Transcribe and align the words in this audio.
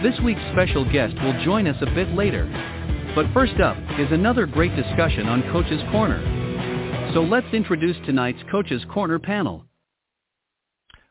This 0.00 0.14
week's 0.20 0.40
special 0.52 0.84
guest 0.92 1.16
will 1.24 1.42
join 1.42 1.66
us 1.66 1.76
a 1.80 1.92
bit 1.92 2.08
later. 2.14 2.44
But 3.16 3.26
first 3.34 3.58
up 3.60 3.76
is 3.98 4.06
another 4.12 4.46
great 4.46 4.76
discussion 4.76 5.26
on 5.26 5.42
Coach's 5.50 5.82
Corner. 5.90 6.22
So 7.14 7.22
let's 7.22 7.52
introduce 7.52 7.96
tonight's 8.06 8.38
Coach's 8.48 8.84
Corner 8.92 9.18
panel. 9.18 9.64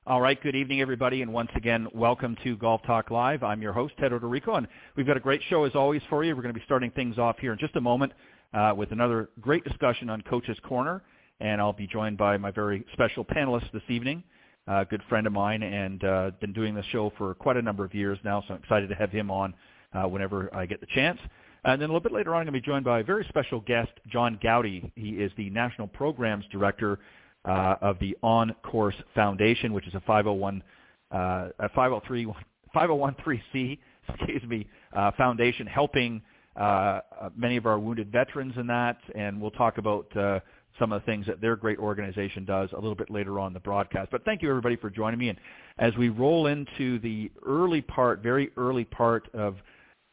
All 0.06 0.22
right, 0.22 0.42
good 0.42 0.56
evening, 0.56 0.80
everybody, 0.80 1.22
and 1.22 1.34
once 1.34 1.50
again, 1.54 1.90
welcome 1.94 2.38
to 2.46 2.56
Golf 2.56 2.82
Talk 2.88 3.12
Live. 3.12 3.44
I'm 3.44 3.62
your 3.62 3.74
host, 3.74 3.94
Ted 4.00 4.14
Odorico, 4.14 4.58
and 4.58 4.66
we've 4.96 5.06
got 5.06 5.18
a 5.18 5.20
great 5.20 5.42
show 5.50 5.66
as 5.66 5.76
always 5.76 6.02
for 6.10 6.24
you. 6.24 6.34
We're 6.34 6.44
going 6.44 6.54
to 6.54 6.60
be 6.60 6.66
starting 6.66 6.92
things 6.92 7.18
off 7.18 7.38
here 7.40 7.52
in 7.52 7.60
just 7.60 7.76
a 7.76 7.82
moment 7.82 8.14
uh, 8.54 8.74
with 8.74 8.94
another 8.94 9.28
great 9.42 9.66
discussion 9.66 10.10
on 10.10 10.22
Coach's 10.22 10.60
Corner, 10.64 11.04
and 11.42 11.60
I'll 11.60 11.74
be 11.74 11.88
joined 11.88 12.18
by 12.18 12.38
my 12.38 12.52
very 12.52 12.86
special 12.94 13.26
panelists 13.26 13.70
this 13.74 13.84
evening, 13.90 14.24
a 14.68 14.86
good 14.86 15.02
friend 15.10 15.26
of 15.26 15.34
mine, 15.34 15.64
and 15.64 16.04
uh, 16.04 16.32
been 16.42 16.54
doing 16.54 16.76
this 16.76 16.86
show 16.92 17.12
for 17.18 17.34
quite 17.36 17.58
a 17.58 17.62
number 17.62 17.86
of 17.86 17.94
years 17.96 18.18
now, 18.24 18.44
so 18.48 18.54
I'm 18.54 18.60
excited 18.62 18.90
to 18.90 18.96
have 18.96 19.12
him 19.12 19.32
on 19.32 19.54
uh, 19.94 20.04
whenever 20.04 20.54
I 20.56 20.66
get 20.66 20.82
the 20.82 20.88
chance. 20.88 21.20
And 21.64 21.82
then 21.82 21.90
a 21.90 21.94
little 21.94 22.02
bit 22.02 22.14
later 22.14 22.36
on, 22.36 22.42
I'm 22.42 22.46
going 22.46 22.54
to 22.54 22.62
be 22.62 22.66
joined 22.66 22.86
by 22.86 23.00
a 23.00 23.04
very 23.04 23.26
special 23.30 23.62
guest, 23.62 23.92
John 24.08 24.40
Goudie. 24.42 24.92
He 24.96 25.10
is 25.12 25.32
the 25.38 25.50
National 25.50 25.88
Programs 25.88 26.46
Director 26.52 27.00
uh, 27.46 27.76
of 27.82 28.00
the 28.00 28.18
On 28.24 28.54
Course 28.64 28.96
Foundation, 29.16 29.74
which 29.74 29.88
is 29.88 29.94
a 29.94 30.02
501, 30.02 30.64
uh, 31.12 31.50
a 31.60 31.70
503, 31.70 32.28
501c, 32.76 33.80
excuse 34.10 34.44
me, 34.44 34.68
uh, 34.96 35.12
foundation 35.18 35.68
helping 35.68 36.22
uh, 36.58 37.02
many 37.36 37.58
of 37.58 37.66
our 37.66 37.80
wounded 37.80 38.12
veterans 38.12 38.54
in 38.58 38.68
that, 38.68 38.98
and 39.16 39.40
we'll 39.40 39.52
talk 39.52 39.78
about 39.78 40.16
uh, 40.18 40.40
some 40.80 40.92
of 40.92 41.02
the 41.02 41.06
things 41.06 41.26
that 41.26 41.42
their 41.42 41.56
great 41.56 41.80
organization 41.80 42.46
does 42.46 42.70
a 42.72 42.76
little 42.76 42.96
bit 42.96 43.10
later 43.10 43.40
on 43.40 43.54
the 43.54 43.60
broadcast. 43.60 44.12
But 44.12 44.24
thank 44.26 44.42
you 44.42 44.50
everybody 44.50 44.76
for 44.76 44.90
joining 44.90 45.20
me. 45.20 45.30
And 45.30 45.40
as 45.80 45.96
we 45.98 46.10
roll 46.10 46.48
into 46.48 47.00
the 47.00 47.32
early 47.46 47.82
part, 47.82 48.22
very 48.22 48.52
early 48.58 48.86
part 48.86 49.28
of 49.34 49.56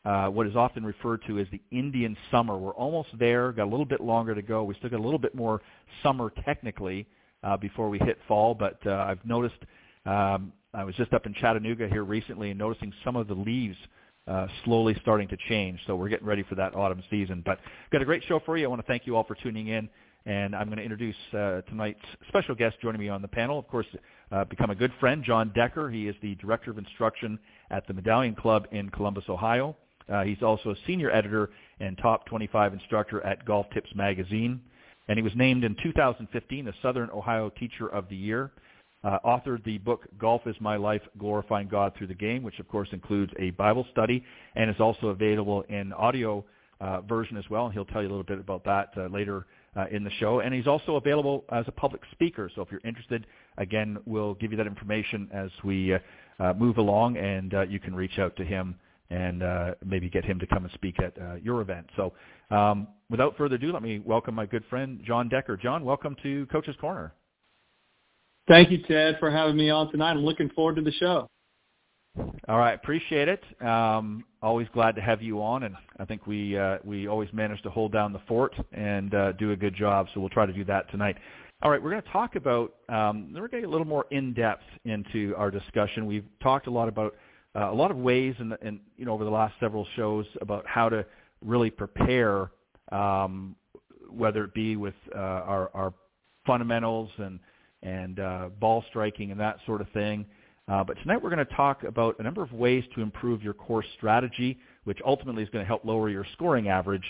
uh, 0.05 0.29
what 0.29 0.47
is 0.47 0.55
often 0.55 0.85
referred 0.85 1.23
to 1.27 1.39
as 1.39 1.47
the 1.51 1.61
Indian 1.71 2.17
summer, 2.31 2.59
we're 2.59 2.75
almost 2.75 3.09
there. 3.19 3.53
Got 3.53 3.65
a 3.65 3.71
little 3.71 3.87
bit 3.87 4.01
longer 4.01 4.35
to 4.35 4.43
go. 4.43 4.65
We 4.65 4.75
still 4.75 4.91
got 4.91 5.01
a 5.01 5.03
little 5.03 5.19
bit 5.19 5.35
more 5.35 5.63
summer 6.03 6.33
technically 6.45 7.07
uh, 7.43 7.57
before 7.57 7.89
we 7.89 7.99
hit 7.99 8.19
fall. 8.29 8.55
But 8.55 8.79
uh, 8.87 9.07
I've 9.09 9.25
noticed 9.25 9.57
um, 10.07 10.53
I 10.75 10.85
was 10.85 10.95
just 10.97 11.13
up 11.13 11.27
in 11.27 11.35
Chattanooga 11.35 11.89
here 11.89 12.05
recently 12.05 12.51
and 12.51 12.59
noticing 12.59 12.93
some 13.05 13.17
of 13.17 13.29
the 13.29 13.35
leaves 13.35 13.77
uh, 14.27 14.47
slowly 14.65 14.97
starting 15.03 15.29
to 15.29 15.37
change. 15.49 15.79
So 15.87 15.97
we're 15.97 16.09
getting 16.09 16.27
ready 16.27 16.43
for 16.43 16.55
that 16.57 16.75
autumn 16.75 17.03
season. 17.11 17.43
But 17.45 17.59
got 17.93 18.03
a 18.03 18.05
great 18.05 18.25
show 18.25 18.41
for 18.45 18.57
you. 18.57 18.65
I 18.65 18.69
want 18.69 18.81
to 18.81 18.87
thank 18.87 19.07
you 19.07 19.17
all 19.17 19.25
for 19.25 19.35
tuning 19.35 19.69
in. 19.69 19.89
And 20.27 20.57
I'm 20.57 20.67
going 20.67 20.79
to 20.79 20.83
introduce 20.83 21.17
uh, 21.33 21.61
tonight's 21.69 22.01
special 22.29 22.55
guest 22.55 22.77
joining 22.81 23.01
me 23.01 23.09
on 23.09 23.21
the 23.21 23.29
panel. 23.29 23.59
Of 23.59 23.69
course, 23.69 23.87
uh, 24.33 24.45
become 24.45 24.71
a 24.71 24.75
good 24.75 24.93
friend, 24.99 25.23
Jon 25.23 25.53
Decker. 25.55 25.91
He 25.91 26.09
is 26.09 26.17
the 26.23 26.35
Director 26.37 26.71
of 26.71 26.79
Instruction 26.79 27.39
at 27.71 27.87
the 27.87 27.93
Medallion 27.93 28.35
Club 28.35 28.67
in 28.73 28.89
Columbus, 28.91 29.25
Ohio. 29.29 29.77
Uh, 30.09 30.23
he's 30.23 30.43
also 30.43 30.71
a 30.71 30.77
senior 30.87 31.11
editor 31.11 31.51
and 31.81 31.99
top 31.99 32.27
25 32.27 32.73
instructor 32.73 33.25
at 33.25 33.45
Golf 33.45 33.67
Tips 33.75 33.91
Magazine 33.95 34.61
and 35.09 35.19
he 35.19 35.23
was 35.23 35.33
named 35.35 35.65
in 35.65 35.77
2015 35.83 36.65
the 36.65 36.75
Southern 36.83 37.11
Ohio 37.11 37.51
Teacher 37.51 37.89
of 37.89 38.09
the 38.09 38.17
Year. 38.17 38.53
Uh, 39.03 39.19
authored 39.25 39.63
the 39.65 39.77
book 39.79 40.07
Golf 40.19 40.47
is 40.47 40.57
My 40.61 40.77
Life, 40.77 41.03
Glorifying 41.19 41.69
God 41.69 41.93
Through 41.97 42.07
the 42.07 42.15
Game, 42.15 42.43
which 42.43 42.59
of 42.59 42.67
course 42.69 42.89
includes 42.93 43.33
a 43.39 43.51
Bible 43.51 43.87
study 43.93 44.25
and 44.55 44.71
is 44.71 44.81
also 44.81 45.09
available 45.09 45.63
in 45.69 45.93
audio 45.93 46.43
uh, 46.81 47.03
version 47.03 47.37
as 47.37 47.45
well. 47.51 47.67
And 47.67 47.75
he'll 47.75 47.85
tell 47.85 48.01
you 48.01 48.09
a 48.09 48.11
little 48.11 48.25
bit 48.25 48.39
about 48.39 48.65
that 48.65 48.93
uh, 48.97 49.07
later 49.09 49.47
uh, 49.77 49.87
in 49.91 50.05
the 50.05 50.11
show. 50.19 50.41
And 50.41 50.55
he's 50.55 50.67
also 50.67 50.97
available 50.97 51.45
as 51.51 51.65
a 51.69 51.73
public 51.73 52.03
speaker. 52.13 52.51
So 52.55 52.63
if 52.63 52.69
you're 52.71 52.81
interested, 52.85 53.27
again, 53.59 53.99
we'll 54.07 54.35
give 54.35 54.51
you 54.51 54.57
that 54.59 54.67
information 54.67 55.29
as 55.33 55.51
we 55.63 55.95
uh, 55.95 55.99
uh, 56.41 56.53
move 56.55 56.79
along, 56.79 57.17
and 57.17 57.55
you 57.69 57.79
can 57.79 57.95
reach 57.95 58.19
out 58.19 58.37
to 58.37 58.45
him 58.45 58.77
and 59.11 59.43
maybe 59.85 60.09
get 60.09 60.25
him 60.25 60.39
to 60.41 60.47
come 60.47 60.65
and 60.65 60.73
speak 60.75 60.97
at 61.01 61.17
your 61.43 61.61
event. 61.61 61.87
So 61.97 62.13
um, 62.51 62.89
without 63.11 63.37
further 63.37 63.57
ado, 63.57 63.73
let 63.73 63.83
me 63.83 64.01
welcome 64.01 64.35
my 64.35 64.47
good 64.47 64.65
friend 64.69 65.01
Jon 65.05 65.29
Decker. 65.29 65.57
John, 65.57 65.85
welcome 65.85 66.17
to 66.23 66.47
Coach's 66.47 66.77
Corner. 66.81 67.13
Thank 68.47 68.71
you, 68.71 68.83
Ted, 68.87 69.17
for 69.21 69.31
having 69.31 69.57
me 69.57 69.71
on 69.71 69.91
tonight. 69.91 70.11
I'm 70.11 70.25
looking 70.25 70.51
forward 70.51 70.77
to 70.77 70.83
the 70.83 70.93
show. 70.93 71.29
All 72.49 72.59
right, 72.59 72.75
appreciate 72.75 73.29
it. 73.29 73.43
Um, 73.65 74.25
always 74.45 74.69
glad 74.73 74.95
to 74.97 75.01
have 75.01 75.23
you 75.23 75.43
on, 75.43 75.65
and 75.65 75.75
I 75.99 76.05
think 76.05 76.27
we 76.27 76.57
uh, 76.57 76.79
we 76.85 77.09
always 77.09 77.33
manage 77.33 77.63
to 77.63 77.71
hold 77.71 77.93
down 77.93 78.13
the 78.13 78.21
fort 78.29 78.55
and 78.73 79.13
uh, 79.15 79.33
do 79.33 79.53
a 79.53 79.57
good 79.57 79.75
job. 79.75 80.07
So 80.13 80.21
we'll 80.21 80.29
try 80.29 80.47
to 80.47 80.53
do 80.53 80.65
that 80.67 80.91
tonight. 80.91 81.17
All 81.63 81.71
right, 81.71 81.83
we're 81.83 81.91
going 81.91 82.03
to 82.03 82.11
talk 82.11 82.37
about. 82.37 82.75
Um, 82.89 83.33
we're 83.33 83.49
going 83.49 83.51
to 83.51 83.61
get 83.63 83.69
a 83.69 83.71
little 83.71 83.87
more 83.87 84.07
in 84.11 84.35
depth 84.35 84.65
into 84.85 85.35
our 85.37 85.51
discussion. 85.51 86.07
We've 86.07 86.27
talked 86.43 86.67
a 86.67 86.71
lot 86.71 86.89
about 86.89 87.17
uh, 87.57 87.73
a 87.73 87.75
lot 87.75 87.91
of 87.91 87.97
ways, 87.97 88.35
and 88.39 88.81
you 88.97 89.07
know, 89.07 89.13
over 89.13 89.25
the 89.25 89.31
last 89.31 89.55
several 89.61 89.87
shows 89.97 90.27
about 90.41 90.67
how 90.67 90.89
to 90.91 91.07
really 91.43 91.71
prepare, 91.71 92.51
um, 92.93 93.57
whether 94.11 94.45
it 94.45 94.55
be 94.55 94.77
with 94.77 94.95
uh, 95.15 95.19
our, 95.19 95.71
our 95.75 95.95
fundamentals 96.47 97.11
and 97.19 97.41
and 97.83 98.19
uh, 98.19 98.49
ball 98.61 98.83
striking 98.89 99.31
and 99.31 99.39
that 99.39 99.59
sort 99.67 99.81
of 99.81 99.89
thing. 99.91 100.25
Uh, 100.67 100.83
but 100.83 100.95
tonight 101.03 101.23
we're 101.23 101.31
going 101.31 101.45
to 101.45 101.55
talk 101.55 101.85
about 101.85 102.17
a 102.19 102.23
number 102.23 102.43
of 102.43 102.53
ways 102.53 102.85
to 102.95 103.03
improve 103.03 103.43
your 103.43 103.55
course 103.55 103.87
strategy, 103.97 104.59
which 104.85 104.99
ultimately 105.05 105.43
is 105.43 105.49
going 105.51 105.63
to 105.63 105.67
help 105.67 105.85
lower 105.85 106.09
your 106.09 106.27
scoring 106.33 106.69
average. 106.69 107.05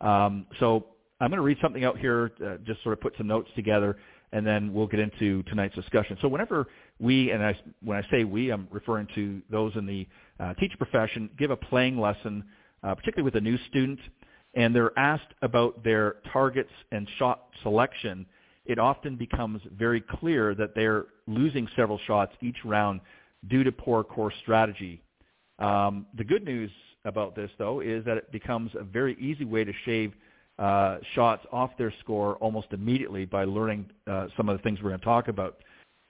Um, 0.00 0.46
so 0.58 0.86
I'm 1.20 1.30
going 1.30 1.38
to 1.38 1.44
read 1.44 1.58
something 1.62 1.84
out 1.84 1.98
here, 1.98 2.32
uh, 2.44 2.56
just 2.66 2.82
sort 2.82 2.92
of 2.92 3.00
put 3.00 3.14
some 3.16 3.26
notes 3.26 3.48
together, 3.54 3.96
and 4.32 4.46
then 4.46 4.72
we'll 4.72 4.88
get 4.88 5.00
into 5.00 5.42
tonight's 5.44 5.74
discussion. 5.74 6.18
So 6.20 6.28
whenever 6.28 6.66
we, 6.98 7.30
and 7.30 7.42
I, 7.42 7.58
when 7.82 7.96
I 7.96 8.10
say 8.10 8.24
we, 8.24 8.50
I'm 8.50 8.66
referring 8.70 9.06
to 9.14 9.40
those 9.50 9.72
in 9.76 9.86
the 9.86 10.06
uh, 10.40 10.54
teacher 10.54 10.76
profession, 10.76 11.30
give 11.38 11.50
a 11.50 11.56
playing 11.56 11.98
lesson 11.98 12.44
uh, 12.82 12.94
particularly 12.94 13.24
with 13.24 13.36
a 13.36 13.40
new 13.40 13.58
student, 13.68 13.98
and 14.54 14.74
they're 14.74 14.96
asked 14.98 15.32
about 15.42 15.82
their 15.82 16.16
targets 16.32 16.70
and 16.92 17.08
shot 17.18 17.48
selection, 17.62 18.26
it 18.66 18.78
often 18.78 19.16
becomes 19.16 19.60
very 19.76 20.00
clear 20.00 20.54
that 20.54 20.74
they're 20.74 21.06
losing 21.26 21.68
several 21.76 21.98
shots 22.06 22.32
each 22.40 22.56
round 22.64 23.00
due 23.48 23.64
to 23.64 23.72
poor 23.72 24.02
course 24.02 24.34
strategy. 24.42 25.02
Um, 25.58 26.06
the 26.16 26.24
good 26.24 26.44
news 26.44 26.70
about 27.04 27.34
this, 27.36 27.50
though, 27.58 27.80
is 27.80 28.04
that 28.04 28.16
it 28.16 28.32
becomes 28.32 28.72
a 28.74 28.84
very 28.84 29.16
easy 29.20 29.44
way 29.44 29.64
to 29.64 29.72
shave 29.84 30.12
uh, 30.58 30.98
shots 31.14 31.44
off 31.52 31.70
their 31.78 31.92
score 32.00 32.36
almost 32.36 32.68
immediately 32.72 33.24
by 33.24 33.44
learning 33.44 33.86
uh, 34.06 34.26
some 34.36 34.48
of 34.48 34.56
the 34.56 34.62
things 34.62 34.80
we're 34.82 34.90
going 34.90 35.00
to 35.00 35.04
talk 35.04 35.28
about. 35.28 35.58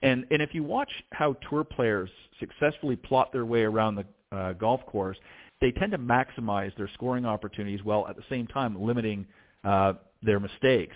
And, 0.01 0.25
and 0.31 0.41
if 0.41 0.53
you 0.53 0.63
watch 0.63 0.89
how 1.11 1.33
tour 1.49 1.63
players 1.63 2.09
successfully 2.39 2.95
plot 2.95 3.31
their 3.33 3.45
way 3.45 3.63
around 3.63 3.95
the 3.95 4.35
uh, 4.35 4.53
golf 4.53 4.85
course, 4.85 5.17
they 5.59 5.71
tend 5.71 5.91
to 5.91 5.97
maximize 5.97 6.75
their 6.77 6.89
scoring 6.93 7.25
opportunities 7.25 7.83
while 7.83 8.07
at 8.07 8.15
the 8.15 8.23
same 8.29 8.47
time 8.47 8.79
limiting 8.81 9.25
uh, 9.63 9.93
their 10.21 10.39
mistakes. 10.39 10.95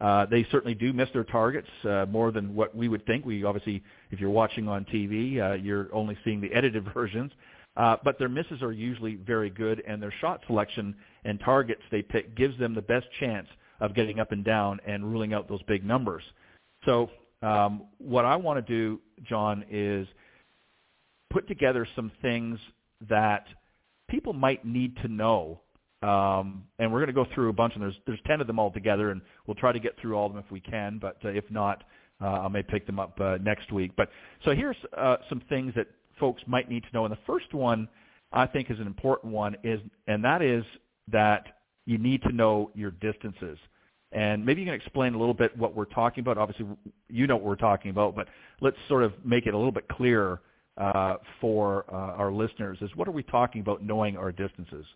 Uh, 0.00 0.26
they 0.26 0.46
certainly 0.50 0.74
do 0.74 0.92
miss 0.92 1.08
their 1.12 1.24
targets 1.24 1.68
uh, 1.84 2.06
more 2.08 2.30
than 2.30 2.54
what 2.54 2.74
we 2.74 2.88
would 2.88 3.04
think. 3.06 3.24
We 3.24 3.44
obviously, 3.44 3.82
if 4.10 4.20
you're 4.20 4.30
watching 4.30 4.68
on 4.68 4.84
TV, 4.84 5.40
uh, 5.40 5.54
you're 5.54 5.92
only 5.92 6.16
seeing 6.24 6.40
the 6.40 6.52
edited 6.54 6.84
versions. 6.94 7.32
Uh, 7.76 7.96
but 8.04 8.18
their 8.18 8.28
misses 8.28 8.60
are 8.60 8.72
usually 8.72 9.16
very 9.16 9.50
good, 9.50 9.82
and 9.86 10.02
their 10.02 10.12
shot 10.20 10.42
selection 10.46 10.94
and 11.24 11.38
targets 11.40 11.82
they 11.90 12.02
pick 12.02 12.36
gives 12.36 12.58
them 12.58 12.74
the 12.74 12.82
best 12.82 13.06
chance 13.20 13.46
of 13.80 13.94
getting 13.94 14.18
up 14.18 14.32
and 14.32 14.44
down 14.44 14.80
and 14.86 15.04
ruling 15.04 15.32
out 15.32 15.48
those 15.48 15.62
big 15.64 15.84
numbers. 15.84 16.24
So 16.84 17.08
um, 17.42 17.86
what 17.98 18.24
I 18.24 18.34
want 18.34 18.64
to 18.64 18.72
do, 18.72 19.00
John, 19.28 19.64
is 19.70 20.08
put 21.30 21.46
together 21.46 21.86
some 21.94 22.10
things 22.20 22.58
that 23.08 23.46
people 24.08 24.32
might 24.32 24.64
need 24.64 24.96
to 25.02 25.08
know 25.08 25.60
Um, 26.02 26.64
and 26.78 26.92
we're 26.92 27.00
going 27.00 27.08
to 27.08 27.12
go 27.12 27.26
through 27.34 27.48
a 27.48 27.52
bunch, 27.52 27.74
and 27.74 27.82
there's 27.82 27.96
there's 28.06 28.20
ten 28.26 28.40
of 28.40 28.46
them 28.46 28.58
all 28.58 28.70
together, 28.70 29.10
and 29.10 29.20
we'll 29.46 29.56
try 29.56 29.72
to 29.72 29.80
get 29.80 29.98
through 30.00 30.14
all 30.14 30.26
of 30.26 30.32
them 30.32 30.42
if 30.44 30.50
we 30.52 30.60
can. 30.60 30.98
But 30.98 31.16
uh, 31.24 31.28
if 31.28 31.44
not, 31.50 31.84
uh, 32.20 32.26
I 32.26 32.48
may 32.48 32.62
pick 32.62 32.86
them 32.86 32.98
up 33.00 33.20
uh, 33.20 33.38
next 33.42 33.72
week. 33.72 33.92
But 33.96 34.10
so 34.44 34.54
here's 34.54 34.76
uh, 34.96 35.16
some 35.28 35.42
things 35.48 35.72
that 35.74 35.88
folks 36.20 36.42
might 36.46 36.68
need 36.68 36.82
to 36.84 36.88
know. 36.92 37.04
And 37.04 37.12
the 37.12 37.18
first 37.26 37.52
one 37.52 37.88
I 38.32 38.46
think 38.46 38.70
is 38.70 38.78
an 38.78 38.86
important 38.86 39.32
one 39.32 39.56
is, 39.64 39.80
and 40.06 40.24
that 40.24 40.42
is 40.42 40.64
that 41.10 41.46
you 41.86 41.98
need 41.98 42.22
to 42.22 42.32
know 42.32 42.70
your 42.74 42.90
distances. 42.90 43.58
And 44.12 44.44
maybe 44.44 44.60
you 44.62 44.66
can 44.66 44.74
explain 44.74 45.14
a 45.14 45.18
little 45.18 45.34
bit 45.34 45.56
what 45.56 45.74
we're 45.74 45.84
talking 45.84 46.22
about. 46.22 46.38
Obviously, 46.38 46.66
you 47.08 47.26
know 47.26 47.36
what 47.36 47.44
we're 47.44 47.56
talking 47.56 47.90
about, 47.90 48.14
but 48.14 48.28
let's 48.60 48.76
sort 48.88 49.02
of 49.02 49.12
make 49.24 49.46
it 49.46 49.54
a 49.54 49.56
little 49.56 49.72
bit 49.72 49.88
clearer 49.88 50.40
uh, 50.76 51.16
for 51.40 51.84
uh, 51.92 52.14
our 52.16 52.32
listeners. 52.32 52.78
Is 52.80 52.90
what 52.94 53.08
are 53.08 53.12
we 53.12 53.22
talking 53.22 53.60
about 53.60 53.82
knowing 53.82 54.16
our 54.16 54.32
distances? 54.32 54.86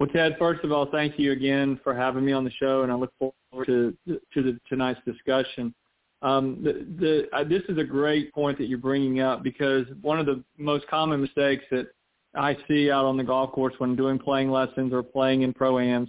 Well, 0.00 0.08
Ted, 0.08 0.36
first 0.38 0.64
of 0.64 0.72
all, 0.72 0.86
thank 0.86 1.18
you 1.18 1.32
again 1.32 1.78
for 1.84 1.94
having 1.94 2.24
me 2.24 2.32
on 2.32 2.42
the 2.42 2.50
show, 2.52 2.82
and 2.82 2.90
I 2.90 2.94
look 2.94 3.12
forward 3.18 3.66
to 3.66 3.94
to 4.06 4.42
the, 4.42 4.58
tonight's 4.66 5.00
discussion. 5.04 5.74
Um, 6.22 6.60
the, 6.64 6.86
the, 6.98 7.36
uh, 7.36 7.44
this 7.44 7.62
is 7.68 7.76
a 7.76 7.84
great 7.84 8.32
point 8.32 8.56
that 8.58 8.64
you're 8.64 8.78
bringing 8.78 9.20
up 9.20 9.42
because 9.42 9.86
one 10.00 10.18
of 10.18 10.24
the 10.24 10.42
most 10.56 10.86
common 10.88 11.20
mistakes 11.20 11.64
that 11.70 11.88
I 12.34 12.56
see 12.66 12.90
out 12.90 13.04
on 13.04 13.18
the 13.18 13.24
golf 13.24 13.52
course 13.52 13.74
when 13.76 13.94
doing 13.94 14.18
playing 14.18 14.50
lessons 14.50 14.92
or 14.92 15.02
playing 15.02 15.42
in 15.42 15.52
pro-ams 15.52 16.08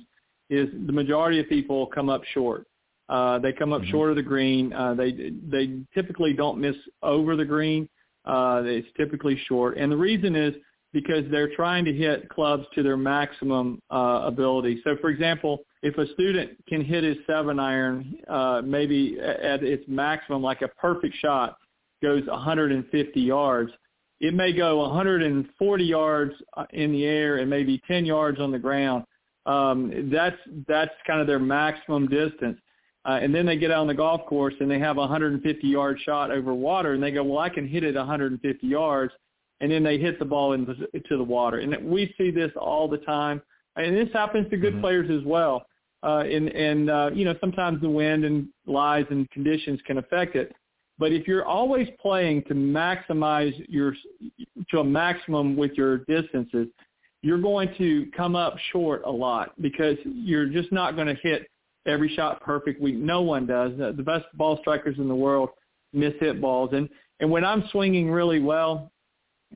is 0.49 0.69
the 0.85 0.93
majority 0.93 1.39
of 1.39 1.49
people 1.49 1.85
come 1.87 2.09
up 2.09 2.23
short. 2.33 2.67
Uh, 3.09 3.39
they 3.39 3.51
come 3.51 3.73
up 3.73 3.81
mm-hmm. 3.81 3.91
short 3.91 4.09
of 4.09 4.15
the 4.15 4.23
green. 4.23 4.71
Uh, 4.71 4.93
they 4.93 5.33
they 5.49 5.79
typically 5.93 6.31
don't 6.31 6.57
miss 6.57 6.77
over 7.03 7.35
the 7.35 7.45
green. 7.45 7.89
Uh, 8.23 8.61
it's 8.63 8.87
typically 8.95 9.37
short, 9.49 9.77
and 9.77 9.91
the 9.91 9.97
reason 9.97 10.33
is 10.33 10.55
because 10.93 11.23
they're 11.31 11.53
trying 11.55 11.85
to 11.85 11.93
hit 11.93 12.29
clubs 12.29 12.65
to 12.75 12.83
their 12.83 12.97
maximum 12.97 13.79
uh, 13.89 14.21
ability. 14.25 14.81
So, 14.83 14.95
for 14.99 15.09
example, 15.09 15.59
if 15.81 15.97
a 15.97 16.07
student 16.13 16.51
can 16.67 16.83
hit 16.83 17.03
his 17.03 17.17
seven 17.25 17.59
iron 17.59 18.15
uh, 18.27 18.61
maybe 18.63 19.17
at 19.19 19.63
its 19.63 19.83
maximum, 19.87 20.41
like 20.41 20.61
a 20.61 20.67
perfect 20.67 21.15
shot 21.17 21.57
goes 22.01 22.25
150 22.27 23.19
yards, 23.21 23.71
it 24.19 24.33
may 24.33 24.53
go 24.53 24.77
140 24.77 25.83
yards 25.83 26.33
uh, 26.55 26.65
in 26.71 26.91
the 26.91 27.05
air 27.05 27.37
and 27.37 27.49
maybe 27.49 27.81
10 27.87 28.05
yards 28.05 28.39
on 28.39 28.51
the 28.51 28.59
ground. 28.59 29.03
Um, 29.47 30.09
that's 30.13 30.37
that's 30.67 30.91
kind 31.07 31.19
of 31.19 31.25
their 31.25 31.39
maximum 31.39 32.07
distance. 32.07 32.59
Uh, 33.03 33.17
and 33.21 33.33
then 33.33 33.47
they 33.47 33.57
get 33.57 33.71
out 33.71 33.79
on 33.79 33.87
the 33.87 33.95
golf 33.95 34.23
course 34.27 34.53
and 34.59 34.69
they 34.69 34.77
have 34.77 34.97
a 34.97 34.99
150 34.99 35.67
yard 35.67 35.97
shot 36.05 36.29
over 36.29 36.53
water, 36.53 36.93
and 36.93 37.01
they 37.01 37.11
go, 37.11 37.23
well, 37.23 37.39
I 37.39 37.49
can 37.49 37.67
hit 37.67 37.83
it 37.83 37.95
150 37.95 38.67
yards, 38.67 39.11
and 39.61 39.71
then 39.71 39.83
they 39.83 39.97
hit 39.97 40.19
the 40.19 40.25
ball 40.25 40.53
into 40.53 40.75
to 40.75 41.17
the 41.17 41.23
water. 41.23 41.59
And 41.59 41.85
we 41.85 42.13
see 42.17 42.31
this 42.31 42.51
all 42.59 42.87
the 42.87 42.97
time, 42.97 43.41
and 43.77 43.95
this 43.95 44.09
happens 44.11 44.49
to 44.49 44.57
good 44.57 44.73
mm-hmm. 44.73 44.81
players 44.81 45.09
as 45.09 45.25
well. 45.25 45.65
Uh, 46.03 46.23
and 46.25 46.49
and 46.49 46.89
uh, 46.89 47.09
you 47.13 47.23
know 47.23 47.35
sometimes 47.39 47.79
the 47.79 47.89
wind 47.89 48.25
and 48.25 48.47
lies 48.65 49.05
and 49.11 49.29
conditions 49.29 49.79
can 49.85 49.99
affect 49.99 50.35
it. 50.35 50.53
But 50.97 51.11
if 51.11 51.27
you're 51.27 51.45
always 51.45 51.87
playing 52.01 52.43
to 52.43 52.53
maximize 52.53 53.53
your 53.69 53.95
to 54.71 54.79
a 54.79 54.83
maximum 54.83 55.55
with 55.55 55.71
your 55.73 55.99
distances, 55.99 56.67
you're 57.21 57.41
going 57.41 57.73
to 57.77 58.07
come 58.17 58.35
up 58.35 58.55
short 58.71 59.03
a 59.05 59.11
lot 59.11 59.53
because 59.61 59.97
you're 60.03 60.47
just 60.47 60.71
not 60.71 60.95
going 60.95 61.07
to 61.07 61.15
hit 61.21 61.47
every 61.85 62.13
shot 62.15 62.41
perfect. 62.41 62.81
We 62.81 62.93
no 62.93 63.21
one 63.21 63.45
does. 63.45 63.73
The 63.77 64.03
best 64.03 64.25
ball 64.33 64.57
strikers 64.61 64.97
in 64.97 65.07
the 65.07 65.15
world 65.15 65.49
miss 65.93 66.13
hit 66.19 66.41
balls, 66.41 66.71
and 66.73 66.89
and 67.19 67.29
when 67.29 67.45
I'm 67.45 67.63
swinging 67.71 68.09
really 68.09 68.39
well, 68.39 68.91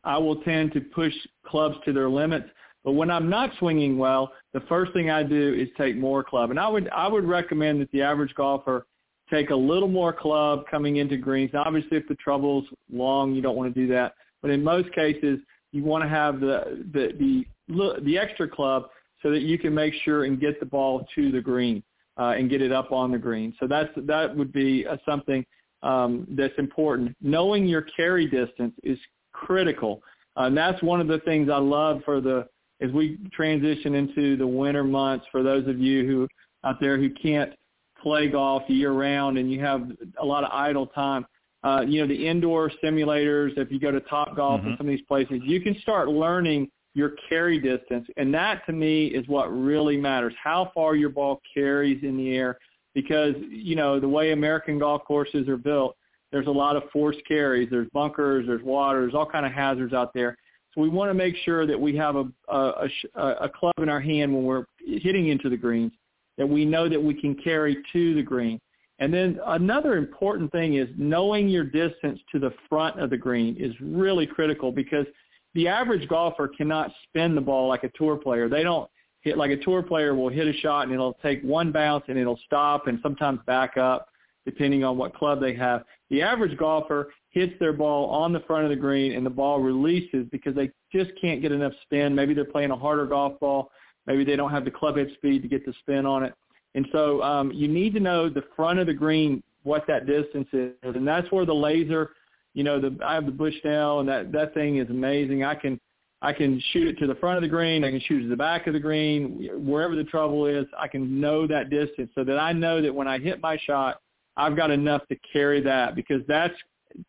I 0.04 0.18
will 0.18 0.38
tend 0.42 0.74
to 0.74 0.82
push 0.82 1.14
clubs 1.46 1.78
to 1.86 1.94
their 1.94 2.10
limits. 2.10 2.48
But 2.84 2.92
when 2.92 3.10
I'm 3.10 3.30
not 3.30 3.50
swinging 3.58 3.98
well, 3.98 4.32
the 4.54 4.60
first 4.62 4.94
thing 4.94 5.10
I 5.10 5.24
do 5.24 5.54
is 5.54 5.70
take 5.78 5.98
more 5.98 6.24
club. 6.24 6.52
And 6.52 6.60
I 6.60 6.68
would 6.68 6.88
I 6.90 7.08
would 7.08 7.26
recommend 7.26 7.82
that 7.82 7.92
the 7.92 8.02
average 8.02 8.34
golfer 8.36 8.86
take 9.30 9.50
a 9.50 9.56
little 9.56 9.88
more 9.88 10.14
club 10.14 10.66
coming 10.70 10.98
into 10.98 11.18
greens. 11.18 11.52
Now, 11.54 11.64
obviously, 11.66 11.98
if 11.98 12.08
the 12.08 12.16
trouble's 12.16 12.66
long, 12.92 13.34
you 13.34 13.42
don't 13.42 13.56
want 13.56 13.74
to 13.74 13.80
do 13.80 13.92
that. 13.94 14.14
But 14.42 14.52
in 14.52 14.64
most 14.64 14.94
cases, 14.94 15.40
you 15.72 15.84
want 15.84 16.04
to 16.04 16.10
have 16.10 16.40
the 16.40 16.86
the 16.94 17.46
the, 17.68 18.02
the 18.04 18.18
extra 18.18 18.48
club 18.48 18.90
so 19.24 19.32
that 19.32 19.42
you 19.42 19.58
can 19.58 19.74
make 19.74 19.94
sure 20.04 20.26
and 20.26 20.40
get 20.40 20.60
the 20.60 20.66
ball 20.66 21.08
to 21.16 21.32
the 21.32 21.42
green 21.42 21.82
uh, 22.18 22.36
and 22.38 22.50
get 22.50 22.62
it 22.62 22.72
up 22.72 22.92
on 22.92 23.12
the 23.12 23.18
green. 23.18 23.56
So 23.60 23.68
that's 23.68 23.90
that 23.96 24.36
would 24.36 24.54
be 24.54 24.86
uh, 24.86 24.98
something 25.06 25.44
um, 25.82 26.28
that's 26.32 26.54
important. 26.58 27.16
Knowing 27.22 27.66
your 27.66 27.82
carry 27.82 28.28
distance 28.28 28.74
is 28.84 29.00
critical. 29.46 30.02
Uh, 30.38 30.44
and 30.44 30.58
that's 30.58 30.82
one 30.84 31.00
of 31.02 31.08
the 31.08 31.20
things 31.20 31.50
I 31.50 31.58
love 31.58 32.02
for 32.06 32.22
the 32.22 32.48
as 32.82 32.92
we 32.92 33.18
transition 33.32 33.96
into 33.96 34.36
the 34.36 34.46
winter 34.46 34.84
months 34.84 35.26
for 35.32 35.44
those 35.44 35.66
of 35.68 35.80
you 35.80 36.06
who 36.06 36.28
out 36.66 36.80
there 36.82 36.98
who 36.98 37.10
can't 37.10 37.54
play 38.02 38.28
golf 38.28 38.64
year 38.68 38.92
round 38.92 39.38
and 39.38 39.52
you 39.52 39.62
have 39.62 39.92
a 40.22 40.26
lot 40.26 40.44
of 40.44 40.52
idle 40.52 40.88
time. 40.88 41.26
Uh, 41.64 41.82
you 41.82 42.00
know, 42.00 42.08
the 42.08 42.28
indoor 42.28 42.70
simulators, 42.84 43.58
if 43.58 43.72
you 43.72 43.80
go 43.80 43.92
to 43.92 44.02
Top 44.02 44.36
Golf 44.36 44.60
mm-hmm. 44.60 44.70
and 44.70 44.78
some 44.78 44.88
of 44.88 44.92
these 44.92 45.06
places, 45.08 45.40
you 45.44 45.62
can 45.62 45.76
start 45.82 46.10
learning 46.10 46.70
your 46.94 47.14
carry 47.28 47.60
distance. 47.60 48.08
And 48.18 48.34
that 48.34 48.66
to 48.68 48.72
me 48.72 49.08
is 49.08 49.28
what 49.28 49.48
really 49.48 49.98
matters, 49.98 50.34
how 50.42 50.72
far 50.76 50.96
your 50.96 51.10
ball 51.10 51.42
carries 51.54 52.04
in 52.04 52.18
the 52.18 52.36
air. 52.36 52.58
Because, 52.94 53.34
you 53.50 53.76
know, 53.76 54.00
the 54.00 54.08
way 54.08 54.32
American 54.32 54.80
golf 54.80 55.04
courses 55.06 55.50
are 55.50 55.58
built, 55.58 55.98
there's 56.36 56.48
a 56.48 56.52
lot 56.52 56.76
of 56.76 56.84
forced 56.92 57.26
carries. 57.26 57.70
There's 57.70 57.88
bunkers, 57.94 58.46
there's 58.46 58.62
water, 58.62 59.00
there's 59.00 59.14
all 59.14 59.26
kind 59.26 59.46
of 59.46 59.54
hazards 59.54 59.94
out 59.94 60.14
there. 60.14 60.38
So 60.74 60.82
we 60.82 60.90
want 60.90 61.10
to 61.10 61.14
make 61.14 61.34
sure 61.46 61.66
that 61.66 61.80
we 61.80 61.96
have 61.96 62.18
a, 62.18 62.26
a, 62.50 62.90
a, 63.16 63.28
a 63.44 63.50
club 63.50 63.76
in 63.82 63.88
our 63.88 64.02
hand 64.02 64.34
when 64.34 64.44
we're 64.44 64.66
hitting 64.86 65.30
into 65.30 65.48
the 65.48 65.56
greens 65.56 65.94
that 66.38 66.46
we 66.46 66.66
know 66.66 66.90
that 66.90 67.02
we 67.02 67.14
can 67.14 67.36
carry 67.36 67.78
to 67.94 68.16
the 68.16 68.22
green. 68.22 68.60
And 69.00 69.14
then 69.14 69.40
another 69.48 69.96
important 69.96 70.52
thing 70.52 70.74
is 70.74 70.90
knowing 70.98 71.48
your 71.48 71.64
distance 71.64 72.20
to 72.34 72.40
the 72.40 72.52
front 72.68 73.00
of 73.00 73.10
the 73.10 73.18
green 73.18 73.56
is 73.58 73.74
really 73.80 74.28
critical 74.28 74.74
because 74.74 75.06
the 75.54 75.70
average 75.70 76.06
golfer 76.10 76.50
cannot 76.50 76.92
spin 77.08 77.34
the 77.34 77.40
ball 77.40 77.70
like 77.70 77.86
a 77.86 77.92
tour 77.98 78.18
player. 78.18 78.50
They 78.50 78.64
don't 78.64 78.90
hit 79.22 79.38
like 79.38 79.52
a 79.52 79.58
tour 79.64 79.82
player 79.82 80.14
will 80.16 80.28
hit 80.28 80.48
a 80.48 80.54
shot 80.60 80.82
and 80.82 80.92
it'll 80.92 81.18
take 81.24 81.42
one 81.44 81.72
bounce 81.72 82.04
and 82.10 82.18
it'll 82.18 82.40
stop 82.46 82.88
and 82.88 83.00
sometimes 83.02 83.40
back 83.48 83.78
up 83.78 84.10
depending 84.46 84.84
on 84.84 84.98
what 84.98 85.14
club 85.16 85.42
they 85.42 85.54
have. 85.56 85.84
The 86.10 86.22
average 86.22 86.58
golfer 86.58 87.12
hits 87.30 87.54
their 87.60 87.74
ball 87.74 88.10
on 88.10 88.32
the 88.32 88.40
front 88.42 88.64
of 88.64 88.70
the 88.70 88.76
green 88.76 89.14
and 89.14 89.26
the 89.26 89.30
ball 89.32 89.60
releases 89.60 90.26
because 90.32 90.56
they 90.56 90.72
just 90.94 91.12
can't 91.20 91.42
get 91.42 91.52
enough 91.52 91.74
spin. 91.84 92.16
Maybe 92.16 92.34
they're 92.34 92.46
playing 92.46 92.72
a 92.72 92.78
harder 92.78 93.06
golf 93.06 93.40
ball. 93.40 93.72
Maybe 94.08 94.24
they 94.24 94.36
don't 94.36 94.52
have 94.52 94.66
the 94.66 94.72
club 94.72 94.98
head 94.98 95.10
speed 95.16 95.42
to 95.42 95.48
get 95.48 95.66
the 95.66 95.74
spin 95.82 96.06
on 96.06 96.24
it. 96.24 96.34
And 96.76 96.88
so 96.92 97.22
um, 97.24 97.52
you 97.52 97.68
need 97.68 97.94
to 97.96 98.00
know 98.00 98.30
the 98.30 98.44
front 98.56 98.80
of 98.80 98.88
the 98.88 98.94
green, 98.94 99.42
what 99.64 99.86
that 99.88 100.06
distance 100.06 100.48
is. 100.54 100.74
And 100.84 101.08
that's 101.08 101.30
where 101.32 101.46
the 101.46 101.56
laser, 101.56 102.12
you 102.54 102.64
know, 102.64 102.80
the 102.80 102.98
I 103.04 103.16
have 103.16 103.26
the 103.26 103.32
Bushnell 103.32 104.00
and 104.00 104.10
that, 104.10 104.32
that 104.32 104.54
thing 104.54 104.78
is 104.78 104.90
amazing. 104.90 105.44
I 105.44 105.56
can 105.56 105.80
I 106.22 106.34
can 106.34 106.62
shoot 106.72 106.88
it 106.88 106.98
to 107.00 107.08
the 107.08 107.16
front 107.16 107.38
of 107.38 107.44
the 107.44 107.50
green. 107.50 107.84
I 107.84 107.92
can 107.92 108.00
shoot 108.00 108.22
it 108.22 108.24
to 108.24 108.30
the 108.30 108.36
back 108.36 108.68
of 108.68 108.74
the 108.74 108.80
green. 108.80 109.50
Wherever 109.66 109.96
the 109.96 110.04
trouble 110.04 110.46
is, 110.46 110.66
I 110.78 110.88
can 110.88 111.20
know 111.20 111.46
that 111.48 111.70
distance 111.70 112.12
so 112.16 112.24
that 112.24 112.40
I 112.40 112.52
know 112.52 112.82
that 112.82 112.94
when 112.94 113.08
I 113.08 113.20
hit 113.20 113.42
my 113.42 113.58
shot, 113.66 114.02
I've 114.38 114.56
got 114.56 114.72
enough 114.72 115.08
to 115.08 115.16
carry 115.32 115.62
that 115.62 115.96
because 115.96 116.22
that's 116.28 116.56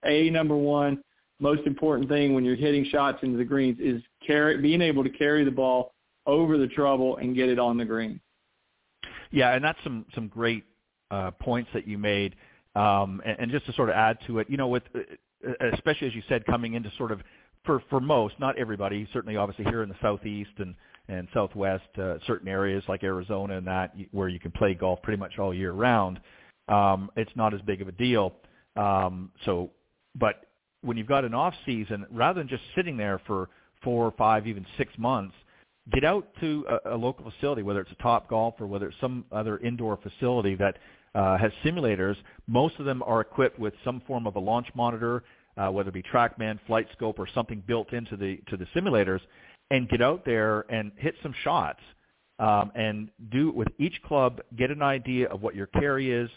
a 0.04 0.30
number 0.30 0.56
one 0.56 1.02
most 1.38 1.66
important 1.66 2.08
thing 2.08 2.34
when 2.34 2.44
you're 2.44 2.56
hitting 2.56 2.84
shots 2.86 3.18
into 3.22 3.36
the 3.36 3.44
greens 3.44 3.78
is 3.80 4.02
carry 4.26 4.60
being 4.60 4.80
able 4.80 5.04
to 5.04 5.10
carry 5.10 5.44
the 5.44 5.50
ball 5.50 5.92
over 6.26 6.58
the 6.58 6.66
trouble 6.68 7.18
and 7.18 7.34
get 7.34 7.48
it 7.48 7.58
on 7.58 7.76
the 7.76 7.84
green. 7.84 8.20
Yeah, 9.30 9.54
and 9.54 9.64
that's 9.64 9.78
some 9.84 10.06
some 10.14 10.28
great 10.28 10.64
uh, 11.10 11.32
points 11.32 11.68
that 11.74 11.86
you 11.86 11.98
made. 11.98 12.36
Um, 12.74 13.22
and, 13.24 13.38
and 13.38 13.50
just 13.50 13.66
to 13.66 13.72
sort 13.72 13.88
of 13.88 13.94
add 13.94 14.18
to 14.26 14.38
it, 14.38 14.48
you 14.48 14.56
know, 14.56 14.68
with 14.68 14.82
uh, 14.94 15.52
especially 15.74 16.06
as 16.06 16.14
you 16.14 16.22
said, 16.28 16.44
coming 16.46 16.74
into 16.74 16.90
sort 16.96 17.12
of 17.12 17.20
for 17.64 17.82
for 17.90 18.00
most, 18.00 18.34
not 18.38 18.56
everybody, 18.58 19.06
certainly 19.12 19.36
obviously 19.36 19.64
here 19.66 19.82
in 19.82 19.88
the 19.88 19.96
southeast 20.00 20.50
and 20.58 20.74
and 21.08 21.28
southwest, 21.34 21.84
uh, 21.98 22.16
certain 22.26 22.48
areas 22.48 22.82
like 22.88 23.04
Arizona 23.04 23.58
and 23.58 23.66
that 23.66 23.94
where 24.10 24.28
you 24.28 24.40
can 24.40 24.50
play 24.52 24.74
golf 24.74 25.00
pretty 25.02 25.18
much 25.18 25.38
all 25.38 25.54
year 25.54 25.72
round 25.72 26.18
um, 26.68 27.10
it's 27.16 27.30
not 27.34 27.54
as 27.54 27.60
big 27.62 27.80
of 27.82 27.88
a 27.88 27.92
deal. 27.92 28.32
Um, 28.76 29.30
so, 29.44 29.70
but 30.14 30.46
when 30.82 30.96
you've 30.96 31.06
got 31.06 31.24
an 31.24 31.34
off 31.34 31.54
season, 31.64 32.06
rather 32.10 32.40
than 32.40 32.48
just 32.48 32.62
sitting 32.74 32.96
there 32.96 33.20
for 33.26 33.48
four 33.82 34.04
or 34.04 34.12
five, 34.12 34.46
even 34.46 34.66
six 34.76 34.92
months, 34.98 35.34
get 35.92 36.04
out 36.04 36.28
to 36.40 36.64
a, 36.68 36.94
a 36.94 36.96
local 36.96 37.30
facility, 37.30 37.62
whether 37.62 37.80
it's 37.80 37.92
a 37.92 38.02
Top 38.02 38.28
Golf 38.28 38.54
or 38.60 38.66
whether 38.66 38.88
it's 38.88 39.00
some 39.00 39.24
other 39.32 39.58
indoor 39.58 39.96
facility 39.96 40.54
that 40.56 40.78
uh, 41.14 41.38
has 41.38 41.52
simulators. 41.64 42.16
Most 42.46 42.78
of 42.78 42.84
them 42.84 43.02
are 43.04 43.20
equipped 43.20 43.58
with 43.58 43.74
some 43.84 44.02
form 44.06 44.26
of 44.26 44.36
a 44.36 44.40
launch 44.40 44.66
monitor, 44.74 45.24
uh, 45.56 45.68
whether 45.68 45.88
it 45.88 45.94
be 45.94 46.02
TrackMan, 46.02 46.58
Flight 46.66 46.86
Scope, 46.92 47.18
or 47.18 47.26
something 47.34 47.62
built 47.66 47.92
into 47.92 48.16
the 48.16 48.38
to 48.48 48.56
the 48.56 48.66
simulators, 48.76 49.20
and 49.70 49.88
get 49.88 50.02
out 50.02 50.24
there 50.24 50.70
and 50.70 50.92
hit 50.96 51.14
some 51.22 51.34
shots. 51.42 51.80
Um, 52.38 52.70
and 52.74 53.08
do 53.30 53.50
with 53.50 53.68
each 53.78 53.98
club, 54.02 54.42
get 54.58 54.70
an 54.70 54.82
idea 54.82 55.26
of 55.28 55.40
what 55.40 55.54
your 55.54 55.68
carry 55.68 56.12
is, 56.12 56.28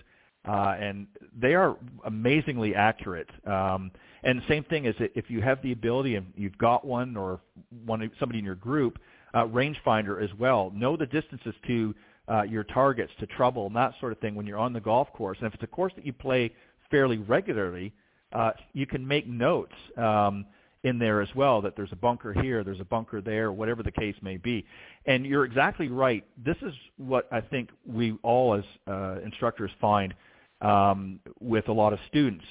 uh, 0.48 0.76
and 0.80 1.08
they 1.38 1.54
are 1.54 1.78
amazingly 2.06 2.76
accurate. 2.76 3.30
Um, 3.46 3.92
and 4.24 4.40
the 4.40 4.48
same 4.48 4.64
thing 4.66 4.86
is 4.86 4.96
that 5.00 5.12
if 5.16 5.30
you 5.30 5.42
have 5.42 5.62
the 5.62 5.72
ability 5.72 6.16
and 6.16 6.34
you've 6.36 6.58
got 6.58 6.86
one 6.86 7.16
or 7.16 7.40
one 7.86 8.10
somebody 8.20 8.40
in 8.40 8.46
your 8.46 8.56
group, 8.56 9.00
uh, 9.34 9.46
rangefinder 9.46 10.24
as 10.24 10.30
well. 10.38 10.72
Know 10.76 10.98
the 10.98 11.06
distances 11.06 11.54
to 11.68 11.96
uh, 12.28 12.44
your 12.44 12.64
targets, 12.64 13.12
to 13.20 13.28
trouble, 13.28 13.68
and 13.68 13.76
that 13.76 13.94
sort 14.00 14.12
of 14.12 14.20
thing 14.20 14.36
when 14.36 14.46
you're 14.46 14.58
on 14.58 14.74
the 14.74 14.80
golf 14.80 15.12
course. 15.14 15.38
And 15.40 15.48
if 15.48 15.54
it's 15.54 15.64
a 15.64 15.68
course 15.68 15.94
that 15.96 16.06
you 16.06 16.14
play 16.14 16.52
fairly 16.92 17.18
regularly, 17.18 17.94
uh, 18.34 18.52
you 18.74 18.86
can 18.86 19.08
make 19.08 19.28
notes 19.28 19.74
um, 19.98 20.46
in 20.84 21.00
there 21.00 21.22
as 21.22 21.30
well 21.36 21.62
that 21.62 21.76
there's 21.76 21.92
a 21.92 21.96
bunker 21.96 22.34
here, 22.34 22.64
there's 22.64 22.80
a 22.80 22.86
bunker 22.86 23.22
there, 23.22 23.52
whatever 23.52 23.84
the 23.84 23.92
case 23.92 24.16
may 24.22 24.38
be. 24.38 24.66
And 25.06 25.26
you're 25.26 25.46
exactly 25.46 25.90
right. 25.90 26.24
This 26.44 26.58
is 26.62 26.74
what 26.98 27.28
I 27.32 27.42
think 27.42 27.70
we 27.86 28.18
all 28.24 28.54
as 28.54 28.64
uh, 28.88 29.18
instructors 29.24 29.72
find 29.82 30.14
um, 30.62 31.20
with 31.40 31.68
a 31.68 31.74
lot 31.74 31.94
of 31.94 32.00
students 32.08 32.46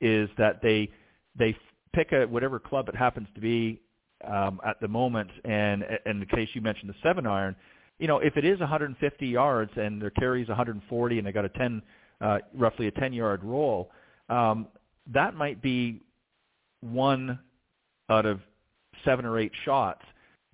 is 0.00 0.28
that 0.38 0.60
they 0.62 0.88
they 1.38 1.56
pick 1.94 2.12
a 2.12 2.26
whatever 2.26 2.58
club 2.58 2.88
it 2.88 2.96
happens 2.96 3.28
to 3.34 3.40
be 3.40 3.80
um, 4.26 4.60
at 4.64 4.80
the 4.80 4.88
moment. 4.88 5.30
And 5.44 5.84
in 6.06 6.20
the 6.20 6.26
case 6.26 6.48
you 6.54 6.60
mentioned 6.60 6.90
the 6.90 6.94
seven 7.02 7.26
iron, 7.26 7.56
you 7.98 8.06
know, 8.06 8.18
if 8.18 8.36
it 8.36 8.44
is 8.44 8.58
150 8.60 9.26
yards 9.26 9.70
and 9.76 10.00
their 10.00 10.10
carry 10.10 10.42
is 10.42 10.48
140 10.48 11.18
and 11.18 11.26
they 11.26 11.32
got 11.32 11.44
a 11.44 11.50
10, 11.50 11.82
uh, 12.20 12.38
roughly 12.54 12.86
a 12.86 12.90
10 12.90 13.12
yard 13.12 13.44
roll, 13.44 13.90
um, 14.28 14.68
that 15.12 15.34
might 15.34 15.60
be 15.60 16.00
one 16.80 17.38
out 18.08 18.26
of 18.26 18.40
seven 19.04 19.24
or 19.24 19.38
eight 19.38 19.52
shots. 19.64 20.02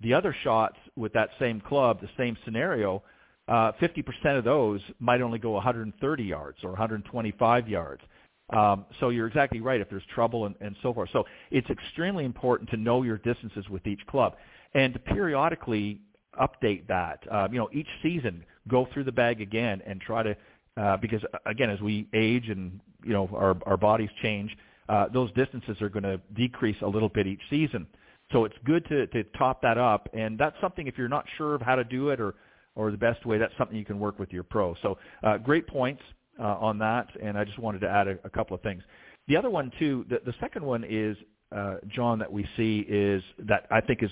The 0.01 0.13
other 0.13 0.35
shots 0.43 0.77
with 0.95 1.13
that 1.13 1.29
same 1.39 1.61
club, 1.61 2.01
the 2.01 2.09
same 2.17 2.37
scenario, 2.45 3.01
uh, 3.47 3.71
50% 3.81 4.37
of 4.37 4.43
those 4.43 4.81
might 4.99 5.21
only 5.21 5.39
go 5.39 5.51
130 5.51 6.23
yards 6.23 6.57
or 6.63 6.69
125 6.71 7.67
yards. 7.67 8.01
Um, 8.49 8.85
so 8.99 9.09
you're 9.09 9.27
exactly 9.27 9.59
right 9.59 9.81
if 9.81 9.89
there's 9.89 10.05
trouble 10.13 10.45
and, 10.45 10.55
and 10.61 10.75
so 10.81 10.93
forth. 10.93 11.09
So 11.11 11.25
it's 11.51 11.69
extremely 11.69 12.25
important 12.25 12.69
to 12.69 12.77
know 12.77 13.03
your 13.03 13.17
distances 13.17 13.67
with 13.69 13.85
each 13.87 14.05
club 14.07 14.35
and 14.73 14.93
to 14.93 14.99
periodically 14.99 15.99
update 16.39 16.87
that. 16.87 17.23
Uh, 17.29 17.47
you 17.51 17.57
know, 17.57 17.69
each 17.73 17.87
season 18.01 18.45
go 18.67 18.87
through 18.93 19.03
the 19.03 19.11
bag 19.11 19.41
again 19.41 19.81
and 19.85 19.99
try 19.99 20.23
to 20.23 20.35
uh, 20.77 20.95
because 20.97 21.21
again, 21.45 21.69
as 21.69 21.81
we 21.81 22.07
age 22.13 22.49
and 22.49 22.79
you 23.03 23.11
know 23.11 23.27
our 23.33 23.57
our 23.65 23.77
bodies 23.77 24.09
change, 24.21 24.55
uh, 24.89 25.07
those 25.11 25.31
distances 25.33 25.81
are 25.81 25.89
going 25.89 26.03
to 26.03 26.21
decrease 26.35 26.77
a 26.81 26.87
little 26.87 27.09
bit 27.09 27.25
each 27.25 27.41
season. 27.49 27.87
So 28.31 28.45
it's 28.45 28.55
good 28.63 28.85
to 28.89 29.07
to 29.07 29.23
top 29.37 29.61
that 29.63 29.77
up, 29.77 30.07
and 30.13 30.37
that's 30.37 30.55
something 30.61 30.87
if 30.87 30.97
you're 30.97 31.09
not 31.09 31.25
sure 31.37 31.55
of 31.55 31.61
how 31.61 31.75
to 31.75 31.83
do 31.83 32.09
it 32.09 32.21
or 32.21 32.35
or 32.77 32.91
the 32.91 32.97
best 32.97 33.25
way, 33.25 33.37
that's 33.37 33.53
something 33.57 33.75
you 33.75 33.85
can 33.85 33.99
work 33.99 34.19
with 34.19 34.31
your 34.31 34.43
pro. 34.43 34.75
So 34.81 34.97
uh, 35.23 35.37
great 35.37 35.67
points 35.67 36.01
uh, 36.39 36.43
on 36.43 36.77
that, 36.79 37.07
and 37.21 37.37
I 37.37 37.43
just 37.43 37.59
wanted 37.59 37.81
to 37.81 37.89
add 37.89 38.07
a, 38.07 38.17
a 38.23 38.29
couple 38.29 38.55
of 38.55 38.61
things. 38.61 38.83
The 39.27 39.35
other 39.35 39.49
one 39.49 39.71
too, 39.79 40.05
the, 40.09 40.21
the 40.25 40.33
second 40.39 40.63
one 40.63 40.85
is 40.87 41.17
uh, 41.51 41.75
John 41.89 42.19
that 42.19 42.31
we 42.31 42.47
see 42.55 42.85
is 42.87 43.23
that 43.39 43.67
I 43.71 43.81
think 43.81 44.03
is 44.03 44.11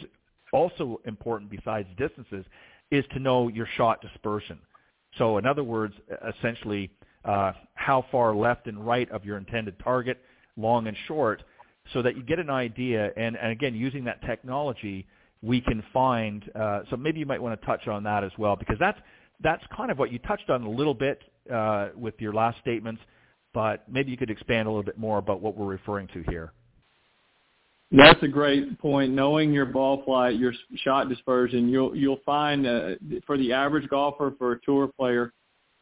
also 0.51 0.99
important 1.05 1.51
besides 1.51 1.87
distances 1.97 2.45
is 2.91 3.05
to 3.13 3.19
know 3.19 3.47
your 3.47 3.67
shot 3.77 4.01
dispersion. 4.01 4.59
So 5.17 5.37
in 5.37 5.45
other 5.45 5.63
words, 5.63 5.93
essentially 6.37 6.91
uh, 7.23 7.53
how 7.73 8.05
far 8.11 8.35
left 8.35 8.67
and 8.67 8.85
right 8.85 9.09
of 9.11 9.25
your 9.25 9.37
intended 9.37 9.75
target, 9.83 10.21
long 10.57 10.87
and 10.87 10.97
short, 11.07 11.43
so 11.93 12.01
that 12.01 12.15
you 12.15 12.23
get 12.23 12.39
an 12.39 12.49
idea. 12.49 13.11
And, 13.15 13.35
and 13.37 13.51
again, 13.51 13.75
using 13.75 14.03
that 14.05 14.21
technology, 14.25 15.07
we 15.45 15.61
can 15.61 15.83
find. 15.93 16.49
Uh, 16.55 16.81
so 16.89 16.97
maybe 16.97 17.19
you 17.19 17.25
might 17.25 17.41
want 17.41 17.59
to 17.59 17.65
touch 17.65 17.87
on 17.87 18.03
that 18.03 18.23
as 18.23 18.31
well, 18.37 18.55
because 18.55 18.77
that's 18.79 18.99
that's 19.41 19.63
kind 19.75 19.91
of 19.91 19.99
what 19.99 20.11
you 20.11 20.19
touched 20.19 20.49
on 20.49 20.63
a 20.63 20.69
little 20.69 20.93
bit 20.93 21.21
uh, 21.53 21.89
with 21.95 22.15
your 22.19 22.33
last 22.33 22.57
statements, 22.59 23.01
but 23.53 23.83
maybe 23.89 24.09
you 24.09 24.17
could 24.17 24.29
expand 24.29 24.67
a 24.67 24.71
little 24.71 24.83
bit 24.83 24.97
more 24.97 25.17
about 25.17 25.41
what 25.41 25.57
we're 25.57 25.65
referring 25.65 26.07
to 26.07 26.23
here. 26.29 26.53
That's 27.91 28.21
a 28.23 28.27
great 28.27 28.79
point. 28.79 29.13
Knowing 29.13 29.53
your 29.53 29.65
ball 29.65 30.03
flight, 30.03 30.39
your 30.39 30.53
shot 30.77 31.09
dispersion, 31.09 31.69
you'll 31.69 31.95
you'll 31.95 32.21
find 32.25 32.65
uh, 32.65 32.95
for 33.27 33.37
the 33.37 33.53
average 33.53 33.87
golfer, 33.89 34.33
for 34.37 34.53
a 34.53 34.59
tour 34.61 34.89
player, 34.97 35.31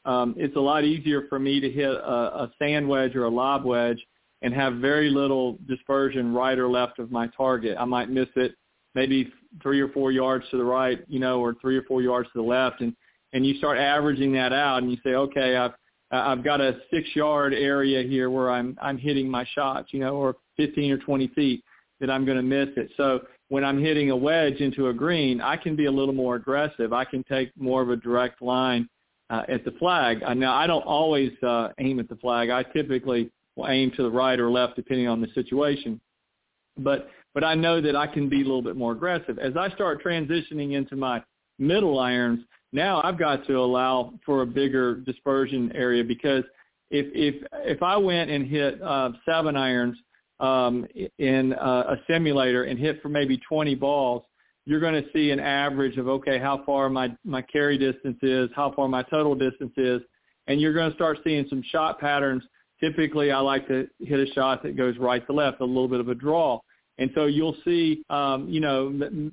um, 0.05 0.35
it's 0.37 0.55
a 0.57 0.59
lot 0.59 0.83
easier 0.83 1.23
for 1.29 1.39
me 1.39 1.59
to 1.61 1.69
hit 1.71 1.89
a, 1.89 2.43
a 2.43 2.51
sand 2.59 2.87
wedge 2.87 3.15
or 3.15 3.23
a 3.23 3.29
lob 3.29 3.63
wedge 3.63 4.05
and 4.41 4.53
have 4.53 4.75
very 4.75 5.09
little 5.09 5.57
dispersion 5.67 6.33
right 6.33 6.59
or 6.59 6.67
left 6.67 6.99
of 6.99 7.09
my 7.11 7.27
target. 7.27 7.77
I 7.79 7.85
might 7.85 8.09
miss 8.09 8.27
it 8.35 8.55
maybe 8.95 9.31
three 9.61 9.79
or 9.79 9.89
four 9.89 10.11
yards 10.11 10.45
to 10.51 10.57
the 10.57 10.63
right, 10.63 10.99
you 11.07 11.19
know, 11.19 11.39
or 11.39 11.55
three 11.61 11.77
or 11.77 11.83
four 11.83 12.01
yards 12.01 12.27
to 12.33 12.39
the 12.39 12.47
left, 12.47 12.81
and 12.81 12.95
and 13.33 13.45
you 13.45 13.55
start 13.57 13.77
averaging 13.77 14.31
that 14.33 14.53
out, 14.53 14.83
and 14.83 14.91
you 14.91 14.97
say, 15.03 15.11
okay, 15.15 15.55
I've 15.55 15.73
I've 16.11 16.43
got 16.43 16.61
a 16.61 16.79
six 16.91 17.09
yard 17.15 17.53
area 17.53 18.07
here 18.07 18.29
where 18.29 18.51
I'm 18.51 18.77
I'm 18.81 18.97
hitting 18.97 19.29
my 19.29 19.45
shots, 19.55 19.89
you 19.91 19.99
know, 19.99 20.15
or 20.15 20.35
15 20.57 20.91
or 20.91 20.97
20 20.97 21.27
feet 21.29 21.63
that 21.99 22.09
I'm 22.09 22.25
going 22.25 22.37
to 22.37 22.43
miss 22.43 22.69
it. 22.77 22.91
So 22.97 23.21
when 23.49 23.63
I'm 23.63 23.81
hitting 23.81 24.11
a 24.11 24.15
wedge 24.15 24.57
into 24.57 24.89
a 24.89 24.93
green, 24.93 25.41
I 25.41 25.57
can 25.57 25.75
be 25.75 25.85
a 25.85 25.91
little 25.91 26.13
more 26.13 26.35
aggressive. 26.35 26.93
I 26.93 27.05
can 27.05 27.23
take 27.23 27.49
more 27.57 27.81
of 27.81 27.89
a 27.89 27.95
direct 27.95 28.41
line 28.41 28.87
uh, 29.29 29.43
at 29.47 29.65
the 29.65 29.71
flag. 29.71 30.21
Now 30.37 30.55
I 30.55 30.67
don't 30.67 30.83
always 30.83 31.31
uh, 31.41 31.69
aim 31.79 31.99
at 31.99 32.09
the 32.09 32.15
flag. 32.17 32.49
I 32.49 32.63
typically 32.63 33.31
will 33.55 33.67
aim 33.67 33.91
to 33.95 34.03
the 34.03 34.11
right 34.11 34.39
or 34.39 34.51
left 34.51 34.75
depending 34.75 35.07
on 35.07 35.21
the 35.21 35.27
situation. 35.33 35.99
But 36.77 37.09
but 37.33 37.43
I 37.43 37.55
know 37.55 37.81
that 37.81 37.95
I 37.95 38.07
can 38.07 38.29
be 38.29 38.41
a 38.41 38.45
little 38.45 38.61
bit 38.61 38.75
more 38.75 38.91
aggressive. 38.91 39.39
As 39.39 39.57
I 39.57 39.69
start 39.69 40.03
transitioning 40.03 40.73
into 40.73 40.95
my 40.95 41.23
middle 41.59 41.99
irons, 41.99 42.45
now 42.71 43.01
I've 43.03 43.19
got 43.19 43.45
to 43.47 43.53
allow 43.59 44.13
for 44.25 44.41
a 44.41 44.45
bigger 44.45 44.95
dispersion 44.95 45.71
area 45.75 46.03
because 46.03 46.43
if 46.89 47.07
if 47.13 47.43
if 47.65 47.83
I 47.83 47.97
went 47.97 48.29
and 48.29 48.47
hit 48.47 48.81
uh, 48.81 49.11
seven 49.25 49.55
irons 49.55 49.97
um, 50.39 50.85
in 51.17 51.53
uh, 51.53 51.95
a 51.95 51.95
simulator 52.07 52.63
and 52.63 52.77
hit 52.79 53.01
for 53.01 53.09
maybe 53.09 53.39
20 53.47 53.75
balls, 53.75 54.23
you're 54.65 54.79
going 54.79 55.01
to 55.01 55.09
see 55.11 55.31
an 55.31 55.39
average 55.39 55.97
of 55.97 56.07
okay, 56.07 56.39
how 56.39 56.63
far 56.65 56.89
my 56.89 57.15
my 57.25 57.41
carry 57.41 57.77
distance 57.77 58.17
is, 58.21 58.49
how 58.55 58.71
far 58.75 58.87
my 58.87 59.03
total 59.03 59.35
distance 59.35 59.73
is, 59.77 60.01
and 60.47 60.61
you're 60.61 60.73
going 60.73 60.89
to 60.89 60.95
start 60.95 61.19
seeing 61.23 61.45
some 61.49 61.63
shot 61.71 61.99
patterns. 61.99 62.43
Typically, 62.79 63.31
I 63.31 63.39
like 63.39 63.67
to 63.69 63.87
hit 63.99 64.19
a 64.19 64.31
shot 64.33 64.61
that 64.63 64.75
goes 64.75 64.97
right 64.97 65.25
to 65.27 65.33
left, 65.33 65.61
a 65.61 65.65
little 65.65 65.87
bit 65.87 65.99
of 65.99 66.09
a 66.09 66.15
draw, 66.15 66.59
and 66.97 67.09
so 67.15 67.25
you'll 67.25 67.57
see, 67.65 68.03
um, 68.09 68.47
you 68.47 68.59
know, 68.59 69.31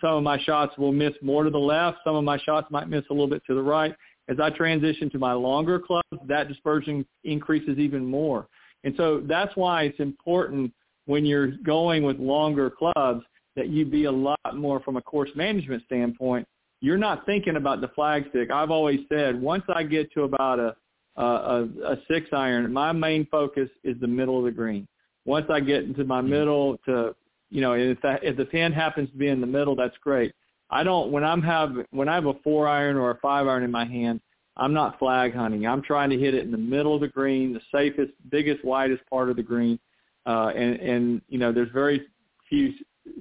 some 0.00 0.14
of 0.14 0.22
my 0.22 0.38
shots 0.38 0.76
will 0.78 0.92
miss 0.92 1.12
more 1.22 1.44
to 1.44 1.50
the 1.50 1.58
left. 1.58 1.98
Some 2.04 2.14
of 2.14 2.24
my 2.24 2.38
shots 2.38 2.68
might 2.70 2.88
miss 2.88 3.04
a 3.10 3.12
little 3.12 3.28
bit 3.28 3.42
to 3.46 3.54
the 3.54 3.62
right. 3.62 3.94
As 4.28 4.38
I 4.40 4.50
transition 4.50 5.10
to 5.10 5.18
my 5.18 5.32
longer 5.32 5.78
clubs, 5.78 6.08
that 6.26 6.48
dispersion 6.48 7.04
increases 7.24 7.78
even 7.78 8.04
more. 8.06 8.46
And 8.84 8.94
so 8.96 9.22
that's 9.26 9.54
why 9.56 9.82
it's 9.84 10.00
important 10.00 10.72
when 11.06 11.26
you're 11.26 11.48
going 11.64 12.04
with 12.04 12.18
longer 12.18 12.70
clubs 12.70 13.24
that 13.56 13.68
you 13.68 13.84
be 13.84 14.04
a 14.04 14.12
lot 14.12 14.38
more 14.54 14.80
from 14.80 14.96
a 14.96 15.02
course 15.02 15.30
management 15.34 15.82
standpoint. 15.84 16.46
You're 16.80 16.98
not 16.98 17.26
thinking 17.26 17.56
about 17.56 17.80
the 17.80 17.88
flag 17.88 18.24
stick. 18.30 18.50
I've 18.50 18.70
always 18.70 19.00
said 19.08 19.40
once 19.40 19.64
I 19.74 19.82
get 19.82 20.12
to 20.12 20.22
about 20.22 20.58
a 20.58 20.76
a, 21.16 21.68
a 21.84 21.96
six 22.08 22.26
iron, 22.32 22.72
my 22.72 22.92
main 22.92 23.26
focus 23.30 23.68
is 23.84 23.96
the 24.00 24.06
middle 24.06 24.38
of 24.38 24.44
the 24.44 24.50
green. 24.50 24.88
Once 25.24 25.46
I 25.50 25.60
get 25.60 25.84
into 25.84 26.04
my 26.04 26.20
mm-hmm. 26.20 26.30
middle 26.30 26.78
to 26.86 27.14
you 27.50 27.60
know, 27.60 27.74
if 27.74 28.00
that 28.02 28.24
if 28.24 28.36
the 28.36 28.44
pin 28.44 28.72
happens 28.72 29.08
to 29.10 29.16
be 29.16 29.28
in 29.28 29.40
the 29.40 29.46
middle, 29.46 29.76
that's 29.76 29.96
great. 30.02 30.34
I 30.70 30.82
don't 30.82 31.12
when 31.12 31.22
I'm 31.22 31.40
have 31.42 31.72
when 31.90 32.08
I 32.08 32.16
have 32.16 32.26
a 32.26 32.34
four 32.42 32.66
iron 32.66 32.96
or 32.96 33.12
a 33.12 33.18
five 33.18 33.46
iron 33.46 33.62
in 33.62 33.70
my 33.70 33.84
hand, 33.84 34.20
I'm 34.56 34.74
not 34.74 34.98
flag 34.98 35.34
hunting. 35.34 35.64
I'm 35.66 35.82
trying 35.82 36.10
to 36.10 36.18
hit 36.18 36.34
it 36.34 36.44
in 36.44 36.50
the 36.50 36.58
middle 36.58 36.96
of 36.96 37.00
the 37.00 37.08
green, 37.08 37.52
the 37.52 37.60
safest, 37.72 38.12
biggest, 38.30 38.64
widest 38.64 39.02
part 39.08 39.30
of 39.30 39.36
the 39.36 39.42
green. 39.42 39.78
Uh, 40.26 40.48
and 40.48 40.80
and 40.80 41.22
you 41.28 41.38
know, 41.38 41.52
there's 41.52 41.70
very 41.72 42.02
few 42.48 42.72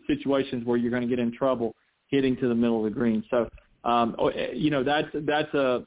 situations 0.07 0.65
where 0.65 0.77
you're 0.77 0.91
going 0.91 1.03
to 1.03 1.07
get 1.07 1.19
in 1.19 1.31
trouble 1.31 1.75
hitting 2.07 2.35
to 2.37 2.47
the 2.47 2.55
middle 2.55 2.79
of 2.79 2.91
the 2.91 2.99
green. 2.99 3.23
So 3.29 3.47
um, 3.83 4.15
oh, 4.17 4.29
eh, 4.29 4.51
you 4.53 4.71
know 4.71 4.83
that's 4.83 5.09
that's 5.13 5.53
a 5.53 5.83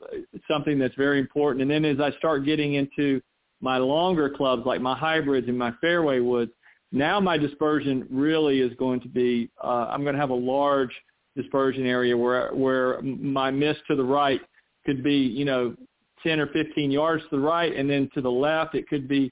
something 0.49 0.79
that's 0.79 0.95
very 0.95 1.19
important. 1.19 1.63
And 1.63 1.71
then 1.71 1.85
as 1.85 2.01
I 2.01 2.17
start 2.19 2.45
getting 2.45 2.75
into 2.75 3.21
my 3.61 3.79
longer 3.79 4.31
clubs 4.31 4.65
like 4.67 4.81
my 4.81 4.97
hybrids 4.97 5.49
and 5.49 5.59
my 5.59 5.73
fairway 5.81 6.21
woods, 6.21 6.53
now 6.93 7.21
my 7.21 7.37
dispersion 7.37 8.07
really 8.11 8.61
is 8.61 8.73
going 8.79 9.01
to 9.01 9.09
be, 9.09 9.51
uh, 9.63 9.89
I'm 9.91 10.03
going 10.03 10.15
to 10.15 10.21
have 10.21 10.31
a 10.31 10.35
large 10.35 10.93
dispersion 11.37 11.87
area 11.87 12.17
where, 12.17 12.55
where 12.55 13.01
my 13.03 13.51
miss 13.51 13.77
to 13.89 13.97
the 13.97 14.05
right 14.05 14.41
could 14.85 15.03
be, 15.03 15.17
you 15.17 15.45
know, 15.45 15.75
10 16.23 16.41
or 16.41 16.47
15 16.49 16.91
yards 16.91 17.23
to 17.25 17.29
the 17.33 17.41
right, 17.41 17.75
and 17.75 17.89
then 17.89 18.09
to 18.15 18.21
the 18.21 18.31
left 18.31 18.75
it 18.75 18.89
could 18.89 19.07
be 19.07 19.31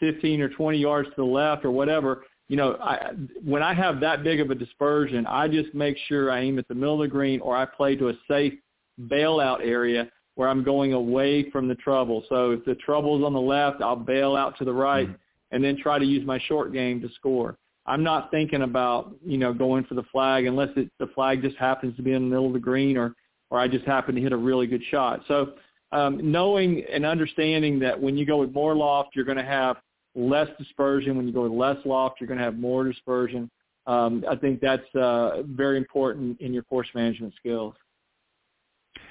15 0.00 0.40
or 0.40 0.48
20 0.48 0.78
yards 0.78 1.08
to 1.10 1.14
the 1.16 1.24
left 1.24 1.64
or 1.64 1.70
whatever. 1.70 2.24
You 2.48 2.56
know, 2.56 2.76
I, 2.82 3.12
when 3.42 3.62
I 3.62 3.72
have 3.72 4.00
that 4.00 4.22
big 4.22 4.40
of 4.40 4.50
a 4.50 4.54
dispersion, 4.54 5.26
I 5.26 5.48
just 5.48 5.74
make 5.74 5.96
sure 6.08 6.30
I 6.30 6.40
aim 6.40 6.58
at 6.58 6.68
the 6.68 6.74
middle 6.74 6.94
of 6.94 7.08
the 7.08 7.08
green 7.08 7.40
or 7.40 7.56
I 7.56 7.64
play 7.64 7.96
to 7.96 8.08
a 8.08 8.14
safe 8.28 8.54
bailout 9.00 9.60
area 9.60 10.08
where 10.36 10.48
I'm 10.48 10.64
going 10.64 10.92
away 10.92 11.50
from 11.50 11.68
the 11.68 11.76
trouble. 11.76 12.24
So 12.28 12.52
if 12.52 12.64
the 12.64 12.74
trouble's 12.76 13.24
on 13.24 13.32
the 13.32 13.40
left, 13.40 13.82
I'll 13.82 13.96
bail 13.96 14.36
out 14.36 14.58
to 14.58 14.64
the 14.64 14.72
right. 14.72 15.08
Mm-hmm 15.08 15.14
and 15.54 15.62
then 15.62 15.76
try 15.76 16.00
to 16.00 16.04
use 16.04 16.26
my 16.26 16.38
short 16.48 16.72
game 16.72 17.00
to 17.00 17.08
score. 17.14 17.56
I'm 17.86 18.02
not 18.02 18.30
thinking 18.32 18.62
about, 18.62 19.14
you 19.24 19.38
know, 19.38 19.52
going 19.54 19.84
for 19.84 19.94
the 19.94 20.02
flag 20.10 20.46
unless 20.46 20.70
it, 20.76 20.90
the 20.98 21.06
flag 21.14 21.42
just 21.42 21.56
happens 21.56 21.94
to 21.96 22.02
be 22.02 22.12
in 22.12 22.22
the 22.22 22.28
middle 22.28 22.48
of 22.48 22.54
the 22.54 22.58
green 22.58 22.96
or, 22.96 23.14
or 23.50 23.60
I 23.60 23.68
just 23.68 23.84
happen 23.84 24.16
to 24.16 24.20
hit 24.20 24.32
a 24.32 24.36
really 24.36 24.66
good 24.66 24.82
shot. 24.90 25.20
So 25.28 25.52
um, 25.92 26.32
knowing 26.32 26.84
and 26.92 27.06
understanding 27.06 27.78
that 27.80 28.00
when 28.00 28.16
you 28.16 28.26
go 28.26 28.38
with 28.38 28.52
more 28.52 28.74
loft, 28.74 29.10
you're 29.14 29.24
going 29.24 29.38
to 29.38 29.44
have 29.44 29.76
less 30.16 30.48
dispersion. 30.58 31.16
When 31.16 31.28
you 31.28 31.32
go 31.32 31.42
with 31.42 31.52
less 31.52 31.76
loft, 31.84 32.20
you're 32.20 32.28
going 32.28 32.38
to 32.38 32.44
have 32.44 32.58
more 32.58 32.82
dispersion. 32.84 33.48
um, 33.86 34.24
I 34.28 34.34
think 34.34 34.60
that's 34.60 34.92
uh, 34.96 35.42
very 35.44 35.76
important 35.76 36.40
in 36.40 36.52
your 36.52 36.64
course 36.64 36.88
management 36.96 37.34
skills. 37.36 37.74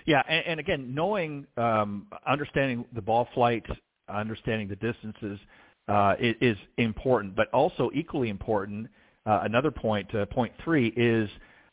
Yeah, 0.05 0.22
and, 0.27 0.45
and 0.45 0.60
again, 0.60 0.93
knowing, 0.93 1.48
um, 1.57 2.07
understanding 2.27 2.86
the 2.93 3.01
ball 3.01 3.27
flight, 3.33 3.65
understanding 4.10 4.67
the 4.67 4.75
distances 4.75 5.39
uh, 5.88 6.15
is, 6.19 6.36
is 6.41 6.57
important, 6.77 7.36
but 7.36 7.50
also 7.53 7.89
equally 7.93 8.29
important. 8.29 8.88
Uh, 9.25 9.41
another 9.43 9.72
point, 9.72 10.13
uh, 10.15 10.25
point 10.25 10.51
three, 10.63 10.88
is 10.98 11.29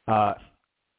uh, 0.06 0.34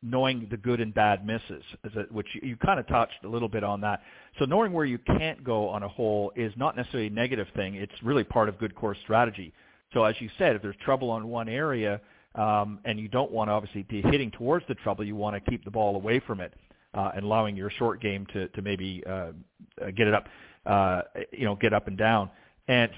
knowing 0.03 0.47
the 0.49 0.57
good 0.57 0.81
and 0.81 0.93
bad 0.93 1.25
misses, 1.25 1.63
which 2.11 2.27
you, 2.35 2.49
you 2.49 2.57
kind 2.57 2.79
of 2.79 2.87
touched 2.87 3.23
a 3.23 3.27
little 3.27 3.49
bit 3.49 3.63
on 3.63 3.81
that. 3.81 4.01
So 4.39 4.45
knowing 4.45 4.73
where 4.73 4.85
you 4.85 4.97
can't 4.97 5.43
go 5.43 5.69
on 5.69 5.83
a 5.83 5.87
hole 5.87 6.31
is 6.35 6.51
not 6.57 6.75
necessarily 6.75 7.07
a 7.07 7.11
negative 7.11 7.47
thing. 7.55 7.75
It's 7.75 7.93
really 8.03 8.23
part 8.23 8.49
of 8.49 8.57
good 8.57 8.75
course 8.75 8.97
strategy. 9.03 9.53
So 9.93 10.03
as 10.03 10.15
you 10.19 10.29
said, 10.37 10.55
if 10.55 10.61
there's 10.61 10.75
trouble 10.83 11.09
on 11.09 11.27
one 11.27 11.49
area 11.49 12.01
um, 12.35 12.79
and 12.85 12.99
you 12.99 13.07
don't 13.09 13.31
want 13.31 13.49
to 13.49 13.53
obviously 13.53 13.83
be 13.83 14.01
hitting 14.01 14.31
towards 14.31 14.65
the 14.67 14.75
trouble, 14.75 15.03
you 15.05 15.15
want 15.15 15.41
to 15.41 15.51
keep 15.51 15.63
the 15.65 15.71
ball 15.71 15.95
away 15.95 16.19
from 16.25 16.39
it 16.39 16.53
uh, 16.93 17.11
and 17.15 17.23
allowing 17.23 17.55
your 17.55 17.69
short 17.69 18.01
game 18.01 18.25
to, 18.33 18.47
to 18.49 18.61
maybe 18.61 19.03
uh, 19.09 19.31
get 19.95 20.07
it 20.07 20.13
up, 20.13 20.27
uh, 20.65 21.01
you 21.31 21.45
know, 21.45 21.55
get 21.55 21.73
up 21.73 21.87
and 21.87 21.97
down. 21.97 22.29
And 22.67 22.91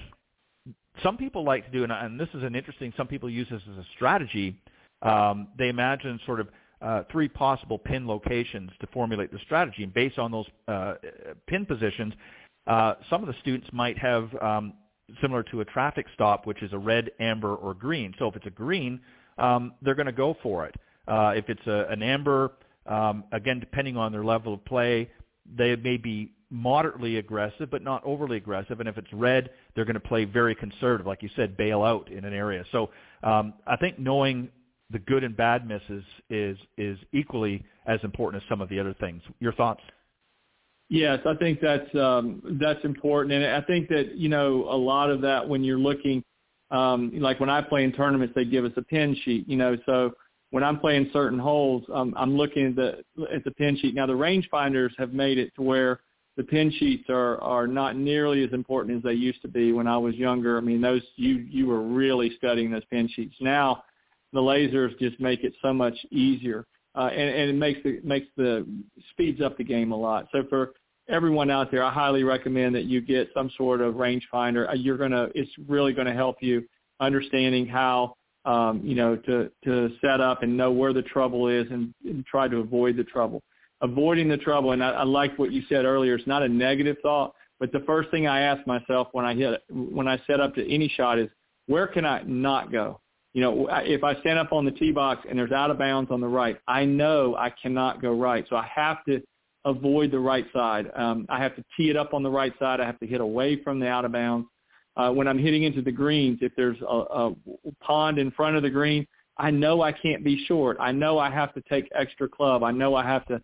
some 1.02 1.16
people 1.16 1.44
like 1.44 1.64
to 1.66 1.70
do, 1.70 1.82
and, 1.82 1.92
and 1.92 2.18
this 2.18 2.28
is 2.34 2.42
an 2.42 2.54
interesting, 2.54 2.92
some 2.96 3.06
people 3.06 3.28
use 3.28 3.48
this 3.50 3.62
as 3.70 3.78
a 3.78 3.86
strategy. 3.96 4.60
Um, 5.02 5.48
they 5.58 5.68
imagine 5.68 6.18
sort 6.26 6.40
of 6.40 6.48
uh, 6.80 7.02
three 7.10 7.28
possible 7.28 7.78
pin 7.78 8.06
locations 8.06 8.70
to 8.80 8.86
formulate 8.88 9.32
the 9.32 9.38
strategy. 9.40 9.82
And 9.82 9.94
based 9.94 10.18
on 10.18 10.30
those 10.30 10.46
uh, 10.68 10.94
pin 11.46 11.66
positions, 11.66 12.12
uh, 12.66 12.94
some 13.10 13.22
of 13.22 13.26
the 13.26 13.34
students 13.40 13.68
might 13.72 13.98
have 13.98 14.28
um, 14.42 14.74
similar 15.20 15.42
to 15.44 15.60
a 15.60 15.64
traffic 15.64 16.06
stop, 16.14 16.46
which 16.46 16.62
is 16.62 16.72
a 16.72 16.78
red, 16.78 17.10
amber, 17.20 17.54
or 17.54 17.74
green. 17.74 18.14
So 18.18 18.28
if 18.28 18.36
it's 18.36 18.46
a 18.46 18.50
green, 18.50 19.00
um, 19.38 19.74
they're 19.82 19.94
going 19.94 20.06
to 20.06 20.12
go 20.12 20.36
for 20.42 20.66
it. 20.66 20.74
Uh, 21.06 21.32
if 21.36 21.48
it's 21.48 21.66
a, 21.66 21.86
an 21.90 22.02
amber, 22.02 22.52
um, 22.86 23.24
again, 23.32 23.60
depending 23.60 23.96
on 23.96 24.12
their 24.12 24.24
level 24.24 24.54
of 24.54 24.64
play, 24.64 25.10
they 25.56 25.76
may 25.76 25.96
be 25.96 26.32
moderately 26.50 27.16
aggressive, 27.18 27.70
but 27.70 27.82
not 27.82 28.02
overly 28.04 28.36
aggressive. 28.36 28.80
And 28.80 28.88
if 28.88 28.96
it's 28.96 29.12
red, 29.12 29.50
they're 29.74 29.84
going 29.84 29.94
to 29.94 30.00
play 30.00 30.24
very 30.24 30.54
conservative, 30.54 31.06
like 31.06 31.22
you 31.22 31.30
said, 31.34 31.56
bail 31.56 31.82
out 31.82 32.10
in 32.10 32.24
an 32.24 32.32
area. 32.32 32.64
So 32.72 32.90
um, 33.22 33.54
I 33.66 33.76
think 33.76 33.98
knowing 33.98 34.48
the 34.90 34.98
good 35.00 35.24
and 35.24 35.36
bad 35.36 35.66
misses 35.66 36.04
is 36.30 36.56
is 36.76 36.98
equally 37.12 37.64
as 37.86 37.98
important 38.02 38.42
as 38.42 38.48
some 38.48 38.60
of 38.60 38.68
the 38.68 38.78
other 38.78 38.94
things. 39.00 39.22
Your 39.40 39.52
thoughts? 39.52 39.80
Yes, 40.88 41.18
I 41.26 41.34
think 41.34 41.60
that's 41.60 41.92
um, 41.94 42.42
that's 42.60 42.84
important, 42.84 43.32
and 43.32 43.44
I 43.44 43.62
think 43.62 43.88
that 43.88 44.16
you 44.16 44.28
know 44.28 44.66
a 44.68 44.76
lot 44.76 45.10
of 45.10 45.22
that 45.22 45.48
when 45.48 45.64
you're 45.64 45.78
looking, 45.78 46.22
um, 46.70 47.10
like 47.14 47.40
when 47.40 47.50
I 47.50 47.62
play 47.62 47.84
in 47.84 47.92
tournaments, 47.92 48.34
they 48.36 48.44
give 48.44 48.64
us 48.64 48.72
a 48.76 48.82
pin 48.82 49.16
sheet, 49.24 49.48
you 49.48 49.56
know. 49.56 49.76
So 49.86 50.12
when 50.54 50.62
I'm 50.62 50.78
playing 50.78 51.10
certain 51.12 51.40
holes, 51.40 51.82
um, 51.92 52.14
I'm 52.16 52.36
looking 52.36 52.68
at 52.68 52.76
the 52.76 53.04
at 53.34 53.42
the 53.42 53.50
pin 53.50 53.76
sheet. 53.76 53.92
Now 53.92 54.06
the 54.06 54.12
rangefinders 54.12 54.90
have 54.98 55.12
made 55.12 55.36
it 55.36 55.52
to 55.56 55.62
where 55.62 55.98
the 56.36 56.44
pin 56.44 56.72
sheets 56.78 57.06
are 57.08 57.40
are 57.40 57.66
not 57.66 57.96
nearly 57.96 58.44
as 58.44 58.52
important 58.52 58.96
as 58.96 59.02
they 59.02 59.14
used 59.14 59.42
to 59.42 59.48
be 59.48 59.72
when 59.72 59.88
I 59.88 59.96
was 59.96 60.14
younger. 60.14 60.56
I 60.56 60.60
mean, 60.60 60.80
those 60.80 61.02
you 61.16 61.38
you 61.50 61.66
were 61.66 61.82
really 61.82 62.36
studying 62.36 62.70
those 62.70 62.84
pin 62.84 63.08
sheets. 63.12 63.34
Now 63.40 63.82
the 64.32 64.38
lasers 64.38 64.96
just 65.00 65.18
make 65.18 65.42
it 65.42 65.54
so 65.60 65.72
much 65.72 65.96
easier 66.12 66.66
uh, 66.94 67.10
and, 67.12 67.34
and 67.34 67.50
it 67.50 67.56
makes 67.56 67.80
the 67.82 68.00
makes 68.04 68.28
the 68.36 68.64
speeds 69.10 69.40
up 69.40 69.58
the 69.58 69.64
game 69.64 69.90
a 69.90 69.96
lot. 69.96 70.28
So 70.30 70.44
for 70.48 70.74
everyone 71.08 71.50
out 71.50 71.72
there, 71.72 71.82
I 71.82 71.92
highly 71.92 72.22
recommend 72.22 72.76
that 72.76 72.84
you 72.84 73.00
get 73.00 73.28
some 73.34 73.50
sort 73.56 73.80
of 73.80 73.94
rangefinder. 73.94 74.70
Uh, 74.70 74.74
you're 74.74 74.98
gonna 74.98 75.30
it's 75.34 75.50
really 75.66 75.92
to 76.06 76.14
help 76.14 76.36
you 76.40 76.62
understanding 77.00 77.66
how 77.66 78.14
um, 78.44 78.80
you 78.84 78.94
know 78.94 79.16
to 79.16 79.50
to 79.64 79.90
set 80.00 80.20
up 80.20 80.42
and 80.42 80.56
know 80.56 80.70
where 80.70 80.92
the 80.92 81.02
trouble 81.02 81.48
is 81.48 81.66
and, 81.70 81.94
and 82.04 82.24
try 82.26 82.48
to 82.48 82.58
avoid 82.58 82.96
the 82.96 83.04
trouble. 83.04 83.42
Avoiding 83.80 84.28
the 84.28 84.36
trouble, 84.36 84.72
and 84.72 84.82
I, 84.82 84.90
I 84.90 85.02
like 85.04 85.38
what 85.38 85.52
you 85.52 85.62
said 85.68 85.84
earlier. 85.84 86.14
It's 86.14 86.26
not 86.26 86.42
a 86.42 86.48
negative 86.48 86.96
thought, 87.02 87.34
but 87.60 87.72
the 87.72 87.80
first 87.80 88.10
thing 88.10 88.26
I 88.26 88.40
ask 88.40 88.66
myself 88.66 89.08
when 89.12 89.24
I 89.24 89.34
hit 89.34 89.62
when 89.70 90.08
I 90.08 90.20
set 90.26 90.40
up 90.40 90.54
to 90.54 90.72
any 90.72 90.88
shot 90.88 91.18
is 91.18 91.28
where 91.66 91.86
can 91.86 92.04
I 92.04 92.22
not 92.22 92.70
go? 92.72 93.00
you 93.34 93.40
know, 93.40 93.68
if 93.82 94.04
I 94.04 94.18
stand 94.20 94.38
up 94.38 94.52
on 94.52 94.64
the 94.64 94.70
tee 94.70 94.92
box 94.92 95.26
and 95.28 95.36
there's 95.36 95.50
out 95.50 95.70
of 95.70 95.78
bounds 95.78 96.10
on 96.12 96.20
the 96.20 96.28
right, 96.28 96.56
I 96.68 96.84
know 96.84 97.34
I 97.36 97.50
cannot 97.50 98.00
go 98.00 98.12
right. 98.12 98.46
So 98.48 98.54
I 98.54 98.66
have 98.72 99.04
to 99.06 99.20
avoid 99.64 100.12
the 100.12 100.20
right 100.20 100.46
side. 100.52 100.86
Um, 100.94 101.26
I 101.28 101.42
have 101.42 101.56
to 101.56 101.64
tee 101.76 101.90
it 101.90 101.96
up 101.96 102.14
on 102.14 102.22
the 102.22 102.30
right 102.30 102.52
side. 102.60 102.80
I 102.80 102.86
have 102.86 103.00
to 103.00 103.06
hit 103.06 103.20
away 103.20 103.60
from 103.62 103.80
the 103.80 103.88
out 103.88 104.04
of 104.04 104.12
bounds. 104.12 104.46
Uh, 104.96 105.10
when 105.10 105.26
I'm 105.26 105.38
hitting 105.38 105.64
into 105.64 105.82
the 105.82 105.92
greens, 105.92 106.38
if 106.40 106.52
there's 106.56 106.80
a, 106.82 106.84
a 106.84 107.32
pond 107.80 108.18
in 108.18 108.30
front 108.30 108.56
of 108.56 108.62
the 108.62 108.70
green, 108.70 109.06
I 109.36 109.50
know 109.50 109.82
I 109.82 109.90
can't 109.90 110.22
be 110.22 110.44
short. 110.46 110.76
I 110.78 110.92
know 110.92 111.18
I 111.18 111.30
have 111.30 111.52
to 111.54 111.62
take 111.68 111.88
extra 111.94 112.28
club. 112.28 112.62
I 112.62 112.70
know 112.70 112.94
I 112.94 113.04
have 113.04 113.26
to 113.26 113.42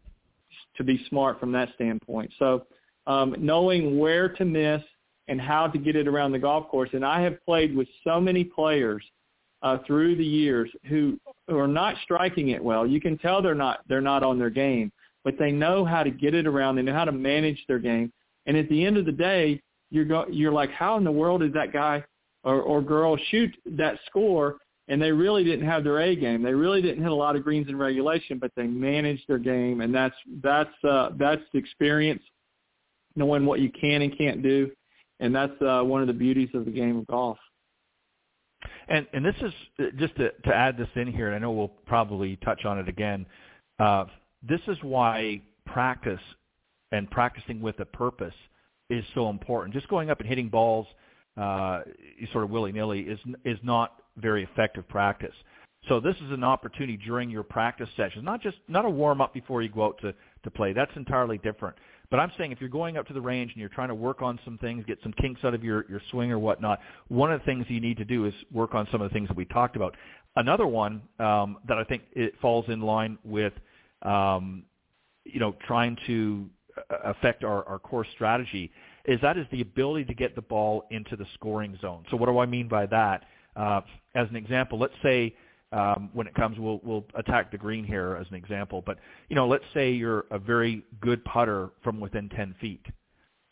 to 0.76 0.84
be 0.84 1.04
smart 1.08 1.38
from 1.40 1.52
that 1.52 1.68
standpoint. 1.74 2.32
So 2.38 2.64
um, 3.06 3.34
knowing 3.38 3.98
where 3.98 4.28
to 4.28 4.44
miss 4.44 4.82
and 5.28 5.40
how 5.40 5.66
to 5.66 5.78
get 5.78 5.96
it 5.96 6.06
around 6.08 6.32
the 6.32 6.38
golf 6.38 6.68
course. 6.68 6.90
And 6.92 7.04
I 7.04 7.20
have 7.22 7.44
played 7.44 7.74
with 7.76 7.88
so 8.04 8.20
many 8.20 8.44
players– 8.44 9.02
uh, 9.62 9.78
through 9.86 10.16
the 10.16 10.24
years 10.24 10.70
who, 10.88 11.18
who 11.48 11.58
are 11.58 11.68
not 11.68 11.96
striking 12.02 12.50
it 12.50 12.62
well. 12.62 12.86
You 12.86 13.00
can 13.00 13.18
tell 13.18 13.42
they're 13.42 13.54
not 13.54 13.80
they're 13.88 14.00
not 14.00 14.22
on 14.22 14.38
their 14.38 14.50
game, 14.50 14.90
but 15.24 15.34
they 15.38 15.52
know 15.52 15.84
how 15.84 16.02
to 16.02 16.10
get 16.10 16.34
it 16.34 16.46
around. 16.46 16.76
They 16.76 16.82
know 16.82 16.94
how 16.94 17.04
to 17.04 17.12
manage 17.12 17.64
their 17.68 17.78
game. 17.78 18.12
And 18.46 18.56
at 18.56 18.68
the 18.68 18.84
end 18.84 18.96
of 18.96 19.04
the 19.04 19.12
day, 19.12 19.60
you're 19.90 20.04
go, 20.04 20.26
you're 20.30 20.52
like, 20.52 20.70
how 20.70 20.96
in 20.96 21.04
the 21.04 21.12
world 21.12 21.40
did 21.40 21.52
that 21.54 21.72
guy 21.72 22.04
or, 22.44 22.60
or 22.62 22.80
girl 22.80 23.16
shoot 23.30 23.54
that 23.66 23.98
score? 24.06 24.56
And 24.88 25.00
they 25.00 25.12
really 25.12 25.44
didn't 25.44 25.66
have 25.66 25.84
their 25.84 26.00
A 26.00 26.16
game. 26.16 26.42
They 26.42 26.54
really 26.54 26.82
didn't 26.82 27.02
hit 27.02 27.12
a 27.12 27.14
lot 27.14 27.36
of 27.36 27.44
greens 27.44 27.68
in 27.68 27.76
regulation, 27.76 28.38
but 28.38 28.50
they 28.56 28.66
managed 28.66 29.22
their 29.28 29.38
game, 29.38 29.82
and 29.82 29.94
that's 29.94 30.16
that's 30.42 30.84
uh, 30.88 31.10
that's 31.16 31.42
the 31.52 31.60
experience, 31.60 32.22
knowing 33.14 33.46
what 33.46 33.60
you 33.60 33.70
can 33.70 34.02
and 34.02 34.16
can't 34.18 34.42
do, 34.42 34.68
and 35.20 35.32
that's 35.32 35.52
uh, 35.62 35.82
one 35.82 36.00
of 36.00 36.08
the 36.08 36.12
beauties 36.12 36.48
of 36.54 36.64
the 36.64 36.72
game 36.72 36.96
of 36.96 37.06
golf. 37.06 37.38
And 38.88 39.06
and 39.12 39.24
this 39.24 39.36
is 39.40 39.52
uh, 39.78 39.84
just 39.96 40.16
to, 40.16 40.30
to 40.30 40.52
add 40.52 40.76
this 40.76 40.88
in 40.96 41.12
here, 41.12 41.28
and 41.28 41.36
I 41.36 41.38
know 41.38 41.52
we'll 41.52 41.68
probably 41.68 42.34
touch 42.44 42.64
on 42.64 42.76
it 42.78 42.88
again. 42.88 43.26
Uh, 43.78 44.06
this 44.42 44.60
is 44.66 44.76
why 44.82 45.40
practice 45.66 46.20
and 46.90 47.08
practicing 47.10 47.60
with 47.60 47.78
a 47.78 47.84
purpose 47.84 48.34
is 48.90 49.04
so 49.14 49.30
important. 49.30 49.74
Just 49.74 49.88
going 49.88 50.10
up 50.10 50.20
and 50.20 50.28
hitting 50.28 50.48
balls 50.48 50.86
uh, 51.36 51.80
sort 52.32 52.44
of 52.44 52.50
willy 52.50 52.72
nilly 52.72 53.00
is 53.00 53.18
is 53.44 53.58
not 53.62 54.02
very 54.16 54.44
effective 54.44 54.86
practice. 54.88 55.34
So 55.88 55.98
this 55.98 56.16
is 56.16 56.30
an 56.30 56.44
opportunity 56.44 56.98
during 56.98 57.30
your 57.30 57.42
practice 57.42 57.88
sessions, 57.96 58.24
not 58.24 58.42
just 58.42 58.58
not 58.68 58.84
a 58.84 58.90
warm 58.90 59.20
up 59.20 59.32
before 59.32 59.62
you 59.62 59.70
go 59.70 59.86
out 59.86 59.98
to 60.02 60.14
to 60.44 60.50
play. 60.50 60.72
That's 60.72 60.92
entirely 60.96 61.38
different. 61.38 61.76
But 62.10 62.18
I'm 62.18 62.32
saying 62.36 62.50
if 62.50 62.60
you're 62.60 62.68
going 62.68 62.96
up 62.96 63.06
to 63.06 63.12
the 63.14 63.20
range 63.20 63.52
and 63.52 63.60
you're 63.60 63.68
trying 63.68 63.88
to 63.88 63.94
work 63.94 64.20
on 64.20 64.38
some 64.44 64.58
things, 64.58 64.84
get 64.86 64.98
some 65.02 65.12
kinks 65.12 65.44
out 65.44 65.54
of 65.54 65.62
your, 65.62 65.86
your 65.88 66.02
swing 66.10 66.32
or 66.32 66.40
whatnot, 66.40 66.80
one 67.06 67.32
of 67.32 67.38
the 67.38 67.46
things 67.46 67.66
you 67.68 67.80
need 67.80 67.98
to 67.98 68.04
do 68.04 68.26
is 68.26 68.34
work 68.52 68.74
on 68.74 68.88
some 68.90 69.00
of 69.00 69.08
the 69.08 69.14
things 69.14 69.28
that 69.28 69.36
we 69.36 69.44
talked 69.44 69.76
about. 69.76 69.96
Another 70.34 70.66
one 70.66 71.02
um, 71.20 71.58
that 71.68 71.78
I 71.78 71.84
think 71.84 72.02
it 72.12 72.34
falls 72.42 72.64
in 72.68 72.80
line 72.80 73.16
with, 73.24 73.52
um, 74.02 74.64
you 75.24 75.38
know, 75.38 75.54
trying 75.66 75.96
to 76.08 76.48
affect 77.04 77.44
our, 77.44 77.66
our 77.68 77.78
core 77.78 78.06
strategy 78.14 78.70
is 79.06 79.18
that 79.22 79.36
is 79.36 79.46
the 79.50 79.60
ability 79.60 80.04
to 80.04 80.14
get 80.14 80.34
the 80.34 80.42
ball 80.42 80.84
into 80.90 81.16
the 81.16 81.26
scoring 81.34 81.78
zone. 81.80 82.04
So 82.10 82.16
what 82.16 82.26
do 82.26 82.38
I 82.38 82.46
mean 82.46 82.68
by 82.68 82.86
that? 82.86 83.24
Uh, 83.56 83.80
as 84.14 84.28
an 84.28 84.36
example, 84.36 84.78
let's 84.78 84.94
say 85.02 85.34
um, 85.72 86.10
when 86.12 86.26
it 86.26 86.34
comes. 86.34 86.58
We'll 86.58 86.80
we'll 86.82 87.04
attack 87.14 87.52
the 87.52 87.58
green 87.58 87.84
here 87.84 88.16
as 88.20 88.26
an 88.30 88.34
example, 88.34 88.82
but 88.84 88.98
you 89.28 89.36
know, 89.36 89.46
let's 89.46 89.64
say 89.72 89.92
you're 89.92 90.26
a 90.30 90.38
very 90.38 90.84
good 91.00 91.24
putter 91.24 91.70
from 91.82 92.00
within 92.00 92.28
10 92.28 92.54
feet. 92.60 92.84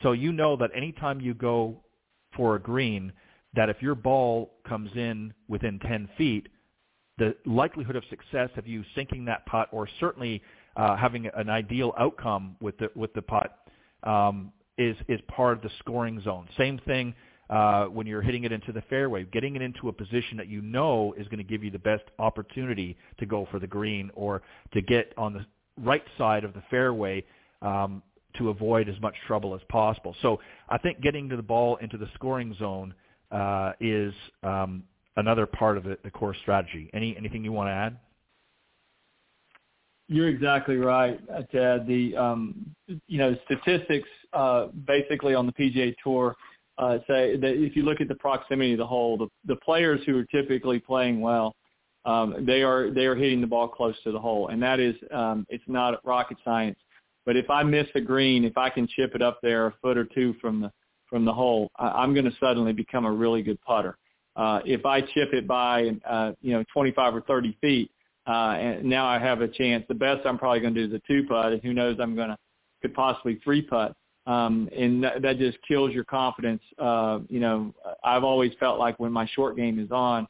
So 0.02 0.12
you 0.12 0.32
know 0.32 0.56
that 0.56 0.70
anytime 0.74 1.20
you 1.20 1.34
go 1.34 1.80
for 2.36 2.56
a 2.56 2.60
green, 2.60 3.12
that 3.54 3.68
if 3.68 3.80
your 3.82 3.94
ball 3.94 4.54
comes 4.68 4.90
in 4.94 5.32
within 5.48 5.78
10 5.80 6.08
feet, 6.16 6.48
the 7.18 7.34
likelihood 7.46 7.96
of 7.96 8.04
success 8.10 8.50
of 8.56 8.66
you 8.66 8.84
sinking 8.94 9.24
that 9.24 9.44
putt, 9.46 9.68
or 9.72 9.88
certainly 9.98 10.42
uh, 10.76 10.96
having 10.96 11.26
an 11.34 11.48
ideal 11.48 11.92
outcome 11.98 12.56
with 12.60 12.78
the 12.78 12.90
with 12.94 13.12
the 13.14 13.22
putt, 13.22 13.58
um, 14.04 14.52
is 14.76 14.96
is 15.08 15.20
part 15.28 15.56
of 15.56 15.62
the 15.62 15.70
scoring 15.78 16.20
zone. 16.22 16.48
Same 16.56 16.78
thing 16.86 17.14
uh, 17.50 17.86
when 17.86 18.06
you're 18.06 18.22
hitting 18.22 18.44
it 18.44 18.52
into 18.52 18.72
the 18.72 18.82
fairway, 18.82 19.24
getting 19.24 19.56
it 19.56 19.62
into 19.62 19.88
a 19.88 19.92
position 19.92 20.36
that 20.36 20.48
you 20.48 20.60
know 20.60 21.14
is 21.16 21.26
going 21.28 21.38
to 21.38 21.44
give 21.44 21.64
you 21.64 21.70
the 21.70 21.78
best 21.78 22.04
opportunity 22.18 22.96
to 23.18 23.26
go 23.26 23.46
for 23.50 23.58
the 23.58 23.66
green 23.66 24.10
or 24.14 24.42
to 24.72 24.82
get 24.82 25.12
on 25.16 25.32
the 25.32 25.44
right 25.82 26.04
side 26.16 26.44
of 26.44 26.52
the 26.54 26.62
fairway 26.70 27.24
um, 27.62 28.02
to 28.36 28.50
avoid 28.50 28.88
as 28.88 29.00
much 29.00 29.14
trouble 29.26 29.54
as 29.54 29.60
possible. 29.68 30.14
So 30.22 30.40
I 30.68 30.78
think 30.78 31.00
getting 31.00 31.28
to 31.30 31.36
the 31.36 31.42
ball 31.42 31.76
into 31.76 31.96
the 31.96 32.08
scoring 32.14 32.54
zone 32.58 32.94
uh, 33.32 33.72
is 33.80 34.12
um, 34.42 34.84
another 35.16 35.46
part 35.46 35.76
of 35.76 35.84
the, 35.84 35.98
the 36.04 36.10
core 36.10 36.34
strategy. 36.42 36.90
Any 36.92 37.16
anything 37.16 37.44
you 37.44 37.52
want 37.52 37.68
to 37.68 37.72
add? 37.72 37.98
You're 40.08 40.28
exactly 40.28 40.76
right, 40.76 41.20
Ted. 41.52 41.86
The 41.86 42.16
um, 42.16 42.74
you 43.06 43.18
know 43.18 43.36
statistics 43.44 44.08
uh, 44.32 44.68
basically 44.86 45.34
on 45.34 45.46
the 45.46 45.52
PGA 45.52 45.94
Tour 46.02 46.34
uh, 46.78 46.98
say 47.06 47.36
that 47.36 47.62
if 47.62 47.76
you 47.76 47.82
look 47.82 48.00
at 48.00 48.08
the 48.08 48.14
proximity 48.14 48.72
of 48.72 48.78
the 48.78 48.86
hole, 48.86 49.18
the, 49.18 49.28
the 49.46 49.56
players 49.56 50.00
who 50.06 50.16
are 50.18 50.24
typically 50.24 50.78
playing 50.78 51.20
well, 51.20 51.54
um, 52.06 52.46
they 52.46 52.62
are 52.62 52.90
they 52.90 53.04
are 53.04 53.14
hitting 53.14 53.42
the 53.42 53.46
ball 53.46 53.68
close 53.68 53.96
to 54.04 54.12
the 54.12 54.18
hole, 54.18 54.48
and 54.48 54.62
that 54.62 54.80
is 54.80 54.94
um, 55.12 55.44
it's 55.50 55.64
not 55.66 56.04
rocket 56.06 56.38
science. 56.42 56.78
But 57.26 57.36
if 57.36 57.50
I 57.50 57.62
miss 57.62 57.86
a 57.94 58.00
green, 58.00 58.44
if 58.44 58.56
I 58.56 58.70
can 58.70 58.86
chip 58.86 59.14
it 59.14 59.20
up 59.20 59.40
there 59.42 59.66
a 59.66 59.74
foot 59.82 59.98
or 59.98 60.04
two 60.04 60.34
from 60.40 60.62
the 60.62 60.72
from 61.10 61.26
the 61.26 61.32
hole, 61.32 61.70
I, 61.76 61.88
I'm 61.88 62.14
going 62.14 62.24
to 62.24 62.36
suddenly 62.40 62.72
become 62.72 63.04
a 63.04 63.12
really 63.12 63.42
good 63.42 63.60
putter. 63.60 63.98
Uh, 64.36 64.60
if 64.64 64.86
I 64.86 65.02
chip 65.02 65.34
it 65.34 65.46
by 65.46 65.90
uh, 66.08 66.32
you 66.40 66.54
know 66.54 66.64
25 66.72 67.16
or 67.16 67.20
30 67.22 67.58
feet, 67.60 67.90
uh, 68.28 68.52
and 68.52 68.84
now 68.84 69.06
I 69.06 69.18
have 69.18 69.40
a 69.40 69.48
chance. 69.48 69.84
The 69.88 69.94
best 69.94 70.26
I'm 70.26 70.38
probably 70.38 70.60
going 70.60 70.74
to 70.74 70.86
do 70.86 70.94
is 70.94 71.00
a 71.00 71.02
two 71.06 71.26
putt, 71.26 71.52
and 71.52 71.62
who 71.62 71.72
knows 71.72 71.96
I'm 72.00 72.14
going 72.14 72.28
to 72.28 72.36
could 72.82 72.94
possibly 72.94 73.40
three 73.42 73.62
putt. 73.62 73.94
Um, 74.26 74.68
and 74.76 75.02
that, 75.02 75.22
that 75.22 75.38
just 75.38 75.56
kills 75.66 75.92
your 75.92 76.04
confidence. 76.04 76.62
Uh, 76.78 77.20
you 77.28 77.40
know, 77.40 77.74
I've 78.04 78.24
always 78.24 78.52
felt 78.60 78.78
like 78.78 79.00
when 79.00 79.10
my 79.10 79.26
short 79.34 79.56
game 79.56 79.78
is 79.78 79.90
on, 79.90 80.28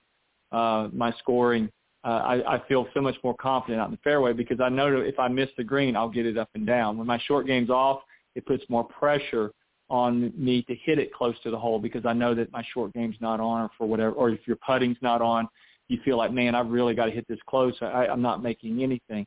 uh, 0.52 0.88
my 0.92 1.12
scoring, 1.18 1.68
uh, 2.04 2.08
I, 2.08 2.54
I 2.54 2.68
feel 2.68 2.86
so 2.94 3.00
much 3.00 3.16
more 3.24 3.34
confident 3.34 3.80
out 3.80 3.86
in 3.86 3.92
the 3.92 3.98
fairway 4.04 4.32
because 4.32 4.60
I 4.60 4.68
know 4.68 5.00
if 5.00 5.18
I 5.18 5.26
miss 5.26 5.48
the 5.56 5.64
green, 5.64 5.96
I'll 5.96 6.08
get 6.08 6.26
it 6.26 6.38
up 6.38 6.48
and 6.54 6.64
down. 6.64 6.96
When 6.96 7.08
my 7.08 7.18
short 7.26 7.46
game's 7.46 7.70
off, 7.70 8.02
it 8.36 8.46
puts 8.46 8.62
more 8.68 8.84
pressure 8.84 9.50
on 9.90 10.32
me 10.36 10.62
to 10.62 10.76
hit 10.76 10.98
it 10.98 11.12
close 11.12 11.34
to 11.42 11.50
the 11.50 11.58
hole 11.58 11.80
because 11.80 12.06
I 12.06 12.12
know 12.12 12.34
that 12.34 12.52
my 12.52 12.62
short 12.72 12.92
game's 12.92 13.16
not 13.20 13.40
on 13.40 13.62
or 13.62 13.70
for 13.76 13.88
whatever, 13.88 14.12
or 14.12 14.30
if 14.30 14.46
your 14.46 14.58
putting's 14.64 14.98
not 15.02 15.20
on, 15.20 15.48
you 15.88 15.98
feel 16.04 16.16
like, 16.16 16.32
man, 16.32 16.54
I've 16.54 16.68
really 16.68 16.94
got 16.94 17.06
to 17.06 17.10
hit 17.10 17.26
this 17.28 17.38
close. 17.48 17.74
I, 17.80 18.06
I'm 18.06 18.22
not 18.22 18.42
making 18.42 18.82
anything. 18.82 19.26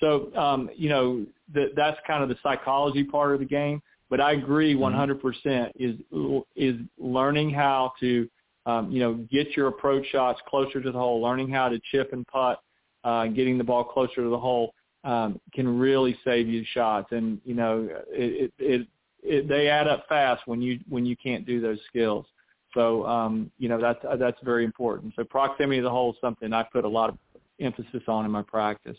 So, 0.00 0.34
um, 0.36 0.70
you 0.74 0.88
know, 0.88 1.26
the, 1.52 1.72
that's 1.76 1.98
kind 2.06 2.22
of 2.22 2.28
the 2.28 2.36
psychology 2.42 3.04
part 3.04 3.34
of 3.34 3.40
the 3.40 3.46
game. 3.46 3.82
But 4.10 4.20
I 4.20 4.32
agree 4.32 4.74
100% 4.74 5.20
mm-hmm. 5.22 5.78
is 5.78 6.42
is 6.54 6.76
learning 6.98 7.50
how 7.50 7.92
to 8.00 8.28
um, 8.66 8.90
you 8.90 9.00
know, 9.00 9.14
get 9.30 9.56
your 9.56 9.68
approach 9.68 10.06
shots 10.12 10.40
closer 10.46 10.80
to 10.80 10.92
the 10.92 10.98
hole, 10.98 11.20
learning 11.20 11.50
how 11.50 11.68
to 11.68 11.80
chip 11.90 12.12
and 12.12 12.26
putt, 12.26 12.60
uh, 13.04 13.26
getting 13.26 13.58
the 13.58 13.64
ball 13.64 13.84
closer 13.84 14.16
to 14.16 14.28
the 14.28 14.38
hole 14.38 14.74
um, 15.04 15.40
can 15.52 15.78
really 15.78 16.16
save 16.24 16.48
you 16.48 16.64
shots. 16.72 17.08
And 17.10 17.40
you 17.44 17.54
know, 17.54 17.88
it, 18.08 18.52
it, 18.58 18.64
it, 18.64 18.88
it 19.22 19.48
they 19.48 19.68
add 19.68 19.88
up 19.88 20.04
fast 20.08 20.42
when 20.46 20.62
you 20.62 20.78
when 20.88 21.04
you 21.04 21.16
can't 21.16 21.46
do 21.46 21.60
those 21.60 21.78
skills. 21.88 22.26
So 22.74 23.06
um, 23.06 23.50
you 23.58 23.68
know 23.68 23.80
that's 23.80 24.00
that's 24.18 24.38
very 24.42 24.64
important. 24.64 25.14
So 25.16 25.24
proximity 25.24 25.78
to 25.78 25.84
the 25.84 25.90
hole 25.90 26.12
is 26.12 26.18
something 26.20 26.52
I 26.52 26.62
put 26.62 26.84
a 26.84 26.88
lot 26.88 27.10
of 27.10 27.18
emphasis 27.60 28.02
on 28.08 28.24
in 28.24 28.30
my 28.30 28.42
practice. 28.42 28.96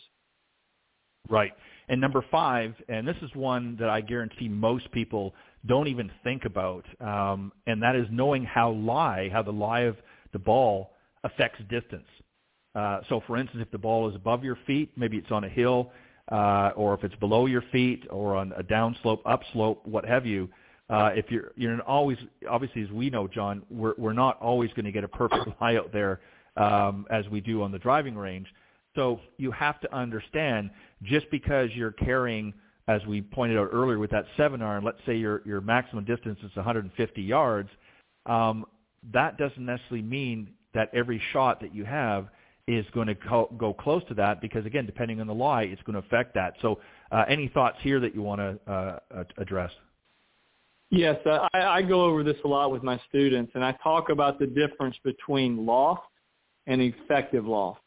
Right. 1.30 1.54
And 1.90 2.00
number 2.00 2.24
five, 2.32 2.74
and 2.88 3.08
this 3.08 3.16
is 3.22 3.30
one 3.34 3.78
that 3.80 3.90
I 3.90 4.02
guarantee 4.02 4.48
most 4.48 4.92
people 4.92 5.34
don't 5.66 5.88
even 5.88 6.12
think 6.24 6.46
about, 6.46 6.86
um, 7.02 7.52
and 7.68 7.82
that 7.82 7.96
is 7.96 8.08
knowing 8.12 8.44
how 8.44 8.72
lie, 8.72 9.30
how 9.32 9.42
the 9.42 9.52
lie 9.52 9.82
of 9.82 9.98
the 10.32 10.40
ball 10.40 10.92
affects 11.24 11.60
distance. 11.70 12.08
Uh, 12.76 13.02
so, 13.08 13.22
for 13.28 13.38
instance, 13.38 13.62
if 13.66 13.72
the 13.72 13.78
ball 13.78 14.10
is 14.10 14.16
above 14.16 14.44
your 14.44 14.58
feet, 14.66 14.92
maybe 14.96 15.18
it's 15.18 15.32
on 15.32 15.44
a 15.44 15.50
hill, 15.50 15.92
uh, 16.32 16.72
or 16.76 16.94
if 16.94 17.04
it's 17.04 17.16
below 17.16 17.46
your 17.46 17.64
feet, 17.72 18.06
or 18.10 18.36
on 18.36 18.52
a 18.54 18.64
downslope, 18.64 19.20
upslope, 19.26 19.86
what 19.86 20.06
have 20.06 20.26
you. 20.26 20.50
Uh, 20.90 21.12
if 21.16 21.32
you're 21.32 21.52
you're 21.56 21.80
always 21.82 22.18
obviously 22.50 22.84
as 22.84 22.92
we 22.92 23.10
know, 23.10 23.28
John, 23.28 23.64
we're 23.70 23.94
we're 23.98 24.14
not 24.14 24.40
always 24.42 24.70
going 24.72 24.86
to 24.86 24.92
get 24.92 25.04
a 25.04 25.08
perfect 25.08 25.50
lie 25.62 25.76
out 25.78 25.92
there 25.94 26.20
um, 26.58 27.06
as 27.10 27.28
we 27.30 27.42
do 27.42 27.64
on 27.64 27.72
the 27.72 27.80
driving 27.80 28.16
range. 28.16 28.48
So 28.96 29.20
you 29.38 29.52
have 29.52 29.80
to 29.82 29.96
understand 29.96 30.70
just 31.02 31.30
because 31.32 31.70
you're 31.74 31.92
carrying, 31.92 32.54
as 32.88 33.04
we 33.08 33.22
pointed 33.22 33.58
out 33.58 33.70
earlier 33.72 33.98
with 33.98 34.12
that 34.12 34.26
seven 34.38 34.62
iron, 34.62 34.84
let's 34.84 35.00
say 35.06 35.16
your, 35.16 35.42
your 35.46 35.62
maximum 35.62 36.06
distance 36.06 36.40
is 36.44 36.56
150 36.56 37.22
yards, 37.22 37.70
um, 38.26 38.66
that 39.12 39.38
doesn't 39.38 39.66
necessarily 39.66 40.04
mean 40.04 40.52
that 40.74 40.90
every 40.94 41.22
shot 41.32 41.60
that 41.62 41.74
you 41.74 41.86
have 41.86 42.28
is 42.68 42.86
going 42.94 43.08
to 43.08 43.16
co- 43.16 43.54
go 43.58 43.74
close 43.74 44.04
to 44.08 44.14
that 44.14 44.42
because 44.42 44.66
again, 44.66 44.86
depending 44.86 45.20
on 45.20 45.28
the 45.28 45.34
lie, 45.34 45.64
it's 45.64 45.82
going 45.84 46.00
to 46.00 46.00
affect 46.00 46.34
that. 46.36 46.54
So, 46.62 46.80
uh, 47.12 47.26
any 47.28 47.48
thoughts 47.48 47.78
here 47.82 48.00
that 48.00 48.16
you 48.16 48.22
want 48.22 48.40
to 48.40 48.72
uh, 48.72 49.24
address? 49.38 49.72
Yes, 50.96 51.18
uh, 51.26 51.48
I, 51.56 51.62
I 51.62 51.82
go 51.82 52.06
over 52.06 52.24
this 52.24 52.36
a 52.46 52.48
lot 52.48 52.72
with 52.72 52.84
my 52.84 53.02
students, 53.10 53.54
and 53.56 53.66
I 53.66 53.72
talk 53.84 54.10
about 54.10 54.38
the 54.38 54.46
difference 54.46 54.96
between 55.04 55.66
loft 55.66 56.06
and 56.68 56.80
effective 56.80 57.48
loft. 57.48 57.82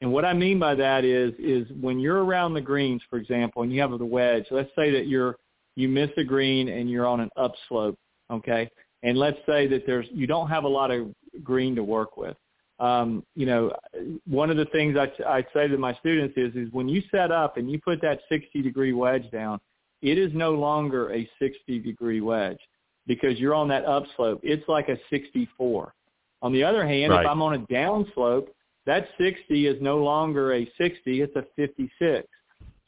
And 0.00 0.12
what 0.12 0.24
I 0.24 0.32
mean 0.32 0.58
by 0.58 0.74
that 0.74 1.04
is 1.04 1.32
is 1.38 1.68
when 1.80 2.00
you're 2.00 2.24
around 2.24 2.54
the 2.54 2.60
greens, 2.60 3.00
for 3.08 3.16
example, 3.16 3.62
and 3.62 3.72
you 3.72 3.80
have 3.80 3.96
the 3.96 4.04
wedge. 4.04 4.46
Let's 4.50 4.70
say 4.74 4.90
that 4.90 5.06
you're 5.06 5.36
you 5.76 5.88
miss 5.88 6.10
a 6.16 6.24
green 6.24 6.68
and 6.68 6.90
you're 6.90 7.06
on 7.06 7.20
an 7.20 7.30
upslope, 7.36 7.96
okay? 8.28 8.68
And 9.04 9.16
let's 9.16 9.38
say 9.46 9.68
that 9.68 9.86
there's 9.86 10.06
you 10.10 10.26
don't 10.26 10.48
have 10.48 10.64
a 10.64 10.68
lot 10.68 10.90
of 10.90 11.14
green 11.44 11.76
to 11.76 11.84
work 11.84 12.16
with. 12.16 12.36
Um, 12.80 13.22
you 13.36 13.46
know, 13.46 13.72
one 14.26 14.50
of 14.50 14.56
the 14.56 14.66
things 14.66 14.96
I, 14.96 15.12
I 15.24 15.46
say 15.54 15.68
to 15.68 15.78
my 15.78 15.94
students 15.94 16.34
is 16.36 16.56
is 16.56 16.72
when 16.72 16.88
you 16.88 17.02
set 17.12 17.30
up 17.30 17.56
and 17.56 17.70
you 17.70 17.78
put 17.78 18.00
that 18.02 18.18
60 18.28 18.62
degree 18.62 18.92
wedge 18.92 19.30
down, 19.30 19.60
it 20.02 20.18
is 20.18 20.30
no 20.34 20.52
longer 20.52 21.12
a 21.12 21.28
60 21.40 21.78
degree 21.80 22.20
wedge 22.20 22.58
because 23.06 23.38
you're 23.38 23.54
on 23.54 23.68
that 23.68 23.84
upslope. 23.84 24.40
It's 24.42 24.66
like 24.68 24.88
a 24.88 24.96
64. 25.10 25.94
On 26.42 26.52
the 26.52 26.62
other 26.62 26.86
hand, 26.86 27.12
right. 27.12 27.24
if 27.24 27.28
I'm 27.28 27.42
on 27.42 27.54
a 27.54 27.58
downslope, 27.66 28.48
that 28.86 29.08
60 29.18 29.66
is 29.66 29.76
no 29.82 29.98
longer 29.98 30.54
a 30.54 30.70
60, 30.78 31.20
it's 31.20 31.34
a 31.36 31.44
56. 31.56 32.26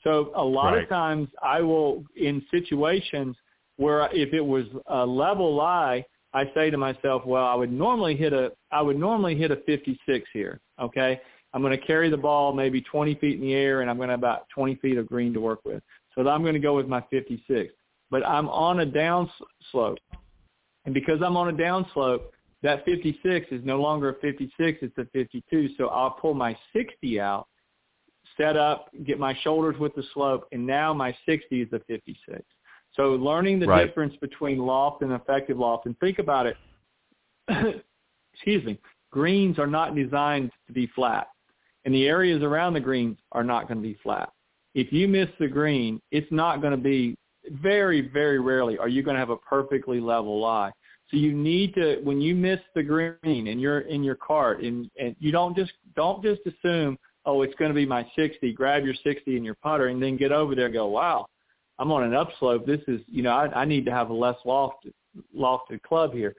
So 0.04 0.32
a 0.34 0.42
lot 0.42 0.70
right. 0.70 0.82
of 0.84 0.88
times 0.88 1.28
I 1.42 1.60
will, 1.60 2.04
in 2.16 2.42
situations 2.50 3.36
where 3.76 4.08
if 4.12 4.32
it 4.32 4.40
was 4.40 4.64
a 4.86 5.04
level 5.04 5.54
lie, 5.54 6.04
I 6.32 6.44
say 6.54 6.70
to 6.70 6.78
myself, 6.78 7.26
well, 7.26 7.44
I 7.44 7.54
would 7.54 7.72
normally 7.72 8.14
hit 8.14 8.32
a, 8.32 8.52
I 8.70 8.82
would 8.82 8.98
normally 8.98 9.34
hit 9.34 9.50
a 9.50 9.56
56 9.66 10.28
here. 10.32 10.60
Okay. 10.80 11.20
I'm 11.52 11.62
going 11.62 11.78
to 11.78 11.86
carry 11.86 12.08
the 12.08 12.16
ball 12.16 12.52
maybe 12.52 12.80
20 12.80 13.16
feet 13.16 13.34
in 13.34 13.40
the 13.40 13.54
air 13.54 13.80
and 13.80 13.90
I'm 13.90 13.96
going 13.96 14.08
to 14.08 14.12
have 14.12 14.20
about 14.20 14.48
20 14.54 14.76
feet 14.76 14.96
of 14.96 15.08
green 15.08 15.32
to 15.34 15.40
work 15.40 15.64
with. 15.64 15.82
So 16.14 16.28
I'm 16.28 16.42
going 16.42 16.54
to 16.54 16.60
go 16.60 16.74
with 16.74 16.86
my 16.86 17.02
56, 17.10 17.72
but 18.10 18.26
I'm 18.26 18.48
on 18.48 18.80
a 18.80 18.86
down 18.86 19.30
slope. 19.70 19.98
And 20.84 20.94
because 20.94 21.20
I'm 21.24 21.36
on 21.36 21.48
a 21.48 21.56
down 21.56 21.86
slope, 21.92 22.32
that 22.62 22.84
56 22.84 23.46
is 23.50 23.64
no 23.64 23.80
longer 23.80 24.10
a 24.10 24.14
56, 24.20 24.78
it's 24.82 24.98
a 24.98 25.04
52. 25.12 25.70
So 25.78 25.88
I'll 25.88 26.10
pull 26.10 26.34
my 26.34 26.56
60 26.74 27.20
out, 27.20 27.46
set 28.36 28.56
up, 28.56 28.90
get 29.04 29.18
my 29.18 29.36
shoulders 29.42 29.76
with 29.78 29.94
the 29.94 30.02
slope, 30.12 30.46
and 30.52 30.66
now 30.66 30.92
my 30.92 31.16
60 31.26 31.62
is 31.62 31.68
a 31.72 31.80
56. 31.86 32.42
So 32.94 33.12
learning 33.12 33.60
the 33.60 33.66
right. 33.66 33.86
difference 33.86 34.14
between 34.20 34.58
loft 34.58 35.02
and 35.02 35.12
effective 35.12 35.58
loft, 35.58 35.86
and 35.86 35.98
think 36.00 36.18
about 36.18 36.46
it, 36.46 36.56
excuse 38.34 38.64
me, 38.64 38.78
greens 39.10 39.58
are 39.58 39.66
not 39.66 39.94
designed 39.94 40.50
to 40.66 40.72
be 40.72 40.86
flat, 40.88 41.28
and 41.84 41.94
the 41.94 42.06
areas 42.06 42.42
around 42.42 42.74
the 42.74 42.80
greens 42.80 43.16
are 43.32 43.44
not 43.44 43.68
going 43.68 43.78
to 43.78 43.86
be 43.86 43.98
flat. 44.02 44.30
If 44.74 44.92
you 44.92 45.08
miss 45.08 45.28
the 45.38 45.48
green, 45.48 46.00
it's 46.10 46.30
not 46.30 46.60
going 46.60 46.72
to 46.72 46.76
be 46.76 47.16
very, 47.48 48.08
very 48.08 48.38
rarely 48.38 48.78
are 48.78 48.88
you 48.88 49.02
going 49.02 49.14
to 49.14 49.20
have 49.20 49.30
a 49.30 49.36
perfectly 49.36 50.00
level 50.00 50.40
lie. 50.40 50.70
So 51.10 51.16
you 51.16 51.32
need 51.32 51.74
to 51.74 52.00
when 52.02 52.20
you 52.20 52.34
miss 52.34 52.60
the 52.74 52.82
green 52.82 53.48
and 53.48 53.60
you're 53.60 53.80
in 53.80 54.04
your 54.04 54.14
cart 54.14 54.62
and, 54.62 54.88
and 55.00 55.16
you 55.18 55.32
don't 55.32 55.56
just 55.56 55.72
don't 55.96 56.22
just 56.22 56.42
assume, 56.46 56.96
oh, 57.26 57.42
it's 57.42 57.54
going 57.56 57.70
to 57.70 57.74
be 57.74 57.86
my 57.86 58.06
60. 58.16 58.52
Grab 58.52 58.84
your 58.84 58.94
60 59.02 59.36
in 59.36 59.44
your 59.44 59.56
putter 59.56 59.88
and 59.88 60.00
then 60.00 60.16
get 60.16 60.30
over 60.30 60.54
there 60.54 60.66
and 60.66 60.74
go, 60.74 60.86
wow, 60.86 61.26
I'm 61.78 61.90
on 61.90 62.04
an 62.04 62.14
upslope. 62.14 62.64
This 62.66 62.80
is, 62.86 63.00
you 63.06 63.22
know, 63.22 63.30
I, 63.30 63.62
I 63.62 63.64
need 63.64 63.84
to 63.86 63.90
have 63.90 64.10
a 64.10 64.14
less 64.14 64.36
lofted, 64.46 64.92
lofted 65.36 65.82
club 65.82 66.12
here. 66.12 66.34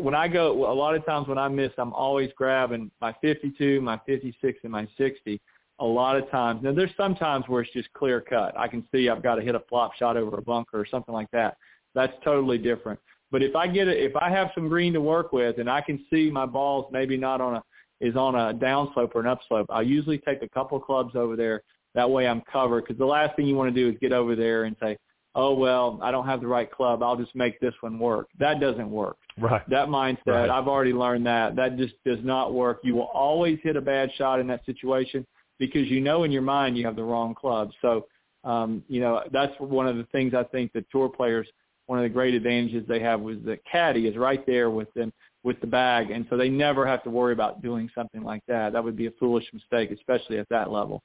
When 0.00 0.14
I 0.14 0.26
go, 0.26 0.70
a 0.70 0.74
lot 0.74 0.96
of 0.96 1.06
times 1.06 1.28
when 1.28 1.38
I 1.38 1.46
miss, 1.46 1.70
I'm 1.78 1.92
always 1.92 2.30
grabbing 2.36 2.90
my 3.00 3.14
52, 3.20 3.80
my 3.80 4.00
56, 4.06 4.58
and 4.64 4.72
my 4.72 4.88
60. 4.98 5.40
A 5.80 5.84
lot 5.84 6.16
of 6.16 6.28
times. 6.30 6.62
Now, 6.62 6.72
there's 6.72 6.90
some 6.96 7.14
times 7.14 7.44
where 7.46 7.62
it's 7.62 7.72
just 7.72 7.92
clear 7.92 8.20
cut. 8.20 8.58
I 8.58 8.66
can 8.66 8.84
see 8.92 9.08
I've 9.08 9.22
got 9.22 9.36
to 9.36 9.42
hit 9.42 9.54
a 9.54 9.62
flop 9.68 9.94
shot 9.94 10.16
over 10.16 10.36
a 10.36 10.42
bunker 10.42 10.80
or 10.80 10.86
something 10.86 11.14
like 11.14 11.30
that. 11.32 11.56
That's 11.94 12.12
totally 12.24 12.58
different. 12.58 12.98
But 13.30 13.42
if 13.42 13.54
I 13.54 13.66
get 13.66 13.88
it, 13.88 13.98
if 13.98 14.16
I 14.16 14.30
have 14.30 14.50
some 14.54 14.68
green 14.68 14.92
to 14.94 15.00
work 15.00 15.32
with 15.32 15.58
and 15.58 15.70
I 15.70 15.80
can 15.80 16.04
see 16.10 16.30
my 16.30 16.46
balls 16.46 16.86
maybe 16.92 17.16
not 17.16 17.40
on 17.40 17.56
a 17.56 17.62
is 18.00 18.14
on 18.14 18.36
a 18.36 18.54
downslope 18.54 19.10
or 19.14 19.20
an 19.20 19.26
upslope, 19.26 19.66
I 19.70 19.80
usually 19.80 20.18
take 20.18 20.42
a 20.42 20.48
couple 20.48 20.78
clubs 20.78 21.16
over 21.16 21.34
there. 21.34 21.62
That 21.94 22.08
way 22.08 22.28
I'm 22.28 22.42
covered 22.42 22.82
because 22.82 22.96
the 22.96 23.04
last 23.04 23.34
thing 23.34 23.46
you 23.46 23.56
want 23.56 23.74
to 23.74 23.80
do 23.80 23.88
is 23.90 23.96
get 24.00 24.12
over 24.12 24.36
there 24.36 24.64
and 24.64 24.76
say, 24.80 24.96
oh 25.34 25.52
well, 25.54 25.98
I 26.02 26.10
don't 26.10 26.26
have 26.26 26.40
the 26.40 26.46
right 26.46 26.70
club. 26.70 27.02
I'll 27.02 27.16
just 27.16 27.34
make 27.34 27.58
this 27.60 27.74
one 27.80 27.98
work. 27.98 28.28
That 28.38 28.60
doesn't 28.60 28.88
work. 28.88 29.16
Right. 29.36 29.68
That 29.68 29.88
mindset, 29.88 30.26
right. 30.26 30.50
I've 30.50 30.68
already 30.68 30.92
learned 30.92 31.26
that. 31.26 31.56
That 31.56 31.76
just 31.76 31.94
does 32.06 32.18
not 32.22 32.54
work. 32.54 32.80
You 32.84 32.94
will 32.94 33.10
always 33.12 33.58
hit 33.62 33.76
a 33.76 33.80
bad 33.80 34.10
shot 34.16 34.38
in 34.40 34.46
that 34.46 34.64
situation 34.64 35.26
because 35.58 35.88
you 35.88 36.00
know 36.00 36.24
in 36.24 36.32
your 36.32 36.42
mind 36.42 36.76
you 36.76 36.84
have 36.86 36.96
the 36.96 37.02
wrong 37.02 37.34
club. 37.34 37.70
So, 37.82 38.06
um, 38.44 38.82
you 38.88 39.00
know, 39.00 39.22
that's 39.32 39.52
one 39.58 39.86
of 39.86 39.96
the 39.96 40.04
things 40.12 40.34
I 40.34 40.44
think 40.44 40.72
that 40.72 40.90
tour 40.90 41.08
players 41.08 41.46
one 41.88 41.98
of 41.98 42.02
the 42.02 42.08
great 42.10 42.34
advantages 42.34 42.84
they 42.86 43.00
have 43.00 43.20
was 43.20 43.38
the 43.44 43.58
caddy 43.70 44.06
is 44.06 44.16
right 44.16 44.44
there 44.46 44.68
with 44.70 44.92
them 44.92 45.12
with 45.42 45.58
the 45.60 45.66
bag, 45.66 46.10
and 46.10 46.26
so 46.28 46.36
they 46.36 46.50
never 46.50 46.86
have 46.86 47.02
to 47.04 47.10
worry 47.10 47.32
about 47.32 47.62
doing 47.62 47.88
something 47.94 48.22
like 48.22 48.42
that. 48.46 48.74
That 48.74 48.84
would 48.84 48.96
be 48.96 49.06
a 49.06 49.10
foolish 49.12 49.46
mistake, 49.54 49.90
especially 49.90 50.38
at 50.38 50.48
that 50.50 50.70
level. 50.70 51.02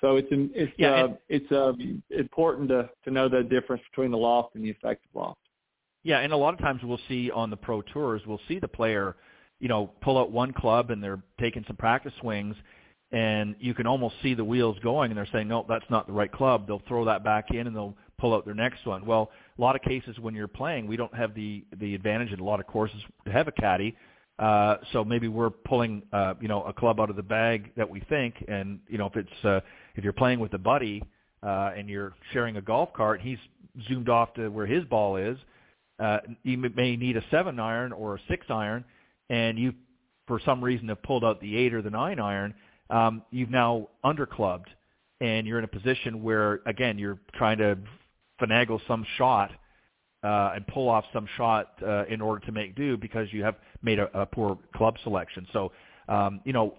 So 0.00 0.16
it's 0.16 0.26
it's 0.30 0.72
yeah, 0.76 1.04
uh, 1.04 1.08
it's 1.28 1.50
uh, 1.52 1.72
important 2.10 2.68
to 2.70 2.90
to 3.04 3.10
know 3.12 3.28
the 3.28 3.44
difference 3.44 3.82
between 3.90 4.10
the 4.10 4.18
loft 4.18 4.56
and 4.56 4.64
the 4.64 4.70
effective 4.70 5.10
loft. 5.14 5.38
Yeah, 6.02 6.18
and 6.18 6.32
a 6.32 6.36
lot 6.36 6.52
of 6.52 6.60
times 6.60 6.80
we'll 6.82 7.00
see 7.08 7.30
on 7.30 7.48
the 7.48 7.56
pro 7.56 7.80
tours, 7.80 8.20
we'll 8.26 8.40
see 8.48 8.58
the 8.58 8.68
player, 8.68 9.14
you 9.60 9.68
know, 9.68 9.92
pull 10.02 10.18
out 10.18 10.32
one 10.32 10.52
club 10.52 10.90
and 10.90 11.02
they're 11.02 11.22
taking 11.40 11.64
some 11.66 11.76
practice 11.76 12.12
swings, 12.20 12.56
and 13.14 13.54
you 13.60 13.74
can 13.74 13.86
almost 13.86 14.16
see 14.24 14.34
the 14.34 14.44
wheels 14.44 14.76
going, 14.82 15.12
and 15.12 15.16
they're 15.16 15.28
saying, 15.32 15.46
no, 15.46 15.64
that's 15.68 15.84
not 15.88 16.08
the 16.08 16.12
right 16.12 16.30
club. 16.32 16.66
They'll 16.66 16.82
throw 16.88 17.04
that 17.04 17.22
back 17.22 17.52
in, 17.52 17.68
and 17.68 17.74
they'll 17.74 17.94
pull 18.18 18.34
out 18.34 18.44
their 18.44 18.54
next 18.54 18.84
one. 18.84 19.06
Well, 19.06 19.30
a 19.56 19.60
lot 19.60 19.76
of 19.76 19.82
cases 19.82 20.18
when 20.18 20.34
you're 20.34 20.48
playing, 20.48 20.88
we 20.88 20.96
don't 20.96 21.14
have 21.14 21.32
the 21.32 21.64
the 21.78 21.94
advantage 21.94 22.32
in 22.32 22.40
a 22.40 22.44
lot 22.44 22.58
of 22.58 22.66
courses 22.66 23.00
to 23.24 23.30
have 23.30 23.46
a 23.46 23.52
caddy. 23.52 23.96
Uh, 24.40 24.78
so 24.92 25.04
maybe 25.04 25.28
we're 25.28 25.50
pulling, 25.50 26.02
uh, 26.12 26.34
you 26.40 26.48
know, 26.48 26.64
a 26.64 26.72
club 26.72 26.98
out 26.98 27.08
of 27.08 27.14
the 27.14 27.22
bag 27.22 27.70
that 27.76 27.88
we 27.88 28.00
think, 28.00 28.44
and 28.48 28.80
you 28.88 28.98
know, 28.98 29.06
if 29.06 29.14
it's 29.14 29.44
uh, 29.44 29.60
if 29.94 30.02
you're 30.02 30.12
playing 30.12 30.40
with 30.40 30.52
a 30.54 30.58
buddy 30.58 31.00
uh, 31.44 31.70
and 31.76 31.88
you're 31.88 32.14
sharing 32.32 32.56
a 32.56 32.62
golf 32.62 32.92
cart, 32.94 33.20
he's 33.20 33.38
zoomed 33.88 34.08
off 34.08 34.34
to 34.34 34.48
where 34.48 34.66
his 34.66 34.84
ball 34.86 35.16
is. 35.16 35.38
Uh, 36.00 36.18
you 36.42 36.58
may 36.58 36.96
need 36.96 37.16
a 37.16 37.22
seven 37.30 37.60
iron 37.60 37.92
or 37.92 38.16
a 38.16 38.20
six 38.28 38.44
iron, 38.50 38.84
and 39.30 39.56
you, 39.56 39.72
for 40.26 40.40
some 40.44 40.64
reason, 40.64 40.88
have 40.88 41.00
pulled 41.04 41.24
out 41.24 41.40
the 41.40 41.56
eight 41.56 41.72
or 41.72 41.80
the 41.80 41.90
nine 41.90 42.18
iron. 42.18 42.52
Um, 42.90 43.22
you've 43.30 43.50
now 43.50 43.88
underclubbed, 44.04 44.66
and 45.20 45.46
you're 45.46 45.58
in 45.58 45.64
a 45.64 45.68
position 45.68 46.22
where, 46.22 46.60
again, 46.66 46.98
you're 46.98 47.18
trying 47.34 47.58
to 47.58 47.78
finagle 48.40 48.80
some 48.86 49.06
shot 49.16 49.50
uh, 50.22 50.52
and 50.54 50.66
pull 50.66 50.88
off 50.88 51.04
some 51.12 51.26
shot 51.36 51.74
uh, 51.86 52.04
in 52.06 52.20
order 52.20 52.44
to 52.46 52.52
make 52.52 52.74
do 52.74 52.96
because 52.96 53.28
you 53.32 53.44
have 53.44 53.56
made 53.82 53.98
a, 53.98 54.08
a 54.18 54.26
poor 54.26 54.58
club 54.74 54.96
selection. 55.02 55.46
So, 55.52 55.72
um, 56.08 56.40
you 56.44 56.52
know, 56.52 56.74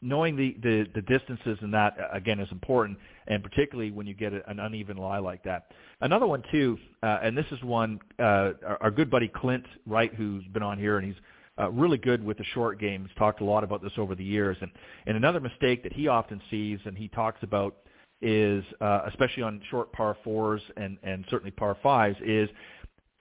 knowing 0.00 0.36
the, 0.36 0.56
the, 0.62 0.86
the 0.94 1.02
distances 1.02 1.58
and 1.60 1.74
that 1.74 1.96
uh, 1.98 2.16
again 2.16 2.40
is 2.40 2.48
important, 2.52 2.98
and 3.26 3.42
particularly 3.42 3.90
when 3.90 4.06
you 4.06 4.14
get 4.14 4.32
an 4.32 4.60
uneven 4.60 4.96
lie 4.96 5.18
like 5.18 5.42
that. 5.44 5.72
Another 6.00 6.26
one 6.26 6.42
too, 6.50 6.78
uh, 7.02 7.18
and 7.22 7.36
this 7.36 7.46
is 7.50 7.62
one 7.62 7.98
uh, 8.18 8.52
our, 8.66 8.78
our 8.82 8.90
good 8.90 9.10
buddy 9.10 9.28
Clint 9.28 9.64
Wright, 9.86 10.14
who's 10.14 10.44
been 10.52 10.62
on 10.62 10.78
here, 10.78 10.98
and 10.98 11.06
he's 11.06 11.20
uh, 11.58 11.70
really 11.70 11.98
good 11.98 12.24
with 12.24 12.38
the 12.38 12.44
short 12.54 12.78
game. 12.78 13.06
He's 13.06 13.16
talked 13.16 13.40
a 13.40 13.44
lot 13.44 13.64
about 13.64 13.82
this 13.82 13.92
over 13.98 14.14
the 14.14 14.24
years, 14.24 14.56
and 14.60 14.70
and 15.06 15.16
another 15.16 15.40
mistake 15.40 15.82
that 15.82 15.92
he 15.92 16.08
often 16.08 16.40
sees 16.50 16.78
and 16.84 16.96
he 16.96 17.08
talks 17.08 17.42
about 17.42 17.76
is 18.20 18.64
uh, 18.80 19.02
especially 19.06 19.42
on 19.42 19.60
short 19.70 19.92
par 19.92 20.16
fours 20.24 20.62
and 20.76 20.98
and 21.02 21.24
certainly 21.30 21.50
par 21.52 21.76
fives 21.82 22.16
is 22.24 22.48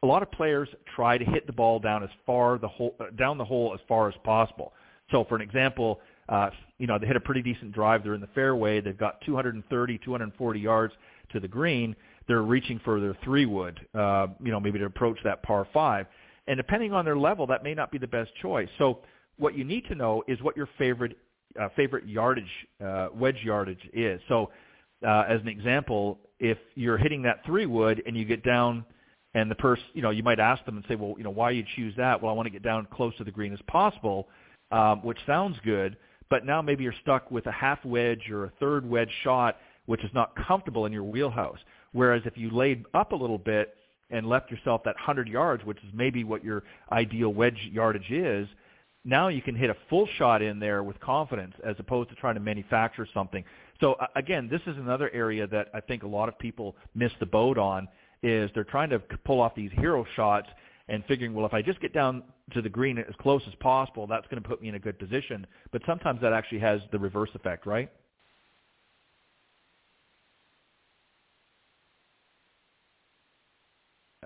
a 0.03 0.07
lot 0.07 0.21
of 0.21 0.31
players 0.31 0.69
try 0.95 1.17
to 1.17 1.25
hit 1.25 1.47
the 1.47 1.53
ball 1.53 1.79
down 1.79 2.03
as 2.03 2.09
far 2.25 2.57
the 2.57 2.67
hole 2.67 2.95
uh, 2.99 3.05
down 3.17 3.37
the 3.37 3.45
hole 3.45 3.73
as 3.73 3.79
far 3.87 4.07
as 4.07 4.15
possible. 4.23 4.73
So, 5.11 5.23
for 5.23 5.35
an 5.35 5.41
example, 5.41 6.01
uh, 6.29 6.49
you 6.77 6.87
know, 6.87 6.99
they 6.99 7.07
hit 7.07 7.15
a 7.15 7.21
pretty 7.21 7.41
decent 7.41 7.71
drive. 7.71 8.03
They're 8.03 8.13
in 8.13 8.21
the 8.21 8.27
fairway. 8.35 8.81
They've 8.81 8.97
got 8.97 9.21
230, 9.21 9.97
240 9.99 10.59
yards 10.59 10.93
to 11.31 11.39
the 11.39 11.47
green. 11.47 11.95
They're 12.27 12.41
reaching 12.41 12.79
for 12.83 12.99
their 12.99 13.17
three 13.23 13.45
wood, 13.45 13.79
uh, 13.95 14.27
you 14.43 14.51
know, 14.51 14.59
maybe 14.59 14.79
to 14.79 14.85
approach 14.85 15.17
that 15.23 15.43
par 15.43 15.65
five. 15.73 16.07
And 16.47 16.57
depending 16.57 16.93
on 16.93 17.05
their 17.05 17.17
level, 17.17 17.45
that 17.47 17.63
may 17.63 17.73
not 17.73 17.91
be 17.91 17.97
the 17.97 18.07
best 18.07 18.31
choice. 18.41 18.69
So 18.77 18.99
what 19.37 19.57
you 19.57 19.63
need 19.63 19.85
to 19.89 19.95
know 19.95 20.23
is 20.27 20.41
what 20.41 20.55
your 20.55 20.69
favorite 20.77 21.17
uh, 21.59 21.69
favorite 21.75 22.07
yardage 22.07 22.45
uh, 22.83 23.07
wedge 23.13 23.39
yardage 23.43 23.89
is. 23.93 24.21
So 24.27 24.51
uh, 25.05 25.23
as 25.27 25.41
an 25.41 25.47
example, 25.47 26.19
if 26.39 26.57
you're 26.75 26.97
hitting 26.97 27.21
that 27.23 27.43
three 27.45 27.65
wood 27.65 28.03
and 28.05 28.15
you 28.15 28.25
get 28.25 28.43
down 28.43 28.85
and 29.33 29.49
the 29.49 29.55
person, 29.55 29.83
you 29.93 30.01
know, 30.01 30.11
you 30.11 30.23
might 30.23 30.39
ask 30.39 30.63
them 30.65 30.77
and 30.77 30.85
say, 30.87 30.95
well, 30.95 31.15
you 31.17 31.23
know, 31.23 31.31
why 31.31 31.51
you 31.51 31.63
choose 31.75 31.93
that? 31.97 32.21
Well, 32.21 32.31
I 32.31 32.35
want 32.35 32.45
to 32.45 32.51
get 32.51 32.63
down 32.63 32.87
close 32.93 33.15
to 33.17 33.23
the 33.23 33.31
green 33.31 33.53
as 33.53 33.59
possible, 33.67 34.27
um, 34.71 35.03
which 35.03 35.17
sounds 35.25 35.57
good 35.63 35.97
but 36.29 36.45
now 36.45 36.61
maybe 36.61 36.83
you're 36.83 36.93
stuck 37.01 37.29
with 37.31 37.45
a 37.45 37.51
half 37.51 37.83
wedge 37.85 38.29
or 38.29 38.45
a 38.45 38.51
third 38.59 38.87
wedge 38.87 39.11
shot, 39.23 39.57
which 39.85 40.03
is 40.03 40.11
not 40.13 40.35
comfortable 40.47 40.85
in 40.85 40.91
your 40.91 41.03
wheelhouse. 41.03 41.59
Whereas 41.93 42.21
if 42.25 42.37
you 42.37 42.49
laid 42.49 42.85
up 42.93 43.11
a 43.11 43.15
little 43.15 43.37
bit 43.37 43.75
and 44.09 44.27
left 44.27 44.49
yourself 44.51 44.83
that 44.85 44.95
100 44.95 45.27
yards, 45.27 45.63
which 45.65 45.77
is 45.79 45.89
maybe 45.93 46.23
what 46.23 46.43
your 46.43 46.63
ideal 46.91 47.33
wedge 47.33 47.69
yardage 47.71 48.09
is, 48.09 48.47
now 49.03 49.29
you 49.29 49.41
can 49.41 49.55
hit 49.55 49.69
a 49.69 49.75
full 49.89 50.07
shot 50.17 50.41
in 50.41 50.59
there 50.59 50.83
with 50.83 50.99
confidence 50.99 51.53
as 51.65 51.75
opposed 51.79 52.09
to 52.09 52.15
trying 52.15 52.35
to 52.35 52.41
manufacture 52.41 53.07
something. 53.13 53.43
So 53.79 53.95
again, 54.15 54.49
this 54.49 54.61
is 54.67 54.77
another 54.77 55.09
area 55.13 55.47
that 55.47 55.69
I 55.73 55.79
think 55.79 56.03
a 56.03 56.07
lot 56.07 56.27
of 56.27 56.37
people 56.39 56.75
miss 56.93 57.11
the 57.19 57.25
boat 57.25 57.57
on 57.57 57.87
is 58.23 58.49
they're 58.53 58.63
trying 58.63 58.89
to 58.89 58.99
pull 58.99 59.39
off 59.39 59.55
these 59.55 59.71
hero 59.73 60.05
shots 60.15 60.49
and 60.89 61.03
figuring, 61.05 61.33
well, 61.33 61.45
if 61.45 61.53
I 61.53 61.61
just 61.61 61.79
get 61.81 61.93
down 61.93 62.23
to 62.53 62.61
the 62.61 62.69
green 62.69 62.97
as 62.97 63.13
close 63.19 63.41
as 63.47 63.53
possible, 63.55 64.07
that's 64.07 64.25
going 64.27 64.41
to 64.41 64.47
put 64.47 64.61
me 64.61 64.69
in 64.69 64.75
a 64.75 64.79
good 64.79 64.97
position. 64.97 65.45
But 65.71 65.81
sometimes 65.85 66.21
that 66.21 66.33
actually 66.33 66.59
has 66.59 66.81
the 66.91 66.99
reverse 66.99 67.29
effect, 67.33 67.65
right? 67.65 67.89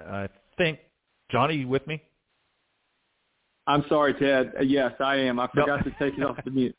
I 0.09 0.29
think, 0.57 0.79
Johnny, 1.31 1.55
you 1.55 1.67
with 1.67 1.85
me? 1.87 2.01
I'm 3.67 3.85
sorry, 3.89 4.13
Ted. 4.13 4.53
Yes, 4.63 4.93
I 4.99 5.15
am. 5.15 5.39
I 5.39 5.47
forgot 5.47 5.83
to 5.83 5.91
take 5.99 6.17
it 6.17 6.23
off 6.23 6.37
the 6.43 6.51
mute. 6.51 6.75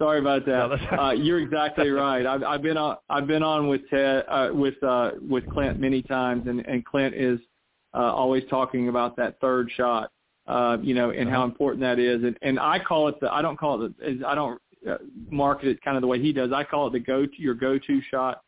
Sorry 0.00 0.18
about 0.18 0.44
that. 0.46 0.68
No, 0.92 0.98
uh, 0.98 1.12
you're 1.12 1.38
exactly 1.38 1.88
right. 1.90 2.26
I've, 2.26 2.42
I've 2.42 2.62
been 2.62 2.76
on. 2.76 2.96
I've 3.08 3.26
been 3.26 3.42
on 3.42 3.68
with 3.68 3.82
Ted, 3.88 4.24
uh, 4.28 4.50
with 4.52 4.82
uh, 4.82 5.12
with 5.28 5.48
Clint 5.50 5.78
many 5.78 6.02
times, 6.02 6.48
and, 6.48 6.66
and 6.66 6.84
Clint 6.84 7.14
is 7.14 7.38
uh, 7.94 8.12
always 8.12 8.42
talking 8.50 8.88
about 8.88 9.16
that 9.16 9.40
third 9.40 9.70
shot, 9.76 10.10
uh, 10.46 10.76
you 10.82 10.94
know, 10.94 11.10
and 11.10 11.28
uh-huh. 11.28 11.36
how 11.36 11.44
important 11.44 11.80
that 11.82 11.98
is. 11.98 12.24
And, 12.24 12.36
and 12.42 12.58
I 12.58 12.78
call 12.78 13.08
it 13.08 13.20
the, 13.20 13.32
I 13.32 13.40
don't 13.40 13.58
call 13.58 13.82
it 13.84 13.98
the, 13.98 14.26
I 14.26 14.34
don't 14.34 14.60
uh, 14.88 14.96
market 15.30 15.68
it 15.68 15.82
kind 15.82 15.96
of 15.96 16.00
the 16.00 16.06
way 16.06 16.20
he 16.20 16.32
does. 16.32 16.50
I 16.52 16.64
call 16.64 16.88
it 16.88 16.92
the 16.92 17.00
go 17.00 17.24
to, 17.24 17.42
your 17.42 17.54
go-to 17.54 18.00
shot. 18.10 18.42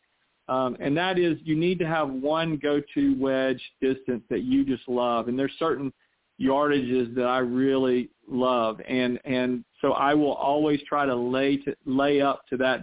Um, 0.49 0.77
and 0.79 0.95
that 0.97 1.19
is 1.19 1.37
you 1.43 1.55
need 1.55 1.77
to 1.79 1.87
have 1.87 2.09
one 2.09 2.57
go-to 2.57 3.15
wedge 3.19 3.61
distance 3.81 4.23
that 4.29 4.43
you 4.43 4.65
just 4.65 4.87
love. 4.87 5.27
And 5.27 5.37
there's 5.37 5.51
certain 5.59 5.91
yardages 6.39 7.13
that 7.15 7.25
I 7.25 7.39
really 7.39 8.09
love. 8.29 8.79
And, 8.87 9.19
and 9.25 9.65
so 9.81 9.93
I 9.93 10.13
will 10.13 10.33
always 10.33 10.79
try 10.87 11.05
to 11.05 11.15
lay 11.15 11.57
to 11.57 11.75
lay 11.85 12.21
up 12.21 12.47
to 12.49 12.57
that 12.57 12.81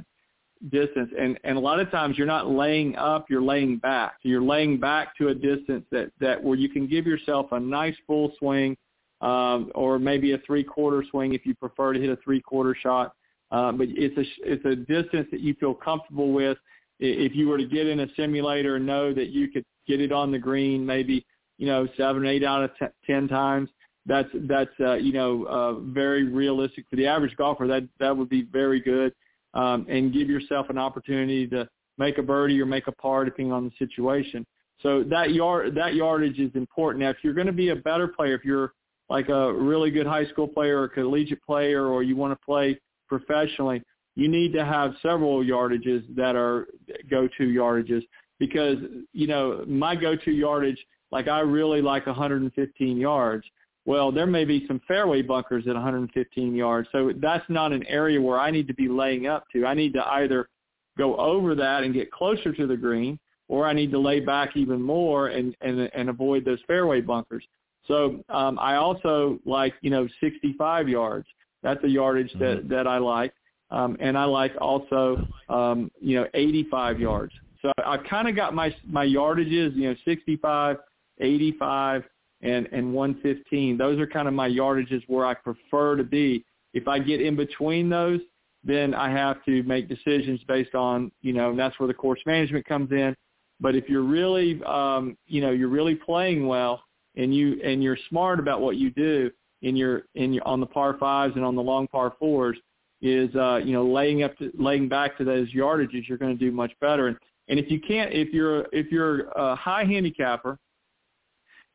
distance. 0.70 1.10
And, 1.18 1.38
and 1.44 1.56
a 1.56 1.60
lot 1.60 1.80
of 1.80 1.90
times 1.90 2.18
you're 2.18 2.26
not 2.26 2.50
laying 2.50 2.96
up, 2.96 3.26
you're 3.30 3.42
laying 3.42 3.78
back. 3.78 4.14
You're 4.22 4.42
laying 4.42 4.78
back 4.78 5.16
to 5.18 5.28
a 5.28 5.34
distance 5.34 5.84
that, 5.90 6.10
that 6.20 6.42
where 6.42 6.56
you 6.56 6.68
can 6.68 6.86
give 6.86 7.06
yourself 7.06 7.52
a 7.52 7.60
nice 7.60 7.96
full 8.06 8.32
swing 8.38 8.76
um, 9.20 9.70
or 9.74 9.98
maybe 9.98 10.32
a 10.32 10.38
three-quarter 10.38 11.04
swing 11.10 11.34
if 11.34 11.46
you 11.46 11.54
prefer 11.54 11.92
to 11.92 12.00
hit 12.00 12.10
a 12.10 12.16
three-quarter 12.16 12.76
shot. 12.82 13.14
Uh, 13.50 13.72
but 13.72 13.86
it's 13.90 14.16
a, 14.18 14.50
it's 14.50 14.64
a 14.64 14.74
distance 14.74 15.28
that 15.30 15.40
you 15.40 15.54
feel 15.54 15.74
comfortable 15.74 16.32
with. 16.32 16.58
If 17.00 17.34
you 17.34 17.48
were 17.48 17.58
to 17.58 17.66
get 17.66 17.86
in 17.86 18.00
a 18.00 18.06
simulator 18.16 18.76
and 18.76 18.86
know 18.86 19.12
that 19.12 19.30
you 19.30 19.48
could 19.48 19.64
get 19.86 20.00
it 20.00 20.12
on 20.12 20.30
the 20.30 20.38
green 20.38 20.86
maybe, 20.86 21.26
you 21.58 21.66
know, 21.66 21.88
seven, 21.96 22.24
eight 22.26 22.44
out 22.44 22.64
of 22.64 22.70
t- 22.78 22.86
ten 23.06 23.28
times, 23.28 23.68
that's 24.06 24.28
that's 24.48 24.70
uh, 24.80 24.94
you 24.94 25.12
know 25.12 25.44
uh, 25.44 25.80
very 25.80 26.24
realistic 26.24 26.84
for 26.90 26.96
the 26.96 27.06
average 27.06 27.36
golfer. 27.36 27.66
That 27.66 27.88
that 28.00 28.16
would 28.16 28.28
be 28.28 28.42
very 28.42 28.80
good 28.80 29.12
um, 29.54 29.86
and 29.88 30.12
give 30.12 30.28
yourself 30.28 30.68
an 30.70 30.78
opportunity 30.78 31.46
to 31.48 31.68
make 31.96 32.18
a 32.18 32.22
birdie 32.22 32.60
or 32.60 32.66
make 32.66 32.86
a 32.86 32.92
par 32.92 33.24
depending 33.24 33.52
on 33.52 33.64
the 33.64 33.72
situation. 33.78 34.46
So 34.82 35.02
that 35.04 35.32
yard 35.32 35.74
that 35.74 35.94
yardage 35.94 36.38
is 36.38 36.50
important. 36.54 37.02
Now, 37.02 37.10
if 37.10 37.16
you're 37.22 37.34
going 37.34 37.46
to 37.46 37.52
be 37.52 37.70
a 37.70 37.76
better 37.76 38.08
player, 38.08 38.34
if 38.34 38.44
you're 38.44 38.72
like 39.08 39.28
a 39.28 39.52
really 39.52 39.90
good 39.90 40.06
high 40.06 40.26
school 40.26 40.48
player 40.48 40.80
or 40.80 40.88
collegiate 40.88 41.42
player, 41.42 41.86
or 41.86 42.02
you 42.02 42.16
want 42.16 42.38
to 42.38 42.44
play 42.44 42.78
professionally, 43.08 43.82
you 44.16 44.28
need 44.28 44.52
to 44.52 44.64
have 44.64 44.94
several 45.02 45.42
yardages 45.44 46.02
that 46.14 46.36
are 46.36 46.68
go-to 47.10 47.44
yardages 47.44 48.02
because 48.38 48.78
you 49.12 49.26
know 49.26 49.64
my 49.66 49.96
go-to 49.96 50.30
yardage, 50.30 50.78
like 51.10 51.28
I 51.28 51.40
really 51.40 51.82
like 51.82 52.06
115 52.06 52.96
yards. 52.96 53.44
Well, 53.86 54.10
there 54.10 54.26
may 54.26 54.44
be 54.44 54.66
some 54.66 54.80
fairway 54.88 55.20
bunkers 55.20 55.66
at 55.66 55.74
115 55.74 56.54
yards. 56.54 56.88
So 56.90 57.12
that's 57.20 57.44
not 57.50 57.72
an 57.72 57.86
area 57.86 58.20
where 58.20 58.38
I 58.38 58.50
need 58.50 58.66
to 58.68 58.74
be 58.74 58.88
laying 58.88 59.26
up 59.26 59.44
to. 59.52 59.66
I 59.66 59.74
need 59.74 59.92
to 59.92 60.06
either 60.06 60.48
go 60.96 61.16
over 61.16 61.54
that 61.54 61.82
and 61.82 61.92
get 61.92 62.10
closer 62.10 62.52
to 62.52 62.66
the 62.66 62.76
green, 62.76 63.18
or 63.48 63.66
I 63.66 63.74
need 63.74 63.90
to 63.90 63.98
lay 63.98 64.20
back 64.20 64.56
even 64.56 64.80
more 64.80 65.28
and, 65.28 65.54
and, 65.60 65.90
and 65.94 66.08
avoid 66.08 66.46
those 66.46 66.60
fairway 66.66 67.02
bunkers. 67.02 67.44
So 67.86 68.24
um, 68.30 68.58
I 68.58 68.76
also 68.76 69.38
like, 69.44 69.74
you 69.82 69.90
know, 69.90 70.08
65 70.22 70.88
yards. 70.88 71.26
That's 71.62 71.82
a 71.84 71.88
yardage 71.88 72.30
mm-hmm. 72.30 72.68
that, 72.68 72.68
that 72.70 72.86
I 72.86 72.98
like. 72.98 73.34
Um, 73.70 73.96
and 74.00 74.16
I 74.16 74.24
like 74.24 74.52
also, 74.60 75.26
um, 75.48 75.90
you 76.00 76.20
know, 76.20 76.26
85 76.34 77.00
yards. 77.00 77.32
So 77.62 77.72
I've 77.84 78.04
kind 78.04 78.28
of 78.28 78.36
got 78.36 78.54
my, 78.54 78.74
my 78.86 79.06
yardages, 79.06 79.74
you 79.74 79.88
know, 79.88 79.96
65, 80.04 80.76
85, 81.18 82.04
and 82.44 82.68
and 82.72 82.92
115. 82.92 83.76
Those 83.76 83.98
are 83.98 84.06
kind 84.06 84.28
of 84.28 84.34
my 84.34 84.48
yardages 84.48 85.02
where 85.08 85.26
I 85.26 85.34
prefer 85.34 85.96
to 85.96 86.04
be. 86.04 86.44
If 86.72 86.86
I 86.86 86.98
get 86.98 87.20
in 87.20 87.36
between 87.36 87.88
those, 87.88 88.20
then 88.62 88.94
I 88.94 89.10
have 89.10 89.44
to 89.44 89.62
make 89.64 89.88
decisions 89.88 90.40
based 90.46 90.74
on 90.74 91.10
you 91.22 91.32
know, 91.32 91.50
and 91.50 91.58
that's 91.58 91.78
where 91.80 91.88
the 91.88 91.94
course 91.94 92.20
management 92.26 92.66
comes 92.66 92.92
in. 92.92 93.16
But 93.60 93.74
if 93.74 93.88
you're 93.88 94.02
really 94.02 94.62
um, 94.64 95.16
you 95.26 95.40
know 95.40 95.50
you're 95.50 95.68
really 95.68 95.94
playing 95.94 96.46
well 96.46 96.82
and 97.16 97.34
you 97.34 97.60
and 97.64 97.82
you're 97.82 97.98
smart 98.08 98.38
about 98.38 98.60
what 98.60 98.76
you 98.76 98.90
do 98.90 99.30
in 99.62 99.74
your 99.74 100.02
in 100.14 100.32
your 100.32 100.46
on 100.46 100.60
the 100.60 100.66
par 100.66 100.96
fives 100.98 101.34
and 101.36 101.44
on 101.44 101.56
the 101.56 101.62
long 101.62 101.88
par 101.88 102.14
fours 102.18 102.58
is 103.04 103.32
uh, 103.36 103.60
you 103.64 103.72
know 103.72 103.86
laying 103.86 104.24
up 104.24 104.36
to 104.38 104.50
laying 104.58 104.88
back 104.88 105.16
to 105.18 105.24
those 105.24 105.52
yardages, 105.52 106.08
you're 106.08 106.18
going 106.18 106.36
to 106.36 106.44
do 106.44 106.50
much 106.50 106.72
better. 106.80 107.06
And, 107.06 107.16
and 107.48 107.60
if 107.60 107.70
you 107.70 107.80
can't, 107.80 108.12
if 108.12 108.30
you're 108.32 108.66
if 108.72 108.90
you're 108.90 109.28
a 109.36 109.54
high 109.54 109.84
handicapper 109.84 110.58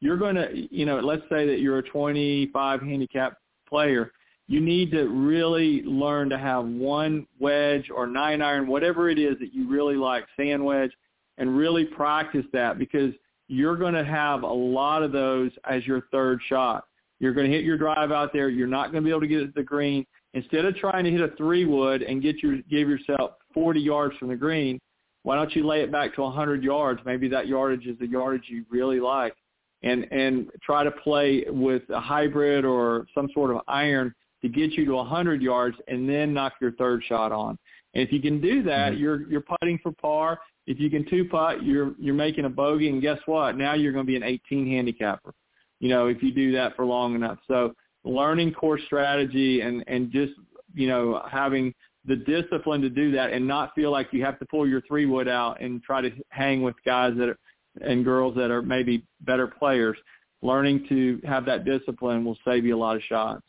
you're 0.02 0.16
going 0.16 0.36
to, 0.36 0.48
you 0.72 0.86
know, 0.86 0.98
let's 1.02 1.24
say 1.24 1.46
that 1.46 1.60
you're 1.60 1.80
a 1.80 1.84
25 1.84 2.82
handicap 2.82 3.34
player 3.68 4.14
you 4.50 4.60
need 4.60 4.90
to 4.90 5.08
really 5.08 5.84
learn 5.84 6.28
to 6.28 6.38
have 6.38 6.66
one 6.66 7.28
wedge 7.40 7.92
or 7.96 8.08
nine 8.08 8.42
iron, 8.42 8.66
whatever 8.66 9.08
it 9.08 9.20
is 9.20 9.38
that 9.38 9.54
you 9.54 9.70
really 9.70 9.96
like, 9.96 10.26
sand 10.36 10.66
wedge, 10.66 10.92
and 11.38 11.56
really 11.56 11.86
practice 11.86 12.46
that 12.52 12.80
because 12.80 13.14
you're 13.48 13.78
going 13.78 13.94
to 13.94 14.04
have 14.04 14.42
a 14.42 14.52
lot 14.52 15.04
of 15.04 15.12
those 15.12 15.52
as 15.70 15.86
your 15.86 16.02
third 16.12 16.40
shot. 16.50 16.86
You're 17.20 17.34
going 17.34 17.50
to 17.50 17.56
hit 17.56 17.64
your 17.64 17.78
drive 17.78 18.12
out 18.12 18.34
there. 18.34 18.50
You're 18.50 18.66
not 18.66 18.92
going 18.92 19.04
to 19.04 19.08
be 19.08 19.12
able 19.12 19.22
to 19.22 19.28
get 19.28 19.42
it 19.42 19.46
to 19.48 19.52
the 19.56 19.64
green. 19.64 20.04
Instead 20.34 20.66
of 20.66 20.76
trying 20.76 21.04
to 21.04 21.12
hit 21.12 21.22
a 21.22 21.36
three 21.38 21.66
wood 21.66 22.04
and 22.04 22.22
get 22.22 22.42
your 22.44 22.58
give 22.70 22.88
yourself 22.88 23.32
40 23.54 23.80
yards 23.80 24.16
from 24.18 24.30
the 24.30 24.36
green, 24.36 24.80
why 25.24 25.36
don't 25.36 25.56
you 25.56 25.66
lay 25.66 25.82
it 25.82 25.92
back 25.92 26.14
to 26.16 26.22
100 26.22 26.64
yards? 26.64 27.02
Maybe 27.06 27.28
that 27.30 27.48
yardage 27.48 27.88
is 27.88 27.98
the 28.00 28.08
yardage 28.08 28.46
you 28.48 28.64
really 28.70 29.00
like, 29.00 29.36
and 29.84 30.06
and 30.12 30.50
try 30.62 30.84
to 30.84 30.92
play 30.92 31.46
with 31.48 31.84
a 31.90 32.00
hybrid 32.00 32.64
or 32.64 33.08
some 33.16 33.30
sort 33.34 33.52
of 33.52 33.62
iron 33.68 34.14
to 34.42 34.50
get 34.50 34.72
you 34.72 34.86
to 34.86 34.94
100 34.94 35.42
yards, 35.42 35.76
and 35.88 36.08
then 36.08 36.34
knock 36.34 36.54
your 36.62 36.72
third 36.74 37.04
shot 37.08 37.32
on. 37.32 37.58
And 37.94 38.04
if 38.04 38.14
you 38.14 38.22
can 38.22 38.40
do 38.40 38.64
that, 38.64 38.94
mm-hmm. 38.94 39.02
you're 39.02 39.30
you're 39.30 39.42
putting 39.60 39.80
for 39.80 39.92
par. 39.94 40.40
If 40.68 40.80
you 40.80 40.90
can 40.90 41.10
two 41.10 41.26
putt, 41.26 41.64
you're 41.64 41.94
you're 41.98 42.14
making 42.14 42.46
a 42.46 42.50
bogey, 42.50 42.90
and 42.90 43.02
guess 43.02 43.20
what? 43.26 43.58
Now 43.58 43.74
you're 43.74 43.92
going 43.92 44.06
to 44.06 44.08
be 44.08 44.16
an 44.16 44.24
18 44.24 44.68
handicapper. 44.68 45.34
You 45.80 45.90
know, 45.90 46.08
if 46.08 46.22
you 46.22 46.32
do 46.32 46.52
that 46.52 46.76
for 46.76 46.86
long 46.86 47.16
enough. 47.16 47.40
So 47.48 47.74
learning 48.04 48.54
course 48.54 48.82
strategy 48.86 49.62
and 49.62 49.84
and 49.88 50.12
just 50.12 50.34
you 50.74 50.88
know 50.88 51.22
having 51.30 51.74
the 52.06 52.16
discipline 52.16 52.82
to 52.82 52.90
do 52.90 53.12
that 53.12 53.32
and 53.32 53.46
not 53.46 53.74
feel 53.76 53.92
like 53.92 54.08
you 54.12 54.24
have 54.24 54.40
to 54.40 54.46
pull 54.46 54.68
your 54.68 54.82
three 54.82 55.06
wood 55.06 55.28
out 55.28 55.62
and 55.62 55.84
try 55.84 56.02
to 56.02 56.12
hang 56.30 56.62
with 56.62 56.76
guys 56.86 57.14
that 57.18 57.30
are 57.30 57.38
and 57.82 58.04
girls 58.04 58.36
that 58.36 58.52
are 58.52 58.62
maybe 58.62 59.04
better 59.22 59.48
players. 59.48 59.98
Learning 60.42 60.86
to 60.88 61.22
have 61.28 61.46
that 61.46 61.66
discipline 61.66 62.24
will 62.24 62.38
save 62.46 62.66
you 62.66 62.76
a 62.76 62.80
lot 62.80 62.96
of 62.96 63.02
shots. 63.04 63.44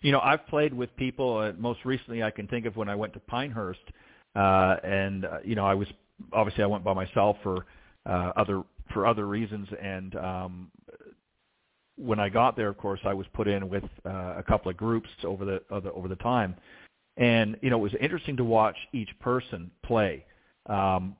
You 0.00 0.12
know, 0.12 0.20
I've 0.20 0.46
played 0.46 0.72
with 0.72 0.94
people. 0.96 1.38
Uh, 1.38 1.52
most 1.58 1.84
recently, 1.84 2.22
I 2.22 2.30
can 2.30 2.48
think 2.48 2.66
of 2.66 2.76
when 2.76 2.88
I 2.88 2.94
went 2.94 3.12
to 3.12 3.20
Pinehurst, 3.20 3.80
uh, 4.34 4.76
and 4.82 5.24
uh, 5.24 5.38
you 5.44 5.54
know, 5.54 5.66
I 5.66 5.74
was 5.74 5.86
obviously 6.32 6.64
I 6.64 6.66
went 6.66 6.84
by 6.84 6.94
myself 6.94 7.36
for 7.42 7.66
uh, 8.06 8.32
other 8.36 8.62
for 8.92 9.06
other 9.06 9.26
reasons, 9.26 9.68
and 9.80 10.16
um, 10.16 10.70
when 11.98 12.20
I 12.20 12.28
got 12.28 12.56
there, 12.56 12.68
of 12.68 12.78
course, 12.78 13.00
I 13.04 13.12
was 13.12 13.26
put 13.32 13.48
in 13.48 13.68
with 13.68 13.84
uh, 14.06 14.34
a 14.38 14.44
couple 14.46 14.70
of 14.70 14.76
groups 14.76 15.08
over 15.24 15.44
the, 15.44 15.62
over 15.70 15.80
the 15.80 15.92
over 15.92 16.08
the 16.08 16.16
time, 16.16 16.54
and 17.16 17.56
you 17.60 17.70
know 17.70 17.78
it 17.78 17.82
was 17.82 17.94
interesting 18.00 18.36
to 18.36 18.44
watch 18.44 18.76
each 18.92 19.10
person 19.20 19.70
play. 19.84 20.24
Um, 20.66 21.16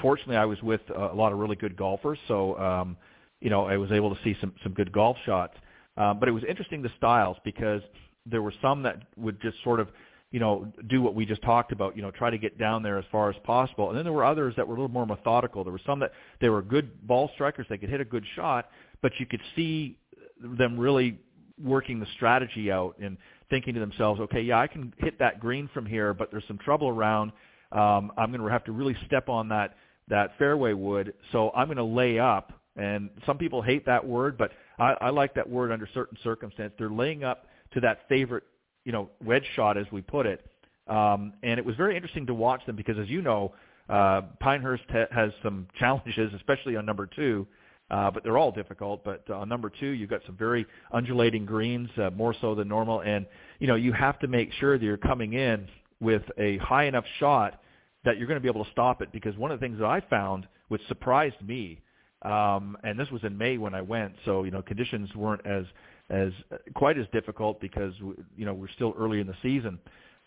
fortunately, 0.00 0.36
I 0.36 0.44
was 0.44 0.62
with 0.62 0.82
a 0.94 1.14
lot 1.14 1.32
of 1.32 1.38
really 1.38 1.56
good 1.56 1.76
golfers, 1.76 2.18
so 2.28 2.58
um, 2.58 2.96
you 3.40 3.50
know 3.50 3.66
I 3.66 3.76
was 3.76 3.90
able 3.90 4.14
to 4.14 4.22
see 4.22 4.36
some 4.40 4.52
some 4.62 4.72
good 4.72 4.92
golf 4.92 5.16
shots. 5.24 5.54
Um, 5.96 6.20
but 6.20 6.28
it 6.28 6.32
was 6.32 6.44
interesting 6.48 6.82
the 6.82 6.92
styles 6.96 7.36
because 7.44 7.82
there 8.24 8.42
were 8.42 8.54
some 8.62 8.82
that 8.84 9.02
would 9.16 9.40
just 9.40 9.56
sort 9.64 9.80
of 9.80 9.88
you 10.30 10.40
know 10.40 10.70
do 10.88 11.00
what 11.00 11.14
we 11.14 11.24
just 11.24 11.42
talked 11.42 11.72
about, 11.72 11.96
you 11.96 12.02
know 12.02 12.10
try 12.10 12.28
to 12.28 12.38
get 12.38 12.58
down 12.58 12.82
there 12.82 12.98
as 12.98 13.04
far 13.10 13.30
as 13.30 13.36
possible, 13.44 13.88
and 13.88 13.96
then 13.96 14.04
there 14.04 14.12
were 14.12 14.24
others 14.24 14.54
that 14.56 14.68
were 14.68 14.74
a 14.74 14.78
little 14.78 14.92
more 14.92 15.06
methodical. 15.06 15.64
There 15.64 15.72
were 15.72 15.80
some 15.86 16.00
that 16.00 16.12
they 16.40 16.50
were 16.50 16.60
good 16.60 17.06
ball 17.06 17.30
strikers, 17.34 17.66
they 17.70 17.78
could 17.78 17.88
hit 17.88 18.00
a 18.00 18.04
good 18.04 18.24
shot, 18.36 18.68
but 19.00 19.12
you 19.18 19.24
could 19.24 19.40
see 19.56 19.96
them 20.40 20.78
really 20.78 21.18
working 21.62 22.00
the 22.00 22.06
strategy 22.14 22.70
out 22.70 22.96
and 23.00 23.16
thinking 23.50 23.74
to 23.74 23.80
themselves, 23.80 24.20
okay, 24.20 24.40
yeah, 24.40 24.60
I 24.60 24.66
can 24.66 24.92
hit 24.98 25.18
that 25.18 25.40
green 25.40 25.68
from 25.72 25.86
here, 25.86 26.14
but 26.14 26.30
there's 26.30 26.44
some 26.46 26.58
trouble 26.58 26.88
around. 26.88 27.32
Um, 27.72 28.12
I'm 28.16 28.30
going 28.30 28.40
to 28.40 28.48
have 28.48 28.64
to 28.64 28.72
really 28.72 28.96
step 29.06 29.28
on 29.28 29.48
that 29.48 29.76
that 30.08 30.38
fairway 30.38 30.72
wood, 30.72 31.12
so 31.32 31.50
I'm 31.54 31.66
going 31.66 31.76
to 31.76 31.84
lay 31.84 32.18
up. 32.18 32.54
And 32.76 33.10
some 33.26 33.36
people 33.36 33.60
hate 33.60 33.84
that 33.84 34.06
word, 34.06 34.38
but 34.38 34.52
I, 34.78 34.94
I 35.02 35.10
like 35.10 35.34
that 35.34 35.46
word 35.46 35.70
under 35.70 35.86
certain 35.92 36.16
circumstances. 36.24 36.74
They're 36.78 36.88
laying 36.88 37.24
up 37.24 37.46
to 37.74 37.80
that 37.80 38.08
favorite, 38.08 38.44
you 38.84 38.92
know, 38.92 39.10
wedge 39.22 39.44
shot, 39.54 39.76
as 39.76 39.84
we 39.92 40.00
put 40.00 40.24
it. 40.24 40.46
Um, 40.86 41.34
and 41.42 41.58
it 41.58 41.66
was 41.66 41.76
very 41.76 41.94
interesting 41.94 42.24
to 42.26 42.32
watch 42.32 42.64
them 42.64 42.74
because, 42.74 42.96
as 42.98 43.10
you 43.10 43.20
know, 43.20 43.52
uh, 43.90 44.22
Pinehurst 44.40 44.84
ha- 44.88 45.08
has 45.10 45.30
some 45.42 45.66
challenges, 45.78 46.32
especially 46.34 46.76
on 46.76 46.86
number 46.86 47.04
two 47.04 47.46
uh, 47.90 48.10
but 48.10 48.22
they're 48.22 48.38
all 48.38 48.52
difficult. 48.52 49.04
But 49.04 49.28
uh, 49.30 49.44
number 49.44 49.70
two, 49.70 49.88
you've 49.88 50.10
got 50.10 50.20
some 50.26 50.36
very 50.36 50.66
undulating 50.92 51.46
greens, 51.46 51.88
uh, 51.96 52.10
more 52.10 52.34
so 52.40 52.54
than 52.54 52.68
normal, 52.68 53.00
and 53.00 53.26
you 53.58 53.66
know 53.66 53.76
you 53.76 53.92
have 53.92 54.18
to 54.20 54.28
make 54.28 54.52
sure 54.54 54.78
that 54.78 54.84
you're 54.84 54.96
coming 54.96 55.32
in 55.32 55.68
with 56.00 56.22
a 56.36 56.58
high 56.58 56.84
enough 56.84 57.04
shot 57.18 57.60
that 58.04 58.18
you're 58.18 58.28
going 58.28 58.36
to 58.36 58.42
be 58.42 58.48
able 58.48 58.64
to 58.64 58.70
stop 58.70 59.02
it. 59.02 59.10
Because 59.12 59.36
one 59.36 59.50
of 59.50 59.58
the 59.58 59.64
things 59.64 59.78
that 59.78 59.86
I 59.86 60.00
found, 60.00 60.46
which 60.68 60.82
surprised 60.88 61.40
me, 61.46 61.80
um, 62.22 62.76
and 62.84 62.98
this 62.98 63.10
was 63.10 63.22
in 63.24 63.36
May 63.36 63.58
when 63.58 63.74
I 63.74 63.82
went, 63.82 64.14
so 64.24 64.44
you 64.44 64.50
know 64.50 64.62
conditions 64.62 65.14
weren't 65.14 65.46
as 65.46 65.64
as 66.10 66.32
uh, 66.52 66.56
quite 66.74 66.98
as 66.98 67.06
difficult 67.12 67.60
because 67.60 67.94
you 68.36 68.44
know 68.44 68.54
we're 68.54 68.70
still 68.70 68.94
early 68.98 69.20
in 69.20 69.26
the 69.26 69.36
season. 69.42 69.78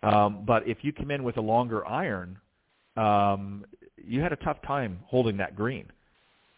Um, 0.03 0.45
but 0.45 0.67
if 0.67 0.79
you 0.81 0.93
come 0.93 1.11
in 1.11 1.23
with 1.23 1.37
a 1.37 1.41
longer 1.41 1.87
iron, 1.87 2.39
um, 2.97 3.65
you 4.03 4.19
had 4.21 4.33
a 4.33 4.37
tough 4.37 4.57
time 4.65 4.99
holding 5.05 5.37
that 5.37 5.55
green. 5.55 5.85
Uh, 5.85 6.00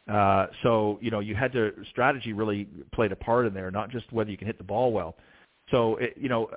so 0.08 1.00
you 1.02 1.12
know 1.12 1.20
you 1.20 1.36
had 1.36 1.52
to 1.54 1.72
strategy 1.90 2.34
really 2.34 2.68
played 2.94 3.12
a 3.12 3.16
part 3.16 3.46
in 3.46 3.54
there, 3.54 3.72
not 3.72 3.90
just 3.90 4.12
whether 4.12 4.30
you 4.30 4.38
can 4.38 4.48
hit 4.48 4.58
the 4.58 4.64
ball 4.64 4.92
well. 4.92 5.16
So 5.72 5.96
it, 5.98 6.16
you 6.18 6.30
know, 6.30 6.50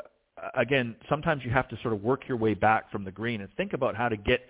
again, 0.55 0.97
sometimes 1.09 1.45
you 1.45 1.51
have 1.51 1.69
to 1.69 1.79
sort 1.83 1.95
of 1.95 2.03
work 2.03 2.27
your 2.29 2.37
way 2.37 2.55
back 2.55 2.91
from 2.91 3.05
the 3.05 3.13
green 3.13 3.41
and 3.41 3.49
think 3.57 3.73
about 3.73 3.97
how 3.97 4.09
to 4.09 4.17
get 4.17 4.41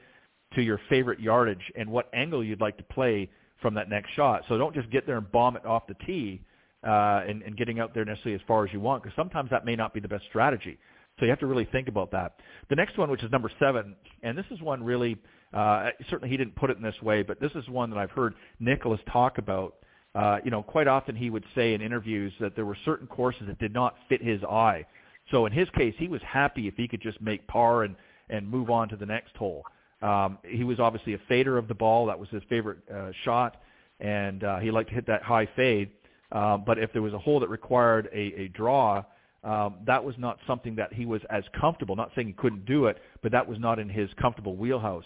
to 0.54 0.62
your 0.62 0.80
favorite 0.88 1.20
yardage 1.20 1.72
and 1.76 1.90
what 1.90 2.08
angle 2.14 2.42
you'd 2.42 2.60
like 2.60 2.76
to 2.78 2.84
play 2.84 3.28
from 3.60 3.74
that 3.74 3.88
next 3.88 4.10
shot. 4.14 4.42
So 4.48 4.56
don't 4.56 4.74
just 4.74 4.90
get 4.90 5.06
there 5.06 5.18
and 5.18 5.30
bomb 5.30 5.56
it 5.56 5.66
off 5.66 5.86
the 5.86 5.96
tee 6.06 6.40
uh, 6.86 7.22
and, 7.26 7.42
and 7.42 7.56
getting 7.56 7.80
out 7.80 7.94
there 7.94 8.04
necessarily 8.04 8.34
as 8.34 8.40
far 8.46 8.64
as 8.64 8.72
you 8.72 8.80
want, 8.80 9.02
because 9.02 9.16
sometimes 9.16 9.50
that 9.50 9.64
may 9.64 9.76
not 9.76 9.92
be 9.92 10.00
the 10.00 10.08
best 10.08 10.24
strategy. 10.28 10.78
So 11.18 11.24
you 11.24 11.30
have 11.30 11.40
to 11.40 11.46
really 11.46 11.64
think 11.72 11.88
about 11.88 12.10
that. 12.12 12.36
The 12.68 12.76
next 12.76 12.98
one, 12.98 13.10
which 13.10 13.22
is 13.22 13.30
number 13.30 13.50
seven, 13.58 13.96
and 14.22 14.36
this 14.36 14.44
is 14.50 14.60
one 14.60 14.82
really 14.84 15.16
uh, 15.56 15.90
certainly, 16.10 16.28
he 16.28 16.36
didn't 16.36 16.54
put 16.54 16.68
it 16.68 16.76
in 16.76 16.82
this 16.82 17.00
way, 17.00 17.22
but 17.22 17.40
this 17.40 17.52
is 17.54 17.66
one 17.68 17.88
that 17.88 17.98
I've 17.98 18.10
heard 18.10 18.34
Nicklaus 18.60 19.00
talk 19.10 19.38
about. 19.38 19.76
Uh, 20.14 20.38
you 20.44 20.50
know, 20.50 20.62
quite 20.62 20.86
often 20.86 21.16
he 21.16 21.30
would 21.30 21.44
say 21.54 21.72
in 21.72 21.80
interviews 21.80 22.32
that 22.40 22.54
there 22.54 22.66
were 22.66 22.76
certain 22.84 23.06
courses 23.06 23.44
that 23.46 23.58
did 23.58 23.72
not 23.72 23.96
fit 24.08 24.22
his 24.22 24.42
eye. 24.44 24.84
So 25.30 25.46
in 25.46 25.52
his 25.52 25.68
case, 25.70 25.94
he 25.96 26.08
was 26.08 26.20
happy 26.22 26.68
if 26.68 26.74
he 26.74 26.86
could 26.86 27.00
just 27.00 27.20
make 27.20 27.46
par 27.48 27.84
and 27.84 27.96
and 28.28 28.48
move 28.48 28.70
on 28.70 28.88
to 28.88 28.96
the 28.96 29.06
next 29.06 29.36
hole. 29.36 29.62
Um, 30.02 30.38
he 30.44 30.64
was 30.64 30.78
obviously 30.78 31.14
a 31.14 31.18
fader 31.26 31.56
of 31.56 31.68
the 31.68 31.74
ball; 31.74 32.06
that 32.06 32.18
was 32.18 32.28
his 32.28 32.42
favorite 32.50 32.78
uh, 32.94 33.12
shot, 33.24 33.56
and 34.00 34.44
uh, 34.44 34.58
he 34.58 34.70
liked 34.70 34.90
to 34.90 34.94
hit 34.94 35.06
that 35.06 35.22
high 35.22 35.48
fade. 35.56 35.90
Um, 36.32 36.64
but 36.66 36.78
if 36.78 36.92
there 36.92 37.02
was 37.02 37.14
a 37.14 37.18
hole 37.18 37.40
that 37.40 37.48
required 37.48 38.10
a, 38.12 38.42
a 38.42 38.48
draw, 38.48 39.04
um, 39.42 39.76
that 39.86 40.04
was 40.04 40.16
not 40.18 40.38
something 40.46 40.74
that 40.76 40.92
he 40.92 41.06
was 41.06 41.22
as 41.30 41.44
comfortable. 41.58 41.96
Not 41.96 42.10
saying 42.14 42.26
he 42.26 42.32
couldn't 42.34 42.66
do 42.66 42.86
it, 42.86 42.98
but 43.22 43.32
that 43.32 43.46
was 43.46 43.58
not 43.58 43.78
in 43.78 43.88
his 43.88 44.10
comfortable 44.20 44.56
wheelhouse. 44.56 45.04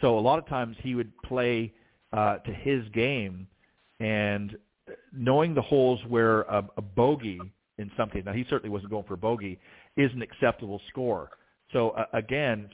So 0.00 0.18
a 0.18 0.20
lot 0.20 0.38
of 0.38 0.46
times 0.46 0.76
he 0.82 0.94
would 0.94 1.10
play 1.22 1.72
uh, 2.12 2.38
to 2.38 2.52
his 2.52 2.88
game, 2.90 3.46
and 4.00 4.56
knowing 5.12 5.54
the 5.54 5.62
holes 5.62 6.00
where 6.08 6.42
a, 6.42 6.64
a 6.76 6.82
bogey 6.82 7.40
in 7.78 7.90
something, 7.96 8.24
now 8.24 8.32
he 8.32 8.44
certainly 8.48 8.70
wasn't 8.70 8.90
going 8.90 9.04
for 9.04 9.14
a 9.14 9.18
bogey, 9.18 9.58
is 9.96 10.10
an 10.12 10.22
acceptable 10.22 10.80
score. 10.88 11.30
So 11.72 11.90
uh, 11.90 12.06
again, 12.12 12.68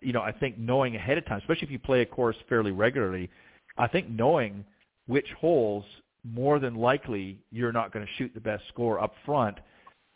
you 0.00 0.12
know, 0.12 0.22
I 0.22 0.32
think 0.32 0.58
knowing 0.58 0.96
ahead 0.96 1.18
of 1.18 1.26
time, 1.26 1.38
especially 1.38 1.66
if 1.66 1.70
you 1.70 1.78
play 1.78 2.02
a 2.02 2.06
course 2.06 2.36
fairly 2.48 2.70
regularly, 2.70 3.30
I 3.76 3.88
think 3.88 4.08
knowing 4.08 4.64
which 5.06 5.26
holes 5.38 5.84
more 6.24 6.58
than 6.58 6.76
likely 6.76 7.38
you're 7.50 7.72
not 7.72 7.92
going 7.92 8.06
to 8.06 8.12
shoot 8.16 8.32
the 8.34 8.40
best 8.40 8.62
score 8.68 9.00
up 9.00 9.14
front 9.26 9.58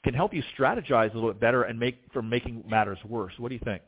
can 0.04 0.14
help 0.14 0.32
you 0.32 0.42
strategize 0.56 1.10
a 1.10 1.14
little 1.14 1.32
bit 1.32 1.40
better 1.40 1.64
and 1.64 1.78
make 1.78 1.98
from 2.12 2.28
making 2.28 2.62
matters 2.68 2.98
worse. 3.08 3.32
What 3.38 3.48
do 3.48 3.54
you 3.56 3.60
think? 3.64 3.82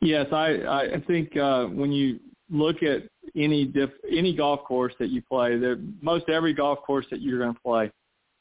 Yes, 0.00 0.26
I 0.32 0.94
I 0.96 1.02
think 1.06 1.36
uh, 1.36 1.66
when 1.66 1.92
you 1.92 2.18
look 2.50 2.82
at 2.82 3.02
any 3.36 3.64
diff, 3.64 3.90
any 4.10 4.34
golf 4.34 4.64
course 4.64 4.94
that 4.98 5.10
you 5.10 5.22
play, 5.22 5.58
there 5.58 5.76
most 6.00 6.28
every 6.28 6.54
golf 6.54 6.80
course 6.82 7.06
that 7.10 7.20
you're 7.20 7.38
going 7.38 7.54
to 7.54 7.60
play, 7.60 7.90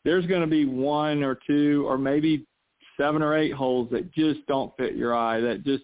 there's 0.05 0.25
going 0.25 0.41
to 0.41 0.47
be 0.47 0.65
one 0.65 1.23
or 1.23 1.37
two 1.45 1.85
or 1.87 1.97
maybe 1.97 2.45
seven 2.97 3.21
or 3.21 3.37
eight 3.37 3.53
holes 3.53 3.89
that 3.91 4.11
just 4.13 4.45
don't 4.47 4.75
fit 4.77 4.95
your 4.95 5.15
eye. 5.15 5.39
That 5.39 5.63
just 5.63 5.83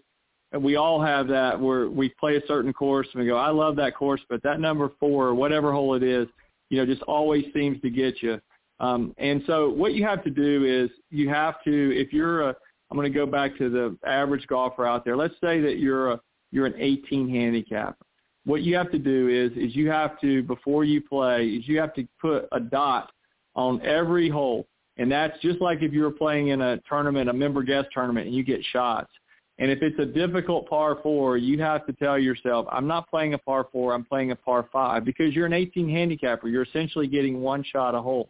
we 0.58 0.76
all 0.76 1.02
have 1.02 1.28
that 1.28 1.60
where 1.60 1.90
we 1.90 2.10
play 2.20 2.38
a 2.38 2.48
certain 2.48 2.74
course 2.74 3.08
and 3.14 3.22
we 3.22 3.28
go, 3.28 3.38
I 3.38 3.50
love 3.50 3.76
that 3.78 3.96
course, 3.96 4.22
but 4.30 4.42
that 4.44 4.60
number 4.60 4.90
four 5.00 5.28
or 5.28 5.36
whatever 5.36 5.72
hole 5.74 5.96
it 5.96 6.04
is, 6.04 6.28
you 6.70 6.78
know, 6.78 6.86
just 6.86 7.02
always 7.04 7.46
seems 7.54 7.82
to 7.82 7.90
get 7.90 8.22
you. 8.22 8.40
Um, 8.80 9.14
and 9.18 9.42
so 9.48 9.70
what 9.70 9.94
you 9.94 10.06
have 10.06 10.24
to 10.24 10.30
do 10.30 10.66
is 10.66 10.90
you 11.10 11.30
have 11.30 11.64
to, 11.64 11.98
if 11.98 12.12
you're 12.14 12.50
a 12.50 12.56
I'm 12.96 13.02
going 13.02 13.12
to 13.12 13.20
go 13.20 13.26
back 13.26 13.58
to 13.58 13.70
the 13.70 13.98
average 14.08 14.48
golfer 14.48 14.86
out 14.86 15.04
there. 15.04 15.18
Let's 15.18 15.34
say 15.42 15.60
that 15.60 15.80
you're 15.80 16.14
a 16.14 16.22
you're 16.52 16.66
an 16.66 16.76
18 16.78 17.28
handicap. 17.30 17.98
What 18.46 18.62
you 18.62 18.78
have 18.78 18.90
to 18.94 18.98
do 18.98 19.28
is 19.28 19.52
is 19.58 19.76
you 19.76 19.90
have 19.90 20.18
to 20.22 20.44
before 20.44 20.86
you 20.86 21.02
play 21.02 21.46
is 21.46 21.68
you 21.68 21.78
have 21.78 21.94
to 21.96 22.08
put 22.22 22.48
a 22.54 22.60
dot 22.62 23.12
on 23.54 23.82
every 23.82 24.30
hole, 24.30 24.66
and 24.96 25.12
that's 25.12 25.38
just 25.42 25.60
like 25.60 25.80
if 25.82 25.92
you 25.92 26.04
were 26.04 26.12
playing 26.12 26.50
in 26.50 26.62
a 26.62 26.80
tournament, 26.88 27.30
a 27.30 27.34
member 27.34 27.64
guest 27.64 27.90
tournament, 27.94 28.28
and 28.28 28.36
you 28.36 28.46
get 28.46 28.64
shots. 28.72 29.12
And 29.60 29.70
if 29.70 29.80
it's 29.82 30.00
a 30.00 30.06
difficult 30.06 30.70
par 30.70 30.98
four, 31.04 31.36
you 31.36 31.62
have 31.62 31.86
to 31.88 31.94
tell 31.94 32.18
yourself, 32.18 32.66
I'm 32.72 32.88
not 32.88 33.10
playing 33.10 33.34
a 33.34 33.38
par 33.38 33.68
four, 33.74 33.94
I'm 33.94 34.06
playing 34.06 34.32
a 34.32 34.38
par 34.38 34.70
five 34.72 35.04
because 35.04 35.34
you're 35.34 35.48
an 35.48 35.54
18 35.54 35.90
handicapper. 35.90 36.48
You're 36.48 36.64
essentially 36.64 37.08
getting 37.08 37.42
one 37.42 37.62
shot 37.62 37.94
a 37.94 38.02
hole. 38.02 38.30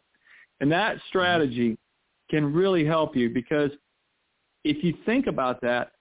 And 0.59 0.71
that 0.71 0.97
strategy 1.07 1.77
can 2.31 2.51
really 2.51 2.83
help 2.83 3.15
you 3.15 3.29
because 3.29 3.69
if 4.65 4.83
you 4.83 4.93
think 5.05 5.27
about 5.27 5.61
that, 5.61 5.91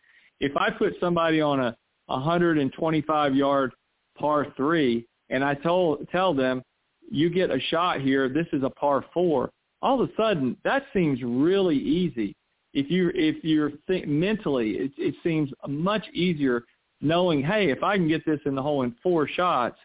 if 0.41 0.57
I 0.57 0.71
put 0.71 0.95
somebody 0.99 1.41
on 1.41 1.61
a 1.61 1.77
125 2.07 3.37
yard 3.37 3.73
par 4.19 4.47
three 4.57 5.07
and 5.31 5.45
I 5.45 5.55
told 5.55 6.09
tell 6.11 6.35
them 6.35 6.63
you 7.11 7.31
get 7.31 7.51
a 7.51 7.61
shot 7.61 8.01
here, 8.01 8.29
this 8.29 8.47
is 8.53 8.63
a 8.63 8.71
par 8.71 9.05
four, 9.13 9.51
all 9.83 10.01
of 10.01 10.09
a 10.09 10.13
sudden 10.17 10.57
that 10.65 10.85
seems 10.93 11.23
really 11.23 11.77
easy. 11.79 12.35
If 12.73 12.91
you 12.91 13.13
if 13.15 13.45
you're 13.45 13.73
th- 13.87 14.07
mentally, 14.07 14.71
it, 14.73 14.93
it 14.97 15.15
seems 15.23 15.51
much 15.69 16.05
easier 16.13 16.65
knowing, 17.01 17.43
hey, 17.43 17.71
if 17.71 17.83
I 17.83 17.97
can 17.97 18.09
get 18.09 18.25
this 18.25 18.41
in 18.47 18.55
the 18.55 18.63
hole 18.63 18.83
in 18.83 18.97
four 19.03 19.29
shots, 19.29 19.77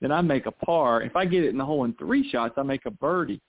then 0.00 0.12
I 0.12 0.20
make 0.20 0.44
a 0.44 0.52
par. 0.52 1.00
If 1.00 1.16
I 1.16 1.24
get 1.24 1.42
it 1.42 1.48
in 1.48 1.58
the 1.58 1.64
hole 1.64 1.84
in 1.84 1.94
three 1.94 2.28
shots, 2.30 2.54
I 2.58 2.62
make 2.62 2.84
a 2.84 2.90
birdie. 2.90 3.40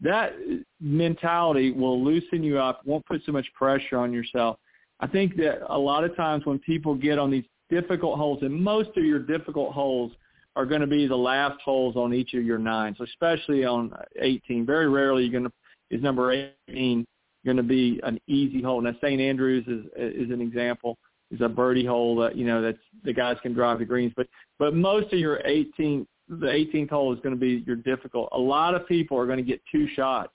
That 0.00 0.32
mentality 0.80 1.72
will 1.72 2.02
loosen 2.02 2.42
you 2.42 2.58
up, 2.58 2.80
won't 2.84 3.04
put 3.06 3.22
so 3.26 3.32
much 3.32 3.46
pressure 3.54 3.98
on 3.98 4.12
yourself. 4.12 4.56
I 5.00 5.06
think 5.06 5.36
that 5.36 5.60
a 5.68 5.78
lot 5.78 6.04
of 6.04 6.16
times 6.16 6.46
when 6.46 6.58
people 6.60 6.94
get 6.94 7.18
on 7.18 7.30
these 7.30 7.44
difficult 7.68 8.18
holes, 8.18 8.38
and 8.42 8.52
most 8.52 8.90
of 8.96 9.04
your 9.04 9.18
difficult 9.18 9.72
holes 9.72 10.12
are 10.56 10.66
going 10.66 10.80
to 10.80 10.86
be 10.86 11.06
the 11.06 11.16
last 11.16 11.60
holes 11.64 11.96
on 11.96 12.12
each 12.12 12.34
of 12.34 12.44
your 12.44 12.58
nines, 12.58 12.96
especially 13.00 13.64
on 13.64 13.92
18. 14.20 14.66
Very 14.66 14.88
rarely 14.88 15.24
you're 15.24 15.32
going 15.32 15.44
to 15.44 15.52
is 15.90 16.02
number 16.02 16.52
18 16.68 17.04
going 17.44 17.56
to 17.56 17.62
be 17.62 18.00
an 18.04 18.18
easy 18.26 18.62
hole. 18.62 18.80
Now 18.80 18.92
St. 19.02 19.20
Andrews 19.20 19.64
is 19.66 19.84
is 19.96 20.30
an 20.30 20.40
example. 20.40 20.98
Is 21.30 21.40
a 21.40 21.48
birdie 21.48 21.86
hole 21.86 22.16
that 22.16 22.36
you 22.36 22.44
know 22.44 22.60
that's 22.60 22.78
the 23.04 23.12
guys 23.12 23.36
can 23.42 23.52
drive 23.52 23.78
the 23.78 23.84
greens, 23.84 24.12
but 24.16 24.26
but 24.58 24.74
most 24.74 25.12
of 25.12 25.18
your 25.18 25.40
18 25.44 26.06
the 26.30 26.46
18th 26.46 26.90
hole 26.90 27.12
is 27.12 27.20
going 27.20 27.34
to 27.34 27.40
be 27.40 27.64
your 27.66 27.76
difficult. 27.76 28.28
A 28.32 28.38
lot 28.38 28.74
of 28.74 28.86
people 28.86 29.18
are 29.18 29.26
going 29.26 29.38
to 29.38 29.44
get 29.44 29.60
two 29.70 29.88
shots. 29.94 30.32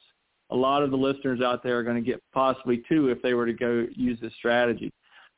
A 0.51 0.55
lot 0.55 0.83
of 0.83 0.91
the 0.91 0.97
listeners 0.97 1.41
out 1.41 1.63
there 1.63 1.79
are 1.79 1.83
going 1.83 1.95
to 1.95 2.07
get 2.07 2.21
possibly 2.33 2.83
two 2.87 3.09
if 3.09 3.21
they 3.21 3.33
were 3.33 3.45
to 3.45 3.53
go 3.53 3.87
use 3.95 4.19
this 4.21 4.33
strategy. 4.37 4.91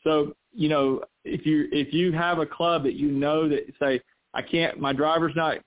So, 0.03 0.34
you 0.53 0.68
know, 0.68 1.01
if 1.24 1.45
you 1.45 1.68
if 1.72 1.93
you 1.93 2.12
have 2.12 2.39
a 2.39 2.45
club 2.45 2.84
that 2.84 2.95
you 2.95 3.12
know 3.12 3.47
that 3.47 3.72
say 3.80 4.01
I 4.34 4.41
can't 4.41 4.80
my 4.80 4.93
driver's 4.93 5.34
not 5.36 5.58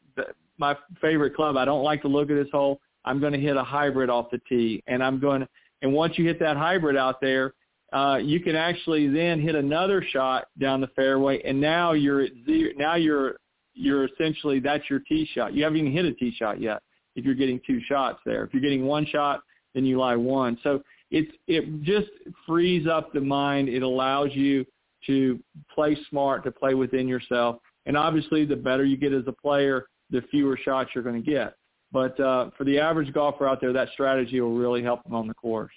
my 0.58 0.76
favorite 1.00 1.34
club, 1.34 1.56
I 1.56 1.64
don't 1.64 1.82
like 1.82 2.02
to 2.02 2.08
look 2.08 2.30
at 2.30 2.34
this 2.34 2.50
hole, 2.52 2.80
I'm 3.04 3.18
going 3.18 3.32
to 3.32 3.38
hit 3.40 3.56
a 3.56 3.64
hybrid 3.64 4.10
off 4.10 4.30
the 4.30 4.40
tee 4.48 4.82
and 4.86 5.02
I'm 5.02 5.20
going 5.20 5.42
to 5.42 5.48
and 5.82 5.92
once 5.92 6.18
you 6.18 6.26
hit 6.26 6.38
that 6.40 6.56
hybrid 6.56 6.96
out 6.96 7.20
there, 7.20 7.54
uh, 7.92 8.18
you 8.22 8.40
can 8.40 8.54
actually 8.54 9.08
then 9.08 9.40
hit 9.40 9.54
another 9.54 10.04
shot 10.12 10.48
down 10.58 10.80
the 10.80 10.86
fairway, 10.88 11.40
and 11.42 11.60
now 11.60 11.92
you're 11.92 12.22
at 12.22 12.30
zero, 12.46 12.72
now 12.76 12.94
you're 12.94 13.36
you're 13.74 14.04
essentially 14.04 14.60
that's 14.60 14.88
your 14.88 15.00
tee 15.00 15.28
shot. 15.32 15.54
You 15.54 15.64
haven't 15.64 15.78
even 15.78 15.92
hit 15.92 16.04
a 16.04 16.12
tee 16.12 16.34
shot 16.36 16.60
yet. 16.60 16.82
If 17.16 17.24
you're 17.24 17.34
getting 17.34 17.60
two 17.66 17.80
shots 17.88 18.20
there, 18.24 18.44
if 18.44 18.52
you're 18.52 18.62
getting 18.62 18.86
one 18.86 19.06
shot, 19.06 19.42
then 19.74 19.84
you 19.84 19.98
lie 19.98 20.16
one. 20.16 20.58
So 20.62 20.82
it's 21.10 21.30
it 21.46 21.82
just 21.82 22.08
frees 22.46 22.86
up 22.86 23.12
the 23.12 23.20
mind. 23.20 23.68
It 23.68 23.82
allows 23.82 24.30
you 24.32 24.64
to 25.06 25.40
play 25.74 25.96
smart, 26.08 26.44
to 26.44 26.50
play 26.50 26.74
within 26.74 27.08
yourself, 27.08 27.56
and 27.86 27.96
obviously 27.96 28.44
the 28.44 28.56
better 28.56 28.84
you 28.84 28.96
get 28.96 29.12
as 29.12 29.24
a 29.26 29.32
player, 29.32 29.86
the 30.10 30.22
fewer 30.30 30.58
shots 30.62 30.90
you're 30.94 31.04
going 31.04 31.22
to 31.22 31.30
get. 31.30 31.54
But 31.92 32.18
uh, 32.20 32.50
for 32.56 32.64
the 32.64 32.78
average 32.78 33.12
golfer 33.12 33.48
out 33.48 33.60
there, 33.60 33.72
that 33.72 33.88
strategy 33.92 34.40
will 34.40 34.54
really 34.54 34.82
help 34.82 35.02
them 35.04 35.14
on 35.14 35.26
the 35.26 35.34
course. 35.34 35.72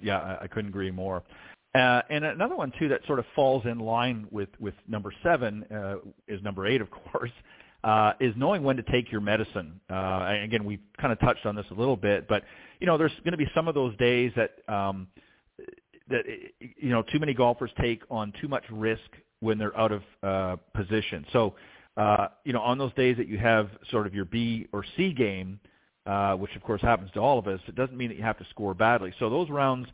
Yeah, 0.00 0.18
I, 0.18 0.44
I 0.44 0.46
couldn't 0.46 0.68
agree 0.68 0.90
more. 0.90 1.22
Uh, 1.74 2.02
and 2.10 2.24
another 2.24 2.54
one 2.54 2.72
too 2.78 2.88
that 2.88 3.00
sort 3.06 3.18
of 3.18 3.24
falls 3.34 3.64
in 3.64 3.78
line 3.78 4.26
with 4.30 4.50
with 4.60 4.74
number 4.86 5.12
seven 5.22 5.64
uh, 5.74 5.96
is 6.28 6.42
number 6.42 6.66
eight, 6.66 6.80
of 6.82 6.88
course, 7.12 7.30
uh, 7.84 8.12
is 8.20 8.34
knowing 8.36 8.62
when 8.62 8.76
to 8.76 8.82
take 8.82 9.10
your 9.10 9.22
medicine. 9.22 9.80
Uh, 9.90 10.34
again, 10.42 10.64
we 10.64 10.78
kind 11.00 11.12
of 11.12 11.20
touched 11.20 11.46
on 11.46 11.56
this 11.56 11.66
a 11.70 11.74
little 11.74 11.96
bit, 11.96 12.28
but 12.28 12.42
you 12.80 12.86
know, 12.86 12.98
there's 12.98 13.12
going 13.24 13.32
to 13.32 13.38
be 13.38 13.48
some 13.54 13.68
of 13.68 13.74
those 13.74 13.96
days 13.96 14.32
that 14.36 14.50
um, 14.72 15.06
that 16.10 16.24
you 16.58 16.90
know 16.90 17.02
too 17.02 17.18
many 17.18 17.32
golfers 17.32 17.70
take 17.80 18.02
on 18.10 18.32
too 18.40 18.48
much 18.48 18.64
risk 18.70 19.00
when 19.40 19.56
they're 19.58 19.76
out 19.78 19.92
of 19.92 20.02
uh, 20.22 20.56
position. 20.74 21.24
So, 21.32 21.54
uh, 21.96 22.28
you 22.44 22.52
know, 22.52 22.60
on 22.60 22.76
those 22.78 22.92
days 22.94 23.16
that 23.16 23.28
you 23.28 23.38
have 23.38 23.70
sort 23.90 24.06
of 24.06 24.14
your 24.14 24.24
B 24.26 24.68
or 24.72 24.84
C 24.96 25.12
game, 25.12 25.58
uh, 26.06 26.34
which 26.34 26.54
of 26.54 26.62
course 26.62 26.82
happens 26.82 27.10
to 27.14 27.20
all 27.20 27.38
of 27.38 27.48
us, 27.48 27.60
it 27.66 27.74
doesn't 27.74 27.96
mean 27.96 28.08
that 28.10 28.16
you 28.16 28.22
have 28.22 28.38
to 28.38 28.46
score 28.50 28.74
badly. 28.74 29.12
So 29.18 29.30
those 29.30 29.48
rounds 29.48 29.88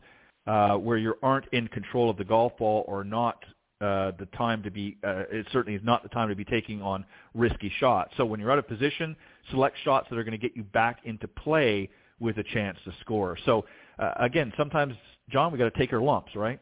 uh, 0.47 0.75
where 0.75 0.97
you 0.97 1.15
aren't 1.21 1.45
in 1.53 1.67
control 1.67 2.09
of 2.09 2.17
the 2.17 2.23
golf 2.23 2.57
ball 2.57 2.83
or 2.87 3.03
not 3.03 3.43
uh, 3.81 4.11
the 4.19 4.27
time 4.37 4.61
to 4.63 4.71
be, 4.71 4.97
uh, 5.05 5.23
it 5.31 5.47
certainly 5.53 5.77
is 5.77 5.85
not 5.85 6.03
the 6.03 6.09
time 6.09 6.27
to 6.27 6.35
be 6.35 6.43
taking 6.43 6.81
on 6.81 7.05
risky 7.33 7.71
shots. 7.79 8.11
So 8.17 8.25
when 8.25 8.39
you're 8.39 8.51
out 8.51 8.59
of 8.59 8.67
position, 8.67 9.15
select 9.51 9.77
shots 9.83 10.07
that 10.09 10.17
are 10.17 10.23
going 10.23 10.37
to 10.37 10.37
get 10.37 10.55
you 10.55 10.63
back 10.63 10.99
into 11.05 11.27
play 11.27 11.89
with 12.19 12.37
a 12.37 12.43
chance 12.43 12.77
to 12.85 12.93
score. 12.99 13.37
So 13.45 13.65
uh, 13.97 14.13
again, 14.19 14.51
sometimes, 14.57 14.95
John, 15.29 15.51
we 15.51 15.57
got 15.57 15.71
to 15.73 15.79
take 15.79 15.93
our 15.93 16.01
lumps, 16.01 16.35
right? 16.35 16.59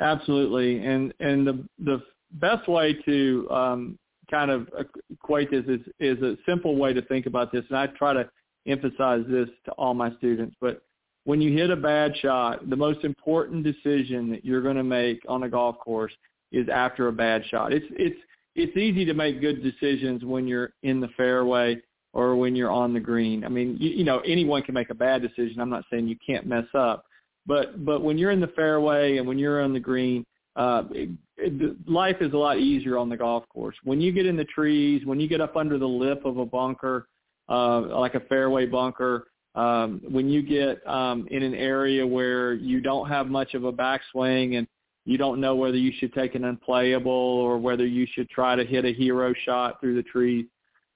Absolutely, 0.00 0.84
and 0.84 1.14
and 1.20 1.46
the 1.46 1.64
the 1.84 2.02
best 2.32 2.66
way 2.68 2.94
to 3.04 3.48
um, 3.48 3.98
kind 4.28 4.50
of 4.50 4.68
equate 5.08 5.52
this 5.52 5.64
is 5.66 5.80
is 6.00 6.20
a 6.20 6.36
simple 6.46 6.76
way 6.76 6.92
to 6.92 7.02
think 7.02 7.26
about 7.26 7.52
this, 7.52 7.64
and 7.68 7.78
I 7.78 7.86
try 7.86 8.12
to 8.12 8.28
emphasize 8.66 9.22
this 9.28 9.48
to 9.66 9.72
all 9.72 9.94
my 9.94 10.12
students. 10.16 10.56
But 10.60 10.82
when 11.24 11.40
you 11.40 11.56
hit 11.56 11.70
a 11.70 11.76
bad 11.76 12.16
shot, 12.18 12.68
the 12.68 12.76
most 12.76 13.04
important 13.04 13.64
decision 13.64 14.30
that 14.30 14.44
you're 14.44 14.62
going 14.62 14.76
to 14.76 14.84
make 14.84 15.20
on 15.28 15.42
a 15.42 15.48
golf 15.48 15.78
course 15.78 16.12
is 16.52 16.68
after 16.68 17.08
a 17.08 17.12
bad 17.12 17.42
shot. 17.50 17.72
It's 17.72 17.86
it's 17.90 18.18
it's 18.54 18.76
easy 18.76 19.04
to 19.04 19.14
make 19.14 19.40
good 19.40 19.62
decisions 19.62 20.24
when 20.24 20.46
you're 20.46 20.72
in 20.82 21.00
the 21.00 21.08
fairway 21.16 21.80
or 22.12 22.36
when 22.36 22.54
you're 22.54 22.70
on 22.70 22.94
the 22.94 23.00
green. 23.00 23.44
I 23.44 23.48
mean, 23.48 23.76
you, 23.80 23.90
you 23.90 24.04
know, 24.04 24.20
anyone 24.20 24.62
can 24.62 24.74
make 24.74 24.90
a 24.90 24.94
bad 24.94 25.22
decision. 25.22 25.60
I'm 25.60 25.70
not 25.70 25.84
saying 25.90 26.06
you 26.06 26.16
can't 26.24 26.46
mess 26.46 26.66
up, 26.74 27.04
but 27.46 27.84
but 27.84 28.02
when 28.02 28.18
you're 28.18 28.30
in 28.30 28.40
the 28.40 28.48
fairway 28.48 29.16
and 29.16 29.26
when 29.26 29.38
you're 29.38 29.62
on 29.62 29.72
the 29.72 29.80
green, 29.80 30.24
uh, 30.56 30.84
it, 30.90 31.10
it, 31.36 31.88
life 31.88 32.16
is 32.20 32.32
a 32.32 32.36
lot 32.36 32.58
easier 32.58 32.96
on 32.98 33.08
the 33.08 33.16
golf 33.16 33.44
course. 33.48 33.76
When 33.82 34.00
you 34.00 34.12
get 34.12 34.26
in 34.26 34.36
the 34.36 34.44
trees, 34.44 35.04
when 35.04 35.18
you 35.18 35.28
get 35.28 35.40
up 35.40 35.56
under 35.56 35.78
the 35.78 35.88
lip 35.88 36.24
of 36.24 36.36
a 36.38 36.46
bunker, 36.46 37.08
uh, 37.48 37.80
like 37.80 38.14
a 38.14 38.20
fairway 38.20 38.66
bunker, 38.66 39.26
um, 39.54 40.00
when 40.08 40.28
you 40.28 40.42
get 40.42 40.84
um, 40.86 41.28
in 41.30 41.42
an 41.42 41.54
area 41.54 42.06
where 42.06 42.54
you 42.54 42.80
don't 42.80 43.08
have 43.08 43.28
much 43.28 43.54
of 43.54 43.64
a 43.64 43.72
backswing 43.72 44.58
and 44.58 44.66
you 45.04 45.18
don't 45.18 45.40
know 45.40 45.54
whether 45.54 45.76
you 45.76 45.92
should 45.98 46.12
take 46.14 46.34
an 46.34 46.44
unplayable 46.44 47.12
or 47.12 47.58
whether 47.58 47.86
you 47.86 48.06
should 48.14 48.28
try 48.30 48.56
to 48.56 48.64
hit 48.64 48.84
a 48.84 48.92
hero 48.92 49.32
shot 49.44 49.80
through 49.80 49.94
the 49.94 50.02
trees. 50.02 50.46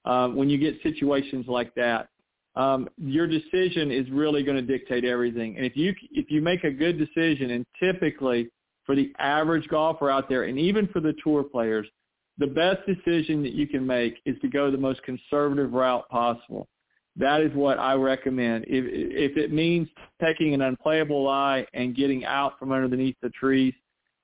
Uh, 0.05 0.29
when 0.29 0.49
you 0.49 0.57
get 0.57 0.75
situations 0.81 1.45
like 1.47 1.73
that, 1.75 2.09
um, 2.55 2.89
your 2.97 3.27
decision 3.27 3.91
is 3.91 4.09
really 4.09 4.43
going 4.43 4.57
to 4.57 4.61
dictate 4.63 5.05
everything. 5.05 5.55
And 5.55 5.65
if 5.65 5.77
you 5.77 5.93
if 6.11 6.31
you 6.31 6.41
make 6.41 6.63
a 6.63 6.71
good 6.71 6.97
decision, 6.97 7.51
and 7.51 7.65
typically 7.79 8.49
for 8.85 8.95
the 8.95 9.13
average 9.19 9.67
golfer 9.69 10.09
out 10.09 10.27
there, 10.27 10.43
and 10.43 10.57
even 10.57 10.87
for 10.87 10.99
the 10.99 11.13
tour 11.23 11.43
players, 11.43 11.87
the 12.39 12.47
best 12.47 12.79
decision 12.87 13.43
that 13.43 13.53
you 13.53 13.67
can 13.67 13.85
make 13.85 14.15
is 14.25 14.35
to 14.41 14.47
go 14.47 14.71
the 14.71 14.77
most 14.77 15.03
conservative 15.03 15.73
route 15.73 16.09
possible. 16.09 16.67
That 17.19 17.41
is 17.41 17.53
what 17.53 17.77
I 17.77 17.93
recommend. 17.95 18.63
If, 18.67 18.85
if 18.87 19.37
it 19.37 19.51
means 19.51 19.89
taking 20.21 20.53
an 20.53 20.61
unplayable 20.61 21.21
lie 21.21 21.65
and 21.73 21.95
getting 21.95 22.23
out 22.23 22.57
from 22.57 22.71
underneath 22.71 23.17
the 23.21 23.29
trees, 23.31 23.73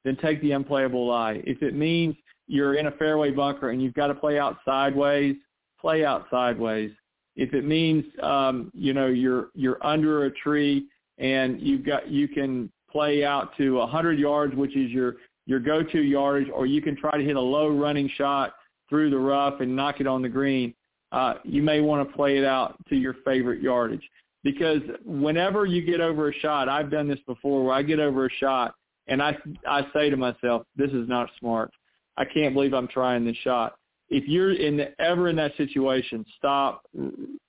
then 0.06 0.16
take 0.22 0.42
the 0.42 0.52
unplayable 0.52 1.06
lie. 1.06 1.42
If 1.46 1.62
it 1.62 1.76
means 1.76 2.16
you're 2.48 2.76
in 2.76 2.88
a 2.88 2.92
fairway 2.92 3.32
bunker 3.32 3.72
and 3.72 3.82
you've 3.82 3.96
got 3.96 4.08
to 4.08 4.16
play 4.16 4.40
out 4.40 4.58
sideways, 4.64 5.36
play 5.80 6.06
out 6.06 6.28
sideways. 6.32 6.92
If 7.36 7.54
it 7.54 7.66
means 7.66 8.06
um, 8.24 8.72
you 8.74 8.94
know 8.94 9.08
you're 9.08 9.50
you're 9.56 9.86
under 9.86 10.26
a 10.26 10.32
tree 10.32 10.86
and 11.18 11.60
you've 11.60 11.86
got 11.86 12.08
you 12.10 12.30
can 12.30 12.72
play 12.90 13.26
out 13.26 13.58
to 13.58 13.76
100 13.76 14.18
yards, 14.18 14.56
which 14.56 14.74
is 14.78 14.90
your 14.90 15.16
your 15.48 15.60
go-to 15.60 16.02
yardage, 16.02 16.48
or 16.54 16.66
you 16.66 16.82
can 16.82 16.96
try 16.96 17.18
to 17.18 17.24
hit 17.26 17.36
a 17.36 17.42
low 17.42 17.68
running 17.68 18.10
shot 18.16 18.54
through 18.88 19.10
the 19.10 19.18
rough 19.18 19.60
and 19.60 19.76
knock 19.76 20.00
it 20.00 20.08
on 20.08 20.22
the 20.22 20.30
green 20.30 20.74
uh, 21.16 21.36
you 21.46 21.64
may 21.64 21.80
want 21.80 22.08
to 22.08 22.14
play 22.14 22.38
it 22.38 22.44
out 22.44 22.76
to 22.90 22.96
your 22.96 23.16
favorite 23.24 23.62
yardage. 23.62 24.04
Because 24.44 24.82
whenever 25.06 25.66
you 25.66 25.82
get 25.82 26.02
over 26.02 26.30
a 26.30 26.34
shot, 26.34 26.68
I've 26.68 26.92
done 26.92 27.08
this 27.08 27.20
before 27.26 27.64
where 27.64 27.74
I 27.74 27.82
get 27.82 28.00
over 28.00 28.26
a 28.26 28.30
shot 28.30 28.76
and 29.08 29.24
I, 29.24 29.38
I 29.68 29.88
say 29.94 30.10
to 30.10 30.18
myself, 30.18 30.64
this 30.76 30.92
is 30.92 31.08
not 31.08 31.30
smart. 31.40 31.72
I 32.18 32.26
can't 32.26 32.54
believe 32.54 32.74
I'm 32.74 32.90
trying 32.90 33.24
this 33.24 33.38
shot. 33.38 33.76
If 34.10 34.28
you're 34.28 34.54
in 34.54 34.78
the, 34.78 35.02
ever 35.02 35.30
in 35.30 35.38
that 35.38 35.56
situation, 35.58 36.26
stop, 36.38 36.86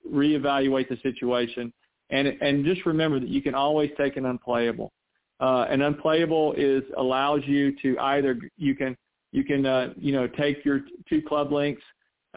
reevaluate 0.09 0.89
the 0.89 0.97
situation, 1.03 1.71
and 2.09 2.27
and 2.41 2.65
just 2.65 2.85
remember 2.85 3.19
that 3.19 3.29
you 3.29 3.41
can 3.41 3.53
always 3.53 3.91
take 3.97 4.17
an 4.17 4.25
unplayable. 4.25 4.91
Uh, 5.39 5.67
an 5.69 5.83
unplayable 5.83 6.53
is 6.57 6.83
allows 6.97 7.41
you 7.45 7.75
to 7.83 7.97
either 7.99 8.39
you 8.57 8.75
can 8.75 8.97
you 9.31 9.43
can 9.43 9.65
uh, 9.67 9.93
you 9.97 10.11
know 10.11 10.27
take 10.27 10.65
your 10.65 10.81
two 11.07 11.21
club 11.21 11.51
lengths 11.51 11.83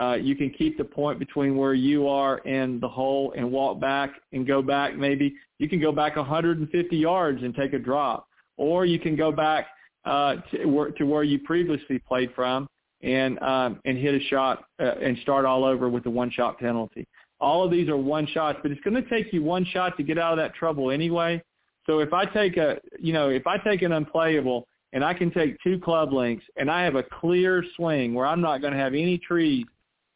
uh, 0.01 0.15
you 0.15 0.35
can 0.35 0.51
keep 0.51 0.79
the 0.79 0.85
point 0.85 1.19
between 1.19 1.57
where 1.57 1.75
you 1.75 2.09
are 2.09 2.41
and 2.47 2.81
the 2.81 2.89
hole 2.89 3.35
and 3.37 3.51
walk 3.51 3.79
back 3.81 4.11
and 4.33 4.47
go 4.47 4.63
back 4.63 4.97
maybe. 4.97 5.35
You 5.59 5.69
can 5.69 5.81
go 5.81 5.93
back 5.93 6.17
150 6.17 6.97
yards 6.97 7.43
and 7.43 7.55
take 7.55 7.75
a 7.75 7.79
drop. 7.79 8.27
Or 8.57 8.87
you 8.87 8.99
can 8.99 9.15
go 9.15 9.31
back 9.31 9.67
uh, 10.05 10.37
to, 10.51 10.65
where, 10.65 10.91
to 10.93 11.05
where 11.05 11.23
you 11.23 11.39
previously 11.41 11.99
played 11.99 12.33
from 12.35 12.67
and 13.03 13.39
um, 13.41 13.81
and 13.85 13.97
hit 13.97 14.15
a 14.15 14.21
shot 14.27 14.65
uh, 14.79 14.95
and 15.03 15.17
start 15.19 15.45
all 15.45 15.65
over 15.65 15.89
with 15.89 16.05
the 16.05 16.11
one 16.11 16.31
shot 16.31 16.59
penalty. 16.59 17.07
all 17.41 17.65
of 17.65 17.71
these 17.71 17.89
are 17.89 17.97
one 17.97 18.27
shots, 18.27 18.59
but 18.63 18.71
it's 18.71 18.81
going 18.83 19.03
to 19.03 19.09
take 19.09 19.33
you 19.33 19.43
one 19.43 19.65
shot 19.65 19.97
to 19.97 20.03
get 20.03 20.19
out 20.19 20.33
of 20.33 20.39
that 20.39 20.55
trouble 20.55 20.91
anyway. 20.91 21.43
So 21.87 22.01
if 22.01 22.13
I 22.13 22.27
take 22.27 22.57
a, 22.57 22.79
you 22.99 23.13
know, 23.13 23.31
if 23.31 23.47
I 23.47 23.57
take 23.59 23.83
an 23.83 23.93
unplayable 23.93 24.67
and 24.93 25.03
I 25.03 25.15
can 25.15 25.31
take 25.31 25.57
two 25.63 25.79
club 25.79 26.13
lengths 26.13 26.45
and 26.57 26.71
I 26.71 26.85
have 26.85 26.95
a 26.95 27.03
clear 27.03 27.65
swing 27.77 28.13
where 28.15 28.27
I'm 28.27 28.41
not 28.41 28.61
going 28.61 28.75
to 28.75 28.79
have 28.79 28.93
any 28.93 29.19
trees 29.19 29.65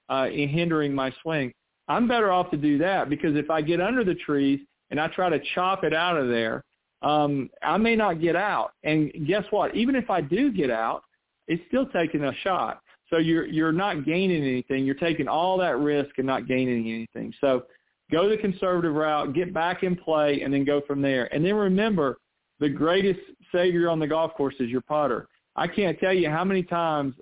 uh, 0.08 0.26
hindering 0.26 0.94
my 0.94 1.12
swing, 1.22 1.52
I'm 1.88 2.08
better 2.08 2.30
off 2.30 2.50
to 2.50 2.56
do 2.56 2.78
that 2.78 3.10
because 3.10 3.36
if 3.36 3.50
I 3.50 3.60
get 3.60 3.80
under 3.80 4.04
the 4.04 4.14
trees 4.14 4.60
and 4.90 5.00
I 5.00 5.08
try 5.08 5.28
to 5.28 5.40
chop 5.54 5.84
it 5.84 5.92
out 5.94 6.16
of 6.16 6.28
there, 6.28 6.64
um, 7.02 7.50
I 7.62 7.76
may 7.76 7.96
not 7.96 8.20
get 8.20 8.36
out. 8.36 8.72
And 8.82 9.12
guess 9.26 9.44
what? 9.50 9.74
Even 9.76 9.94
if 9.94 10.08
I 10.08 10.20
do 10.20 10.50
get 10.50 10.70
out, 10.70 11.02
it's 11.46 11.62
still 11.68 11.86
taking 11.86 12.24
a 12.24 12.32
shot. 12.42 12.80
So 13.10 13.18
you're 13.18 13.46
you're 13.46 13.72
not 13.72 14.06
gaining 14.06 14.42
anything. 14.42 14.86
You're 14.86 14.94
taking 14.94 15.28
all 15.28 15.58
that 15.58 15.78
risk 15.78 16.16
and 16.16 16.26
not 16.26 16.48
gaining 16.48 16.88
anything. 16.88 17.34
So 17.40 17.64
go 18.10 18.28
the 18.28 18.38
conservative 18.38 18.94
route, 18.94 19.34
get 19.34 19.52
back 19.52 19.82
in 19.82 19.94
play, 19.94 20.40
and 20.42 20.52
then 20.52 20.64
go 20.64 20.80
from 20.86 21.02
there. 21.02 21.32
And 21.34 21.44
then 21.44 21.54
remember, 21.54 22.18
the 22.60 22.68
greatest 22.68 23.20
savior 23.52 23.90
on 23.90 23.98
the 23.98 24.06
golf 24.06 24.32
course 24.34 24.54
is 24.58 24.70
your 24.70 24.80
putter. 24.80 25.28
I 25.56 25.66
can't 25.66 25.98
tell 26.00 26.12
you 26.12 26.30
how 26.30 26.44
many 26.44 26.62
times, 26.62 27.14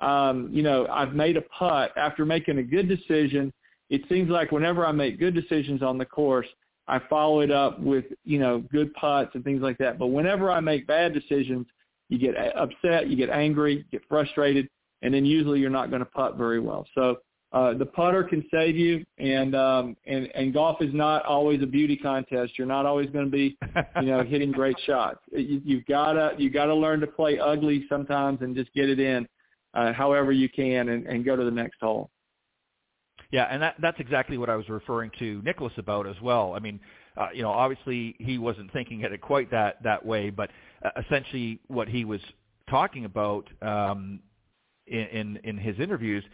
um, 0.00 0.48
you 0.52 0.62
know, 0.62 0.86
I've 0.90 1.14
made 1.14 1.36
a 1.36 1.42
putt 1.42 1.92
after 1.96 2.24
making 2.24 2.58
a 2.58 2.62
good 2.62 2.88
decision. 2.88 3.52
It 3.90 4.02
seems 4.08 4.30
like 4.30 4.52
whenever 4.52 4.86
I 4.86 4.92
make 4.92 5.18
good 5.18 5.34
decisions 5.34 5.82
on 5.82 5.98
the 5.98 6.06
course, 6.06 6.46
I 6.88 7.00
follow 7.10 7.40
it 7.40 7.50
up 7.50 7.78
with, 7.80 8.04
you 8.24 8.38
know, 8.38 8.60
good 8.72 8.92
putts 8.94 9.30
and 9.34 9.44
things 9.44 9.62
like 9.62 9.78
that. 9.78 9.98
But 9.98 10.08
whenever 10.08 10.50
I 10.50 10.60
make 10.60 10.86
bad 10.86 11.12
decisions, 11.12 11.66
you 12.08 12.18
get 12.18 12.34
upset, 12.56 13.08
you 13.08 13.16
get 13.16 13.30
angry, 13.30 13.78
you 13.78 13.84
get 13.92 14.02
frustrated, 14.08 14.68
and 15.02 15.14
then 15.14 15.24
usually 15.24 15.60
you're 15.60 15.70
not 15.70 15.90
going 15.90 16.00
to 16.00 16.06
putt 16.06 16.36
very 16.36 16.60
well. 16.60 16.86
So 16.94 17.18
uh, 17.52 17.74
the 17.74 17.86
putter 17.86 18.22
can 18.22 18.44
save 18.50 18.76
you, 18.76 19.04
and 19.18 19.56
um, 19.56 19.96
and 20.06 20.28
and 20.36 20.52
golf 20.54 20.80
is 20.80 20.94
not 20.94 21.24
always 21.24 21.62
a 21.62 21.66
beauty 21.66 21.96
contest. 21.96 22.52
You're 22.56 22.66
not 22.66 22.86
always 22.86 23.10
going 23.10 23.24
to 23.24 23.30
be, 23.30 23.56
you 24.00 24.06
know, 24.06 24.22
hitting 24.22 24.52
great 24.52 24.76
shots. 24.86 25.18
You, 25.32 25.60
you've 25.64 25.86
gotta 25.86 26.32
you 26.38 26.48
gotta 26.48 26.74
learn 26.74 27.00
to 27.00 27.08
play 27.08 27.40
ugly 27.40 27.86
sometimes 27.88 28.42
and 28.42 28.54
just 28.54 28.72
get 28.72 28.88
it 28.88 29.00
in, 29.00 29.26
uh, 29.74 29.92
however 29.92 30.32
you 30.32 30.48
can, 30.48 30.88
and, 30.88 31.06
and 31.06 31.24
go 31.24 31.36
to 31.36 31.44
the 31.44 31.50
next 31.50 31.76
hole. 31.80 32.10
Yeah, 33.30 33.44
and 33.44 33.62
that 33.62 33.76
that's 33.80 34.00
exactly 34.00 34.38
what 34.38 34.50
I 34.50 34.56
was 34.56 34.68
referring 34.68 35.10
to 35.20 35.40
Nicklaus 35.44 35.72
about 35.76 36.06
as 36.06 36.20
well. 36.20 36.54
I 36.54 36.58
mean, 36.58 36.80
uh, 37.16 37.28
you 37.32 37.42
know, 37.42 37.50
obviously 37.50 38.16
he 38.18 38.38
wasn't 38.38 38.72
thinking 38.72 39.04
at 39.04 39.12
it 39.12 39.20
quite 39.20 39.50
that 39.52 39.82
that 39.84 40.04
way, 40.04 40.30
but 40.30 40.50
uh, 40.84 40.90
essentially 41.06 41.60
what 41.68 41.88
he 41.88 42.04
was 42.04 42.20
talking 42.68 43.04
about 43.04 43.48
um, 43.62 44.20
in, 44.86 44.98
in 44.98 45.40
in 45.44 45.58
his 45.58 45.78
interviews 45.78 46.24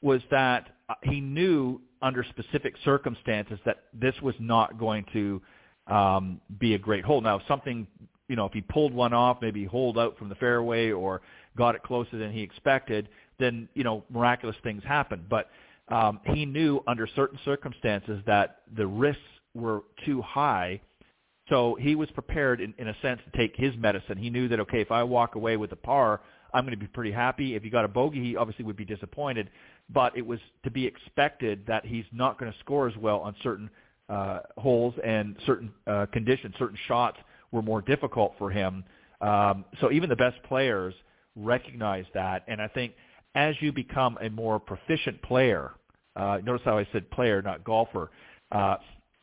was 0.00 0.22
that 0.30 0.76
uh, 0.88 0.94
he 1.02 1.20
knew 1.20 1.80
under 2.02 2.24
specific 2.24 2.74
circumstances 2.84 3.58
that 3.64 3.84
this 3.92 4.14
was 4.22 4.34
not 4.38 4.78
going 4.78 5.04
to 5.12 5.42
um, 5.88 6.40
be 6.58 6.74
a 6.74 6.78
great 6.78 7.04
hole. 7.04 7.20
Now, 7.20 7.40
something, 7.48 7.86
you 8.28 8.36
know, 8.36 8.44
if 8.46 8.52
he 8.52 8.60
pulled 8.60 8.92
one 8.92 9.12
off, 9.12 9.38
maybe 9.40 9.64
holed 9.64 9.98
out 9.98 10.18
from 10.18 10.28
the 10.28 10.34
fairway 10.36 10.90
or 10.90 11.22
got 11.56 11.74
it 11.74 11.82
closer 11.82 12.16
than 12.18 12.32
he 12.32 12.42
expected, 12.42 13.08
then, 13.38 13.68
you 13.74 13.84
know, 13.84 14.04
miraculous 14.10 14.56
things 14.62 14.82
happen. 14.84 15.24
But 15.28 15.48
um, 15.88 16.20
he 16.24 16.46
knew 16.46 16.82
under 16.86 17.06
certain 17.14 17.38
circumstances 17.44 18.22
that 18.26 18.62
the 18.76 18.86
risks 18.86 19.22
were 19.54 19.82
too 20.04 20.22
high. 20.22 20.80
So 21.48 21.76
he 21.80 21.94
was 21.94 22.10
prepared, 22.10 22.60
in, 22.60 22.74
in 22.78 22.88
a 22.88 22.96
sense, 23.02 23.20
to 23.30 23.38
take 23.38 23.54
his 23.56 23.74
medicine. 23.76 24.18
He 24.18 24.30
knew 24.30 24.48
that, 24.48 24.60
okay, 24.60 24.80
if 24.80 24.90
I 24.90 25.02
walk 25.04 25.36
away 25.36 25.56
with 25.56 25.72
a 25.72 25.76
par, 25.76 26.20
I'm 26.52 26.64
going 26.64 26.74
to 26.74 26.80
be 26.80 26.88
pretty 26.88 27.12
happy. 27.12 27.54
If 27.54 27.62
he 27.62 27.70
got 27.70 27.84
a 27.84 27.88
bogey, 27.88 28.22
he 28.22 28.36
obviously 28.36 28.64
would 28.64 28.76
be 28.76 28.84
disappointed 28.84 29.50
but 29.88 30.16
it 30.16 30.26
was 30.26 30.40
to 30.64 30.70
be 30.70 30.86
expected 30.86 31.64
that 31.66 31.84
he's 31.84 32.04
not 32.12 32.38
going 32.38 32.52
to 32.52 32.58
score 32.58 32.88
as 32.88 32.96
well 32.96 33.20
on 33.20 33.34
certain 33.42 33.70
uh, 34.08 34.40
holes 34.58 34.94
and 35.04 35.36
certain 35.46 35.72
uh, 35.86 36.06
conditions. 36.12 36.54
Certain 36.58 36.78
shots 36.86 37.18
were 37.52 37.62
more 37.62 37.82
difficult 37.82 38.34
for 38.38 38.50
him. 38.50 38.84
Um, 39.20 39.64
so 39.80 39.90
even 39.90 40.08
the 40.08 40.16
best 40.16 40.42
players 40.44 40.94
recognize 41.36 42.04
that, 42.14 42.44
and 42.48 42.60
I 42.60 42.68
think 42.68 42.94
as 43.34 43.54
you 43.60 43.72
become 43.72 44.18
a 44.20 44.30
more 44.30 44.58
proficient 44.58 45.22
player, 45.22 45.72
uh, 46.16 46.38
notice 46.42 46.62
how 46.64 46.78
I 46.78 46.88
said 46.92 47.10
player, 47.10 47.42
not 47.42 47.62
golfer, 47.62 48.10
uh, 48.50 48.76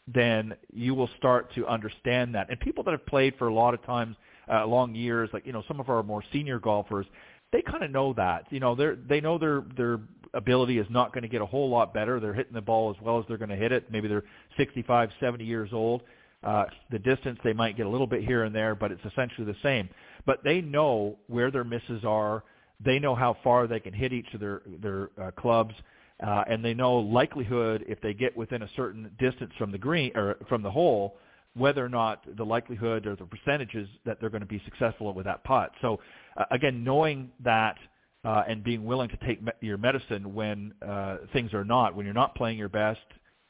then 0.08 0.54
you 0.72 0.94
will 0.94 1.10
start 1.18 1.54
to 1.56 1.66
understand 1.68 2.36
that. 2.36 2.50
And 2.50 2.60
people 2.60 2.84
that 2.84 2.92
have 2.92 3.06
played 3.06 3.36
for 3.38 3.48
a 3.48 3.54
lot 3.54 3.74
of 3.74 3.84
times, 3.86 4.16
uh, 4.52 4.66
long 4.66 4.94
years, 4.94 5.30
like 5.34 5.46
you 5.46 5.54
know, 5.54 5.64
some 5.68 5.80
of 5.80 5.90
our 5.90 6.04
more 6.04 6.24
senior 6.32 6.60
golfers, 6.60 7.06
they 7.52 7.62
kind 7.62 7.84
of 7.84 7.92
know 7.92 8.14
that. 8.14 8.46
You 8.52 8.60
know, 8.60 8.76
they're 8.76 8.96
they 8.96 9.22
know 9.22 9.38
their 9.38 9.64
their 9.76 10.00
ability 10.34 10.80
is 10.80 10.88
not 10.90 11.14
going 11.14 11.22
to 11.22 11.28
get 11.28 11.42
a 11.42 11.46
whole 11.46 11.70
lot 11.70 11.94
better. 11.94 12.20
They're 12.20 12.34
hitting 12.34 12.54
the 12.54 12.62
ball 12.62 12.90
as 12.90 13.02
well 13.02 13.20
as 13.20 13.26
they're 13.28 13.38
going 13.38 13.50
to 13.50 13.56
hit 13.56 13.72
it. 13.72 13.92
Maybe 13.92 14.08
they're 14.08 14.24
65, 14.58 15.10
70 15.20 15.46
years 15.46 15.70
old. 15.72 16.02
Uh, 16.44 16.66
the 16.92 17.00
distance 17.00 17.40
they 17.44 17.54
might 17.54 17.78
get 17.78 17.86
a 17.86 17.90
little 17.90 18.08
bit 18.08 18.24
here 18.24 18.44
and 18.44 18.54
there, 18.54 18.76
but 18.76 18.92
it's 18.92 19.04
essentially 19.06 19.46
the 19.46 19.56
same. 19.64 19.90
But 20.26 20.44
they 20.44 20.62
know 20.62 21.18
where 21.28 21.52
their 21.52 21.64
misses 21.64 22.04
are. 22.06 22.44
They 22.84 23.00
know 23.00 23.16
how 23.16 23.38
far 23.44 23.68
they 23.68 23.80
can 23.80 23.94
hit 23.94 24.14
each 24.14 24.34
of 24.34 24.40
their 24.40 24.62
their 24.82 25.10
uh, 25.22 25.32
clubs, 25.32 25.74
uh, 26.26 26.44
and 26.48 26.64
they 26.64 26.74
know 26.74 26.98
likelihood 26.98 27.86
if 27.88 28.02
they 28.02 28.14
get 28.14 28.36
within 28.36 28.64
a 28.64 28.70
certain 28.76 29.10
distance 29.20 29.52
from 29.58 29.72
the 29.72 29.78
green 29.78 30.12
or 30.16 30.38
from 30.50 30.62
the 30.62 30.72
hole, 30.72 31.16
whether 31.56 31.84
or 31.84 31.90
not 31.90 32.24
the 32.36 32.46
likelihood 32.46 33.06
or 33.06 33.16
the 33.16 33.26
percentages 33.26 33.88
that 34.06 34.20
they're 34.20 34.30
going 34.30 34.42
to 34.42 34.48
be 34.48 34.62
successful 34.66 35.14
with 35.14 35.26
that 35.26 35.44
putt. 35.44 35.72
So 35.82 36.00
uh, 36.36 36.46
again, 36.52 36.84
knowing 36.84 37.32
that 37.44 37.78
uh, 38.26 38.44
and 38.48 38.64
being 38.64 38.86
willing 38.86 39.10
to 39.10 39.18
take 39.26 39.42
me- 39.42 39.52
your 39.62 39.78
medicine 39.78 40.34
when 40.34 40.74
uh, 40.86 41.18
things 41.34 41.54
are 41.54 41.66
not, 41.66 41.96
when 41.96 42.06
you're 42.06 42.14
not 42.14 42.36
playing 42.36 42.58
your 42.58 42.70
best 42.70 43.02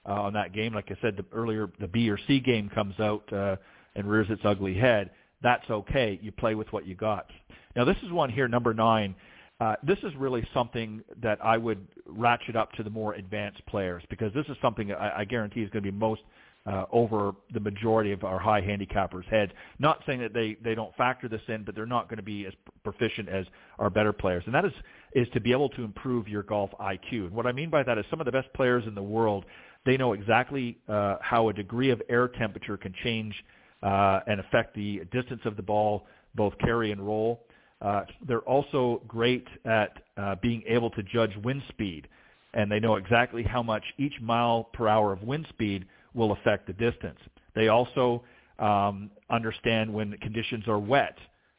uh, 0.07 0.13
on 0.13 0.33
that 0.33 0.53
game. 0.53 0.73
Like 0.73 0.91
I 0.91 0.97
said 1.01 1.17
the, 1.17 1.25
earlier, 1.35 1.69
the 1.79 1.87
B 1.87 2.09
or 2.09 2.19
C 2.27 2.39
game 2.39 2.69
comes 2.69 2.99
out 2.99 3.31
uh, 3.31 3.55
and 3.95 4.09
rears 4.09 4.27
its 4.29 4.41
ugly 4.43 4.73
head. 4.73 5.11
That's 5.41 5.69
okay. 5.69 6.19
You 6.21 6.31
play 6.31 6.55
with 6.55 6.71
what 6.71 6.85
you 6.87 6.95
got. 6.95 7.27
Now 7.75 7.85
this 7.85 7.97
is 8.03 8.11
one 8.11 8.29
here, 8.29 8.47
number 8.47 8.73
nine. 8.73 9.15
Uh, 9.59 9.75
this 9.83 9.99
is 10.03 10.13
really 10.17 10.45
something 10.53 11.01
that 11.21 11.43
I 11.43 11.57
would 11.57 11.87
ratchet 12.05 12.55
up 12.55 12.71
to 12.73 12.83
the 12.83 12.89
more 12.89 13.13
advanced 13.13 13.65
players 13.67 14.03
because 14.09 14.33
this 14.33 14.45
is 14.47 14.57
something 14.61 14.91
I, 14.91 15.19
I 15.19 15.25
guarantee 15.25 15.61
is 15.61 15.69
going 15.69 15.83
to 15.83 15.91
be 15.91 15.97
most 15.97 16.21
uh, 16.65 16.85
over 16.91 17.33
the 17.53 17.59
majority 17.59 18.11
of 18.11 18.23
our 18.23 18.39
high 18.39 18.61
handicappers' 18.61 19.25
heads. 19.25 19.51
Not 19.79 20.01
saying 20.05 20.21
that 20.21 20.33
they, 20.33 20.57
they 20.63 20.75
don't 20.75 20.95
factor 20.95 21.27
this 21.27 21.41
in, 21.47 21.63
but 21.63 21.75
they're 21.75 21.85
not 21.85 22.07
going 22.07 22.17
to 22.17 22.23
be 22.23 22.45
as 22.45 22.53
proficient 22.83 23.27
as 23.27 23.45
our 23.79 23.89
better 23.89 24.13
players. 24.13 24.43
And 24.45 24.55
that 24.55 24.65
is, 24.65 24.71
is 25.13 25.27
to 25.33 25.41
be 25.41 25.51
able 25.51 25.69
to 25.69 25.83
improve 25.83 26.27
your 26.27 26.43
golf 26.43 26.69
IQ. 26.79 27.11
And 27.11 27.31
what 27.31 27.45
I 27.45 27.51
mean 27.51 27.69
by 27.69 27.83
that 27.83 27.97
is 27.97 28.05
some 28.09 28.21
of 28.21 28.25
the 28.25 28.31
best 28.31 28.51
players 28.53 28.85
in 28.87 28.95
the 28.95 29.03
world, 29.03 29.45
they 29.85 29.97
know 29.97 30.13
exactly 30.13 30.77
uh, 30.87 31.17
how 31.21 31.49
a 31.49 31.53
degree 31.53 31.89
of 31.89 32.01
air 32.09 32.27
temperature 32.27 32.77
can 32.77 32.93
change 33.03 33.33
uh, 33.81 34.21
and 34.27 34.39
affect 34.39 34.75
the 34.75 35.01
distance 35.11 35.41
of 35.45 35.55
the 35.57 35.63
ball, 35.63 36.05
both 36.35 36.57
carry 36.59 36.91
and 36.91 37.05
roll. 37.05 37.45
Uh, 37.81 38.03
they're 38.27 38.39
also 38.39 39.01
great 39.07 39.47
at 39.65 40.03
uh, 40.17 40.35
being 40.41 40.63
able 40.67 40.89
to 40.89 41.03
judge 41.03 41.35
wind 41.43 41.61
speed, 41.69 42.07
and 42.53 42.71
they 42.71 42.79
know 42.79 42.95
exactly 42.95 43.43
how 43.43 43.61
much 43.61 43.83
each 43.97 44.13
mile 44.21 44.65
per 44.73 44.87
hour 44.87 45.11
of 45.11 45.23
wind 45.23 45.45
speed– 45.49 45.85
will 46.13 46.31
affect 46.31 46.67
the 46.67 46.73
distance. 46.73 47.19
They 47.55 47.67
also 47.67 48.23
um, 48.59 49.11
understand 49.29 49.93
when 49.93 50.13
conditions 50.17 50.67
are 50.67 50.79
wet, 50.79 51.17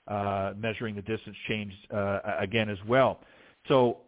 uh, 0.09 0.53
measuring 0.57 0.95
the 0.95 1.03
distance 1.03 1.37
change 1.49 1.73
uh, 1.93 2.21
again 2.39 2.69
as 2.69 2.79
well. 2.87 3.21
So 3.69 3.99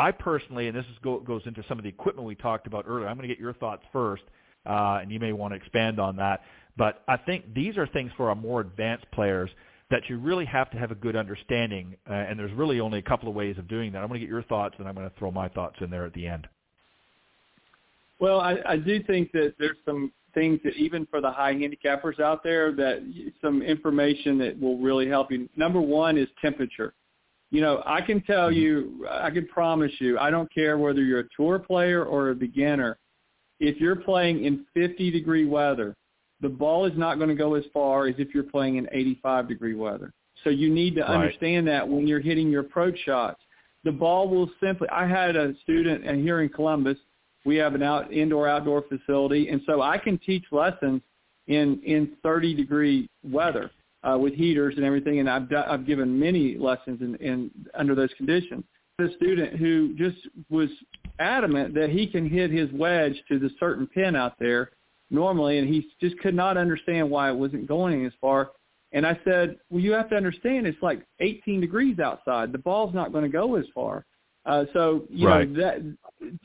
I 0.00 0.12
personally, 0.12 0.66
and 0.66 0.74
this 0.74 0.86
is 0.86 0.96
go, 1.04 1.20
goes 1.20 1.42
into 1.44 1.62
some 1.68 1.78
of 1.78 1.82
the 1.82 1.90
equipment 1.90 2.26
we 2.26 2.34
talked 2.34 2.66
about 2.66 2.86
earlier. 2.88 3.06
I'm 3.06 3.16
going 3.16 3.28
to 3.28 3.34
get 3.34 3.38
your 3.38 3.52
thoughts 3.52 3.82
first, 3.92 4.22
uh, 4.64 5.00
and 5.02 5.12
you 5.12 5.20
may 5.20 5.32
want 5.32 5.52
to 5.52 5.56
expand 5.56 6.00
on 6.00 6.16
that. 6.16 6.40
But 6.78 7.02
I 7.06 7.18
think 7.18 7.52
these 7.54 7.76
are 7.76 7.86
things 7.86 8.10
for 8.16 8.30
our 8.30 8.34
more 8.34 8.62
advanced 8.62 9.04
players 9.12 9.50
that 9.90 10.08
you 10.08 10.18
really 10.18 10.46
have 10.46 10.70
to 10.70 10.78
have 10.78 10.90
a 10.90 10.94
good 10.94 11.16
understanding, 11.16 11.96
uh, 12.08 12.14
and 12.14 12.38
there's 12.38 12.52
really 12.52 12.80
only 12.80 12.98
a 12.98 13.02
couple 13.02 13.28
of 13.28 13.34
ways 13.34 13.58
of 13.58 13.68
doing 13.68 13.92
that. 13.92 13.98
I'm 13.98 14.08
going 14.08 14.20
to 14.20 14.26
get 14.26 14.32
your 14.32 14.42
thoughts, 14.44 14.76
and 14.78 14.88
I'm 14.88 14.94
going 14.94 15.08
to 15.08 15.14
throw 15.18 15.30
my 15.30 15.48
thoughts 15.48 15.76
in 15.82 15.90
there 15.90 16.06
at 16.06 16.14
the 16.14 16.26
end. 16.26 16.48
Well, 18.20 18.40
I, 18.40 18.56
I 18.66 18.76
do 18.76 19.02
think 19.02 19.32
that 19.32 19.54
there's 19.58 19.76
some 19.84 20.12
things 20.32 20.60
that 20.64 20.76
even 20.76 21.06
for 21.10 21.20
the 21.20 21.30
high 21.30 21.52
handicappers 21.52 22.20
out 22.20 22.42
there 22.42 22.72
that 22.72 23.02
some 23.42 23.60
information 23.60 24.38
that 24.38 24.58
will 24.58 24.78
really 24.78 25.08
help 25.08 25.30
you. 25.30 25.46
Number 25.56 25.80
one 25.80 26.16
is 26.16 26.28
temperature. 26.40 26.94
You 27.50 27.60
know, 27.60 27.82
I 27.84 28.00
can 28.00 28.22
tell 28.22 28.48
mm-hmm. 28.48 28.58
you, 28.60 29.08
I 29.10 29.30
can 29.30 29.46
promise 29.48 29.92
you, 29.98 30.18
I 30.18 30.30
don't 30.30 30.52
care 30.52 30.78
whether 30.78 31.02
you're 31.02 31.20
a 31.20 31.28
tour 31.36 31.58
player 31.58 32.04
or 32.04 32.30
a 32.30 32.34
beginner. 32.34 32.98
If 33.58 33.80
you're 33.80 33.96
playing 33.96 34.44
in 34.44 34.66
50 34.74 35.10
degree 35.10 35.46
weather, 35.46 35.96
the 36.40 36.48
ball 36.48 36.86
is 36.86 36.96
not 36.96 37.16
going 37.16 37.28
to 37.28 37.34
go 37.34 37.54
as 37.54 37.64
far 37.72 38.06
as 38.06 38.14
if 38.18 38.34
you're 38.34 38.44
playing 38.44 38.76
in 38.76 38.88
85 38.90 39.48
degree 39.48 39.74
weather. 39.74 40.12
So 40.44 40.50
you 40.50 40.72
need 40.72 40.94
to 40.94 41.02
right. 41.02 41.10
understand 41.10 41.68
that 41.68 41.86
when 41.86 42.06
you're 42.06 42.20
hitting 42.20 42.50
your 42.50 42.62
approach 42.62 42.98
shots. 43.04 43.40
The 43.84 43.92
ball 43.92 44.28
will 44.28 44.50
simply, 44.62 44.88
I 44.90 45.06
had 45.06 45.36
a 45.36 45.54
student 45.62 46.06
and 46.06 46.22
here 46.22 46.40
in 46.42 46.48
Columbus 46.48 46.96
we 47.44 47.56
have 47.56 47.74
an 47.74 47.82
out 47.82 48.12
indoor 48.12 48.48
outdoor 48.48 48.82
facility, 48.82 49.48
and 49.48 49.60
so 49.66 49.82
I 49.82 49.98
can 49.98 50.18
teach 50.18 50.44
lessons 50.52 51.00
in 51.46 51.80
in 51.84 52.12
30 52.22 52.54
degree 52.54 53.08
weather 53.22 53.70
uh, 54.02 54.18
with 54.18 54.34
heaters 54.34 54.74
and 54.76 54.84
everything. 54.84 55.20
And 55.20 55.28
I've 55.28 55.48
done, 55.48 55.64
I've 55.68 55.86
given 55.86 56.18
many 56.18 56.56
lessons 56.56 57.00
in, 57.00 57.16
in 57.16 57.50
under 57.74 57.94
those 57.94 58.10
conditions. 58.16 58.64
The 58.98 59.12
student 59.16 59.56
who 59.56 59.94
just 59.94 60.18
was 60.50 60.68
adamant 61.18 61.74
that 61.74 61.90
he 61.90 62.06
can 62.06 62.28
hit 62.28 62.50
his 62.50 62.70
wedge 62.72 63.14
to 63.28 63.38
the 63.38 63.50
certain 63.58 63.86
pin 63.86 64.14
out 64.14 64.34
there 64.38 64.70
normally, 65.10 65.58
and 65.58 65.68
he 65.68 65.88
just 66.00 66.18
could 66.18 66.34
not 66.34 66.56
understand 66.56 67.10
why 67.10 67.30
it 67.30 67.34
wasn't 67.34 67.66
going 67.66 68.06
as 68.06 68.12
far. 68.20 68.50
And 68.92 69.06
I 69.06 69.18
said, 69.24 69.56
well, 69.70 69.80
you 69.80 69.92
have 69.92 70.10
to 70.10 70.16
understand 70.16 70.66
it's 70.66 70.82
like 70.82 71.06
18 71.20 71.60
degrees 71.60 71.98
outside. 71.98 72.52
The 72.52 72.58
ball's 72.58 72.94
not 72.94 73.12
going 73.12 73.24
to 73.24 73.30
go 73.30 73.54
as 73.56 73.64
far. 73.74 74.04
Uh, 74.46 74.64
so, 74.72 75.04
you 75.08 75.28
right. 75.28 75.48
know, 75.48 75.60
that 75.60 75.96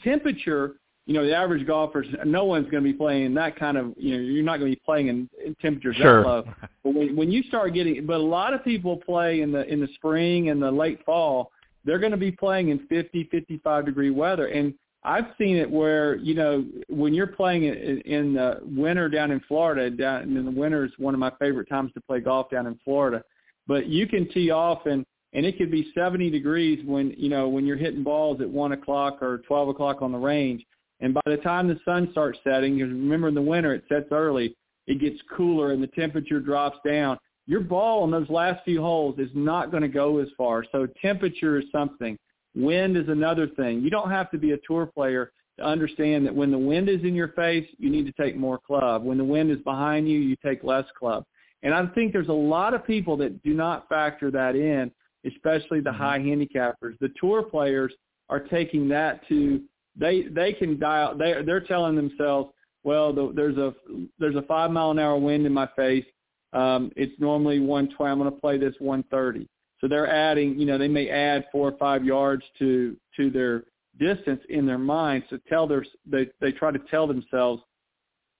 temperature, 0.03 0.75
you 1.05 1.13
know, 1.13 1.25
the 1.25 1.35
average 1.35 1.67
golfers, 1.67 2.07
no 2.25 2.45
one's 2.45 2.69
going 2.69 2.83
to 2.83 2.91
be 2.91 2.97
playing 2.97 3.33
that 3.35 3.55
kind 3.57 3.77
of, 3.77 3.93
you 3.95 4.15
know, 4.15 4.23
you're 4.23 4.43
not 4.43 4.57
going 4.57 4.71
to 4.71 4.75
be 4.75 4.81
playing 4.83 5.07
in, 5.07 5.29
in 5.43 5.55
temperatures 5.55 5.95
sure. 5.97 6.23
that 6.23 6.27
low. 6.27 6.43
But 6.83 6.95
when, 6.95 7.15
when 7.15 7.31
you 7.31 7.43
start 7.43 7.73
getting, 7.73 8.05
but 8.05 8.15
a 8.15 8.23
lot 8.23 8.53
of 8.53 8.63
people 8.63 8.97
play 8.97 9.41
in 9.41 9.51
the, 9.51 9.71
in 9.71 9.79
the 9.79 9.87
spring 9.95 10.49
and 10.49 10.61
the 10.61 10.71
late 10.71 11.03
fall, 11.05 11.51
they're 11.83 11.99
going 11.99 12.11
to 12.11 12.17
be 12.17 12.31
playing 12.31 12.69
in 12.69 12.87
50, 12.87 13.29
55 13.31 13.85
degree 13.85 14.09
weather. 14.09 14.47
And 14.47 14.73
I've 15.05 15.25
seen 15.37 15.55
it 15.55 15.69
where 15.69 16.15
you 16.15 16.33
know 16.33 16.65
when 16.89 17.13
you're 17.13 17.27
playing 17.27 17.65
in, 17.65 18.01
in 18.01 18.33
the 18.33 18.59
winter 18.63 19.07
down 19.07 19.29
in 19.29 19.39
Florida. 19.41 19.91
Down 19.91 20.23
in 20.23 20.45
the 20.45 20.51
winter 20.51 20.83
is 20.83 20.91
one 20.97 21.13
of 21.13 21.19
my 21.19 21.31
favorite 21.39 21.69
times 21.69 21.91
to 21.93 22.01
play 22.01 22.19
golf 22.19 22.49
down 22.49 22.65
in 22.65 22.79
Florida. 22.83 23.23
But 23.67 23.87
you 23.87 24.07
can 24.07 24.27
tee 24.29 24.49
off 24.49 24.87
and 24.87 25.05
and 25.33 25.45
it 25.45 25.57
could 25.57 25.69
be 25.69 25.91
70 25.93 26.31
degrees 26.31 26.83
when 26.85 27.13
you 27.17 27.29
know 27.29 27.47
when 27.47 27.67
you're 27.67 27.77
hitting 27.77 28.03
balls 28.03 28.41
at 28.41 28.49
one 28.49 28.71
o'clock 28.71 29.21
or 29.21 29.39
12 29.47 29.69
o'clock 29.69 30.01
on 30.01 30.11
the 30.11 30.17
range. 30.17 30.65
And 30.99 31.13
by 31.13 31.21
the 31.25 31.37
time 31.37 31.67
the 31.67 31.79
sun 31.85 32.09
starts 32.11 32.39
setting, 32.43 32.75
because 32.75 32.91
remember 32.91 33.27
in 33.27 33.35
the 33.35 33.41
winter 33.41 33.73
it 33.73 33.83
sets 33.89 34.07
early, 34.11 34.55
it 34.87 34.99
gets 34.99 35.19
cooler 35.35 35.71
and 35.71 35.81
the 35.81 35.87
temperature 35.87 36.39
drops 36.39 36.77
down. 36.85 37.17
Your 37.47 37.61
ball 37.61 38.05
in 38.05 38.11
those 38.11 38.29
last 38.29 38.63
few 38.63 38.81
holes 38.81 39.19
is 39.19 39.29
not 39.33 39.71
going 39.71 39.83
to 39.83 39.89
go 39.89 40.19
as 40.19 40.27
far. 40.37 40.63
So 40.71 40.87
temperature 41.01 41.59
is 41.59 41.65
something. 41.71 42.17
Wind 42.55 42.97
is 42.97 43.09
another 43.09 43.47
thing. 43.47 43.81
You 43.81 43.89
don't 43.89 44.09
have 44.09 44.31
to 44.31 44.37
be 44.37 44.51
a 44.51 44.57
tour 44.65 44.85
player 44.85 45.31
to 45.57 45.63
understand 45.63 46.25
that 46.25 46.35
when 46.35 46.51
the 46.51 46.57
wind 46.57 46.89
is 46.89 47.01
in 47.03 47.13
your 47.13 47.29
face, 47.29 47.67
you 47.77 47.89
need 47.89 48.05
to 48.05 48.11
take 48.13 48.35
more 48.35 48.57
club. 48.57 49.03
When 49.03 49.17
the 49.17 49.23
wind 49.23 49.51
is 49.51 49.59
behind 49.59 50.09
you, 50.09 50.17
you 50.19 50.35
take 50.43 50.63
less 50.63 50.85
club. 50.97 51.23
And 51.63 51.73
I 51.73 51.85
think 51.87 52.13
there's 52.13 52.29
a 52.29 52.33
lot 52.33 52.73
of 52.73 52.85
people 52.85 53.17
that 53.17 53.41
do 53.43 53.53
not 53.53 53.87
factor 53.89 54.31
that 54.31 54.55
in, 54.55 54.91
especially 55.25 55.81
the 55.81 55.89
mm-hmm. 55.89 56.01
high 56.01 56.19
handicappers. 56.19 56.97
The 56.99 57.11
tour 57.19 57.43
players 57.43 57.93
are 58.29 58.39
taking 58.39 58.87
that 58.89 59.27
to 59.27 59.61
they 59.95 60.23
they 60.23 60.53
can 60.53 60.79
dial 60.79 61.17
they 61.17 61.41
they're 61.45 61.61
telling 61.61 61.95
themselves, 61.95 62.51
well, 62.83 63.13
the, 63.13 63.31
there's 63.35 63.57
a 63.57 63.73
there's 64.19 64.35
a 64.35 64.41
five 64.43 64.71
mile 64.71 64.91
an 64.91 64.99
hour 64.99 65.17
wind 65.17 65.45
in 65.45 65.53
my 65.53 65.67
face. 65.75 66.05
Um, 66.53 66.91
it's 66.95 67.19
normally 67.19 67.59
120. 67.59 68.11
I'm 68.11 68.17
going 68.17 68.31
to 68.31 68.39
play 68.39 68.57
this 68.57 68.75
130. 68.79 69.47
So 69.81 69.89
they're 69.89 70.07
adding, 70.07 70.57
you 70.57 70.65
know, 70.65 70.77
they 70.77 70.87
may 70.87 71.09
add 71.09 71.45
four 71.51 71.69
or 71.69 71.77
five 71.77 72.05
yards 72.05 72.43
to 72.59 72.95
to 73.17 73.29
their 73.29 73.63
distance 73.99 74.41
in 74.49 74.65
their 74.65 74.77
mind. 74.77 75.23
So 75.29 75.37
tell 75.49 75.67
their 75.67 75.85
they 76.05 76.27
they 76.41 76.51
try 76.51 76.71
to 76.71 76.79
tell 76.89 77.07
themselves 77.07 77.61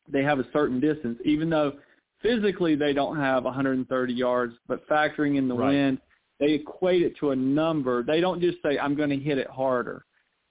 they 0.07 0.23
have 0.23 0.39
a 0.39 0.45
certain 0.53 0.79
distance, 0.79 1.19
even 1.25 1.49
though 1.49 1.73
physically 2.21 2.75
they 2.75 2.93
don't 2.93 3.17
have 3.17 3.43
130 3.43 4.13
yards, 4.13 4.53
but 4.67 4.87
factoring 4.87 5.37
in 5.37 5.47
the 5.47 5.55
right. 5.55 5.69
wind, 5.69 5.97
they 6.39 6.53
equate 6.53 7.01
it 7.01 7.17
to 7.19 7.31
a 7.31 7.35
number. 7.35 8.03
They 8.03 8.21
don't 8.21 8.41
just 8.41 8.57
say 8.63 8.77
I'm 8.77 8.95
going 8.95 9.09
to 9.09 9.17
hit 9.17 9.37
it 9.37 9.47
harder. 9.47 10.05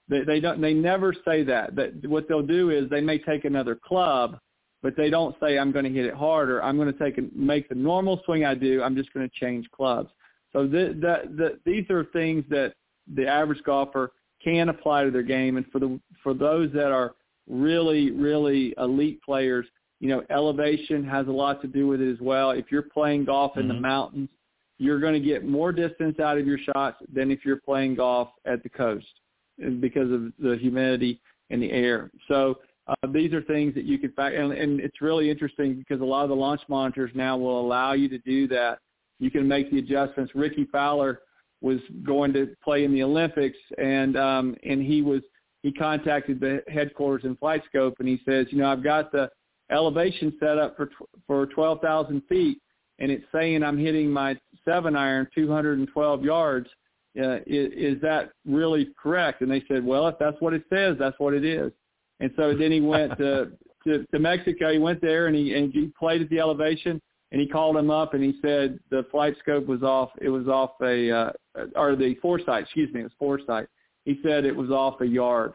They 0.08 0.22
they 0.22 0.40
don't 0.40 0.60
they 0.60 0.74
never 0.74 1.14
say 1.24 1.42
that. 1.44 1.74
That 1.76 2.06
what 2.06 2.28
they'll 2.28 2.42
do 2.42 2.70
is 2.70 2.88
they 2.90 3.00
may 3.00 3.18
take 3.18 3.44
another 3.44 3.74
club, 3.74 4.38
but 4.82 4.96
they 4.96 5.08
don't 5.08 5.34
say 5.40 5.58
I'm 5.58 5.72
going 5.72 5.86
to 5.86 5.90
hit 5.90 6.04
it 6.04 6.14
harder. 6.14 6.62
I'm 6.62 6.76
going 6.76 6.92
to 6.92 6.98
take 6.98 7.18
and 7.18 7.34
make 7.34 7.68
the 7.68 7.74
normal 7.74 8.20
swing 8.24 8.44
I 8.44 8.54
do. 8.54 8.82
I'm 8.82 8.96
just 8.96 9.12
going 9.14 9.28
to 9.28 9.34
change 9.34 9.66
clubs. 9.70 10.10
So 10.52 10.66
the, 10.66 10.96
the, 11.00 11.34
the, 11.34 11.58
these 11.64 11.88
are 11.90 12.04
things 12.12 12.44
that 12.50 12.74
the 13.12 13.26
average 13.26 13.62
golfer 13.64 14.12
can 14.42 14.68
apply 14.68 15.04
to 15.04 15.10
their 15.10 15.22
game. 15.22 15.56
And 15.56 15.66
for 15.72 15.78
the 15.78 15.98
for 16.22 16.34
those 16.34 16.70
that 16.74 16.92
are 16.92 17.14
really 17.48 18.10
really 18.10 18.74
elite 18.76 19.22
players, 19.22 19.66
you 20.00 20.08
know, 20.08 20.22
elevation 20.28 21.02
has 21.04 21.28
a 21.28 21.32
lot 21.32 21.62
to 21.62 21.66
do 21.66 21.86
with 21.86 22.02
it 22.02 22.12
as 22.12 22.20
well. 22.20 22.50
If 22.50 22.66
you're 22.70 22.82
playing 22.82 23.24
golf 23.24 23.56
in 23.56 23.62
mm-hmm. 23.62 23.76
the 23.76 23.80
mountains, 23.80 24.28
you're 24.76 25.00
going 25.00 25.14
to 25.14 25.20
get 25.20 25.46
more 25.46 25.72
distance 25.72 26.20
out 26.20 26.36
of 26.36 26.46
your 26.46 26.58
shots 26.58 26.98
than 27.10 27.30
if 27.30 27.42
you're 27.42 27.60
playing 27.60 27.94
golf 27.94 28.28
at 28.44 28.62
the 28.62 28.68
coast 28.68 29.06
because 29.80 30.10
of 30.10 30.32
the 30.38 30.56
humidity 30.60 31.20
in 31.50 31.60
the 31.60 31.70
air. 31.70 32.10
So 32.28 32.58
uh, 32.86 32.94
these 33.12 33.32
are 33.32 33.42
things 33.42 33.74
that 33.74 33.84
you 33.84 33.98
can 33.98 34.12
factor, 34.12 34.40
and, 34.40 34.52
and 34.52 34.80
it's 34.80 35.00
really 35.00 35.30
interesting 35.30 35.74
because 35.76 36.00
a 36.00 36.04
lot 36.04 36.24
of 36.24 36.28
the 36.28 36.36
launch 36.36 36.60
monitors 36.68 37.10
now 37.14 37.36
will 37.36 37.60
allow 37.60 37.92
you 37.92 38.08
to 38.08 38.18
do 38.18 38.46
that 38.48 38.78
you 39.18 39.30
can 39.30 39.46
make 39.46 39.70
the 39.70 39.78
adjustments. 39.78 40.32
Rickie 40.34 40.66
Fowler 40.70 41.20
was 41.60 41.78
going 42.04 42.32
to 42.34 42.54
play 42.62 42.84
in 42.84 42.92
the 42.92 43.02
Olympics, 43.02 43.56
and 43.78 44.16
um, 44.16 44.56
and 44.64 44.82
he 44.82 45.02
was 45.02 45.22
he 45.62 45.72
contacted 45.72 46.40
the 46.40 46.62
headquarters 46.68 47.24
in 47.24 47.36
FlightScope, 47.36 47.94
and 47.98 48.08
he 48.08 48.20
says, 48.26 48.46
you 48.50 48.58
know, 48.58 48.70
I've 48.70 48.84
got 48.84 49.12
the 49.12 49.30
elevation 49.70 50.34
set 50.38 50.58
up 50.58 50.76
for 50.76 50.90
for 51.26 51.46
12,000 51.46 52.22
feet, 52.28 52.58
and 52.98 53.10
it's 53.10 53.24
saying 53.32 53.62
I'm 53.62 53.78
hitting 53.78 54.10
my 54.10 54.36
seven 54.64 54.94
iron 54.94 55.26
212 55.34 56.22
yards. 56.22 56.68
Uh, 57.18 57.36
is, 57.46 57.94
is 57.96 58.02
that 58.02 58.30
really 58.44 58.88
correct? 59.00 59.40
And 59.40 59.50
they 59.50 59.62
said, 59.68 59.84
well, 59.84 60.08
if 60.08 60.16
that's 60.18 60.36
what 60.40 60.52
it 60.52 60.64
says, 60.68 60.96
that's 60.98 61.18
what 61.18 61.34
it 61.34 61.44
is. 61.44 61.72
And 62.20 62.30
so 62.36 62.54
then 62.54 62.72
he 62.72 62.80
went 62.80 63.16
to, 63.18 63.52
to, 63.86 64.04
to 64.12 64.18
Mexico. 64.18 64.72
He 64.72 64.78
went 64.78 65.00
there 65.00 65.26
and 65.26 65.36
he, 65.36 65.54
and 65.54 65.72
he 65.72 65.92
played 65.98 66.22
at 66.22 66.28
the 66.30 66.40
elevation 66.40 67.00
and 67.34 67.40
he 67.40 67.48
called 67.48 67.76
him 67.76 67.90
up 67.90 68.14
and 68.14 68.22
he 68.22 68.38
said 68.40 68.78
the 68.90 69.04
FlightScope 69.12 69.66
was 69.66 69.82
off. 69.82 70.10
It 70.20 70.28
was 70.28 70.46
off 70.46 70.70
a 70.80 71.10
uh, 71.10 71.30
or 71.74 71.96
the 71.96 72.14
foresight. 72.22 72.62
Excuse 72.62 72.94
me, 72.94 73.00
it 73.00 73.04
was 73.04 73.12
foresight. 73.18 73.66
He 74.04 74.20
said 74.22 74.44
it 74.44 74.54
was 74.54 74.70
off 74.70 75.00
a 75.00 75.04
yard. 75.04 75.54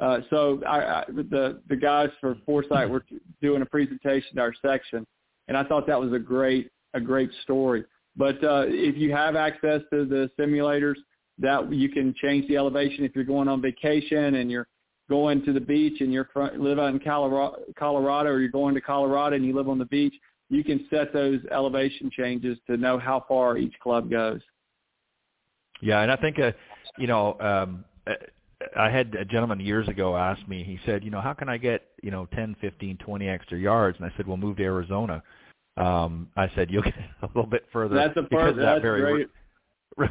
Uh, 0.00 0.20
so 0.28 0.60
I, 0.66 0.78
I, 0.78 1.04
the 1.06 1.60
the 1.68 1.76
guys 1.76 2.08
for 2.20 2.36
foresight 2.44 2.90
were 2.90 3.04
doing 3.40 3.62
a 3.62 3.66
presentation 3.66 4.36
to 4.36 4.40
our 4.40 4.54
section, 4.60 5.06
and 5.46 5.56
I 5.56 5.62
thought 5.62 5.86
that 5.86 6.00
was 6.00 6.12
a 6.12 6.18
great 6.18 6.70
a 6.94 7.00
great 7.00 7.30
story. 7.42 7.84
But 8.20 8.44
uh, 8.44 8.64
if 8.68 8.96
you 8.96 9.10
have 9.12 9.34
access 9.34 9.80
to 9.92 10.04
the 10.04 10.30
simulators, 10.38 10.96
that 11.38 11.72
you 11.72 11.88
can 11.88 12.14
change 12.22 12.46
the 12.48 12.56
elevation 12.56 13.04
if 13.04 13.16
you're 13.16 13.24
going 13.24 13.48
on 13.48 13.62
vacation 13.62 14.34
and 14.36 14.50
you're 14.50 14.68
going 15.08 15.42
to 15.46 15.52
the 15.52 15.60
beach 15.60 16.00
and 16.00 16.12
you're 16.12 16.28
live 16.56 16.78
out 16.78 16.92
in 16.92 17.00
Colorado, 17.00 17.56
Colorado 17.76 18.28
or 18.28 18.40
you're 18.40 18.50
going 18.50 18.74
to 18.74 18.80
Colorado 18.80 19.34
and 19.34 19.44
you 19.44 19.56
live 19.56 19.68
on 19.68 19.78
the 19.78 19.86
beach 19.86 20.14
you 20.50 20.64
can 20.64 20.84
set 20.90 21.12
those 21.12 21.40
elevation 21.52 22.10
changes 22.10 22.58
to 22.66 22.76
know 22.76 22.98
how 22.98 23.24
far 23.26 23.56
each 23.56 23.74
club 23.80 24.10
goes. 24.10 24.40
Yeah, 25.80 26.02
and 26.02 26.10
I 26.10 26.16
think, 26.16 26.38
uh, 26.38 26.52
you 26.98 27.06
know, 27.06 27.40
um, 27.40 27.84
I 28.76 28.90
had 28.90 29.14
a 29.14 29.24
gentleman 29.24 29.60
years 29.60 29.88
ago 29.88 30.16
ask 30.16 30.46
me, 30.46 30.64
he 30.64 30.78
said, 30.84 31.04
you 31.04 31.10
know, 31.10 31.20
how 31.20 31.32
can 31.32 31.48
I 31.48 31.56
get, 31.56 31.86
you 32.02 32.10
know, 32.10 32.26
10, 32.34 32.56
15, 32.60 32.98
20 32.98 33.28
extra 33.28 33.58
yards? 33.58 33.96
And 33.98 34.10
I 34.10 34.14
said, 34.16 34.26
well, 34.26 34.36
move 34.36 34.58
to 34.58 34.64
Arizona. 34.64 35.22
Um, 35.80 36.28
I 36.36 36.50
said, 36.54 36.70
you'll 36.70 36.82
get 36.82 36.94
a 37.22 37.26
little 37.26 37.46
bit 37.46 37.64
further. 37.72 37.94
That's 37.94 38.16
a 38.16 38.22
part, 38.22 38.56
that's 38.56 38.66
that 38.66 38.82
very, 38.82 39.26
great. 39.96 40.10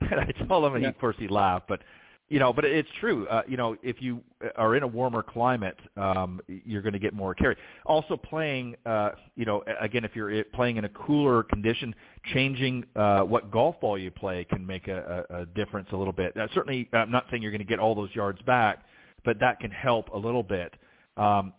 and 0.00 0.20
I 0.20 0.32
told 0.46 0.64
him, 0.64 0.74
and 0.74 0.82
yeah. 0.82 0.88
he, 0.88 0.94
of 0.94 0.98
course 0.98 1.16
he 1.18 1.28
laughed, 1.28 1.68
but 1.68 1.80
you 2.28 2.38
know, 2.38 2.52
but 2.52 2.64
it's 2.66 2.88
true. 3.00 3.26
Uh, 3.28 3.42
you 3.48 3.56
know, 3.56 3.76
if 3.82 4.02
you 4.02 4.20
are 4.56 4.76
in 4.76 4.82
a 4.82 4.86
warmer 4.86 5.22
climate, 5.22 5.78
um, 5.96 6.40
you're 6.46 6.82
going 6.82 6.92
to 6.92 6.98
get 6.98 7.14
more 7.14 7.34
carry. 7.34 7.56
Also, 7.86 8.18
playing, 8.18 8.76
uh, 8.84 9.10
you 9.34 9.46
know, 9.46 9.64
again, 9.80 10.04
if 10.04 10.14
you're 10.14 10.44
playing 10.44 10.76
in 10.76 10.84
a 10.84 10.90
cooler 10.90 11.42
condition, 11.42 11.94
changing 12.34 12.84
uh, 12.96 13.20
what 13.22 13.50
golf 13.50 13.80
ball 13.80 13.98
you 13.98 14.10
play 14.10 14.44
can 14.44 14.66
make 14.66 14.88
a, 14.88 15.24
a, 15.30 15.40
a 15.42 15.46
difference 15.46 15.88
a 15.92 15.96
little 15.96 16.12
bit. 16.12 16.36
Uh, 16.36 16.46
certainly, 16.52 16.86
I'm 16.92 17.10
not 17.10 17.24
saying 17.30 17.42
you're 17.42 17.50
going 17.50 17.60
to 17.60 17.66
get 17.66 17.78
all 17.78 17.94
those 17.94 18.14
yards 18.14 18.42
back, 18.42 18.84
but 19.24 19.40
that 19.40 19.58
can 19.60 19.70
help 19.70 20.08
a 20.10 20.18
little 20.18 20.42
bit. 20.42 20.74
Um, 21.16 21.54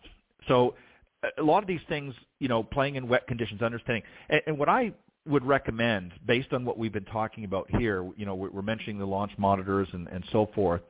so, 0.46 0.74
a 1.38 1.42
lot 1.42 1.62
of 1.62 1.66
these 1.66 1.80
things, 1.88 2.14
you 2.38 2.48
know, 2.48 2.62
playing 2.62 2.96
in 2.96 3.08
wet 3.08 3.26
conditions, 3.26 3.62
understanding, 3.62 4.02
and, 4.28 4.40
and 4.46 4.58
what 4.58 4.68
I 4.68 4.92
would 5.26 5.44
recommend, 5.44 6.12
based 6.26 6.52
on 6.52 6.64
what 6.64 6.78
we've 6.78 6.92
been 6.92 7.04
talking 7.04 7.44
about 7.44 7.70
here, 7.78 8.08
you 8.16 8.24
know, 8.24 8.34
we're 8.34 8.62
mentioning 8.62 8.98
the 8.98 9.06
launch 9.06 9.32
monitors 9.36 9.88
and, 9.92 10.08
and 10.08 10.24
so 10.32 10.48
forth, 10.54 10.80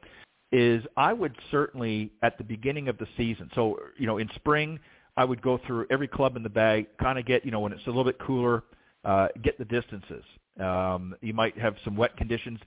is 0.53 0.85
I 0.97 1.12
would 1.12 1.35
certainly 1.51 2.12
at 2.22 2.39
the 2.39 2.45
beginning 2.45 2.89
of 2.89 2.99
the 2.99 3.07
season, 3.16 3.51
so 3.55 3.78
you 3.99 4.07
know, 4.07 4.18
in 4.18 4.28
spring, 4.37 4.78
I 5.16 5.24
would 5.24 5.43
go 5.43 5.59
through 5.66 5.87
every 5.91 6.09
club 6.09 6.37
in 6.37 6.43
the 6.43 6.49
bag, 6.49 6.87
kind 7.01 7.18
of 7.18 7.26
get, 7.26 7.45
you 7.45 7.51
know, 7.51 7.61
when 7.61 7.72
it's 7.72 7.85
a 7.87 7.91
little 7.91 8.05
bit 8.05 8.18
cooler, 8.20 8.62
uh, 9.05 9.28
get 9.43 9.59
the 9.59 9.64
distances. 9.64 10.24
Um, 10.59 11.14
you 11.20 11.35
might 11.35 11.59
have 11.59 11.74
some 11.85 11.97
wet 11.97 12.16
conditions. 12.16 12.59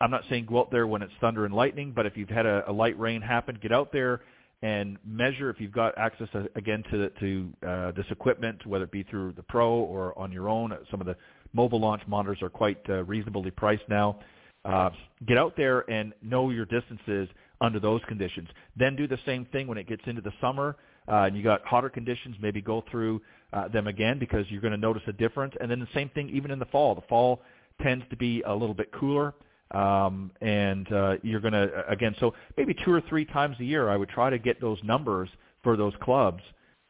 I'm 0.00 0.10
not 0.10 0.22
saying 0.30 0.46
go 0.46 0.60
out 0.60 0.70
there 0.70 0.86
when 0.86 1.02
it's 1.02 1.12
thunder 1.20 1.44
and 1.44 1.54
lightning, 1.54 1.92
but 1.94 2.06
if 2.06 2.16
you've 2.16 2.28
had 2.28 2.46
a, 2.46 2.68
a 2.70 2.72
light 2.72 2.98
rain 2.98 3.20
happen, 3.20 3.58
get 3.60 3.72
out 3.72 3.92
there 3.92 4.20
and 4.62 4.98
measure 5.06 5.50
if 5.50 5.60
you've 5.60 5.72
got 5.72 5.96
access 5.96 6.28
to, 6.32 6.48
again 6.56 6.82
to 6.90 7.10
to 7.10 7.52
uh, 7.66 7.92
this 7.92 8.06
equipment, 8.10 8.66
whether 8.66 8.84
it 8.84 8.90
be 8.90 9.04
through 9.04 9.32
the 9.32 9.42
Pro 9.42 9.70
or 9.70 10.18
on 10.18 10.32
your 10.32 10.48
own. 10.48 10.76
Some 10.90 11.00
of 11.00 11.06
the 11.06 11.16
mobile 11.52 11.80
launch 11.80 12.02
monitors 12.06 12.42
are 12.42 12.50
quite 12.50 12.78
uh, 12.88 13.04
reasonably 13.04 13.50
priced 13.50 13.88
now. 13.88 14.18
Uh, 14.64 14.90
get 15.26 15.38
out 15.38 15.54
there 15.56 15.88
and 15.90 16.12
know 16.22 16.50
your 16.50 16.66
distances 16.66 17.28
under 17.60 17.80
those 17.80 18.00
conditions. 18.08 18.48
Then 18.76 18.96
do 18.96 19.06
the 19.06 19.18
same 19.24 19.44
thing 19.46 19.66
when 19.66 19.78
it 19.78 19.88
gets 19.88 20.02
into 20.06 20.20
the 20.20 20.32
summer 20.40 20.76
uh, 21.08 21.22
and 21.22 21.36
you 21.36 21.42
got 21.42 21.64
hotter 21.64 21.88
conditions. 21.88 22.36
Maybe 22.40 22.60
go 22.60 22.84
through 22.90 23.22
uh, 23.52 23.68
them 23.68 23.86
again 23.86 24.18
because 24.18 24.44
you're 24.48 24.60
going 24.60 24.72
to 24.72 24.78
notice 24.78 25.02
a 25.06 25.12
difference. 25.12 25.54
And 25.60 25.70
then 25.70 25.80
the 25.80 25.88
same 25.94 26.08
thing 26.10 26.28
even 26.30 26.50
in 26.50 26.58
the 26.58 26.66
fall. 26.66 26.94
The 26.94 27.02
fall 27.08 27.42
tends 27.82 28.04
to 28.10 28.16
be 28.16 28.42
a 28.42 28.52
little 28.52 28.74
bit 28.74 28.92
cooler. 28.92 29.34
Um, 29.70 30.30
and 30.40 30.90
uh, 30.92 31.16
you're 31.22 31.40
going 31.40 31.52
to 31.52 31.86
again, 31.88 32.14
so 32.20 32.34
maybe 32.56 32.74
two 32.84 32.92
or 32.92 33.02
three 33.02 33.24
times 33.26 33.56
a 33.60 33.64
year, 33.64 33.88
I 33.90 33.96
would 33.96 34.08
try 34.08 34.30
to 34.30 34.38
get 34.38 34.60
those 34.60 34.78
numbers 34.82 35.28
for 35.62 35.76
those 35.76 35.92
clubs 36.00 36.42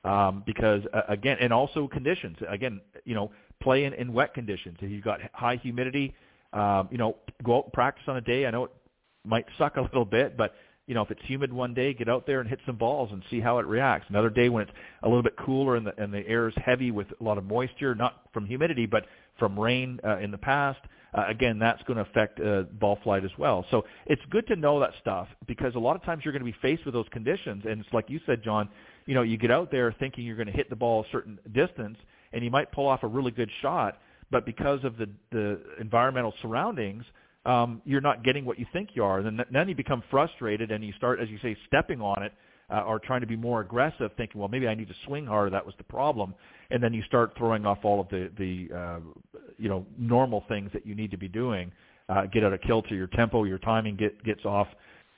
um, 0.05 0.43
because 0.47 0.83
uh, 0.95 1.03
again, 1.09 1.39
and 1.41 1.53
also 1.53 1.89
conditions. 1.89 2.37
Again, 2.49 2.81
you 3.05 3.14
know, 3.14 3.31
play 3.62 3.85
in, 3.85 3.95
in 3.95 4.12
wet 4.12 4.35
conditions. 4.35 4.79
If 4.81 4.91
you've 4.91 5.05
got 5.05 5.20
high 5.33 5.57
humidity, 5.57 6.14
um, 6.53 6.89
you 6.91 6.99
know, 6.99 7.16
go 7.45 7.59
out 7.59 7.64
and 7.64 7.72
practice 7.72 8.05
on 8.07 8.16
a 8.16 8.20
day. 8.20 8.47
I 8.47 8.51
know 8.51 8.64
it 8.64 8.70
might 9.24 9.47
suck 9.59 9.76
a 9.76 9.83
little 9.83 10.05
bit, 10.05 10.37
but 10.37 10.55
you 10.87 10.95
know, 10.95 11.03
if 11.03 11.11
it's 11.11 11.20
humid 11.26 11.53
one 11.53 11.74
day, 11.74 11.93
get 11.93 12.09
out 12.09 12.26
there 12.26 12.41
and 12.41 12.49
hit 12.49 12.61
some 12.64 12.76
balls 12.76 13.11
and 13.12 13.22
see 13.31 13.41
how 13.41 13.59
it 13.59 13.66
reacts. 13.66 14.07
Another 14.09 14.31
day 14.31 14.49
when 14.49 14.62
it's 14.62 14.72
a 15.03 15.09
little 15.09 15.22
bit 15.22 15.37
cooler 15.37 15.76
and 15.76 15.87
the, 15.87 16.03
and 16.03 16.12
the 16.12 16.26
air 16.26 16.49
is 16.49 16.55
heavy 16.64 16.91
with 16.91 17.07
a 17.20 17.24
lot 17.24 17.37
of 17.37 17.45
moisture, 17.45 17.95
not 17.95 18.22
from 18.33 18.47
humidity, 18.47 18.87
but 18.87 19.05
from 19.39 19.59
rain 19.61 20.01
uh, 20.03 20.16
in 20.16 20.31
the 20.31 20.39
past, 20.39 20.81
uh, 21.19 21.25
again, 21.29 21.59
that's 21.59 21.83
going 21.85 21.97
to 21.97 22.03
affect 22.03 22.41
uh, 22.41 22.62
ball 22.62 22.99
flight 23.03 23.25
as 23.25 23.31
well. 23.39 23.64
So 23.71 23.85
it's 24.07 24.23
good 24.31 24.47
to 24.49 24.57
know 24.57 24.81
that 24.81 24.91
stuff 25.01 25.29
because 25.47 25.75
a 25.75 25.79
lot 25.79 25.97
of 25.97 26.03
times 26.05 26.23
you're 26.25 26.33
going 26.33 26.45
to 26.45 26.51
be 26.51 26.59
faced 26.61 26.85
with 26.85 26.95
those 26.95 27.09
conditions. 27.11 27.64
And 27.69 27.81
it's 27.81 27.93
like 27.93 28.09
you 28.09 28.21
said, 28.27 28.43
John, 28.43 28.69
you 29.07 29.14
know, 29.14 29.23
you 29.23 29.37
get 29.37 29.51
out 29.51 29.71
there 29.71 29.95
thinking 29.99 30.25
you're 30.25 30.37
going 30.37 30.49
to 30.49 30.53
hit 30.53 30.71
the 30.71 30.77
ball 30.77 31.03
a 31.03 31.12
certain 31.12 31.39
distance 31.53 31.99
and 32.33 32.45
you 32.45 32.51
might 32.51 32.71
pull 32.73 32.87
off 32.87 33.03
a 33.03 33.07
really 33.07 33.31
good 33.31 33.51
shot, 33.62 33.99
but 34.31 34.45
because 34.45 34.85
of 34.85 34.97
the, 34.99 35.09
the 35.31 35.61
environmental 35.81 36.35
surroundings– 36.43 37.05
um, 37.49 37.81
you're 37.85 38.03
not 38.03 38.23
getting 38.25 38.45
what 38.45 38.59
you 38.59 38.66
think 38.73 38.91
you 38.93 39.03
are. 39.03 39.19
And 39.19 39.39
then, 39.39 39.47
then 39.51 39.69
you 39.69 39.75
become 39.75 40.03
frustrated 40.11 40.71
and 40.71 40.85
you 40.85 40.93
start, 40.99 41.19
as 41.19 41.29
you 41.29 41.39
say, 41.43 41.57
stepping 41.66 42.01
on 42.01 42.23
it 42.23 42.33
uh, 42.71 42.83
or 42.83 42.99
trying 42.99 43.21
to 43.21 43.27
be 43.27 43.37
more 43.37 43.61
aggressive, 43.61 44.11
thinking, 44.16 44.41
well, 44.41 44.49
maybe 44.49 44.69
I 44.69 44.75
need 44.75 44.89
to 44.89 44.95
swing 45.07 45.27
harder. 45.27 45.51
That 45.51 45.64
was 45.64 45.75
the 45.79 45.85
problem. 45.85 46.35
And 46.71 46.83
then 46.83 46.93
you 46.93 47.03
start 47.03 47.33
throwing 47.37 47.64
off 47.64 47.79
all 47.83 48.01
of 48.01 48.09
the, 48.09 48.31
the 48.39 48.77
uh, 48.77 49.01
you 49.57 49.69
know, 49.69 49.87
normal 49.97 50.45
things 50.49 50.71
that 50.73 50.87
you 50.87 50.95
need 50.95 51.11
to 51.11 51.16
be 51.16 51.29
doing. 51.29 51.73
Uh, 52.09 52.27
get 52.27 52.45
out 52.45 52.53
of 52.53 52.61
kilter, 52.62 52.95
your 52.95 53.07
tempo, 53.09 53.45
your 53.45 53.59
timing 53.59 53.97
get, 53.97 54.23
gets 54.25 54.45
off, 54.45 54.69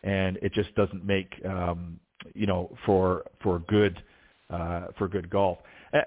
and 0.02 0.36
it 0.42 0.52
just 0.52 0.74
doesn't 0.74 1.04
make, 1.04 1.32
um, 1.48 2.00
you 2.34 2.46
know, 2.46 2.76
for 2.84 3.24
for 3.42 3.60
good 3.60 4.02
uh, 4.50 4.86
for 4.98 5.06
good 5.06 5.30
golf. 5.30 5.58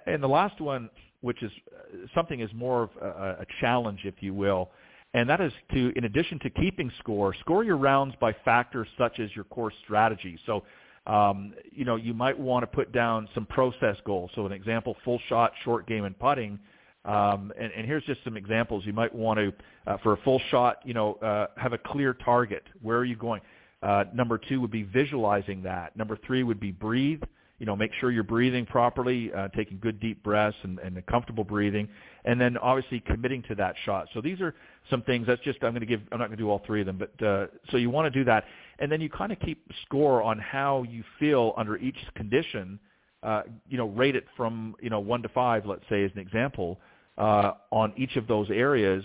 And 0.06 0.22
the 0.22 0.28
last 0.28 0.60
one, 0.60 0.89
which 1.22 1.41
is 1.41 1.52
uh, 1.72 2.08
something 2.14 2.41
is 2.41 2.50
more 2.54 2.84
of 2.84 2.89
a, 3.02 3.41
a 3.41 3.46
challenge, 3.62 4.02
if 4.04 4.16
you 4.20 4.34
will, 4.34 4.72
and 5.14 5.30
that 5.30 5.41
is 5.41 5.54
to, 5.74 5.94
in 5.96 6.06
addition 6.06 6.39
to 6.39 6.50
keeping 6.50 6.91
score, 7.00 7.34
score 7.36 7.64
your 7.64 7.78
rounds 7.78 8.16
by 8.20 8.36
factors 8.44 8.88
such 8.98 9.20
as 9.20 9.30
your 9.36 9.46
course 9.46 9.74
strategy. 9.84 10.39
So, 10.46 10.64
um, 11.08 11.54
you 11.72 11.86
know, 11.86 11.95
you 11.95 12.14
might 12.14 12.38
want 12.38 12.64
to 12.64 12.68
put 12.68 12.91
down 12.91 13.28
some 13.34 13.45
process 13.45 13.97
goals. 14.06 14.32
So, 14.36 14.45
an 14.45 14.51
example: 14.51 14.95
full 15.04 15.20
shot, 15.30 15.54
short 15.64 15.88
game, 15.88 16.06
and 16.06 16.18
putting. 16.18 16.60
Um, 17.06 17.51
and, 17.60 17.72
and 17.74 17.86
here's 17.86 18.04
just 18.06 18.24
some 18.24 18.38
examples. 18.38 18.86
You 18.86 18.93
might 18.93 19.14
want 19.14 19.38
to, 19.38 19.54
uh, 19.88 19.97
for 20.04 20.14
a 20.14 20.18
full 20.18 20.39
shot, 20.49 20.78
you 20.86 20.93
know, 20.93 21.16
uh, 21.16 21.47
have 21.58 21.74
a 21.74 21.78
clear 21.78 22.14
target. 22.14 22.64
Where 22.82 22.97
are 22.97 23.04
you 23.04 23.18
going? 23.18 23.41
Uh, 23.82 24.06
number 24.14 24.38
two 24.38 24.62
would 24.62 24.72
be 24.72 24.84
visualizing 24.84 25.64
that. 25.64 25.97
Number 25.97 26.18
three 26.26 26.43
would 26.43 26.62
be 26.62 26.72
breathe 26.72 27.22
you 27.64 27.66
know, 27.66 27.78
make 27.78 27.91
sure 28.01 28.12
you're 28.12 28.24
breathing 28.24 28.66
properly, 28.66 29.32
uh, 29.34 29.47
taking 29.56 29.80
good 29.80 29.97
deep 30.01 30.22
breaths 30.22 30.58
and, 30.64 30.80
and 30.80 31.06
comfortable 31.06 31.45
breathing, 31.45 31.88
and 32.26 32.39
then 32.41 32.58
obviously 32.58 32.99
committing 32.99 33.41
to 33.43 33.56
that 33.56 33.74
shot. 33.86 34.10
So 34.14 34.20
these 34.20 34.41
are 34.41 34.54
some 34.89 35.01
things. 35.04 35.28
That's 35.28 35.41
just 35.43 35.64
I'm 35.64 35.72
going 35.72 35.80
to 35.80 35.86
give. 35.86 36.01
I'm 36.12 36.20
not 36.20 36.28
going 36.28 36.38
to 36.38 36.43
do 36.43 36.49
all 36.49 36.62
three 36.66 36.82
of 36.82 36.88
them, 36.88 36.97
but 36.97 37.26
uh, 37.26 37.47
so 37.72 37.78
you 37.78 37.89
want 37.89 38.12
to 38.12 38.20
do 38.20 38.26
that, 38.26 38.43
and 38.80 38.91
then 38.91 39.01
you 39.01 39.09
kind 39.09 39.32
of 39.32 39.39
keep 39.39 39.65
score 39.86 40.21
on 40.21 40.39
how 40.39 40.84
you 40.84 41.03
feel 41.19 41.53
under 41.57 41.78
each 41.78 41.97
condition. 42.15 42.80
Uh, 43.21 43.43
you 43.69 43.78
know, 43.78 43.88
rate 43.88 44.15
it 44.15 44.26
from 44.36 44.76
you 44.82 44.89
know 44.89 44.99
one 44.99 45.21
to 45.21 45.30
five, 45.30 45.65
let's 45.65 45.84
say 45.89 46.03
as 46.03 46.11
an 46.13 46.19
example, 46.19 46.80
uh, 47.17 47.53
on 47.71 47.93
each 47.97 48.15
of 48.15 48.28
those 48.28 48.49
areas. 48.49 49.03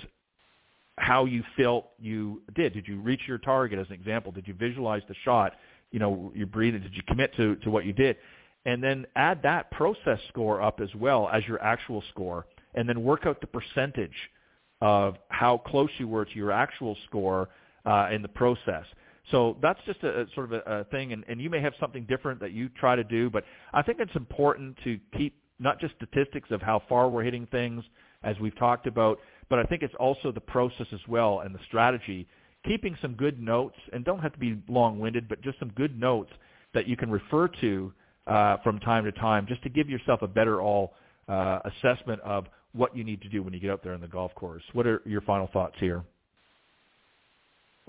How 0.98 1.26
you 1.26 1.44
felt 1.56 1.90
you 2.00 2.42
did? 2.56 2.74
Did 2.74 2.88
you 2.88 3.00
reach 3.00 3.20
your 3.28 3.38
target? 3.38 3.78
As 3.78 3.86
an 3.86 3.92
example, 3.92 4.32
did 4.32 4.48
you 4.48 4.54
visualize 4.54 5.02
the 5.08 5.14
shot? 5.24 5.52
You 5.92 6.00
know, 6.00 6.32
you 6.34 6.44
breathing. 6.44 6.82
Did 6.82 6.94
you 6.94 7.02
commit 7.06 7.34
to 7.36 7.54
to 7.56 7.70
what 7.70 7.84
you 7.84 7.92
did? 7.92 8.16
and 8.68 8.82
then 8.82 9.06
add 9.16 9.42
that 9.42 9.70
process 9.70 10.18
score 10.28 10.60
up 10.60 10.80
as 10.80 10.94
well 10.94 11.30
as 11.32 11.42
your 11.46 11.62
actual 11.62 12.02
score, 12.10 12.46
and 12.74 12.86
then 12.86 13.02
work 13.02 13.24
out 13.24 13.40
the 13.40 13.46
percentage 13.46 14.14
of 14.82 15.16
how 15.30 15.56
close 15.56 15.88
you 15.96 16.06
were 16.06 16.26
to 16.26 16.34
your 16.34 16.52
actual 16.52 16.94
score 17.06 17.48
uh, 17.86 18.08
in 18.12 18.20
the 18.20 18.28
process. 18.28 18.84
So 19.30 19.56
that's 19.60 19.80
just 19.86 20.02
a, 20.02 20.22
a 20.22 20.26
sort 20.34 20.52
of 20.52 20.52
a, 20.52 20.80
a 20.80 20.84
thing, 20.84 21.12
and, 21.12 21.24
and 21.28 21.40
you 21.40 21.50
may 21.50 21.60
have 21.60 21.74
something 21.78 22.04
different 22.04 22.40
that 22.40 22.52
you 22.52 22.68
try 22.70 22.96
to 22.96 23.04
do, 23.04 23.28
but 23.30 23.44
I 23.72 23.82
think 23.82 23.98
it's 24.00 24.14
important 24.16 24.76
to 24.84 24.98
keep 25.16 25.34
not 25.58 25.80
just 25.80 25.94
statistics 25.96 26.50
of 26.50 26.62
how 26.62 26.82
far 26.88 27.08
we're 27.08 27.24
hitting 27.24 27.46
things, 27.46 27.84
as 28.22 28.36
we've 28.40 28.56
talked 28.58 28.86
about, 28.86 29.18
but 29.48 29.58
I 29.58 29.64
think 29.64 29.82
it's 29.82 29.94
also 29.98 30.32
the 30.32 30.40
process 30.40 30.86
as 30.92 31.00
well 31.08 31.40
and 31.40 31.54
the 31.54 31.60
strategy. 31.66 32.26
Keeping 32.66 32.96
some 33.00 33.14
good 33.14 33.40
notes, 33.40 33.76
and 33.92 34.04
don't 34.04 34.20
have 34.20 34.32
to 34.32 34.38
be 34.38 34.60
long-winded, 34.68 35.28
but 35.28 35.40
just 35.42 35.58
some 35.58 35.70
good 35.70 35.98
notes 35.98 36.32
that 36.74 36.88
you 36.88 36.96
can 36.96 37.10
refer 37.10 37.48
to 37.60 37.92
uh, 38.26 38.56
from 38.58 38.78
time 38.80 39.04
to 39.04 39.12
time, 39.12 39.46
just 39.46 39.62
to 39.62 39.68
give 39.68 39.88
yourself 39.88 40.22
a 40.22 40.28
better 40.28 40.60
all 40.60 40.94
uh, 41.28 41.60
assessment 41.64 42.20
of 42.22 42.46
what 42.72 42.96
you 42.96 43.04
need 43.04 43.22
to 43.22 43.28
do 43.28 43.42
when 43.42 43.52
you 43.52 43.60
get 43.60 43.70
out 43.70 43.82
there 43.82 43.94
on 43.94 44.00
the 44.00 44.08
golf 44.08 44.34
course. 44.34 44.62
What 44.72 44.86
are 44.86 45.02
your 45.06 45.20
final 45.22 45.48
thoughts 45.52 45.76
here? 45.78 46.04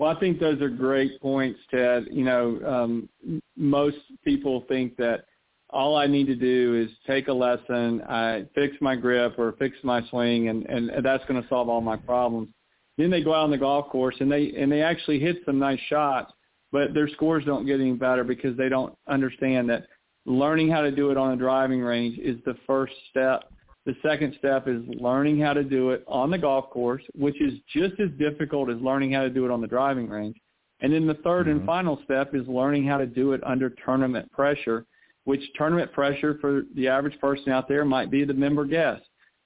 Well, 0.00 0.08
I 0.08 0.18
think 0.18 0.40
those 0.40 0.62
are 0.62 0.70
great 0.70 1.20
points, 1.20 1.60
Ted. 1.70 2.06
You 2.10 2.24
know, 2.24 2.58
um, 2.66 3.42
most 3.54 3.98
people 4.24 4.64
think 4.66 4.96
that 4.96 5.26
all 5.68 5.94
I 5.94 6.06
need 6.06 6.26
to 6.28 6.34
do 6.34 6.74
is 6.74 6.90
take 7.06 7.28
a 7.28 7.32
lesson, 7.34 8.00
I 8.08 8.46
fix 8.54 8.74
my 8.80 8.96
grip 8.96 9.38
or 9.38 9.52
fix 9.58 9.76
my 9.84 10.00
swing, 10.08 10.48
and, 10.48 10.64
and 10.64 11.04
that's 11.04 11.22
going 11.26 11.42
to 11.42 11.46
solve 11.50 11.68
all 11.68 11.82
my 11.82 11.96
problems. 11.96 12.48
Then 12.96 13.10
they 13.10 13.22
go 13.22 13.34
out 13.34 13.44
on 13.44 13.50
the 13.50 13.58
golf 13.58 13.90
course 13.90 14.16
and 14.20 14.32
they 14.32 14.54
and 14.56 14.72
they 14.72 14.80
actually 14.80 15.20
hit 15.20 15.36
some 15.44 15.58
nice 15.58 15.78
shots, 15.90 16.32
but 16.72 16.94
their 16.94 17.08
scores 17.08 17.44
don't 17.44 17.66
get 17.66 17.78
any 17.78 17.92
better 17.92 18.24
because 18.24 18.56
they 18.56 18.70
don't 18.70 18.94
understand 19.06 19.68
that 19.68 19.86
learning 20.24 20.70
how 20.70 20.80
to 20.80 20.90
do 20.90 21.10
it 21.10 21.18
on 21.18 21.32
a 21.32 21.36
driving 21.36 21.82
range 21.82 22.18
is 22.18 22.38
the 22.46 22.56
first 22.66 22.94
step. 23.10 23.52
The 23.86 23.94
second 24.02 24.34
step 24.38 24.68
is 24.68 24.82
learning 24.88 25.40
how 25.40 25.54
to 25.54 25.64
do 25.64 25.90
it 25.90 26.04
on 26.06 26.30
the 26.30 26.38
golf 26.38 26.68
course, 26.70 27.02
which 27.14 27.40
is 27.40 27.54
just 27.74 27.98
as 27.98 28.10
difficult 28.18 28.70
as 28.70 28.76
learning 28.80 29.12
how 29.12 29.22
to 29.22 29.30
do 29.30 29.44
it 29.44 29.50
on 29.50 29.60
the 29.60 29.66
driving 29.66 30.08
range. 30.08 30.36
And 30.80 30.92
then 30.92 31.06
the 31.06 31.14
3rd 31.14 31.42
mm-hmm. 31.42 31.50
and 31.50 31.66
final 31.66 32.00
step 32.04 32.34
is 32.34 32.46
learning 32.46 32.86
how 32.86 32.98
to 32.98 33.06
do 33.06 33.32
it 33.32 33.40
under 33.44 33.70
tournament 33.70 34.30
pressure, 34.32 34.86
which 35.24 35.40
tournament 35.56 35.92
pressure 35.92 36.38
for 36.40 36.62
the 36.74 36.88
average 36.88 37.18
person 37.20 37.52
out 37.52 37.68
there 37.68 37.84
might 37.84 38.10
be 38.10 38.24
the 38.24 38.34
member 38.34 38.64
guest. 38.64 39.02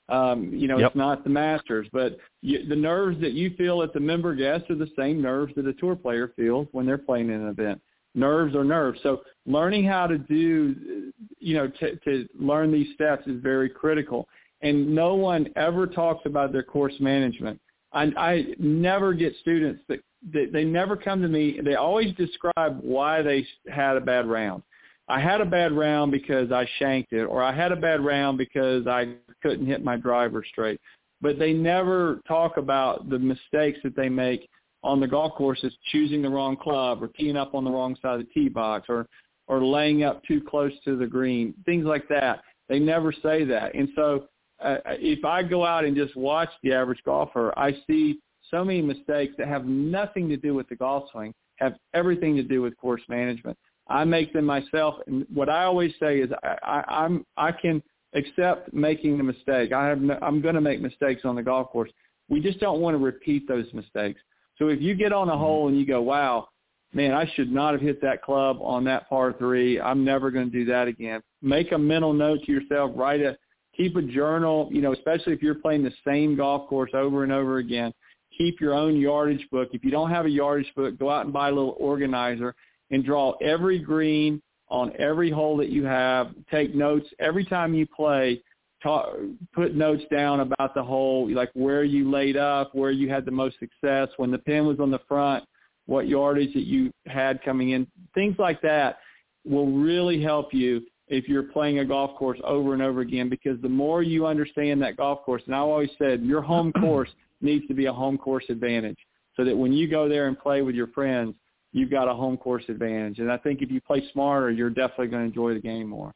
Um, 0.09 0.53
you 0.53 0.69
know, 0.69 0.79
yep. 0.79 0.89
it's 0.89 0.97
not 0.97 1.25
the 1.25 1.31
Masters, 1.31 1.87
but 1.93 2.19
you, 2.43 2.69
the 2.69 2.77
nerves 2.77 3.21
that 3.23 3.33
you 3.33 3.55
feel 3.57 3.83
at 3.83 3.95
the 3.95 4.01
member 4.01 4.35
guest 4.35 4.65
are 4.69 4.75
the 4.75 4.91
same 4.99 5.23
nerves 5.23 5.55
that 5.57 5.67
a 5.67 5.73
tour 5.73 5.97
player 5.97 6.33
feels 6.37 6.69
when 6.73 6.85
they're 6.85 6.99
playing 6.99 7.31
in 7.31 7.41
an 7.41 7.49
event 7.49 7.81
nerves 8.15 8.55
are 8.55 8.65
nerves. 8.65 9.01
So 9.03 9.23
learning 9.47 9.85
how 9.85 10.07
to 10.07 10.19
do, 10.19 11.13
you 11.39 11.55
know, 11.55 11.69
to, 11.69 11.97
to 11.97 12.29
learn 12.39 12.73
these 12.73 12.95
steps 12.95 13.27
is 13.27 13.41
very 13.43 13.69
critical. 13.69 14.29
And 14.63 14.95
no 14.95 15.15
one 15.15 15.49
ever 15.57 15.87
talks 15.87 16.25
about 16.25 16.53
their 16.53 16.63
course 16.63 16.95
management. 17.01 17.61
I, 17.93 18.13
I 18.17 18.45
never 18.59 19.13
get 19.13 19.35
students 19.41 19.83
that, 19.89 20.01
that 20.33 20.51
they 20.53 20.65
never 20.65 20.97
come 20.97 21.21
to 21.23 21.29
me. 21.29 21.61
They 21.63 21.75
always 21.75 22.15
describe 22.15 22.81
why 22.83 23.23
they 23.23 23.47
had 23.71 23.97
a 23.97 24.01
bad 24.01 24.27
round. 24.27 24.63
I 25.07 25.21
had 25.21 25.43
a 25.43 25.47
bad 25.47 25.73
round 25.73 26.13
because 26.13 26.51
I 26.51 26.67
shanked 26.79 27.13
it, 27.13 27.25
or 27.25 27.43
I 27.43 27.55
had 27.55 27.73
a 27.73 27.77
bad 27.77 28.03
round 28.03 28.39
because 28.39 28.87
I 28.87 29.15
couldn't 29.43 29.67
hit 29.67 29.85
my 29.85 29.97
driver 29.97 30.43
straight. 30.51 30.81
But 31.21 31.39
they 31.39 31.53
never 31.53 32.21
talk 32.27 32.57
about 32.57 33.11
the 33.11 33.19
mistakes 33.19 33.79
that 33.85 33.97
they 33.97 34.09
make 34.09 34.49
on 34.85 35.01
the 35.01 35.09
golf 35.09 35.33
course 35.35 35.65
is 35.65 35.73
choosing 35.91 36.23
the 36.23 36.29
wrong 36.29 36.57
club 36.57 37.03
or 37.03 37.09
teeing 37.09 37.37
up 37.37 37.55
on 37.55 37.65
the 37.65 37.71
wrong 37.71 37.97
side 38.01 38.21
of 38.21 38.27
the 38.27 38.33
tee 38.33 38.49
box 38.49 38.87
or 38.89 39.09
or 39.47 39.63
laying 39.63 40.05
up 40.05 40.23
too 40.25 40.41
close 40.41 40.73
to 40.85 40.97
the 40.97 41.07
green, 41.07 41.53
things 41.67 41.85
like 41.85 42.09
that. 42.09 42.41
They 42.69 42.79
never 42.79 43.13
say 43.13 43.45
that. 43.45 43.75
And 43.75 43.91
so 43.95 44.27
uh, 44.63 44.77
if 44.87 45.23
I 45.25 45.43
go 45.43 45.67
out 45.67 45.85
and 45.85 45.95
just 45.95 46.17
watch 46.17 46.49
the 46.63 46.73
average 46.73 47.01
golfer, 47.05 47.53
I 47.59 47.73
see 47.87 48.21
so 48.51 48.65
many 48.65 48.81
mistakes 48.81 49.35
that 49.37 49.49
have 49.49 49.67
nothing 49.67 50.31
to 50.31 50.39
do 50.39 50.55
with 50.55 50.67
the 50.69 50.77
golf 50.77 51.11
swing, 51.13 51.35
have 51.57 51.75
everything 51.93 52.37
to 52.37 52.43
do 52.43 52.63
with 52.63 52.75
course 52.79 53.03
management. 53.09 53.59
I 53.89 54.05
make 54.05 54.33
them 54.33 54.47
myself, 54.47 54.95
and 55.07 55.27
what 55.33 55.51
I 55.51 55.65
always 55.65 55.93
say 56.01 56.21
is 56.21 56.31
I, 56.43 56.57
I, 56.63 57.05
I'm 57.05 57.27
I 57.37 57.53
can 57.53 57.83
accept 58.15 58.73
making 58.73 59.19
the 59.19 59.25
mistake. 59.25 59.73
I 59.73 59.87
have 59.87 60.01
no, 60.01 60.19
I'm 60.23 60.41
going 60.41 60.55
to 60.55 60.63
make 60.63 60.81
mistakes 60.81 61.23
on 61.25 61.37
the 61.37 61.43
golf 61.43 61.69
course. 61.71 61.91
We 62.31 62.41
just 62.41 62.61
don't 62.61 62.81
want 62.81 62.95
to 62.95 62.99
repeat 63.05 63.47
those 63.47 63.67
mistakes. 63.75 64.23
So 64.59 64.69
if 64.69 64.81
you 64.81 64.95
get 64.95 65.13
on 65.13 65.29
a 65.29 65.33
mm-hmm. 65.33 65.41
hole 65.41 65.69
and 65.69 65.79
you 65.79 65.87
go, 65.87 66.03
wow, 66.03 66.49
man, 66.93 67.13
I 67.13 67.31
should 67.35 67.53
not 67.53 67.73
have 67.73 67.81
hit 67.81 68.01
that 68.03 68.23
club 68.23 68.59
on 68.61 68.85
that 68.85 69.09
par 69.09 69.35
three. 69.39 69.81
I'm 69.81 70.05
never 70.05 70.31
going 70.31 70.51
to 70.51 70.53
do 70.53 70.65
that 70.67 70.89
again. 70.89 71.23
Make 71.43 71.73
a 71.73 71.79
mental 71.79 72.13
note 72.13 72.41
to 72.45 72.53
yourself. 72.53 72.93
Write 72.95 73.21
a, 73.21 73.37
keep 73.77 73.97
a 73.97 74.03
journal. 74.03 74.69
You 74.73 74.83
know, 74.83 74.93
especially 74.93 75.33
if 75.33 75.43
you're 75.43 75.57
playing 75.57 75.83
the 75.83 75.93
same 76.07 76.37
golf 76.37 76.69
course 76.69 76.93
over 76.95 77.25
and 77.25 77.33
over 77.33 77.59
again. 77.59 77.93
Keep 78.37 78.61
your 78.61 78.75
own 78.75 78.97
yardage 78.97 79.47
book. 79.51 79.69
If 79.73 79.85
you 79.85 79.91
don't 79.91 80.11
have 80.11 80.27
a 80.27 80.31
yardage 80.31 80.73
book, 80.75 80.99
go 80.99 81.09
out 81.09 81.25
and 81.25 81.33
buy 81.33 81.49
a 81.49 81.53
little 81.53 81.77
organizer 81.79 82.55
and 82.91 83.05
draw 83.05 83.33
every 83.41 83.79
green 83.79 84.43
on 84.69 84.93
every 84.99 85.31
hole 85.31 85.57
that 85.59 85.69
you 85.69 85.85
have. 85.85 86.35
Take 86.51 86.75
notes 86.75 87.07
every 87.21 87.45
time 87.45 87.75
you 87.75 87.87
play 87.87 88.43
talk, 88.85 89.17
put 89.53 89.75
notes 89.75 90.05
down 90.13 90.41
about 90.41 90.75
the 90.75 90.83
hole, 90.83 91.29
like 91.35 91.51
where 91.55 91.83
you 91.83 92.11
laid 92.11 92.37
up, 92.37 92.75
where 92.75 92.93
you 92.93 93.09
had 93.09 93.25
the 93.25 93.33
most 93.33 93.57
success, 93.59 94.09
when 94.19 94.31
the 94.31 94.39
pin 94.39 94.67
was 94.67 94.79
on 94.79 94.91
the 94.93 95.01
front, 95.09 95.45
what 95.87 96.07
yardage 96.07 96.55
that 96.55 96.65
you 96.65 96.93
had 97.07 97.43
coming 97.43 97.71
in, 97.71 97.87
things 98.15 98.37
like 98.39 98.61
that 98.63 98.99
will 99.45 99.67
really 99.73 100.23
help 100.23 100.55
you 100.55 100.83
if 101.09 101.29
you're 101.29 101.43
playing 101.43 101.81
a 101.81 101.85
golf 101.85 102.17
course 102.17 102.39
over 102.45 102.73
and 102.73 102.83
over 102.83 103.01
again 103.01 103.29
because 103.29 103.61
the 103.61 103.69
more 103.69 104.03
you 104.03 104.27
understand 104.27 104.81
that 104.83 104.97
golf 104.97 105.23
course, 105.25 105.43
and 105.47 105.55
I 105.55 105.59
always 105.59 105.91
said 105.99 106.23
your 106.23 106.43
home 106.43 106.73
course 106.81 107.11
needs 107.41 107.67
to 107.69 107.75
be 107.75 107.87
a 107.87 107.93
home 107.93 108.17
course 108.17 108.45
advantage 108.49 108.99
so 109.37 109.45
that 109.45 109.57
when 109.57 109.73
you 109.73 109.89
go 109.89 110.09
there 110.09 110.29
and 110.29 110.39
play 110.39 110.63
with 110.63 110.75
your 110.75 110.87
friends, 110.89 111.35
you've 111.73 111.91
got 111.91 112.09
a 112.09 112.15
home 112.15 112.37
course 112.37 112.65
advantage. 112.69 113.19
And 113.19 113.31
I 113.31 113.37
think 113.37 113.61
if 113.61 113.71
you 113.71 113.81
play 113.81 114.03
smarter, 114.13 114.51
you're 114.51 114.71
definitely 114.71 115.09
going 115.09 115.23
to 115.23 115.27
enjoy 115.27 115.55
the 115.55 115.61
game 115.61 115.89
more. 115.89 116.15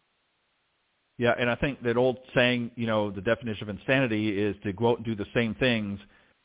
Yeah, 1.19 1.35
and 1.37 1.51
I 1.51 1.57
think 1.57 1.83
that 1.83 1.97
old 1.97 2.19
saying, 2.35 2.71
you 2.77 2.87
know, 2.87 3.11
the 3.11 3.21
definition 3.21 3.65
of 3.65 3.69
insanity 3.69 4.41
is 4.41 4.55
to 4.63 4.73
go 4.73 4.91
out 4.91 4.99
and 4.99 5.05
do 5.05 5.17
the 5.17 5.27
same 5.35 5.55
things 5.57 5.99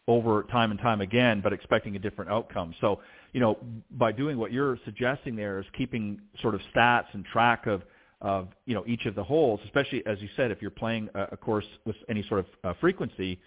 over 0.08 0.44
time 0.52 0.72
and 0.72 0.80
time 0.80 1.00
again, 1.00 1.42
but 1.42 1.54
expecting 1.54 1.96
a 1.96 2.00
different 2.00 2.30
outcome. 2.30 2.74
So, 2.82 3.00
you 3.32 3.40
know, 3.40 3.58
by 3.92 4.12
doing 4.12 4.38
what 4.38 4.52
you're 4.52 4.78
suggesting 4.84 5.36
there 5.36 5.60
is 5.60 5.66
keeping 5.78 6.20
sort 6.42 6.56
of 6.56 6.62
stats 6.76 7.06
and 7.14 7.24
track 7.24 7.68
of, 7.68 7.84
of 8.20 8.50
you 8.66 8.74
know, 8.74 8.84
each 8.88 9.06
of 9.06 9.16
the 9.16 9.24
holes, 9.24 9.60
especially 9.66 10.06
as 10.08 10.20
you 10.22 10.28
said, 10.36 10.52
if 10.52 10.62
you're 10.62 10.72
playing 10.72 11.08
a, 11.14 11.28
a 11.34 11.38
course 11.38 11.66
with 11.86 11.96
any 12.10 12.26
sort 12.28 12.42
of 12.42 12.46
uh, 12.64 12.74
frequency, 12.82 13.40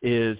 is, 0.00 0.38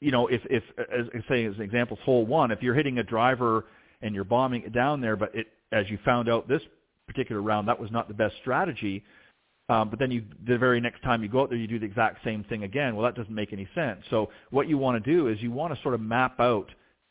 you 0.00 0.10
know, 0.10 0.26
if, 0.26 0.40
if 0.50 0.64
as, 0.78 1.06
as 1.14 1.22
say 1.28 1.44
as 1.44 1.54
an 1.54 1.62
example, 1.62 1.96
hole 2.04 2.26
one, 2.26 2.50
if 2.50 2.60
you're 2.60 2.74
hitting 2.74 2.98
a 2.98 3.04
driver 3.04 3.66
and 4.02 4.14
you're 4.14 4.24
bombing 4.24 4.62
it 4.62 4.72
down 4.72 5.00
there, 5.00 5.16
but 5.16 5.34
it, 5.34 5.46
as 5.70 5.88
you 5.88 5.98
found 6.04 6.28
out 6.28 6.48
this 6.48 6.62
particular 7.06 7.40
round, 7.40 7.68
that 7.68 7.78
was 7.78 7.90
not 7.90 8.08
the 8.08 8.14
best 8.14 8.34
strategy, 8.40 9.04
um, 9.70 9.88
but 9.88 9.98
then 9.98 10.10
you, 10.10 10.24
the 10.46 10.58
very 10.58 10.80
next 10.80 11.02
time 11.02 11.22
you 11.22 11.28
go 11.28 11.42
out 11.42 11.48
there, 11.48 11.58
you 11.58 11.68
do 11.68 11.78
the 11.78 11.86
exact 11.86 12.24
same 12.24 12.42
thing 12.44 12.64
again. 12.64 12.96
Well, 12.96 13.04
that 13.04 13.14
doesn't 13.14 13.34
make 13.34 13.52
any 13.52 13.68
sense. 13.74 14.00
So 14.10 14.30
what 14.50 14.68
you 14.68 14.76
want 14.76 15.02
to 15.02 15.10
do 15.10 15.28
is 15.28 15.40
you 15.40 15.52
want 15.52 15.74
to 15.74 15.80
sort 15.82 15.94
of 15.94 16.00
map 16.00 16.40
out 16.40 16.70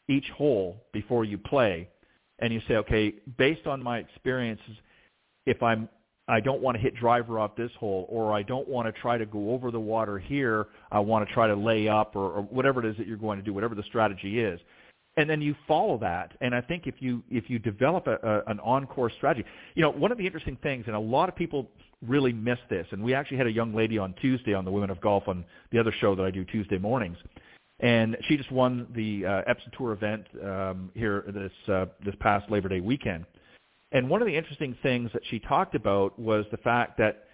each 0.10 0.28
hole 0.36 0.84
before 0.92 1.24
you 1.24 1.38
play, 1.38 1.88
and 2.40 2.54
you 2.54 2.62
say, 2.68 2.76
okay, 2.76 3.14
based 3.38 3.66
on 3.66 3.82
my 3.82 4.00
experiences, 4.00 4.76
if 5.46 5.64
I'm 5.64 5.88
I 6.28 6.40
don't 6.40 6.62
want 6.62 6.78
to 6.78 6.82
hit 6.82 6.94
driver 6.96 7.40
off 7.40 7.56
this 7.56 7.72
hole, 7.80 8.06
or 8.08 8.34
I 8.34 8.44
don't 8.44 8.68
want 8.68 8.94
to 8.94 9.02
try 9.02 9.18
to 9.18 9.26
go 9.26 9.52
over 9.52 9.72
the 9.72 9.80
water 9.80 10.20
here. 10.20 10.68
I 10.92 11.00
want 11.00 11.28
to 11.28 11.34
try 11.34 11.48
to 11.48 11.56
lay 11.56 11.88
up, 11.88 12.16
or, 12.16 12.30
or 12.30 12.42
whatever 12.44 12.86
it 12.86 12.90
is 12.92 12.98
that 12.98 13.08
you're 13.08 13.18
going 13.18 13.40
to 13.40 13.44
do, 13.44 13.52
whatever 13.52 13.74
the 13.74 13.84
strategy 13.84 14.40
is 14.40 14.60
and 15.20 15.30
then 15.30 15.42
you 15.42 15.54
follow 15.68 15.98
that. 15.98 16.32
And 16.40 16.56
I 16.56 16.62
think 16.62 16.88
if 16.88 16.96
you 17.00 17.22
if 17.30 17.50
you 17.50 17.60
develop 17.60 18.08
a, 18.08 18.16
a, 18.24 18.50
an 18.50 18.60
on-course 18.62 19.12
strategy, 19.18 19.46
you 19.76 19.82
know, 19.82 19.92
one 19.92 20.14
of 20.14 20.18
the 20.18 20.26
interesting 20.26 20.58
things, 20.64 20.86
and 20.88 20.96
a 20.96 21.00
lot 21.00 21.28
of 21.28 21.36
people 21.36 21.70
really 22.08 22.32
miss 22.32 22.58
this, 22.70 22.88
and 22.92 23.04
we 23.04 23.14
actually 23.14 23.36
had 23.36 23.46
a 23.46 23.52
young 23.52 23.76
lady 23.76 23.98
on 23.98 24.16
Tuesday 24.22 24.54
on 24.54 24.64
the 24.64 24.72
Women 24.72 24.90
of 24.90 25.02
Golf 25.02 25.28
on 25.28 25.44
the 25.74 25.80
other 25.80 25.94
show 26.00 26.16
that 26.16 26.24
I 26.24 26.32
do 26.32 26.46
Tuesday 26.46 26.78
mornings, 26.78 27.18
and 27.82 28.16
she 28.30 28.38
just 28.38 28.50
won 28.50 28.88
the 28.96 29.26
uh, 29.26 29.42
Epson 29.52 29.78
Tour 29.78 29.92
event 29.92 30.26
um, 30.42 30.90
here 30.96 31.26
this 31.28 31.74
uh, 31.74 31.88
this 32.06 32.16
past 32.22 32.50
Labor 32.50 32.70
Day 32.70 32.80
weekend. 32.80 33.26
And 33.92 34.10
one 34.10 34.22
of 34.22 34.28
the 34.28 34.38
interesting 34.38 34.78
things 34.82 35.12
that 35.12 35.24
she 35.30 35.40
talked 35.40 35.76
about 35.76 36.18
was 36.18 36.46
the 36.50 36.58
fact 36.58 36.98
that 37.00 37.26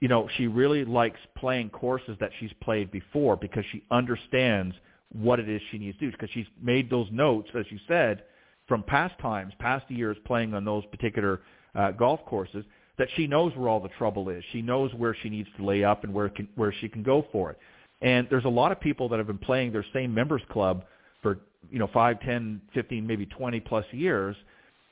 you 0.00 0.08
know 0.08 0.30
she 0.38 0.46
really 0.46 0.86
likes 0.86 1.20
playing 1.36 1.68
courses 1.68 2.16
that 2.20 2.30
she's 2.40 2.52
played 2.62 2.90
before 2.90 3.36
because 3.36 3.64
she 3.70 3.84
understands 3.90 4.74
what 5.14 5.40
it 5.40 5.48
is 5.48 5.62
she 5.70 5.78
needs 5.78 5.98
to 5.98 6.06
do 6.06 6.12
because 6.12 6.30
she's 6.32 6.46
made 6.60 6.90
those 6.90 7.08
notes, 7.10 7.48
as 7.58 7.64
you 7.70 7.78
said, 7.88 8.24
from 8.68 8.82
past 8.82 9.18
times, 9.20 9.52
past 9.58 9.88
years 9.90 10.16
playing 10.26 10.54
on 10.54 10.64
those 10.64 10.84
particular 10.86 11.40
uh, 11.74 11.92
golf 11.92 12.20
courses 12.26 12.64
that 12.98 13.08
she 13.16 13.26
knows 13.26 13.52
where 13.56 13.68
all 13.68 13.80
the 13.80 13.88
trouble 13.90 14.28
is. 14.28 14.42
She 14.52 14.62
knows 14.62 14.92
where 14.94 15.16
she 15.22 15.28
needs 15.28 15.48
to 15.56 15.64
lay 15.64 15.82
up 15.82 16.04
and 16.04 16.12
where 16.12 16.28
can, 16.28 16.48
where 16.54 16.72
she 16.80 16.88
can 16.88 17.02
go 17.02 17.26
for 17.32 17.50
it. 17.50 17.58
And 18.02 18.26
there's 18.30 18.44
a 18.44 18.50
lot 18.50 18.72
of 18.72 18.80
people 18.80 19.08
that 19.08 19.18
have 19.18 19.26
been 19.26 19.38
playing 19.38 19.72
their 19.72 19.84
same 19.92 20.12
members 20.14 20.42
club 20.50 20.84
for 21.22 21.40
you 21.70 21.78
know 21.78 21.88
five, 21.92 22.20
ten, 22.20 22.60
fifteen, 22.72 23.06
maybe 23.06 23.26
20 23.26 23.60
plus 23.60 23.84
years 23.92 24.36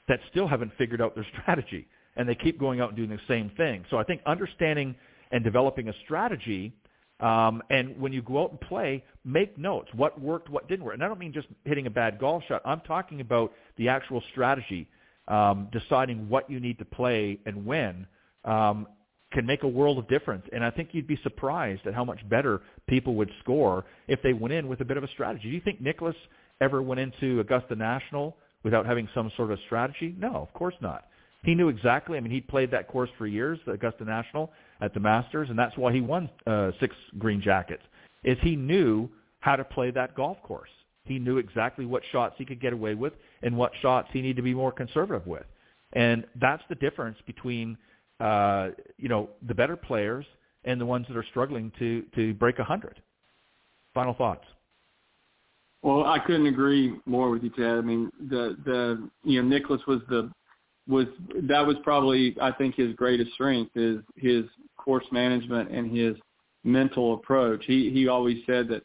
that 0.08 0.18
still 0.30 0.48
haven't 0.48 0.72
figured 0.78 1.00
out 1.00 1.14
their 1.14 1.26
strategy, 1.42 1.86
and 2.16 2.28
they 2.28 2.34
keep 2.34 2.58
going 2.58 2.80
out 2.80 2.88
and 2.88 2.96
doing 2.96 3.10
the 3.10 3.18
same 3.28 3.50
thing. 3.56 3.84
So 3.90 3.98
I 3.98 4.04
think 4.04 4.20
understanding 4.26 4.94
and 5.30 5.42
developing 5.42 5.88
a 5.88 5.94
strategy 6.04 6.72
um, 7.22 7.62
and 7.70 7.98
when 8.00 8.12
you 8.12 8.20
go 8.20 8.42
out 8.42 8.50
and 8.50 8.60
play, 8.60 9.04
make 9.24 9.56
notes. 9.56 9.88
What 9.94 10.20
worked, 10.20 10.50
what 10.50 10.68
didn't 10.68 10.84
work. 10.84 10.94
And 10.94 11.04
I 11.04 11.08
don't 11.08 11.20
mean 11.20 11.32
just 11.32 11.46
hitting 11.64 11.86
a 11.86 11.90
bad 11.90 12.18
golf 12.18 12.42
shot. 12.48 12.60
I'm 12.64 12.80
talking 12.80 13.20
about 13.20 13.52
the 13.78 13.88
actual 13.88 14.22
strategy, 14.32 14.88
um, 15.28 15.68
deciding 15.72 16.28
what 16.28 16.50
you 16.50 16.58
need 16.58 16.78
to 16.80 16.84
play 16.84 17.38
and 17.46 17.64
when 17.64 18.08
um, 18.44 18.88
can 19.32 19.46
make 19.46 19.62
a 19.62 19.68
world 19.68 19.98
of 19.98 20.08
difference. 20.08 20.44
And 20.52 20.64
I 20.64 20.70
think 20.70 20.90
you'd 20.92 21.06
be 21.06 21.18
surprised 21.22 21.86
at 21.86 21.94
how 21.94 22.04
much 22.04 22.28
better 22.28 22.60
people 22.88 23.14
would 23.14 23.30
score 23.40 23.84
if 24.08 24.20
they 24.22 24.32
went 24.32 24.52
in 24.52 24.66
with 24.66 24.80
a 24.80 24.84
bit 24.84 24.96
of 24.96 25.04
a 25.04 25.08
strategy. 25.08 25.44
Do 25.44 25.50
you 25.50 25.60
think 25.60 25.80
Nicklaus 25.80 26.16
ever 26.60 26.82
went 26.82 27.00
into 27.00 27.38
Augusta 27.38 27.76
National 27.76 28.36
without 28.64 28.84
having 28.84 29.08
some 29.14 29.30
sort 29.36 29.52
of 29.52 29.60
strategy? 29.66 30.14
No, 30.18 30.34
of 30.34 30.52
course 30.54 30.74
not. 30.80 31.06
He 31.44 31.54
knew 31.54 31.68
exactly. 31.68 32.16
I 32.16 32.20
mean, 32.20 32.32
he 32.32 32.40
played 32.40 32.70
that 32.70 32.88
course 32.88 33.10
for 33.18 33.26
years, 33.26 33.58
the 33.66 33.72
Augusta 33.72 34.04
National 34.04 34.52
at 34.80 34.94
the 34.94 35.00
Masters, 35.00 35.50
and 35.50 35.58
that's 35.58 35.76
why 35.76 35.92
he 35.92 36.00
won 36.00 36.30
uh, 36.46 36.70
six 36.78 36.94
green 37.18 37.40
jackets. 37.40 37.82
Is 38.22 38.38
he 38.42 38.54
knew 38.54 39.10
how 39.42 39.56
to 39.56 39.64
play 39.64 39.90
that 39.90 40.14
golf 40.14 40.40
course. 40.42 40.70
He 41.04 41.18
knew 41.18 41.38
exactly 41.38 41.84
what 41.84 42.02
shots 42.12 42.36
he 42.38 42.44
could 42.44 42.60
get 42.60 42.72
away 42.72 42.94
with 42.94 43.12
and 43.42 43.56
what 43.56 43.72
shots 43.82 44.08
he 44.12 44.22
needed 44.22 44.36
to 44.36 44.42
be 44.42 44.54
more 44.54 44.70
conservative 44.72 45.26
with. 45.26 45.44
And 45.94 46.24
that's 46.40 46.62
the 46.68 46.76
difference 46.76 47.18
between 47.26 47.76
uh, 48.20 48.70
you 48.98 49.08
know 49.08 49.28
the 49.46 49.54
better 49.54 49.76
players 49.76 50.24
and 50.64 50.80
the 50.80 50.86
ones 50.86 51.06
that 51.08 51.16
are 51.16 51.26
struggling 51.30 51.72
to 51.80 52.04
to 52.14 52.34
break 52.34 52.60
a 52.60 52.64
hundred. 52.64 53.02
Final 53.94 54.14
thoughts. 54.14 54.44
Well, 55.82 56.04
I 56.04 56.20
couldn't 56.20 56.46
agree 56.46 56.94
more 57.04 57.30
with 57.30 57.42
you, 57.42 57.50
Ted. 57.50 57.78
I 57.78 57.80
mean, 57.80 58.10
the 58.30 58.56
the 58.64 59.08
you 59.24 59.42
know 59.42 59.48
Nicklaus 59.48 59.80
was 59.88 60.00
the 60.08 60.30
was 60.88 61.06
that 61.42 61.66
was 61.66 61.76
probably 61.82 62.36
I 62.40 62.52
think 62.52 62.74
his 62.74 62.94
greatest 62.94 63.32
strength 63.32 63.76
is 63.76 64.00
his 64.16 64.44
course 64.76 65.04
management 65.12 65.70
and 65.70 65.96
his 65.96 66.16
mental 66.64 67.14
approach. 67.14 67.64
He 67.66 67.90
he 67.90 68.08
always 68.08 68.38
said 68.46 68.68
that 68.68 68.82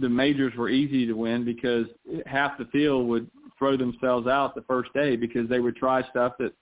the 0.00 0.08
majors 0.08 0.54
were 0.56 0.68
easy 0.68 1.06
to 1.06 1.14
win 1.14 1.44
because 1.44 1.86
half 2.26 2.58
the 2.58 2.66
field 2.66 3.08
would 3.08 3.28
throw 3.58 3.76
themselves 3.76 4.26
out 4.26 4.54
the 4.54 4.62
first 4.62 4.92
day 4.94 5.16
because 5.16 5.48
they 5.48 5.60
would 5.60 5.76
try 5.76 6.02
stuff 6.10 6.32
that 6.38 6.52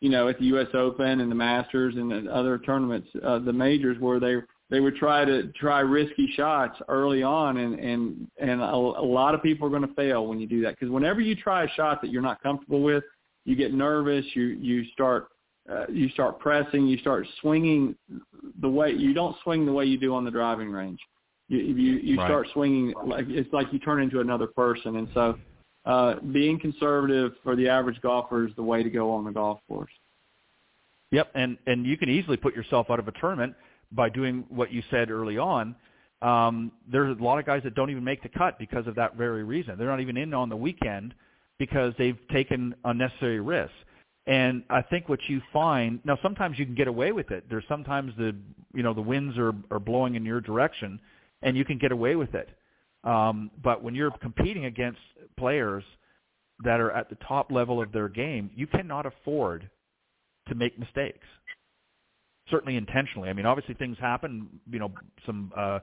you 0.00 0.10
know 0.10 0.28
at 0.28 0.38
the 0.38 0.46
U.S. 0.46 0.68
Open 0.74 1.20
and 1.20 1.30
the 1.30 1.36
Masters 1.36 1.94
and 1.96 2.28
other 2.28 2.58
tournaments, 2.58 3.08
uh, 3.24 3.38
the 3.38 3.52
majors 3.52 3.98
where 3.98 4.20
they 4.20 4.36
they 4.70 4.80
would 4.80 4.96
try 4.96 5.24
to 5.24 5.50
try 5.52 5.80
risky 5.80 6.30
shots 6.36 6.78
early 6.88 7.22
on 7.22 7.56
and 7.56 7.78
and 7.78 8.28
and 8.38 8.60
a, 8.60 8.74
a 8.74 9.06
lot 9.06 9.34
of 9.34 9.42
people 9.42 9.66
are 9.66 9.70
going 9.70 9.86
to 9.86 9.94
fail 9.94 10.26
when 10.26 10.38
you 10.38 10.46
do 10.46 10.62
that 10.62 10.70
because 10.78 10.90
whenever 10.90 11.20
you 11.20 11.34
try 11.34 11.64
a 11.64 11.68
shot 11.70 12.02
that 12.02 12.10
you're 12.10 12.22
not 12.22 12.42
comfortable 12.42 12.82
with 12.82 13.04
you 13.48 13.56
get 13.56 13.72
nervous, 13.72 14.26
you 14.34 14.44
you 14.44 14.84
start 14.92 15.28
uh, 15.72 15.86
you 15.88 16.10
start 16.10 16.38
pressing, 16.38 16.86
you 16.86 16.98
start 16.98 17.26
swinging 17.40 17.96
the 18.60 18.68
way 18.68 18.92
you 18.92 19.14
don't 19.14 19.36
swing 19.42 19.64
the 19.64 19.72
way 19.72 19.86
you 19.86 19.96
do 19.96 20.14
on 20.14 20.24
the 20.24 20.30
driving 20.30 20.70
range. 20.70 21.00
You 21.48 21.58
you, 21.58 21.92
you 21.98 22.18
right. 22.18 22.26
start 22.26 22.46
swinging 22.52 22.92
like 23.06 23.24
it's 23.28 23.50
like 23.54 23.72
you 23.72 23.78
turn 23.78 24.02
into 24.02 24.20
another 24.20 24.46
person, 24.46 24.96
and 24.96 25.08
so 25.14 25.38
uh, 25.86 26.16
being 26.30 26.60
conservative 26.60 27.32
for 27.42 27.56
the 27.56 27.70
average 27.70 27.98
golfer 28.02 28.46
is 28.46 28.54
the 28.56 28.62
way 28.62 28.82
to 28.82 28.90
go 28.90 29.10
on 29.10 29.24
the 29.24 29.32
golf 29.32 29.60
course. 29.66 29.90
Yep, 31.10 31.30
and 31.34 31.56
and 31.66 31.86
you 31.86 31.96
can 31.96 32.10
easily 32.10 32.36
put 32.36 32.54
yourself 32.54 32.88
out 32.90 32.98
of 32.98 33.08
a 33.08 33.12
tournament 33.12 33.54
by 33.92 34.10
doing 34.10 34.44
what 34.50 34.70
you 34.70 34.82
said 34.90 35.10
early 35.10 35.38
on. 35.38 35.74
Um, 36.20 36.70
there's 36.90 37.18
a 37.18 37.22
lot 37.22 37.38
of 37.38 37.46
guys 37.46 37.62
that 37.64 37.74
don't 37.74 37.88
even 37.88 38.04
make 38.04 38.22
the 38.22 38.28
cut 38.28 38.58
because 38.58 38.86
of 38.86 38.94
that 38.96 39.16
very 39.16 39.42
reason. 39.42 39.78
They're 39.78 39.88
not 39.88 40.00
even 40.00 40.18
in 40.18 40.34
on 40.34 40.50
the 40.50 40.56
weekend 40.56 41.14
because 41.58 41.92
they've 41.98 42.18
taken 42.32 42.74
unnecessary 42.84 43.40
risks. 43.40 43.74
And 44.26 44.62
I 44.68 44.82
think 44.82 45.08
what 45.08 45.20
you 45.28 45.40
find 45.52 46.00
now, 46.04 46.18
sometimes 46.22 46.58
you 46.58 46.66
can 46.66 46.74
get 46.74 46.86
away 46.86 47.12
with 47.12 47.30
it. 47.30 47.44
There's 47.48 47.64
sometimes 47.66 48.12
the 48.18 48.36
you 48.74 48.82
know 48.82 48.92
the 48.92 49.00
winds 49.00 49.38
are 49.38 49.54
are 49.70 49.80
blowing 49.80 50.16
in 50.16 50.24
your 50.24 50.40
direction, 50.40 51.00
and 51.42 51.56
you 51.56 51.64
can 51.64 51.78
get 51.78 51.92
away 51.92 52.14
with 52.14 52.34
it. 52.34 52.50
Um, 53.04 53.50
but 53.62 53.82
when 53.82 53.94
you're 53.94 54.10
competing 54.10 54.66
against 54.66 55.00
players 55.38 55.82
that 56.62 56.78
are 56.78 56.90
at 56.90 57.08
the 57.08 57.16
top 57.26 57.50
level 57.50 57.80
of 57.80 57.90
their 57.90 58.08
game, 58.08 58.50
you 58.54 58.66
cannot 58.66 59.06
afford 59.06 59.70
to 60.48 60.54
make 60.54 60.78
mistakes. 60.78 61.26
Certainly 62.50 62.76
intentionally. 62.76 63.30
I 63.30 63.32
mean, 63.32 63.46
obviously 63.46 63.74
things 63.74 63.96
happen. 63.98 64.48
You 64.70 64.80
know, 64.80 64.92
some 65.24 65.52
uh, 65.56 65.78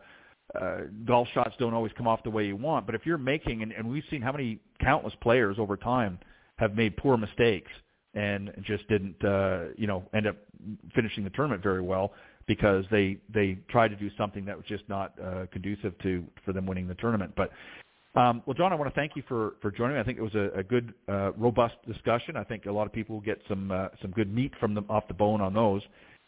uh, 0.59 0.81
golf 1.05 1.27
shots 1.33 1.55
don't 1.59 1.73
always 1.73 1.91
come 1.97 2.07
off 2.07 2.23
the 2.23 2.29
way 2.29 2.45
you 2.45 2.55
want. 2.55 2.85
But 2.85 2.95
if 2.95 3.05
you're 3.05 3.17
making, 3.17 3.63
and, 3.63 3.71
and 3.71 3.89
we've 3.89 4.03
seen 4.09 4.21
how 4.21 4.31
many 4.31 4.59
countless 4.79 5.13
players 5.21 5.57
over 5.59 5.75
time 5.75 6.19
have 6.57 6.75
made 6.75 6.95
poor 6.97 7.17
mistakes 7.17 7.71
and 8.13 8.51
just 8.61 8.87
didn't, 8.87 9.23
uh, 9.25 9.65
you 9.77 9.87
know, 9.87 10.03
end 10.13 10.27
up 10.27 10.37
finishing 10.93 11.23
the 11.23 11.29
tournament 11.31 11.61
very 11.61 11.81
well 11.81 12.13
because 12.47 12.85
they 12.91 13.17
they 13.33 13.57
tried 13.69 13.89
to 13.89 13.95
do 13.95 14.09
something 14.17 14.45
that 14.45 14.55
was 14.55 14.65
just 14.67 14.87
not 14.87 15.13
uh, 15.21 15.45
conducive 15.51 15.97
to 15.99 16.23
for 16.45 16.53
them 16.53 16.65
winning 16.65 16.87
the 16.87 16.95
tournament. 16.95 17.33
But 17.35 17.51
um, 18.15 18.41
well, 18.45 18.53
John, 18.53 18.71
I 18.71 18.75
want 18.75 18.89
to 18.93 18.97
thank 18.97 19.15
you 19.15 19.23
for, 19.27 19.55
for 19.61 19.71
joining 19.71 19.95
me. 19.95 19.99
I 19.99 20.03
think 20.03 20.17
it 20.17 20.21
was 20.21 20.35
a, 20.35 20.49
a 20.59 20.63
good, 20.63 20.93
uh, 21.09 21.33
robust 21.33 21.75
discussion. 21.85 22.37
I 22.37 22.45
think 22.45 22.65
a 22.65 22.71
lot 22.71 22.87
of 22.87 22.93
people 22.93 23.15
will 23.15 23.21
get 23.21 23.41
some 23.49 23.71
uh, 23.71 23.89
some 24.01 24.11
good 24.11 24.33
meat 24.33 24.53
from 24.59 24.73
them 24.73 24.85
off 24.89 25.07
the 25.07 25.13
bone 25.13 25.41
on 25.41 25.53
those. 25.53 25.81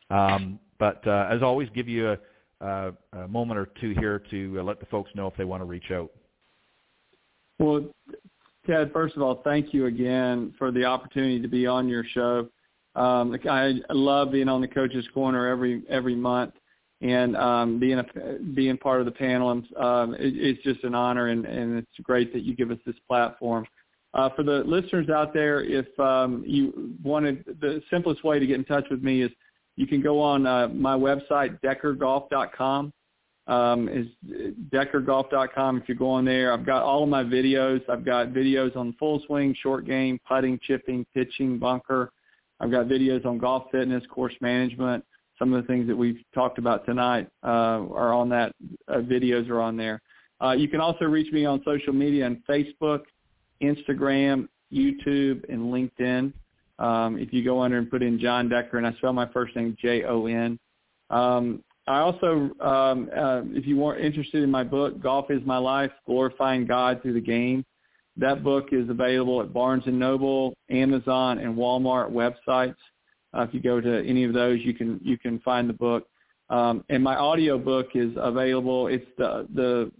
Um, 0.09 0.59
but 0.79 1.05
uh, 1.07 1.27
as 1.31 1.41
always, 1.41 1.69
give 1.73 1.87
you 1.87 2.11
a, 2.11 2.17
uh, 2.61 2.91
a 3.13 3.27
moment 3.27 3.59
or 3.59 3.69
two 3.79 3.93
here 3.99 4.21
to 4.31 4.57
uh, 4.59 4.63
let 4.63 4.79
the 4.79 4.85
folks 4.87 5.11
know 5.15 5.27
if 5.27 5.35
they 5.37 5.45
want 5.45 5.61
to 5.61 5.65
reach 5.65 5.91
out. 5.91 6.11
Well, 7.59 7.85
Ted, 8.65 8.91
first 8.91 9.15
of 9.15 9.21
all, 9.21 9.41
thank 9.43 9.73
you 9.73 9.85
again 9.85 10.53
for 10.57 10.71
the 10.71 10.83
opportunity 10.83 11.41
to 11.41 11.47
be 11.47 11.65
on 11.65 11.87
your 11.87 12.03
show. 12.03 12.49
Um, 12.95 13.37
I 13.49 13.75
love 13.89 14.31
being 14.31 14.49
on 14.49 14.61
the 14.61 14.67
Coaches 14.67 15.05
Corner 15.13 15.47
every 15.47 15.83
every 15.87 16.15
month 16.15 16.53
and 17.01 17.37
um, 17.37 17.79
being 17.79 17.99
a, 17.99 18.05
being 18.55 18.77
part 18.77 18.99
of 18.99 19.05
the 19.05 19.11
panel. 19.11 19.49
Um, 19.49 20.15
it, 20.15 20.33
it's 20.35 20.63
just 20.63 20.83
an 20.83 20.95
honor, 20.95 21.27
and, 21.27 21.45
and 21.45 21.77
it's 21.77 21.99
great 22.03 22.33
that 22.33 22.41
you 22.41 22.55
give 22.55 22.71
us 22.71 22.79
this 22.85 22.95
platform. 23.07 23.65
Uh, 24.13 24.29
for 24.35 24.41
the 24.41 24.63
listeners 24.65 25.09
out 25.09 25.33
there, 25.33 25.63
if 25.63 25.87
um, 25.99 26.43
you 26.45 26.95
wanted, 27.03 27.45
the 27.61 27.83
simplest 27.91 28.23
way 28.23 28.39
to 28.39 28.47
get 28.47 28.55
in 28.55 28.65
touch 28.65 28.85
with 28.89 29.03
me 29.03 29.21
is 29.21 29.31
you 29.77 29.87
can 29.87 30.01
go 30.01 30.19
on 30.19 30.45
uh, 30.45 30.67
my 30.67 30.95
website, 30.95 31.59
deckergolf.com. 31.61 32.91
Um, 33.45 33.87
is 33.87 34.07
deckergolf.com. 34.73 35.77
If 35.77 35.87
you 35.87 35.95
go 35.95 36.09
on 36.09 36.25
there, 36.25 36.51
I've 36.51 36.65
got 36.65 36.83
all 36.83 37.03
of 37.03 37.09
my 37.09 37.23
videos. 37.23 37.81
I've 37.87 38.03
got 38.03 38.29
videos 38.33 38.75
on 38.75 38.93
full 38.99 39.21
swing, 39.25 39.55
short 39.61 39.85
game, 39.85 40.19
putting, 40.27 40.59
chipping, 40.63 41.05
pitching, 41.13 41.57
bunker. 41.57 42.11
I've 42.59 42.71
got 42.71 42.87
videos 42.87 43.25
on 43.25 43.37
golf 43.37 43.67
fitness, 43.71 44.03
course 44.09 44.33
management. 44.41 45.05
Some 45.39 45.53
of 45.53 45.61
the 45.61 45.67
things 45.67 45.87
that 45.87 45.95
we've 45.95 46.19
talked 46.33 46.57
about 46.57 46.85
tonight 46.85 47.29
uh, 47.41 47.87
are 47.93 48.13
on 48.13 48.27
that. 48.29 48.53
Uh, 48.89 48.95
videos 48.95 49.49
are 49.49 49.61
on 49.61 49.77
there. 49.77 50.01
Uh, 50.43 50.51
you 50.51 50.67
can 50.67 50.81
also 50.81 51.05
reach 51.05 51.31
me 51.31 51.45
on 51.45 51.61
social 51.63 51.93
media 51.93 52.25
on 52.25 52.43
Facebook, 52.49 53.03
Instagram, 53.61 54.49
YouTube, 54.73 55.47
and 55.47 55.71
LinkedIn. 55.71 56.33
Um, 56.79 57.17
if 57.17 57.33
you 57.33 57.43
go 57.43 57.61
under 57.61 57.77
and 57.77 57.89
put 57.89 58.03
in 58.03 58.19
Jon 58.19 58.49
Decker, 58.49 58.77
and 58.77 58.85
I 58.85 58.93
spell 58.93 59.13
my 59.13 59.27
first 59.27 59.55
name 59.55 59.75
J-O-N. 59.81 60.59
Um, 61.09 61.63
I 61.87 61.99
also, 61.99 62.51
um, 62.59 63.09
uh, 63.15 63.41
if 63.47 63.65
you 63.65 63.83
are 63.85 63.97
interested 63.97 64.43
in 64.43 64.51
my 64.51 64.63
book, 64.63 65.01
Golf 65.01 65.31
is 65.31 65.41
My 65.45 65.57
Life, 65.57 65.91
Glorifying 66.05 66.65
God 66.67 67.01
Through 67.01 67.13
the 67.13 67.21
Game, 67.21 67.65
that 68.17 68.43
book 68.43 68.69
is 68.71 68.89
available 68.89 69.41
at 69.41 69.53
Barnes 69.53 69.83
& 69.85 69.87
Noble, 69.87 70.55
Amazon, 70.69 71.37
and 71.37 71.55
Walmart 71.55 72.11
websites. 72.11 72.75
Uh, 73.33 73.41
if 73.43 73.53
you 73.53 73.59
go 73.59 73.79
to 73.79 74.07
any 74.07 74.23
of 74.23 74.33
those, 74.33 74.59
you 74.61 74.73
can 74.73 74.99
you 75.03 75.17
can 75.17 75.39
find 75.39 75.69
the 75.69 75.73
book. 75.73 76.07
Um, 76.49 76.83
and 76.89 77.03
my 77.03 77.15
audio 77.15 77.57
book 77.57 77.89
is 77.93 78.11
available. 78.17 78.87
It's 78.87 79.05
the 79.17 79.47
the 79.53 79.91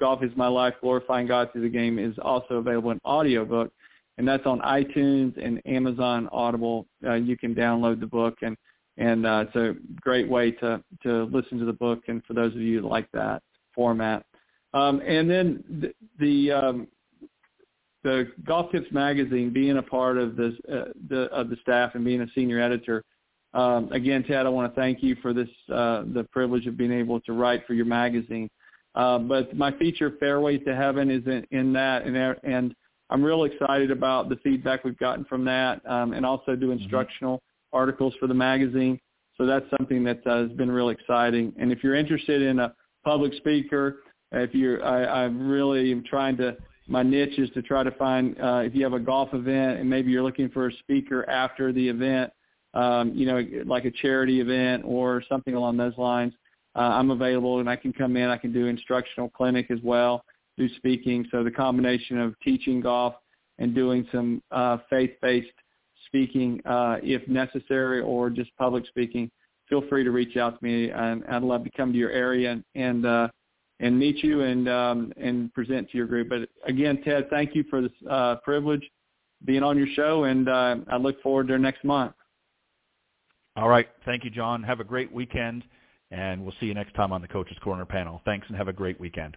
Golf 0.00 0.22
is 0.22 0.30
My 0.36 0.48
Life, 0.48 0.74
Glorifying 0.80 1.26
God 1.26 1.52
Through 1.52 1.62
the 1.62 1.68
Game 1.68 1.98
is 1.98 2.14
also 2.22 2.54
available 2.54 2.92
in 2.92 3.00
audio 3.04 3.44
book, 3.44 3.72
and 4.18 4.26
that's 4.26 4.46
on 4.46 4.60
iTunes 4.60 5.36
and 5.42 5.60
Amazon 5.66 6.28
Audible. 6.32 6.86
Uh, 7.06 7.14
you 7.14 7.36
can 7.36 7.54
download 7.54 8.00
the 8.00 8.06
book, 8.06 8.38
and 8.42 8.56
and 8.98 9.26
uh, 9.26 9.44
it's 9.46 9.56
a 9.56 9.74
great 10.00 10.28
way 10.28 10.50
to 10.52 10.82
to 11.02 11.24
listen 11.24 11.58
to 11.58 11.64
the 11.64 11.72
book. 11.72 12.00
And 12.08 12.24
for 12.24 12.34
those 12.34 12.52
of 12.52 12.60
you 12.60 12.80
that 12.80 12.86
like 12.86 13.10
that 13.12 13.42
format, 13.74 14.24
um, 14.74 15.00
and 15.06 15.28
then 15.28 15.64
the, 15.80 15.94
the 16.18 16.52
um, 16.52 16.88
the 18.04 18.30
Golf 18.44 18.70
Tips 18.72 18.90
magazine, 18.92 19.52
being 19.52 19.78
a 19.78 19.82
part 19.82 20.16
of 20.16 20.36
this 20.36 20.54
uh, 20.72 20.92
the 21.08 21.24
of 21.32 21.50
the 21.50 21.56
staff 21.62 21.94
and 21.94 22.04
being 22.04 22.22
a 22.22 22.26
senior 22.34 22.60
editor. 22.60 23.02
Um, 23.54 23.90
again, 23.92 24.22
Ted, 24.22 24.44
I 24.44 24.50
want 24.50 24.72
to 24.72 24.78
thank 24.78 25.02
you 25.02 25.16
for 25.22 25.32
this 25.32 25.48
uh, 25.72 26.02
the 26.12 26.26
privilege 26.30 26.66
of 26.66 26.76
being 26.76 26.92
able 26.92 27.20
to 27.22 27.32
write 27.32 27.66
for 27.66 27.74
your 27.74 27.86
magazine. 27.86 28.50
Uh, 28.94 29.18
but 29.18 29.54
my 29.54 29.72
feature, 29.72 30.14
Fairway 30.18 30.56
to 30.58 30.74
Heaven, 30.74 31.10
is 31.10 31.26
in, 31.26 31.46
in 31.50 31.72
that, 31.74 32.06
and, 32.06 32.16
and 32.44 32.74
I'm 33.10 33.22
real 33.22 33.44
excited 33.44 33.90
about 33.90 34.28
the 34.28 34.36
feedback 34.36 34.84
we've 34.84 34.98
gotten 34.98 35.24
from 35.24 35.44
that, 35.44 35.80
um, 35.86 36.12
and 36.12 36.26
also 36.26 36.56
do 36.56 36.66
mm-hmm. 36.66 36.82
instructional 36.82 37.36
mm-hmm. 37.36 37.76
articles 37.76 38.14
for 38.18 38.26
the 38.26 38.34
magazine. 38.34 38.98
So 39.36 39.46
that's 39.46 39.66
something 39.78 40.02
that 40.04 40.26
uh, 40.26 40.42
has 40.42 40.52
been 40.52 40.70
real 40.70 40.88
exciting. 40.88 41.52
And 41.58 41.70
if 41.70 41.84
you're 41.84 41.94
interested 41.94 42.42
in 42.42 42.58
a 42.58 42.74
public 43.04 43.34
speaker, 43.34 43.98
if 44.32 44.54
you're, 44.54 44.84
I, 44.84 45.04
I 45.04 45.22
really 45.24 45.92
am 45.92 46.04
trying 46.04 46.36
to. 46.38 46.56
My 46.88 47.02
niche 47.02 47.36
is 47.36 47.50
to 47.50 47.62
try 47.62 47.82
to 47.82 47.90
find 47.90 48.40
uh, 48.40 48.62
if 48.64 48.72
you 48.72 48.84
have 48.84 48.92
a 48.92 49.00
golf 49.00 49.30
event 49.34 49.80
and 49.80 49.90
maybe 49.90 50.12
you're 50.12 50.22
looking 50.22 50.48
for 50.48 50.68
a 50.68 50.72
speaker 50.74 51.28
after 51.28 51.72
the 51.72 51.88
event, 51.88 52.30
um, 52.74 53.12
you 53.12 53.26
know, 53.26 53.44
like 53.66 53.86
a 53.86 53.90
charity 53.90 54.40
event 54.40 54.84
or 54.86 55.20
something 55.28 55.54
along 55.54 55.78
those 55.78 55.98
lines 55.98 56.32
uh, 56.76 56.80
I'm 56.80 57.10
available 57.10 57.60
and 57.60 57.68
I 57.68 57.76
can 57.76 57.92
come 57.92 58.16
in. 58.16 58.28
I 58.28 58.36
can 58.36 58.52
do 58.52 58.66
instructional 58.66 59.30
clinic 59.30 59.70
as 59.70 59.78
well, 59.82 60.24
do 60.56 60.68
speaking. 60.76 61.26
So 61.30 61.44
the 61.44 61.50
combination 61.50 62.18
of 62.18 62.34
teaching 62.40 62.80
golf 62.80 63.14
and 63.58 63.74
doing 63.74 64.06
some 64.12 64.42
uh, 64.50 64.78
faith-based 64.90 65.48
speaking 66.06 66.60
uh, 66.66 66.96
if 67.02 67.26
necessary 67.28 68.00
or 68.00 68.30
just 68.30 68.54
public 68.56 68.86
speaking, 68.86 69.30
feel 69.68 69.82
free 69.88 70.04
to 70.04 70.10
reach 70.10 70.36
out 70.36 70.58
to 70.58 70.64
me. 70.64 70.90
And 70.90 71.24
I'd 71.28 71.42
love 71.42 71.64
to 71.64 71.70
come 71.76 71.92
to 71.92 71.98
your 71.98 72.10
area 72.10 72.52
and 72.52 72.64
and, 72.74 73.06
uh, 73.06 73.28
and 73.80 73.98
meet 73.98 74.22
you 74.22 74.42
and 74.42 74.68
um, 74.68 75.12
and 75.16 75.52
present 75.52 75.90
to 75.90 75.96
your 75.96 76.06
group. 76.06 76.28
But 76.28 76.48
again, 76.66 77.02
Ted, 77.02 77.28
thank 77.30 77.54
you 77.54 77.64
for 77.68 77.82
this 77.82 77.92
uh, 78.08 78.36
privilege 78.36 78.82
being 79.44 79.62
on 79.62 79.76
your 79.76 79.88
show, 79.94 80.24
and 80.24 80.48
uh, 80.48 80.76
I 80.90 80.96
look 80.96 81.20
forward 81.22 81.48
to 81.48 81.58
next 81.58 81.84
month. 81.84 82.12
All 83.54 83.68
right. 83.68 83.88
Thank 84.04 84.24
you, 84.24 84.30
Jon. 84.30 84.62
Have 84.62 84.80
a 84.80 84.84
great 84.84 85.12
weekend 85.12 85.64
and 86.10 86.42
we'll 86.42 86.54
see 86.60 86.66
you 86.66 86.74
next 86.74 86.94
time 86.94 87.12
on 87.12 87.20
the 87.20 87.28
Coaches 87.28 87.56
Corner 87.62 87.84
panel. 87.84 88.20
Thanks 88.24 88.46
and 88.48 88.56
have 88.56 88.68
a 88.68 88.72
great 88.72 88.98
weekend. 89.00 89.36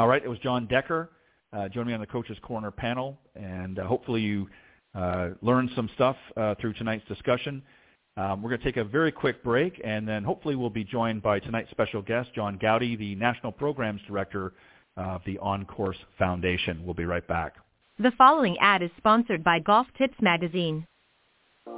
All 0.00 0.08
right, 0.08 0.24
it 0.24 0.28
was 0.28 0.38
Jon 0.38 0.64
Decker 0.64 1.10
uh, 1.52 1.68
joining 1.68 1.88
me 1.88 1.92
on 1.92 2.00
the 2.00 2.06
Coaches 2.06 2.38
Corner 2.40 2.70
panel, 2.70 3.18
and 3.36 3.78
uh, 3.78 3.84
hopefully 3.84 4.22
you 4.22 4.48
uh, 4.94 5.28
learned 5.42 5.68
some 5.76 5.90
stuff 5.94 6.16
uh, 6.38 6.54
through 6.58 6.72
tonight's 6.72 7.06
discussion. 7.06 7.60
Um, 8.16 8.40
we're 8.40 8.48
going 8.48 8.62
to 8.62 8.64
take 8.64 8.78
a 8.78 8.84
very 8.84 9.12
quick 9.12 9.44
break, 9.44 9.78
and 9.84 10.08
then 10.08 10.24
hopefully 10.24 10.56
we'll 10.56 10.70
be 10.70 10.84
joined 10.84 11.22
by 11.22 11.38
tonight's 11.38 11.70
special 11.70 12.00
guest, 12.00 12.30
John 12.34 12.56
Goudie, 12.56 12.96
the 12.96 13.14
National 13.14 13.52
Programs 13.52 14.00
Director 14.08 14.54
of 14.96 15.20
the 15.26 15.36
On 15.40 15.66
Course 15.66 15.98
Foundation. 16.18 16.82
We'll 16.82 16.94
be 16.94 17.04
right 17.04 17.28
back. 17.28 17.56
The 17.98 18.12
following 18.16 18.56
ad 18.58 18.82
is 18.82 18.90
sponsored 18.96 19.44
by 19.44 19.58
Golf 19.58 19.86
Tips 19.98 20.16
Magazine. 20.22 20.86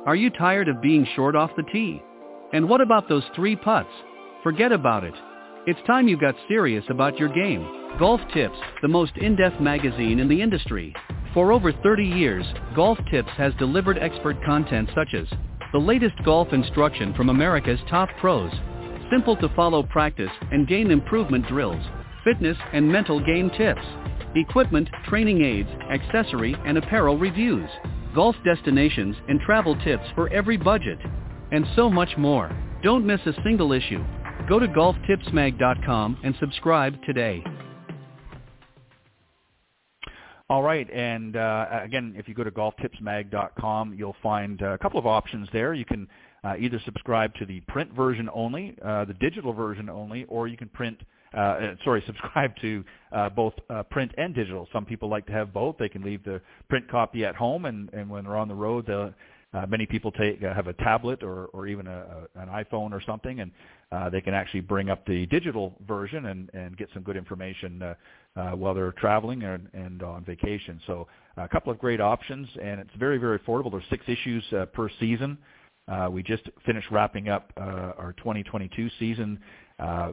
Are 0.06 0.14
you 0.14 0.30
tired 0.30 0.68
of 0.68 0.80
being 0.80 1.08
short 1.16 1.34
off 1.34 1.50
the 1.56 1.64
tee? 1.72 2.00
And 2.52 2.68
what 2.68 2.80
about 2.80 3.08
those 3.08 3.24
three 3.34 3.56
putts? 3.56 3.90
Forget 4.44 4.70
about 4.70 5.02
it. 5.02 5.14
It's 5.66 5.84
time 5.88 6.06
you 6.06 6.16
got 6.16 6.36
serious 6.46 6.84
about 6.88 7.18
your 7.18 7.28
game. 7.28 7.81
Golf 7.98 8.22
Tips, 8.32 8.56
the 8.80 8.88
most 8.88 9.12
in-depth 9.18 9.60
magazine 9.60 10.18
in 10.18 10.26
the 10.26 10.40
industry. 10.40 10.94
For 11.34 11.52
over 11.52 11.72
30 11.72 12.04
years, 12.04 12.44
Golf 12.74 12.98
Tips 13.10 13.28
has 13.36 13.52
delivered 13.58 13.98
expert 13.98 14.42
content 14.44 14.88
such 14.94 15.12
as 15.12 15.26
the 15.72 15.78
latest 15.78 16.14
golf 16.24 16.48
instruction 16.52 17.12
from 17.14 17.28
America's 17.28 17.78
top 17.90 18.08
pros, 18.18 18.50
simple 19.10 19.36
to 19.36 19.48
follow 19.54 19.82
practice 19.82 20.30
and 20.50 20.66
game 20.66 20.90
improvement 20.90 21.46
drills, 21.48 21.84
fitness 22.24 22.56
and 22.72 22.90
mental 22.90 23.20
game 23.20 23.50
tips, 23.58 23.84
equipment, 24.36 24.88
training 25.06 25.44
aids, 25.44 25.68
accessory 25.90 26.56
and 26.64 26.78
apparel 26.78 27.18
reviews, 27.18 27.68
golf 28.14 28.36
destinations 28.42 29.16
and 29.28 29.38
travel 29.40 29.76
tips 29.84 30.04
for 30.14 30.30
every 30.30 30.56
budget, 30.56 30.98
and 31.52 31.66
so 31.76 31.90
much 31.90 32.16
more. 32.16 32.50
Don't 32.82 33.04
miss 33.04 33.20
a 33.26 33.34
single 33.44 33.72
issue. 33.72 34.02
Go 34.48 34.58
to 34.58 34.66
golftipsmag.com 34.66 36.18
and 36.24 36.34
subscribe 36.40 36.94
today. 37.04 37.44
All 40.52 40.62
right, 40.62 40.86
and 40.90 41.34
uh, 41.34 41.80
again, 41.82 42.12
if 42.14 42.28
you 42.28 42.34
go 42.34 42.44
to 42.44 42.50
golftipsmag.com, 42.50 43.94
you'll 43.94 44.16
find 44.22 44.60
a 44.60 44.76
couple 44.76 44.98
of 44.98 45.06
options 45.06 45.48
there. 45.50 45.72
You 45.72 45.86
can 45.86 46.06
uh, 46.44 46.56
either 46.60 46.78
subscribe 46.84 47.34
to 47.36 47.46
the 47.46 47.60
print 47.68 47.90
version 47.94 48.28
only, 48.34 48.76
uh, 48.84 49.06
the 49.06 49.14
digital 49.14 49.54
version 49.54 49.88
only, 49.88 50.24
or 50.24 50.48
you 50.48 50.58
can 50.58 50.68
print 50.68 50.98
uh, 51.32 51.40
uh, 51.40 51.74
sorry, 51.84 52.02
subscribe 52.06 52.54
to 52.60 52.84
uh, 53.12 53.30
both 53.30 53.54
uh, 53.70 53.82
print 53.84 54.12
and 54.18 54.34
digital. 54.34 54.68
Some 54.74 54.84
people 54.84 55.08
like 55.08 55.24
to 55.24 55.32
have 55.32 55.54
both. 55.54 55.76
They 55.78 55.88
can 55.88 56.02
leave 56.02 56.22
the 56.22 56.42
print 56.68 56.86
copy 56.90 57.24
at 57.24 57.34
home, 57.34 57.64
and, 57.64 57.88
and 57.94 58.10
when 58.10 58.24
they're 58.24 58.36
on 58.36 58.48
the 58.48 58.54
road, 58.54 58.90
uh, 59.54 59.66
many 59.66 59.86
people 59.86 60.12
take 60.12 60.42
uh, 60.42 60.54
have 60.54 60.66
a 60.66 60.72
tablet 60.74 61.22
or, 61.22 61.46
or 61.46 61.66
even 61.66 61.86
a, 61.86 62.28
a, 62.36 62.40
an 62.40 62.48
iPhone 62.48 62.92
or 62.92 63.02
something, 63.06 63.40
and 63.40 63.50
uh, 63.92 64.08
they 64.08 64.20
can 64.20 64.34
actually 64.34 64.60
bring 64.60 64.90
up 64.90 65.06
the 65.06 65.26
digital 65.26 65.74
version 65.86 66.26
and, 66.26 66.50
and 66.54 66.76
get 66.76 66.88
some 66.94 67.02
good 67.02 67.16
information 67.16 67.82
uh, 67.82 67.94
uh, 68.36 68.50
while 68.52 68.74
they're 68.74 68.92
traveling 68.92 69.42
and, 69.42 69.68
and 69.74 70.02
on 70.02 70.24
vacation. 70.24 70.80
So 70.86 71.06
a 71.36 71.48
couple 71.48 71.70
of 71.70 71.78
great 71.78 72.00
options, 72.00 72.48
and 72.62 72.80
it's 72.80 72.94
very 72.98 73.18
very 73.18 73.38
affordable. 73.38 73.70
There's 73.70 73.84
six 73.90 74.04
issues 74.08 74.42
uh, 74.52 74.66
per 74.66 74.88
season. 74.98 75.38
Uh, 75.88 76.08
we 76.10 76.22
just 76.22 76.48
finished 76.64 76.90
wrapping 76.90 77.28
up 77.28 77.52
uh, 77.56 77.92
our 77.98 78.14
2022 78.18 78.88
season. 78.98 79.38
Uh, 79.78 80.12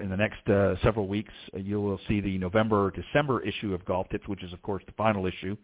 in 0.00 0.08
the 0.08 0.16
next 0.16 0.48
uh, 0.48 0.76
several 0.82 1.08
weeks, 1.08 1.32
you 1.54 1.80
will 1.80 2.00
see 2.08 2.20
the 2.20 2.38
November 2.38 2.90
December 2.92 3.42
issue 3.42 3.74
of 3.74 3.84
Golf 3.84 4.08
Tips, 4.10 4.26
which 4.28 4.42
is 4.42 4.52
of 4.52 4.62
course 4.62 4.82
the 4.86 4.92
final 4.92 5.26
issue, 5.26 5.56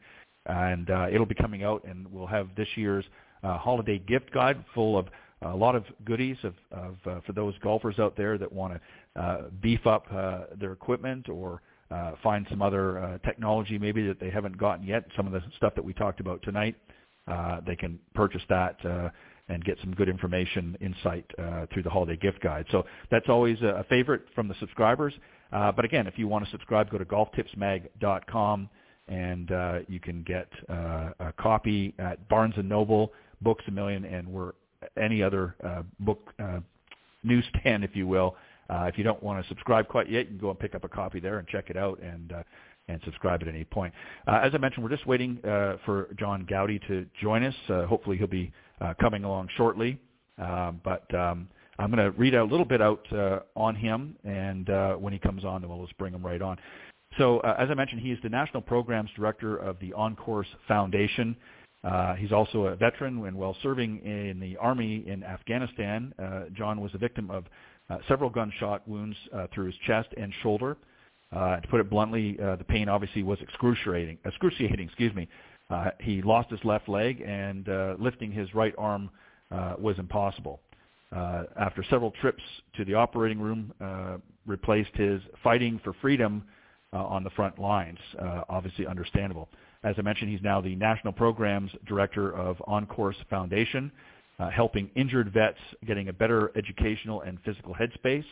and 0.47 0.91
uh, 0.91 1.07
it'll 1.11 1.27
be 1.27 1.35
coming 1.35 1.65
out, 1.65 1.85
and 1.85 2.07
we'll 2.13 2.27
have 2.27 2.49
this 2.57 2.69
year's 2.77 3.05
uh, 3.43 3.57
holiday 3.59 3.99
gift 3.99 4.33
guide 4.33 4.65
full 4.75 4.99
of 4.99 5.07
a 5.53 5.57
lot 5.57 5.75
of 5.75 5.85
goodies 6.05 6.37
of, 6.43 6.55
of 6.71 6.97
uh, 7.07 7.21
for 7.27 7.33
those 7.33 7.55
golfers 7.63 7.99
out 7.99 8.17
there 8.17 8.39
that 8.39 8.51
want 8.51 8.75
to 8.75 9.21
uh, 9.21 9.43
beef 9.61 9.87
up 9.87 10.07
uh, 10.13 10.41
their 10.59 10.73
equipment 10.73 11.29
or 11.29 11.63
uh, 11.91 12.13
find 12.23 12.47
some 12.51 12.63
other 12.63 12.99
uh, 12.99 13.19
technology 13.19 13.79
maybe 13.79 14.07
that 14.07 14.19
they 14.19 14.31
haven't 14.31 14.57
gotten 14.59 14.85
yet. 14.87 15.05
Some 15.17 15.27
of 15.27 15.33
the 15.33 15.43
stuff 15.57 15.75
that 15.75 15.85
we 15.85 15.93
talked 15.93 16.21
about 16.21 16.43
tonight. 16.43 16.77
uh, 17.29 17.61
they 17.67 17.77
can 17.77 17.99
purchase 18.15 18.43
that 18.49 18.77
uh, 18.85 19.09
and 19.49 19.65
get 19.65 19.79
some 19.81 19.95
good 19.95 20.09
information, 20.09 20.77
insight 20.81 21.25
uh, 21.39 21.67
through 21.73 21.83
the 21.83 21.91
holiday 21.91 22.17
gift 22.17 22.41
guide. 22.41 22.67
So 22.71 22.85
that's 23.11 23.29
always 23.29 23.61
a 23.63 23.85
favorite 23.89 24.23
from 24.35 24.49
the 24.49 24.55
subscribers. 24.61 25.15
Uh, 25.53 25.71
but 25.73 25.85
again, 25.85 26.07
if 26.07 26.19
you 26.19 26.27
want 26.27 26.45
to 26.45 26.51
subscribe, 26.51 26.91
go 26.91 26.99
to 26.99 27.05
golftipsmag.com 27.05 28.69
and 29.09 29.53
uh, 29.53 29.79
you 29.87 30.01
can 30.01 30.25
get 30.25 30.49
uh, 30.69 31.11
a 31.21 31.33
copy 31.39 31.95
at 31.99 32.29
Barnes 32.29 32.55
and 32.57 32.69
Noble, 32.69 33.13
Books 33.41 33.65
a 33.69 33.71
Million, 33.71 34.05
and 34.05 34.27
we're 34.27 34.53
any 34.99 35.23
other 35.23 35.55
uh, 35.65 35.83
book 36.01 36.33
uh, 36.39 36.61
newsstand, 37.23 37.85
if 37.85 37.95
you 37.95 38.07
will. 38.07 38.37
Uh, 38.69 38.91
if 38.93 38.99
you 38.99 39.05
don't 39.05 39.23
want 39.23 39.41
to 39.43 39.49
subscribe 39.49 39.87
quite 39.87 40.11
yet, 40.11 40.21
you 40.21 40.33
can 40.33 40.39
go 40.39 40.51
and 40.51 40.59
pick 40.59 40.75
up 40.75 40.83
a 40.83 40.89
copy 40.89 41.21
there 41.21 41.39
and 41.39 41.47
check 41.47 41.71
it 41.71 41.77
out 41.77 42.01
and 42.03 42.33
uh, 42.33 42.43
and 42.89 43.01
subscribe 43.05 43.43
at 43.43 43.49
any 43.49 43.65
point. 43.65 43.93
Uh, 44.27 44.41
as 44.43 44.53
I 44.55 44.59
mentioned, 44.59 44.85
we're 44.85 44.91
just 44.91 45.07
waiting 45.07 45.39
uh, 45.45 45.77
for 45.85 46.09
John 46.19 46.47
Goudie 46.49 46.81
to 46.87 47.07
join 47.21 47.43
us. 47.43 47.55
Uh, 47.69 47.85
hopefully, 47.87 48.17
he'll 48.17 48.27
be 48.27 48.53
uh, 48.81 48.95
coming 49.01 49.25
along 49.25 49.49
shortly. 49.57 49.99
Um, 50.39 50.81
but 50.85 51.13
um, 51.15 51.49
I'm 51.79 51.91
going 51.91 52.13
to 52.13 52.17
read 52.19 52.35
a 52.35 52.45
little 52.45 52.65
bit 52.65 52.81
out 52.81 53.05
uh, 53.13 53.41
on 53.55 53.75
him, 53.75 54.17
and 54.25 54.69
uh, 54.71 54.95
when 54.95 55.13
he 55.13 55.19
comes 55.19 55.45
on, 55.45 55.61
then 55.63 55.71
we'll 55.71 55.85
just 55.85 55.97
bring 55.99 56.15
him 56.15 56.25
right 56.25 56.43
on. 56.43 56.59
So, 57.19 57.41
uh, 57.41 57.57
as 57.59 57.71
I 57.71 57.75
mentioned, 57.75 58.03
he 58.03 58.13
is 58.13 58.19
the 58.23 58.29
National 58.29 58.61
Programs 58.61 59.11
Director 59.17 59.57
of 59.57 59.79
the 59.81 59.93
On 59.95 60.15
Course 60.17 60.49
Foundation. 60.69 61.37
Uh, 61.87 62.15
he's 62.15 62.33
also 62.33 62.67
a 62.67 62.77
veteran 62.77 63.25
and 63.27 63.37
while 63.37 63.57
serving 63.63 64.01
in 64.05 64.41
the 64.41 64.57
Army 64.57 65.05
in 65.07 65.23
Afghanistan. 65.23 66.13
Uh, 66.19 66.45
John 66.53 66.81
was 66.81 66.91
a 66.95 66.99
victim 66.99 67.31
of 67.31 67.45
uh, 67.89 67.99
several 68.09 68.29
gunshot 68.29 68.87
wounds 68.89 69.17
uh, 69.33 69.47
through 69.55 69.67
his 69.67 69.75
chest 69.87 70.09
and 70.17 70.33
shoulder. 70.43 70.77
Uh, 71.35 71.61
to 71.61 71.69
put 71.69 71.79
it 71.79 71.89
bluntly, 71.89 72.39
uh, 72.43 72.57
the 72.57 72.65
pain 72.65 72.89
obviously 72.89 73.23
was 73.23 73.39
excruciating. 73.41 74.19
Excruciating, 74.25 74.87
excuse 74.87 75.15
me. 75.15 75.29
He 76.01 76.23
lost 76.23 76.51
his 76.51 76.61
left 76.65 76.89
leg, 76.89 77.23
and 77.27 77.69
lifting 78.01 78.33
his 78.33 78.53
right 78.55 78.75
arm 78.79 79.11
was 79.79 79.97
impossible. 79.99 80.61
After 81.13 81.85
several 81.91 82.13
trips 82.21 82.43
to 82.77 82.85
the 82.85 82.95
operating 82.95 83.41
room, 83.41 83.73
replaced 84.47 84.95
his 84.95 85.21
fighting 85.43 85.81
for 85.83 85.93
freedom 86.01 86.45
on 86.93 87.25
the 87.25 87.31
front 87.31 87.59
lines. 87.59 87.99
Obviously, 88.49 88.87
understandable. 88.87 89.49
As 89.87 89.95
I 89.99 90.03
mentioned, 90.03 90.33
he's 90.33 90.43
now 90.43 90.61
the 90.61 90.75
National 90.75 91.13
Programs 91.13 91.71
Director 91.87 92.35
of 92.35 92.61
On 92.67 92.87
Course 92.87 93.15
Foundation, 93.31 93.93
uh, 94.41 94.51
helping 94.51 94.91
injured 94.97 95.33
vets 95.33 95.61
getting 95.87 96.09
a 96.09 96.13
better 96.13 96.51
educational 96.57 97.21
and 97.21 97.39
physical 97.45 97.73
headspace, 97.73 98.25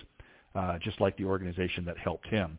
uh, 0.56 0.80
just 0.80 1.00
like 1.00 1.16
the 1.16 1.24
organization 1.24 1.84
that 1.84 1.96
helped 1.96 2.26
him. 2.26 2.58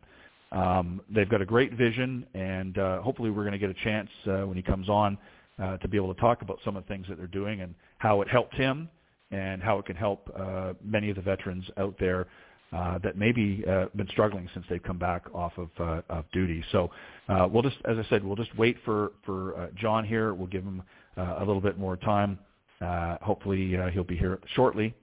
Um, 0.53 1.01
they've 1.13 1.27
got 1.27 1.41
a 1.41 1.45
great 1.45 1.73
vision, 1.73 2.25
and 2.35 2.77
uh, 2.77 3.01
hopefully 3.01 3.31
we're 3.31 3.43
going 3.43 3.51
to 3.51 3.57
get 3.57 3.69
a 3.69 3.83
chance 3.83 4.09
uh, 4.27 4.47
when 4.47 4.55
he 4.55 4.63
comes 4.63 4.87
on 4.87 5.17
uh, 5.61 5.75
to 5.79 5.89
be 5.89 5.97
able 5.97 6.13
to 6.13 6.21
talk 6.21 6.41
about 6.41 6.59
some 6.63 6.77
of 6.77 6.83
the 6.85 6.87
things 6.87 7.05
that 7.09 7.17
they're 7.17 7.27
doing 7.27 7.59
and 7.59 7.75
how 7.97 8.21
it 8.21 8.29
helped 8.29 8.55
him 8.55 8.87
and 9.31 9.61
how 9.61 9.77
it 9.77 9.85
can 9.85 9.97
help 9.97 10.29
uh, 10.39 10.71
many 10.81 11.09
of 11.09 11.17
the 11.17 11.21
veterans 11.21 11.65
out 11.75 11.95
there 11.99 12.27
uh, 12.73 12.97
that 12.99 13.17
maybe 13.17 13.63
uh, 13.69 13.85
been 13.95 14.07
struggling 14.09 14.49
since 14.53 14.65
they've 14.69 14.83
come 14.83 14.97
back 14.97 15.23
off 15.33 15.53
of, 15.57 15.69
uh, 15.79 16.01
of 16.09 16.25
duty. 16.31 16.63
So 16.71 16.89
uh, 17.29 17.47
we'll 17.49 17.63
just, 17.63 17.77
as 17.85 17.97
I 17.97 18.05
said, 18.09 18.23
we'll 18.23 18.35
just 18.35 18.55
wait 18.57 18.77
for 18.83 19.11
for 19.25 19.57
uh, 19.57 19.67
John 19.75 20.05
here. 20.05 20.33
We'll 20.33 20.47
give 20.47 20.63
him 20.63 20.83
uh, 21.17 21.35
a 21.37 21.45
little 21.45 21.61
bit 21.61 21.77
more 21.77 21.97
time. 21.97 22.39
Uh, 22.81 23.17
hopefully 23.21 23.77
uh, 23.77 23.89
he'll 23.89 24.03
be 24.03 24.17
here 24.17 24.39
shortly, 24.55 24.93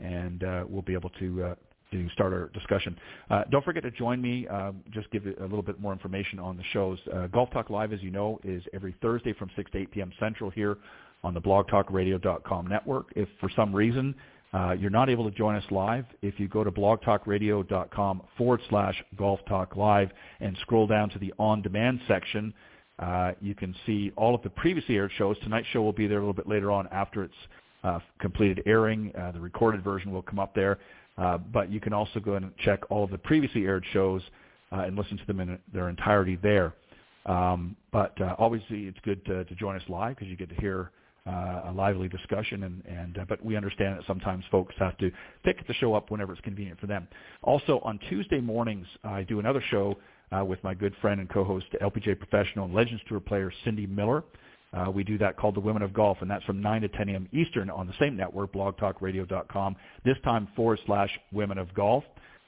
and 0.00 0.42
uh, 0.42 0.64
we'll 0.68 0.82
be 0.82 0.94
able 0.94 1.10
to 1.10 1.44
uh, 1.44 1.54
to 1.92 2.08
start 2.10 2.32
our 2.32 2.48
discussion. 2.48 2.98
Uh, 3.30 3.44
don't 3.50 3.64
forget 3.64 3.84
to 3.84 3.90
join 3.92 4.20
me. 4.20 4.48
Um, 4.48 4.82
just 4.90 5.10
give 5.10 5.26
a 5.26 5.42
little 5.42 5.62
bit 5.62 5.80
more 5.80 5.92
information 5.92 6.38
on 6.40 6.56
the 6.56 6.64
shows. 6.72 6.98
Uh, 7.14 7.28
Golf 7.28 7.50
Talk 7.52 7.70
Live, 7.70 7.92
as 7.92 8.02
you 8.02 8.10
know, 8.10 8.40
is 8.42 8.62
every 8.72 8.96
Thursday 9.00 9.32
from 9.32 9.50
6 9.54 9.70
to 9.70 9.78
8 9.78 9.90
p.m. 9.92 10.12
Central 10.18 10.50
here 10.50 10.78
on 11.22 11.34
the 11.34 11.40
blogtalkradio.com 11.40 12.66
network. 12.66 13.12
If 13.14 13.28
for 13.40 13.48
some 13.54 13.74
reason 13.74 14.14
uh, 14.54 14.72
you're 14.78 14.90
not 14.90 15.10
able 15.10 15.28
to 15.28 15.36
join 15.36 15.56
us 15.56 15.64
live. 15.72 16.04
If 16.22 16.38
you 16.38 16.46
go 16.46 16.62
to 16.62 16.70
blogtalkradio.com 16.70 18.22
forward 18.38 18.60
slash 18.68 19.02
golf 19.16 19.40
talk 19.48 19.74
live 19.74 20.10
and 20.40 20.56
scroll 20.60 20.86
down 20.86 21.10
to 21.10 21.18
the 21.18 21.34
on-demand 21.40 22.00
section, 22.06 22.54
uh, 23.00 23.32
you 23.40 23.56
can 23.56 23.74
see 23.84 24.12
all 24.16 24.32
of 24.32 24.42
the 24.42 24.50
previously 24.50 24.94
aired 24.94 25.10
shows. 25.18 25.36
Tonight's 25.42 25.66
show 25.72 25.82
will 25.82 25.92
be 25.92 26.06
there 26.06 26.18
a 26.18 26.20
little 26.20 26.32
bit 26.32 26.48
later 26.48 26.70
on 26.70 26.86
after 26.92 27.24
it's 27.24 27.34
uh, 27.82 27.98
completed 28.20 28.62
airing. 28.64 29.12
Uh, 29.16 29.32
the 29.32 29.40
recorded 29.40 29.82
version 29.82 30.12
will 30.12 30.22
come 30.22 30.38
up 30.38 30.54
there. 30.54 30.78
Uh, 31.18 31.36
but 31.36 31.70
you 31.70 31.80
can 31.80 31.92
also 31.92 32.20
go 32.20 32.34
and 32.34 32.56
check 32.58 32.80
all 32.90 33.02
of 33.02 33.10
the 33.10 33.18
previously 33.18 33.64
aired 33.64 33.84
shows 33.92 34.22
uh, 34.70 34.82
and 34.82 34.96
listen 34.96 35.18
to 35.18 35.26
them 35.26 35.40
in 35.40 35.58
their 35.72 35.88
entirety 35.88 36.38
there. 36.42 36.74
Um, 37.26 37.74
but 37.90 38.16
obviously 38.38 38.84
it's 38.84 38.98
good 39.02 39.24
to, 39.26 39.44
to 39.44 39.54
join 39.56 39.74
us 39.74 39.82
live 39.88 40.14
because 40.14 40.28
you 40.28 40.36
get 40.36 40.50
to 40.50 40.60
hear 40.60 40.92
uh, 41.26 41.62
a 41.66 41.72
lively 41.72 42.08
discussion. 42.08 42.64
And, 42.64 42.82
and 42.86 43.18
uh, 43.18 43.24
but 43.28 43.44
we 43.44 43.56
understand 43.56 43.98
that 43.98 44.06
sometimes 44.06 44.44
folks 44.50 44.74
have 44.78 44.96
to 44.98 45.10
pick 45.44 45.66
the 45.66 45.74
show 45.74 45.94
up 45.94 46.10
whenever 46.10 46.32
it's 46.32 46.40
convenient 46.42 46.80
for 46.80 46.86
them. 46.86 47.08
Also 47.42 47.80
on 47.84 47.98
Tuesday 48.10 48.40
mornings, 48.40 48.86
I 49.02 49.22
do 49.22 49.38
another 49.38 49.62
show 49.70 49.96
uh, 50.36 50.44
with 50.44 50.62
my 50.64 50.74
good 50.74 50.94
friend 51.00 51.20
and 51.20 51.28
co-host, 51.28 51.66
LPGA 51.80 52.18
professional 52.18 52.66
and 52.66 52.74
Legends 52.74 53.02
Tour 53.08 53.20
player 53.20 53.52
Cindy 53.64 53.86
Miller. 53.86 54.24
Uh, 54.72 54.90
we 54.90 55.04
do 55.04 55.16
that 55.18 55.36
called 55.36 55.54
the 55.54 55.60
Women 55.60 55.82
of 55.82 55.94
Golf, 55.94 56.18
and 56.20 56.28
that's 56.28 56.44
from 56.44 56.60
9 56.60 56.82
to 56.82 56.88
10 56.88 57.08
a.m. 57.10 57.28
Eastern 57.32 57.70
on 57.70 57.86
the 57.86 57.92
same 58.00 58.16
network, 58.16 58.52
blogtalkradio.com, 58.52 59.76
this 60.04 60.16
time 60.24 60.48
forward 60.56 60.80
slash 60.84 61.10
Women 61.30 61.58
of 61.58 61.72
Golf. 61.74 62.02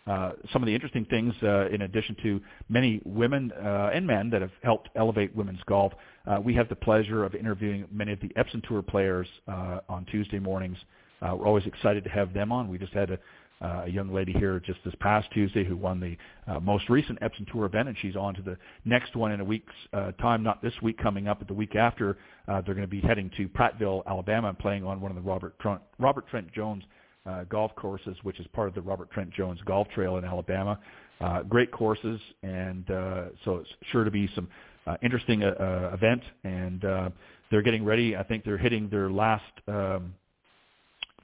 Uh, 0.06 0.32
some 0.52 0.62
of 0.62 0.66
the 0.66 0.74
interesting 0.74 1.04
things, 1.06 1.34
uh, 1.42 1.68
in 1.68 1.82
addition 1.82 2.16
to 2.22 2.40
many 2.68 3.00
women 3.04 3.50
uh, 3.52 3.90
and 3.92 4.06
men 4.06 4.30
that 4.30 4.40
have 4.40 4.52
helped 4.62 4.88
elevate 4.94 5.34
women's 5.34 5.60
golf, 5.66 5.92
uh, 6.26 6.38
we 6.42 6.54
have 6.54 6.68
the 6.68 6.76
pleasure 6.76 7.24
of 7.24 7.34
interviewing 7.34 7.86
many 7.90 8.12
of 8.12 8.20
the 8.20 8.28
Epson 8.36 8.66
Tour 8.68 8.82
players 8.82 9.26
uh, 9.48 9.80
on 9.88 10.04
Tuesday 10.06 10.38
mornings. 10.38 10.78
Uh, 11.20 11.34
we're 11.34 11.46
always 11.46 11.66
excited 11.66 12.04
to 12.04 12.10
have 12.10 12.32
them 12.32 12.52
on. 12.52 12.68
We 12.68 12.78
just 12.78 12.92
had 12.92 13.10
a, 13.10 13.18
uh, 13.60 13.84
a 13.86 13.88
young 13.88 14.12
lady 14.12 14.32
here 14.32 14.60
just 14.60 14.78
this 14.84 14.94
past 15.00 15.28
Tuesday 15.32 15.64
who 15.64 15.76
won 15.76 15.98
the 15.98 16.16
most 16.60 16.88
recent 16.88 17.18
Epson 17.20 17.50
Tour 17.50 17.64
event, 17.64 17.88
and 17.88 17.96
she's 18.00 18.14
on 18.14 18.34
to 18.34 18.42
the 18.42 18.56
next 18.84 19.16
one 19.16 19.32
in 19.32 19.40
a 19.40 19.44
week's 19.44 19.72
time. 20.20 20.42
Not 20.42 20.62
this 20.62 20.74
week 20.82 20.98
coming 20.98 21.26
up, 21.26 21.38
but 21.38 21.48
the 21.48 21.54
week 21.54 21.74
after. 21.74 22.18
Uh, 22.46 22.60
they're 22.60 22.74
going 22.74 22.86
to 22.86 22.86
be 22.86 23.00
heading 23.00 23.30
to 23.38 23.48
Prattville, 23.48 24.04
Alabama, 24.06 24.50
and 24.50 24.58
playing 24.58 24.84
on 24.84 25.00
one 25.00 25.10
of 25.10 25.16
the 25.16 25.22
Robert 25.22 25.58
Trent, 25.58 25.80
Robert 25.98 26.28
Trent 26.28 26.52
Jones 26.52 26.84
uh, 27.26 27.44
golf 27.44 27.74
courses, 27.76 28.16
which 28.22 28.38
is 28.40 28.46
part 28.52 28.68
of 28.68 28.74
the 28.74 28.80
Robert 28.80 29.10
Trent 29.10 29.30
Jones 29.32 29.60
Golf 29.64 29.88
Trail 29.94 30.16
in 30.16 30.24
Alabama. 30.24 30.78
Uh, 31.20 31.42
great 31.42 31.70
courses, 31.70 32.20
and 32.42 32.90
uh, 32.90 33.24
so 33.44 33.56
it's 33.56 33.70
sure 33.90 34.04
to 34.04 34.10
be 34.10 34.28
some 34.34 34.48
uh, 34.86 34.96
interesting 35.02 35.42
uh, 35.42 35.48
uh, 35.48 35.94
event. 35.94 36.22
And 36.44 36.84
uh, 36.84 37.10
they're 37.50 37.62
getting 37.62 37.84
ready. 37.84 38.16
I 38.16 38.22
think 38.22 38.44
they're 38.44 38.58
hitting 38.58 38.88
their 38.90 39.10
last 39.10 39.44
um, 39.66 40.14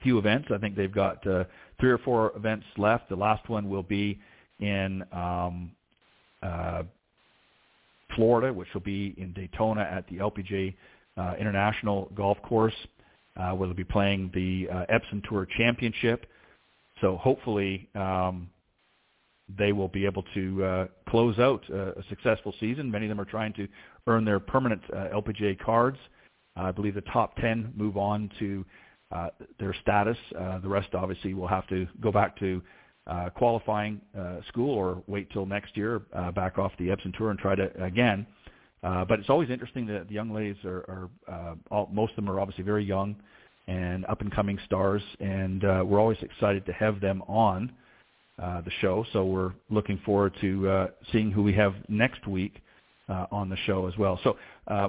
few 0.03 0.18
events. 0.18 0.48
I 0.53 0.59
think 0.59 0.76
they've 0.76 0.92
got 0.92 1.26
uh, 1.26 1.44
three 1.78 1.90
or 1.90 1.98
four 1.98 2.32
events 2.36 2.66
left. 2.76 3.09
The 3.09 3.16
last 3.16 3.48
one 3.48 3.68
will 3.68 3.82
be 3.82 4.18
in 4.61 5.05
um, 5.12 5.72
uh, 6.42 6.82
Florida, 8.16 8.53
which 8.53 8.68
will 8.74 8.80
be 8.80 9.14
in 9.16 9.32
Daytona 9.32 9.82
at 9.82 10.07
the 10.09 10.16
LPGA 10.16 10.74
uh, 11.16 11.34
International 11.38 12.11
Golf 12.14 12.40
Course 12.42 12.74
uh, 12.74 13.01
where 13.35 13.66
they'll 13.68 13.74
be 13.74 13.85
playing 13.85 14.30
the 14.34 14.68
uh, 14.71 14.87
Epson 14.92 15.26
Tour 15.29 15.46
Championship. 15.57 16.26
So 17.00 17.17
hopefully 17.17 17.88
um, 17.95 18.49
they 19.59 19.72
will 19.72 19.88
be 19.88 20.04
able 20.04 20.25
to 20.34 20.64
uh, 20.64 20.87
close 21.09 21.38
out 21.38 21.63
a, 21.71 21.99
a 21.99 22.03
successful 22.09 22.54
season. 22.61 22.91
Many 22.91 23.07
of 23.07 23.11
them 23.11 23.21
are 23.21 23.25
trying 23.25 23.53
to 23.54 23.68
earn 24.07 24.25
their 24.25 24.41
permanent 24.41 24.83
uh, 24.92 25.09
LPGA 25.14 25.59
cards. 25.59 25.99
Uh, 26.57 26.64
I 26.64 26.72
believe 26.72 26.95
the 26.95 27.00
top 27.03 27.37
10 27.37 27.72
move 27.76 27.96
on 27.96 28.30
to 28.38 28.64
uh, 29.11 29.29
their 29.59 29.75
status. 29.83 30.17
Uh, 30.38 30.59
the 30.59 30.68
rest 30.68 30.95
obviously 30.95 31.34
will 31.34 31.49
have 31.49 31.67
to 31.68 31.87
go 32.00 32.11
back 32.13 32.38
to 32.38 32.63
uh, 33.07 33.30
qualifying 33.30 34.00
uh, 34.18 34.37
school 34.49 34.75
or 34.75 35.03
wait 35.07 35.30
till 35.33 35.45
next 35.45 35.76
year, 35.76 36.03
uh, 36.14 36.30
back 36.30 36.59
off 36.59 36.72
the 36.79 36.88
Epson 36.88 37.17
Tour 37.17 37.30
and 37.30 37.38
try 37.38 37.54
to 37.54 37.83
again. 37.83 38.26
Uh, 38.29 38.41
but 38.83 39.18
it's 39.18 39.30
always 39.30 39.50
interesting 39.50 39.87
that 39.87 40.09
the 40.09 40.14
young 40.14 40.33
ladies 40.33 40.57
are, 40.64 40.79
are 40.88 41.11
uh, 41.33 41.54
all, 41.71 41.88
most 41.92 42.11
of 42.11 42.17
them 42.17 42.30
are 42.30 42.41
obviously 42.41 42.64
very 42.64 42.84
young 42.84 43.17
and 43.68 44.04
up 44.07 44.21
and 44.21 44.34
coming 44.34 44.59
stars, 44.67 45.03
and 45.21 45.64
uh, 45.64 45.83
we're 45.87 46.00
always 46.00 46.18
excited 46.22 46.67
to 46.67 46.72
have 46.72 47.00
them 47.00 47.22
on 47.29 47.72
uh, 48.42 48.61
the 48.63 48.71
show. 48.80 49.04
So 49.13 49.25
we're 49.25 49.53
looking 49.71 50.00
forward 50.04 50.34
to 50.41 50.68
uh, 50.68 50.87
seeing 51.13 51.30
who 51.30 51.42
we 51.42 51.53
have 51.54 51.75
next 51.88 52.26
week 52.26 52.61
uh, 53.09 53.26
on 53.30 53.49
the 53.49 53.57
show 53.67 53.87
as 53.87 53.96
well. 53.96 54.18
So 54.25 54.37
uh, 54.67 54.88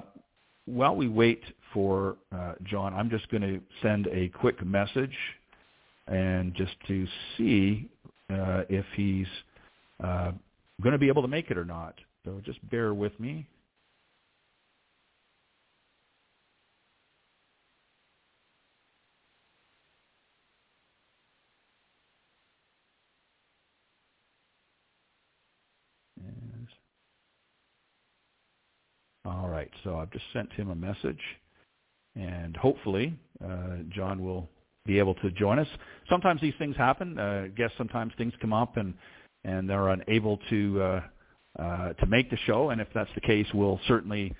while 0.65 0.95
we 0.95 1.07
wait 1.07 1.43
for 1.73 2.17
uh, 2.31 2.53
John, 2.63 2.93
I'm 2.93 3.09
just 3.09 3.29
going 3.29 3.41
to 3.41 3.61
send 3.81 4.07
a 4.07 4.29
quick 4.29 4.65
message 4.65 5.15
and 6.07 6.53
just 6.55 6.73
to 6.87 7.07
see 7.37 7.89
uh, 8.29 8.63
if 8.69 8.85
he's 8.95 9.27
uh, 10.03 10.31
going 10.81 10.93
to 10.93 10.99
be 10.99 11.07
able 11.07 11.21
to 11.21 11.27
make 11.27 11.51
it 11.51 11.57
or 11.57 11.65
not. 11.65 11.95
So 12.25 12.41
just 12.45 12.67
bear 12.69 12.93
with 12.93 13.17
me. 13.19 13.45
All 29.25 29.47
right, 29.47 29.69
so 29.83 29.97
I've 29.97 30.11
just 30.11 30.25
sent 30.33 30.51
him 30.53 30.69
a 30.69 30.75
message, 30.75 31.21
and 32.15 32.57
hopefully 32.57 33.17
uh, 33.43 33.77
John 33.89 34.21
will 34.21 34.49
be 34.85 34.99
able 34.99 35.15
to 35.15 35.31
join 35.31 35.59
us. 35.59 35.67
Sometimes 36.09 36.41
these 36.41 36.53
things 36.59 36.75
happen. 36.75 37.17
Uh, 37.17 37.43
I 37.45 37.47
guess 37.47 37.71
sometimes 37.77 38.11
things 38.17 38.33
come 38.41 38.53
up 38.53 38.77
and 38.77 38.93
and 39.45 39.69
they're 39.69 39.89
unable 39.89 40.39
to 40.49 40.81
uh, 40.81 41.01
uh, 41.59 41.93
to 41.93 42.05
make 42.07 42.29
the 42.29 42.37
show. 42.45 42.69
And 42.71 42.81
if 42.81 42.87
that's 42.93 43.09
the 43.15 43.21
case, 43.21 43.47
we'll 43.53 43.79
certainly 43.87 44.33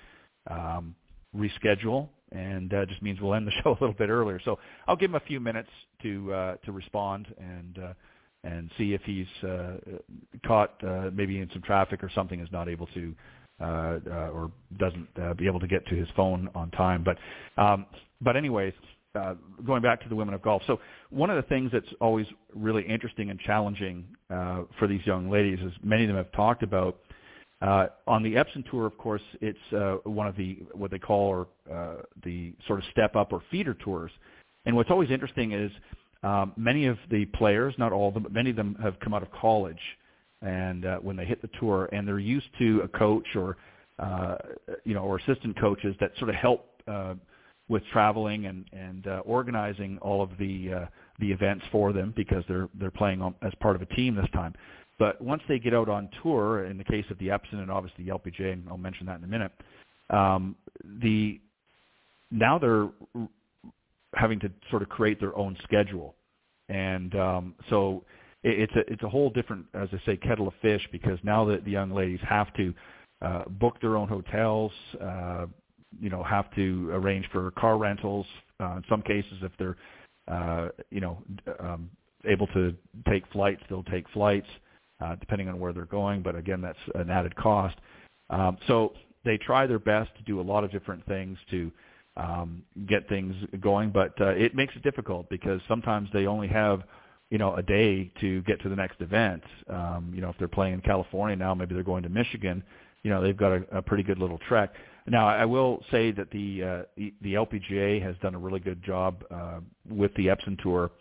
um, 0.50 0.94
reschedule. 1.36 2.08
And 2.32 2.72
uh, 2.74 2.84
just 2.86 3.00
means 3.00 3.20
we'll 3.20 3.34
end 3.34 3.46
the 3.46 3.52
show 3.62 3.70
a 3.70 3.78
little 3.80 3.94
bit 3.94 4.08
earlier. 4.08 4.40
So 4.44 4.58
I'll 4.88 4.96
give 4.96 5.10
him 5.10 5.14
a 5.14 5.20
few 5.20 5.40
minutes 5.40 5.68
to 6.02 6.32
uh, 6.32 6.56
to 6.64 6.72
respond 6.72 7.32
and 7.38 7.78
uh, 7.78 7.92
and 8.42 8.70
see 8.76 8.92
if 8.92 9.00
he's 9.02 9.48
uh, 9.48 9.76
caught 10.46 10.74
uh, 10.84 11.10
maybe 11.12 11.38
in 11.38 11.48
some 11.52 11.62
traffic 11.62 12.02
or 12.02 12.10
something 12.14 12.40
is 12.40 12.48
not 12.52 12.68
able 12.68 12.86
to 12.88 13.14
uh, 13.64 13.98
uh, 14.10 14.28
or 14.30 14.52
doesn't 14.78 15.08
uh, 15.22 15.34
be 15.34 15.46
able 15.46 15.60
to 15.60 15.66
get 15.66 15.86
to 15.86 15.94
his 15.94 16.08
phone 16.16 16.48
on 16.54 16.70
time. 16.72 17.04
But 17.04 17.16
um, 17.62 17.86
but 18.20 18.36
anyways, 18.36 18.72
uh, 19.14 19.34
going 19.64 19.82
back 19.82 20.02
to 20.02 20.08
the 20.08 20.16
women 20.16 20.34
of 20.34 20.42
golf. 20.42 20.62
So 20.66 20.80
one 21.10 21.30
of 21.30 21.36
the 21.36 21.48
things 21.48 21.70
that's 21.72 21.92
always 22.00 22.26
really 22.54 22.82
interesting 22.82 23.30
and 23.30 23.38
challenging 23.40 24.04
uh, 24.30 24.62
for 24.78 24.86
these 24.88 25.04
young 25.06 25.30
ladies, 25.30 25.58
as 25.64 25.72
many 25.82 26.02
of 26.04 26.08
them 26.08 26.16
have 26.16 26.32
talked 26.32 26.62
about, 26.62 26.98
uh, 27.62 27.86
on 28.06 28.22
the 28.22 28.34
Epson 28.34 28.68
tour, 28.70 28.86
of 28.86 28.98
course, 28.98 29.22
it's 29.40 29.58
uh, 29.72 29.96
one 30.04 30.26
of 30.26 30.36
the 30.36 30.58
what 30.72 30.90
they 30.90 30.98
call 30.98 31.28
or 31.28 31.46
uh, 31.72 32.02
the 32.24 32.52
sort 32.66 32.78
of 32.78 32.84
step 32.90 33.16
up 33.16 33.32
or 33.32 33.42
feeder 33.50 33.74
tours. 33.74 34.10
And 34.66 34.76
what's 34.76 34.90
always 34.90 35.10
interesting 35.10 35.52
is 35.52 35.70
um, 36.22 36.52
many 36.56 36.86
of 36.86 36.98
the 37.10 37.24
players, 37.26 37.74
not 37.78 37.92
all 37.92 38.08
of 38.08 38.14
them, 38.14 38.22
but 38.22 38.32
many 38.32 38.50
of 38.50 38.56
them 38.56 38.76
have 38.82 38.98
come 39.00 39.14
out 39.14 39.22
of 39.22 39.30
college, 39.32 39.80
and 40.44 40.86
uh, 40.86 40.98
when 40.98 41.16
they 41.16 41.24
hit 41.24 41.42
the 41.42 41.50
tour, 41.58 41.88
and 41.92 42.06
they're 42.06 42.18
used 42.18 42.46
to 42.58 42.80
a 42.80 42.88
coach 42.88 43.26
or 43.34 43.56
uh, 43.98 44.36
you 44.84 44.94
know 44.94 45.02
or 45.02 45.18
assistant 45.18 45.58
coaches 45.60 45.94
that 46.00 46.12
sort 46.18 46.30
of 46.30 46.36
help. 46.36 46.66
Uh, 46.86 47.14
with 47.68 47.82
traveling 47.92 48.46
and 48.46 48.66
and 48.72 49.06
uh, 49.06 49.22
organizing 49.24 49.98
all 50.02 50.22
of 50.22 50.30
the 50.38 50.72
uh, 50.72 50.86
the 51.20 51.30
events 51.30 51.64
for 51.72 51.92
them 51.92 52.12
because 52.16 52.44
they're 52.48 52.68
they're 52.78 52.90
playing 52.90 53.22
on, 53.22 53.34
as 53.42 53.52
part 53.60 53.76
of 53.76 53.82
a 53.82 53.86
team 53.86 54.14
this 54.14 54.28
time. 54.32 54.54
But 54.98 55.20
once 55.20 55.42
they 55.48 55.58
get 55.58 55.74
out 55.74 55.88
on 55.88 56.08
tour, 56.22 56.66
in 56.66 56.78
the 56.78 56.84
case 56.84 57.04
of 57.10 57.18
the 57.18 57.28
Epson 57.28 57.54
and 57.54 57.70
obviously 57.70 58.04
the 58.04 58.12
LPGA, 58.12 58.52
and 58.52 58.68
I'll 58.68 58.78
mention 58.78 59.06
that 59.06 59.18
in 59.18 59.24
a 59.24 59.28
minute, 59.28 59.52
um, 60.10 60.54
the 61.02 61.40
now 62.30 62.58
they're 62.58 62.90
having 64.14 64.38
to 64.40 64.50
sort 64.70 64.82
of 64.82 64.88
create 64.88 65.18
their 65.18 65.36
own 65.36 65.56
schedule, 65.64 66.14
and 66.68 67.14
um, 67.16 67.54
so 67.70 68.04
it, 68.44 68.60
it's 68.60 68.76
a 68.76 68.92
it's 68.92 69.02
a 69.02 69.08
whole 69.08 69.30
different, 69.30 69.66
as 69.74 69.88
I 69.92 70.00
say, 70.06 70.16
kettle 70.16 70.46
of 70.46 70.54
fish 70.62 70.86
because 70.92 71.18
now 71.22 71.44
that 71.46 71.64
the 71.64 71.70
young 71.70 71.90
ladies 71.90 72.20
have 72.28 72.54
to 72.54 72.74
uh, 73.22 73.44
book 73.48 73.80
their 73.80 73.96
own 73.96 74.08
hotels, 74.08 74.72
uh, 75.02 75.46
you 76.00 76.10
know 76.10 76.22
have 76.22 76.54
to 76.54 76.90
arrange 76.92 77.26
for 77.32 77.50
car 77.52 77.78
rentals. 77.78 78.26
Uh, 78.60 78.76
in 78.76 78.84
some 78.88 79.02
cases, 79.02 79.32
if 79.42 79.52
they're 79.58 79.76
uh, 80.28 80.68
you 80.90 81.00
know 81.00 81.18
um, 81.60 81.90
able 82.26 82.46
to 82.48 82.74
take 83.08 83.24
flights, 83.32 83.62
they'll 83.68 83.82
take 83.84 84.08
flights 84.10 84.46
uh, 85.00 85.16
depending 85.16 85.48
on 85.48 85.58
where 85.58 85.72
they're 85.72 85.86
going. 85.86 86.22
But 86.22 86.36
again, 86.36 86.60
that's 86.60 86.78
an 86.94 87.10
added 87.10 87.34
cost. 87.36 87.76
Um, 88.30 88.56
so 88.66 88.92
they 89.24 89.38
try 89.38 89.66
their 89.66 89.78
best 89.78 90.10
to 90.16 90.22
do 90.22 90.40
a 90.40 90.42
lot 90.42 90.64
of 90.64 90.70
different 90.70 91.04
things 91.06 91.38
to 91.50 91.70
um, 92.16 92.62
get 92.86 93.08
things 93.08 93.34
going, 93.60 93.90
but 93.90 94.18
uh, 94.20 94.28
it 94.28 94.54
makes 94.54 94.74
it 94.76 94.82
difficult 94.82 95.28
because 95.28 95.60
sometimes 95.66 96.08
they 96.12 96.26
only 96.26 96.46
have 96.48 96.82
you 97.34 97.38
know 97.38 97.56
a 97.56 97.62
day 97.64 98.12
to 98.20 98.42
get 98.42 98.60
to 98.62 98.68
the 98.68 98.76
next 98.76 99.00
event. 99.00 99.42
Um, 99.68 100.12
you 100.14 100.20
know, 100.20 100.28
if 100.28 100.36
they're 100.38 100.46
playing 100.46 100.74
in 100.74 100.80
California 100.82 101.34
now, 101.34 101.52
maybe 101.52 101.74
they're 101.74 101.82
going 101.82 102.04
to 102.04 102.08
Michigan. 102.08 102.62
You 103.02 103.10
know, 103.10 103.20
they've 103.20 103.36
got 103.36 103.50
a, 103.50 103.78
a 103.78 103.82
pretty 103.82 104.04
good 104.04 104.18
little 104.18 104.38
trek. 104.46 104.72
Now, 105.08 105.26
I 105.26 105.44
will 105.44 105.82
say 105.90 106.12
that 106.12 106.30
the 106.30 106.62
uh, 106.62 106.82
the, 106.96 107.34
LPGA 107.34 108.00
has 108.00 108.14
done 108.22 108.36
a 108.36 108.38
really 108.38 108.60
good 108.60 108.84
job 108.84 109.24
uh, 109.32 109.58
with 109.90 110.14
the 110.14 110.28
Epson 110.28 110.62
Tour 110.62 110.92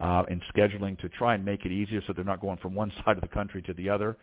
uh, 0.00 0.24
in 0.28 0.42
scheduling 0.52 0.98
to 0.98 1.08
try 1.08 1.36
and 1.36 1.44
make 1.44 1.64
it 1.64 1.70
easier, 1.70 2.02
so 2.04 2.12
they're 2.12 2.24
not 2.24 2.40
going 2.40 2.58
from 2.58 2.74
one 2.74 2.90
side 3.04 3.16
of 3.16 3.20
the 3.20 3.28
country 3.28 3.62
to 3.62 3.72
the 3.74 3.88
other. 3.88 4.16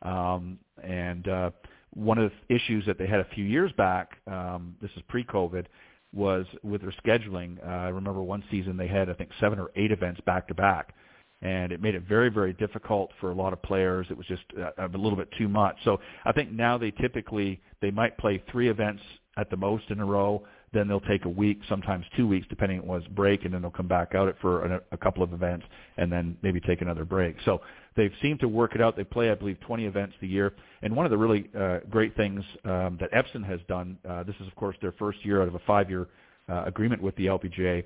Um, 0.00 0.58
and 0.82 1.28
uh, 1.28 1.50
one 1.92 2.16
of 2.16 2.32
the 2.48 2.54
issues 2.54 2.86
that 2.86 2.96
they 2.96 3.06
had 3.06 3.20
a 3.20 3.26
few 3.34 3.44
years 3.44 3.70
back, 3.72 4.12
um, 4.26 4.74
this 4.80 4.90
is 4.96 5.02
pre-COVID, 5.06 5.66
was 6.14 6.46
with 6.62 6.80
their 6.80 6.94
scheduling. 7.04 7.62
Uh, 7.62 7.72
I 7.72 7.88
remember 7.88 8.22
one 8.22 8.42
season 8.50 8.78
they 8.78 8.88
had 8.88 9.10
I 9.10 9.12
think 9.12 9.28
seven 9.38 9.58
or 9.58 9.70
eight 9.76 9.92
events 9.92 10.22
back 10.24 10.48
to 10.48 10.54
back 10.54 10.94
and 11.42 11.72
it 11.72 11.80
made 11.80 11.94
it 11.94 12.02
very, 12.08 12.28
very 12.28 12.52
difficult 12.52 13.10
for 13.20 13.30
a 13.30 13.34
lot 13.34 13.52
of 13.52 13.62
players. 13.62 14.06
It 14.10 14.16
was 14.16 14.26
just 14.26 14.42
uh, 14.58 14.70
a 14.78 14.98
little 14.98 15.16
bit 15.16 15.28
too 15.38 15.48
much. 15.48 15.76
So 15.84 15.98
I 16.24 16.32
think 16.32 16.52
now 16.52 16.76
they 16.76 16.90
typically 16.90 17.60
they 17.80 17.90
might 17.90 18.18
play 18.18 18.42
three 18.50 18.68
events 18.68 19.02
at 19.36 19.48
the 19.50 19.56
most 19.56 19.84
in 19.90 20.00
a 20.00 20.04
row. 20.04 20.42
Then 20.72 20.86
they'll 20.86 21.00
take 21.00 21.24
a 21.24 21.28
week, 21.28 21.58
sometimes 21.68 22.04
two 22.16 22.28
weeks, 22.28 22.46
depending 22.48 22.80
on 22.80 22.86
was 22.86 23.02
break, 23.08 23.44
and 23.44 23.52
then 23.52 23.62
they'll 23.62 23.72
come 23.72 23.88
back 23.88 24.14
out 24.14 24.28
it 24.28 24.36
for 24.40 24.64
a, 24.66 24.80
a 24.92 24.96
couple 24.96 25.22
of 25.22 25.32
events, 25.32 25.66
and 25.96 26.12
then 26.12 26.36
maybe 26.42 26.60
take 26.60 26.80
another 26.80 27.04
break. 27.04 27.34
So 27.44 27.60
they've 27.96 28.12
seemed 28.22 28.38
to 28.40 28.48
work 28.48 28.76
it 28.76 28.80
out. 28.80 28.96
They 28.96 29.02
play, 29.02 29.30
I 29.30 29.34
believe, 29.34 29.58
20 29.60 29.86
events 29.86 30.14
a 30.22 30.26
year. 30.26 30.52
And 30.82 30.94
one 30.94 31.06
of 31.06 31.10
the 31.10 31.18
really 31.18 31.50
uh, 31.58 31.78
great 31.88 32.16
things 32.16 32.44
um, 32.64 32.98
that 33.00 33.10
Epson 33.12 33.44
has 33.44 33.58
done, 33.66 33.98
uh, 34.08 34.22
this 34.22 34.36
is 34.40 34.46
of 34.46 34.54
course 34.54 34.76
their 34.80 34.92
first 34.92 35.24
year 35.24 35.42
out 35.42 35.48
of 35.48 35.56
a 35.56 35.60
five-year 35.66 36.06
uh, 36.48 36.64
agreement 36.66 37.02
with 37.02 37.16
the 37.16 37.26
LPGA, 37.26 37.82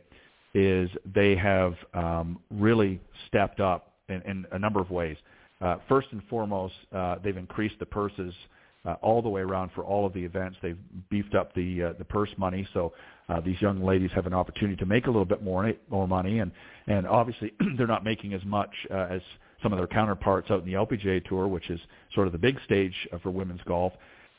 is 0.55 0.89
they 1.15 1.35
have 1.37 1.75
um, 1.95 2.39
really 2.51 3.01
stepped 3.29 3.61
up 3.61 3.93
in, 4.09 4.23
in 4.23 4.47
a 4.53 4.59
number 4.59 4.81
of 4.81 4.91
ways. 4.91 5.17
Uh, 5.61 5.77
first 5.89 6.09
and 6.13 6.23
foremost, 6.29 6.75
uh, 6.93 7.17
they've 7.23 7.37
increased 7.37 7.77
the 7.79 7.87
purses 7.87 8.33
uh, 8.85 8.95
all 9.03 9.23
the 9.23 9.29
way 9.29 9.41
around 9.41 9.71
for 9.75 9.83
all 9.83 10.07
of 10.07 10.13
the 10.13 10.23
events. 10.23 10.57
They've 10.63 10.79
beefed 11.11 11.35
up 11.35 11.55
the 11.55 11.85
uh, 11.85 11.93
the 11.99 12.05
purse 12.05 12.31
money, 12.37 12.69
so 12.75 12.93
uh, 13.29 13.41
these 13.41 13.61
young 13.61 13.83
ladies 13.83 14.11
have 14.15 14.27
an 14.27 14.35
opportunity 14.35 14.77
to 14.77 14.87
make 14.87 15.07
a 15.07 15.11
little 15.11 15.25
bit 15.25 15.43
more 15.43 15.73
more 15.89 16.07
money, 16.07 16.41
and 16.41 16.53
and 16.87 17.07
obviously 17.07 17.53
they're 17.79 17.87
not 17.87 18.05
making 18.05 18.35
as 18.35 18.45
much 18.45 18.71
uh, 18.91 19.07
as 19.11 19.23
some 19.63 19.73
of 19.73 19.79
their 19.79 19.87
counterparts 19.87 20.51
out 20.51 20.61
in 20.61 20.67
the 20.67 20.75
LPGA 20.75 21.27
Tour, 21.27 21.49
which 21.49 21.71
is 21.71 21.81
sort 22.15 22.27
of 22.27 22.33
the 22.33 22.39
big 22.39 22.59
stage 22.65 22.95
for 23.23 23.31
women's 23.31 23.63
golf. 23.67 23.93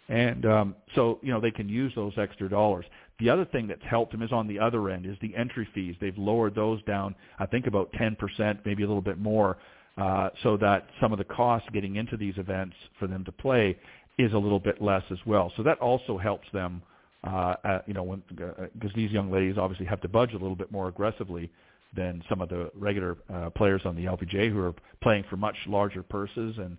And 0.08 0.46
um, 0.46 0.76
so, 0.94 1.20
you 1.24 1.32
know, 1.32 1.42
they 1.42 1.52
can 1.52 1.68
use 1.68 1.92
those 1.96 2.14
extra 2.18 2.48
dollars. 2.48 2.86
The 3.20 3.30
other 3.30 3.46
thing 3.46 3.68
that's 3.68 3.84
helped 3.90 4.12
them 4.12 4.22
is 4.22 4.32
on 4.32 4.48
the 4.48 4.60
other 4.60 4.90
end 4.90 5.06
is 5.06 5.16
the 5.22 5.36
entry 5.36 5.68
fees. 5.74 5.96
They've 6.02 6.18
lowered 6.18 6.54
those 6.54 6.84
down, 6.84 7.16
I 7.40 7.46
think, 7.46 7.68
about 7.68 7.92
10%, 7.94 8.60
maybe 8.66 8.84
a 8.84 8.88
little 8.88 9.02
bit 9.02 9.18
more, 9.18 9.58
uh, 9.98 10.30
so 10.44 10.58
that 10.58 10.88
some 11.00 11.14
of 11.14 11.18
the 11.18 11.24
costs 11.24 11.70
getting 11.72 11.96
into 11.96 12.18
these 12.18 12.34
events 12.38 12.76
for 13.00 13.08
them 13.08 13.24
to 13.24 13.32
play 13.32 13.78
is 14.18 14.34
a 14.34 14.38
little 14.38 14.60
bit 14.60 14.82
less 14.82 15.04
as 15.12 15.18
well. 15.26 15.52
So 15.56 15.64
that 15.64 15.80
also 15.80 16.18
helps 16.18 16.48
them, 16.52 16.82
uh, 17.24 17.56
at, 17.64 17.88
you 17.88 17.94
know, 17.94 18.20
because 18.28 18.92
uh, 18.92 18.96
these 18.96 19.12
young 19.12 19.32
ladies 19.32 19.58
obviously 19.58 19.86
have 19.86 20.02
to 20.02 20.10
budget 20.10 20.36
a 20.36 20.40
little 20.40 20.56
bit 20.56 20.72
more 20.72 20.90
aggressively 20.90 21.50
than 21.96 22.22
some 22.28 22.42
of 22.42 22.50
the 22.50 22.70
regular 22.76 23.18
uh, 23.34 23.50
players 23.52 23.82
on 23.86 23.96
the 23.96 24.04
LPGA 24.04 24.52
who 24.52 24.60
are 24.60 24.74
playing 25.02 25.24
for 25.30 25.38
much 25.38 25.56
larger 25.68 26.04
purses 26.04 26.56
and 26.58 26.78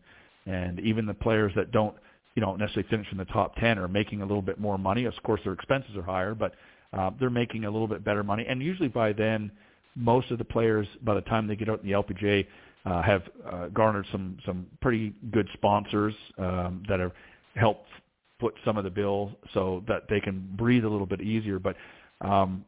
and 0.48 0.78
even 0.78 1.06
the 1.06 1.14
players 1.14 1.50
that 1.56 1.72
don't 1.72 1.96
you 2.36 2.42
know, 2.42 2.54
necessarily 2.54 2.88
finish 2.88 3.06
in 3.10 3.18
the 3.18 3.24
top 3.24 3.56
10 3.56 3.78
or 3.78 3.88
making 3.88 4.20
a 4.20 4.26
little 4.26 4.42
bit 4.42 4.60
more 4.60 4.78
money. 4.78 5.06
Of 5.06 5.14
course, 5.24 5.40
their 5.42 5.54
expenses 5.54 5.96
are 5.96 6.02
higher, 6.02 6.34
but 6.34 6.54
uh, 6.92 7.10
they're 7.18 7.30
making 7.30 7.64
a 7.64 7.70
little 7.70 7.88
bit 7.88 8.04
better 8.04 8.22
money. 8.22 8.44
And 8.48 8.62
usually 8.62 8.88
by 8.88 9.12
then, 9.12 9.50
most 9.96 10.30
of 10.30 10.38
the 10.38 10.44
players, 10.44 10.86
by 11.02 11.14
the 11.14 11.22
time 11.22 11.48
they 11.48 11.56
get 11.56 11.70
out 11.70 11.82
in 11.82 11.86
the 11.88 11.94
LPGA, 11.94 12.46
uh, 12.84 13.02
have 13.02 13.22
uh, 13.50 13.66
garnered 13.68 14.06
some 14.12 14.36
some 14.46 14.66
pretty 14.80 15.12
good 15.32 15.48
sponsors 15.54 16.14
um, 16.38 16.84
that 16.88 17.00
have 17.00 17.10
helped 17.56 17.88
foot 18.38 18.54
some 18.64 18.76
of 18.76 18.84
the 18.84 18.90
bill 18.90 19.32
so 19.54 19.82
that 19.88 20.02
they 20.08 20.20
can 20.20 20.46
breathe 20.56 20.84
a 20.84 20.88
little 20.88 21.06
bit 21.06 21.22
easier. 21.22 21.58
But 21.58 21.74
um, 22.20 22.64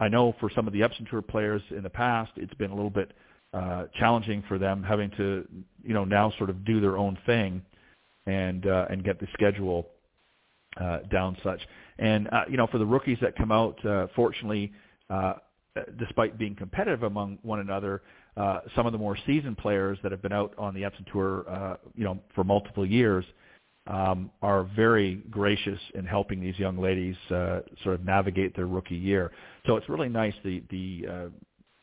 I 0.00 0.08
know 0.08 0.34
for 0.40 0.50
some 0.54 0.66
of 0.66 0.72
the 0.72 0.80
Epson 0.80 1.08
Tour 1.08 1.22
players 1.22 1.62
in 1.70 1.82
the 1.84 1.88
past, 1.88 2.32
it's 2.36 2.52
been 2.54 2.72
a 2.72 2.74
little 2.74 2.90
bit 2.90 3.12
uh, 3.54 3.84
challenging 3.98 4.42
for 4.48 4.58
them 4.58 4.82
having 4.82 5.10
to, 5.12 5.46
you 5.84 5.94
know, 5.94 6.04
now 6.04 6.32
sort 6.36 6.50
of 6.50 6.64
do 6.64 6.80
their 6.80 6.98
own 6.98 7.16
thing 7.24 7.62
and 8.26 8.66
uh, 8.66 8.86
and 8.90 9.04
get 9.04 9.20
the 9.20 9.26
schedule 9.34 9.88
uh, 10.80 10.98
down 11.10 11.36
such. 11.42 11.60
And 11.98 12.28
uh, 12.28 12.44
you 12.50 12.56
know, 12.56 12.66
for 12.66 12.78
the 12.78 12.86
rookies 12.86 13.18
that 13.22 13.36
come 13.36 13.52
out, 13.52 13.84
uh, 13.84 14.06
fortunately, 14.16 14.72
uh, 15.10 15.34
despite 15.98 16.38
being 16.38 16.54
competitive 16.54 17.02
among 17.02 17.38
one 17.42 17.60
another, 17.60 18.02
uh, 18.36 18.60
some 18.74 18.86
of 18.86 18.92
the 18.92 18.98
more 18.98 19.16
seasoned 19.26 19.58
players 19.58 19.98
that 20.02 20.12
have 20.12 20.22
been 20.22 20.32
out 20.32 20.54
on 20.58 20.74
the 20.74 20.82
Epson 20.82 21.10
Tour, 21.12 21.44
uh, 21.48 21.76
you 21.94 22.04
know, 22.04 22.18
for 22.34 22.44
multiple 22.44 22.86
years, 22.86 23.24
um, 23.86 24.30
are 24.42 24.64
very 24.76 25.16
gracious 25.30 25.78
in 25.94 26.04
helping 26.04 26.40
these 26.40 26.58
young 26.58 26.78
ladies 26.78 27.16
uh, 27.30 27.60
sort 27.82 27.96
of 27.96 28.04
navigate 28.04 28.56
their 28.56 28.66
rookie 28.66 28.96
year. 28.96 29.30
So 29.66 29.76
it's 29.76 29.88
really 29.88 30.08
nice 30.08 30.34
the 30.42 30.62
the 30.70 31.06
uh, 31.08 31.26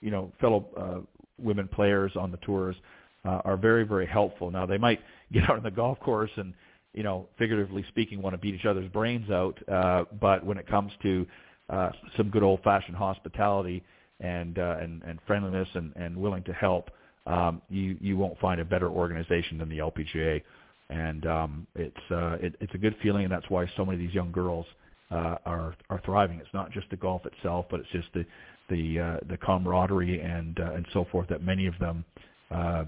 you 0.02 0.12
know 0.12 0.32
fellow 0.42 0.68
uh, 0.78 1.22
women 1.38 1.68
players 1.68 2.12
on 2.16 2.32
the 2.32 2.38
tours 2.38 2.76
uh, 3.24 3.42
are 3.46 3.58
very 3.58 3.84
very 3.84 4.08
helpful. 4.08 4.50
Now 4.50 4.66
they 4.66 4.80
might 4.80 5.00
get 5.34 5.44
out 5.44 5.58
on 5.58 5.64
the 5.64 5.72
golf 5.72 6.00
course 6.00 6.32
and 6.38 6.54
you 6.94 7.04
know 7.04 7.28
figuratively 7.38 7.86
speaking 7.90 8.22
want 8.22 8.34
to 8.34 8.38
beat 8.38 8.56
each 8.56 8.66
other's 8.66 8.90
brains 8.92 9.30
out, 9.30 9.58
uh, 9.70 10.06
but 10.20 10.46
when 10.46 10.58
it 10.58 10.68
comes 10.68 10.92
to 11.02 11.26
uh, 11.70 11.90
some 12.18 12.30
good 12.30 12.44
old 12.44 12.62
fashioned 12.64 12.98
hospitality 12.98 13.84
and 14.20 14.60
uh, 14.60 14.78
and 14.80 15.02
and 15.04 15.20
friendliness 15.26 15.68
and 15.74 15.94
and 15.96 16.16
willing 16.16 16.44
to 16.44 16.54
help, 16.54 16.90
um, 17.28 17.62
you 17.70 17.98
you 18.02 18.18
won't 18.18 18.38
find 18.40 18.60
a 18.60 18.66
better 18.66 18.90
organization 18.90 19.58
than 19.58 19.70
the 19.70 19.80
LPGA, 19.80 20.42
and 20.90 21.26
um, 21.26 21.68
it's 21.76 22.12
uh, 22.12 22.38
it, 22.42 22.56
it's 22.60 22.74
a 22.74 22.78
good 22.78 22.96
feeling, 23.02 23.24
and 23.24 23.32
that's 23.32 23.50
why 23.50 23.66
so 23.78 23.86
many 23.86 23.96
of 23.96 24.00
these 24.00 24.14
young 24.14 24.32
girls 24.32 24.66
uh, 25.12 25.38
are 25.46 25.76
are 25.90 26.02
thriving. 26.06 26.40
It's 26.40 26.54
not 26.54 26.72
just 26.72 26.90
the 26.90 26.98
golf 26.98 27.26
itself, 27.26 27.66
but 27.70 27.80
it's 27.80 27.90
just 27.92 28.08
the 28.14 28.26
the 28.70 29.00
uh, 29.00 29.18
the 29.30 29.38
camaraderie 29.38 30.22
and 30.22 30.60
uh, 30.60 30.74
and 30.74 30.86
so 30.94 31.06
forth 31.12 31.28
that 31.30 31.44
many 31.44 31.68
of 31.68 31.78
them 31.80 32.04
uh, 32.18 32.22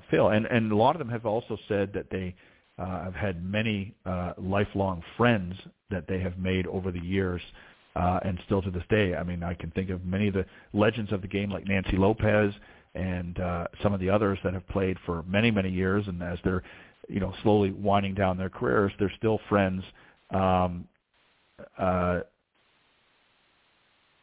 feel. 0.10 0.30
And 0.30 0.45
and 0.45 0.72
a 0.72 0.76
lot 0.76 0.95
of 0.95 0.99
them 0.99 1.10
have 1.10 1.26
also 1.26 1.57
said 1.68 1.91
that 1.94 2.10
they 2.10 2.35
uh, 2.77 3.03
have 3.03 3.15
had 3.15 3.44
many 3.44 3.94
uh, 4.06 4.34
lifelong 4.38 5.03
friends 5.18 5.56
that 5.90 6.07
they 6.07 6.19
have 6.19 6.38
made 6.38 6.68
over 6.68 6.91
the 6.91 6.99
years. 6.99 7.41
Uh, 7.95 8.19
and 8.26 8.40
still 8.45 8.60
to 8.60 8.72
this 8.72 8.84
day, 8.90 9.14
I 9.14 9.23
mean, 9.23 9.44
I 9.44 9.53
can 9.53 9.69
think 9.72 9.91
of 9.91 10.03
many 10.03 10.27
of 10.27 10.34
the 10.34 10.45
legends 10.73 11.11
of 11.11 11.22
the 11.22 11.27
game, 11.27 11.52
like 11.52 11.68
Nancy 11.68 11.95
Lopez 11.95 12.52
and 12.95 13.40
uh, 13.40 13.68
some 13.84 13.94
of 13.94 13.99
the 13.99 14.10
others 14.10 14.40
that 14.44 14.53
have 14.53 14.68
played 14.69 14.98
for 15.06 15.23
many, 15.27 15.52
many 15.52 15.69
years. 15.69 16.03
And 16.07 16.22
as 16.23 16.40
they're, 16.44 16.64
you 17.07 17.19
know, 17.19 17.34
slowly 17.44 17.72
winding 17.72 18.15
down 18.15 18.38
their 18.38 18.49
careers, 18.49 18.91
they're 18.98 19.14
still 19.18 19.40
friends. 19.48 19.84
Um, 20.31 20.88
uh, 21.77 22.22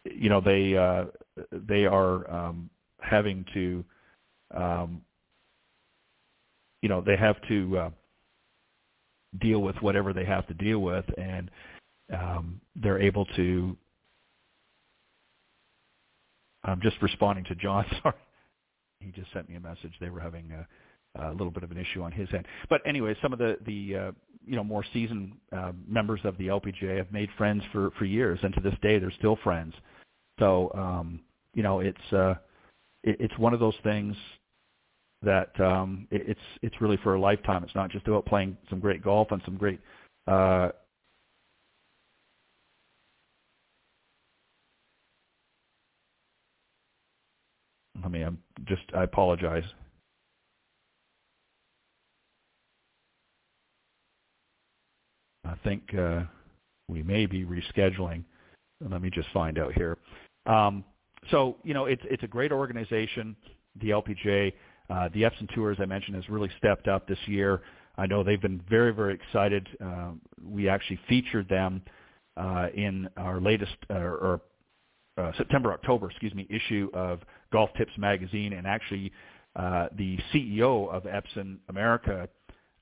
you 0.04 0.28
know, 0.28 0.40
they 0.40 0.76
uh, 0.76 1.04
they 1.52 1.86
are 1.86 2.28
um, 2.30 2.70
having 3.00 3.44
to, 3.54 3.84
um, 4.52 5.02
you 6.82 6.88
know, 6.88 7.00
they 7.00 7.16
have 7.16 7.36
to 7.48 7.78
uh, 7.78 7.90
deal 9.38 9.60
with 9.60 9.76
whatever 9.80 10.12
they 10.12 10.24
have 10.24 10.46
to 10.48 10.54
deal 10.54 10.80
with, 10.80 11.04
and 11.18 11.50
um, 12.12 12.60
they're 12.76 13.00
able 13.00 13.24
to. 13.36 13.76
I'm 16.64 16.80
just 16.80 17.00
responding 17.00 17.44
to 17.44 17.54
John. 17.54 17.84
Sorry, 18.02 18.14
he 19.00 19.10
just 19.12 19.32
sent 19.32 19.48
me 19.48 19.56
a 19.56 19.60
message. 19.60 19.92
They 20.00 20.10
were 20.10 20.20
having 20.20 20.52
a, 20.52 21.28
a 21.28 21.32
little 21.32 21.50
bit 21.50 21.62
of 21.62 21.70
an 21.70 21.78
issue 21.78 22.02
on 22.02 22.12
his 22.12 22.28
end. 22.34 22.46
But 22.68 22.82
anyway, 22.86 23.14
some 23.22 23.32
of 23.32 23.38
the 23.38 23.56
the 23.66 23.96
uh, 23.96 24.12
you 24.46 24.56
know 24.56 24.64
more 24.64 24.84
seasoned 24.92 25.32
uh, 25.56 25.72
members 25.86 26.20
of 26.24 26.36
the 26.38 26.48
LPGA 26.48 26.96
have 26.96 27.12
made 27.12 27.28
friends 27.36 27.62
for 27.72 27.90
for 27.98 28.04
years, 28.04 28.38
and 28.42 28.54
to 28.54 28.60
this 28.60 28.74
day 28.82 28.98
they're 28.98 29.12
still 29.18 29.38
friends. 29.42 29.74
So 30.38 30.70
um, 30.74 31.20
you 31.54 31.62
know 31.62 31.80
it's 31.80 32.12
uh, 32.12 32.34
it, 33.02 33.16
it's 33.20 33.38
one 33.38 33.54
of 33.54 33.60
those 33.60 33.76
things 33.82 34.16
that 35.22 35.58
um, 35.60 36.06
it, 36.10 36.22
it's 36.26 36.40
it's 36.62 36.80
really 36.80 36.98
for 36.98 37.14
a 37.14 37.20
lifetime. 37.20 37.62
It's 37.64 37.74
not 37.74 37.90
just 37.90 38.06
about 38.06 38.26
playing 38.26 38.56
some 38.68 38.80
great 38.80 39.02
golf 39.02 39.28
and 39.30 39.42
some 39.44 39.56
great 39.56 39.80
uh, 40.26 40.70
mean, 48.10 48.22
I'm 48.22 48.38
just 48.66 48.82
I 48.94 49.04
apologize. 49.04 49.64
I 55.44 55.54
think 55.64 55.94
uh, 55.94 56.22
we 56.88 57.02
may 57.02 57.26
be 57.26 57.44
rescheduling. 57.44 58.24
Let 58.80 59.02
me 59.02 59.10
just 59.10 59.28
find 59.32 59.58
out 59.58 59.72
here. 59.72 59.98
Um, 60.46 60.84
so 61.30 61.56
you 61.64 61.74
know, 61.74 61.86
it's 61.86 62.02
it's 62.04 62.22
a 62.22 62.28
great 62.28 62.52
organization, 62.52 63.36
the 63.80 63.90
LPGA. 63.90 64.52
Uh, 64.90 65.08
the 65.14 65.22
Epson 65.22 65.52
Tour, 65.54 65.70
as 65.70 65.78
I 65.80 65.86
mentioned, 65.86 66.16
has 66.16 66.28
really 66.28 66.50
stepped 66.58 66.88
up 66.88 67.06
this 67.06 67.18
year. 67.26 67.62
I 67.96 68.06
know 68.06 68.24
they've 68.24 68.40
been 68.40 68.60
very, 68.68 68.92
very 68.92 69.14
excited. 69.14 69.68
Uh, 69.84 70.12
we 70.44 70.68
actually 70.68 70.98
featured 71.08 71.48
them 71.48 71.82
uh, 72.36 72.68
in 72.74 73.08
our 73.16 73.40
latest, 73.40 73.76
uh, 73.90 73.94
or 73.94 74.40
uh, 75.16 75.32
September, 75.36 75.72
October, 75.72 76.10
excuse 76.10 76.34
me, 76.34 76.46
issue 76.50 76.90
of 76.94 77.20
Golf 77.52 77.70
Tips 77.76 77.92
magazine, 77.98 78.54
and 78.54 78.66
actually 78.66 79.12
uh, 79.54 79.88
the 79.96 80.18
CEO 80.32 80.90
of 80.90 81.04
Epson 81.04 81.58
America, 81.68 82.28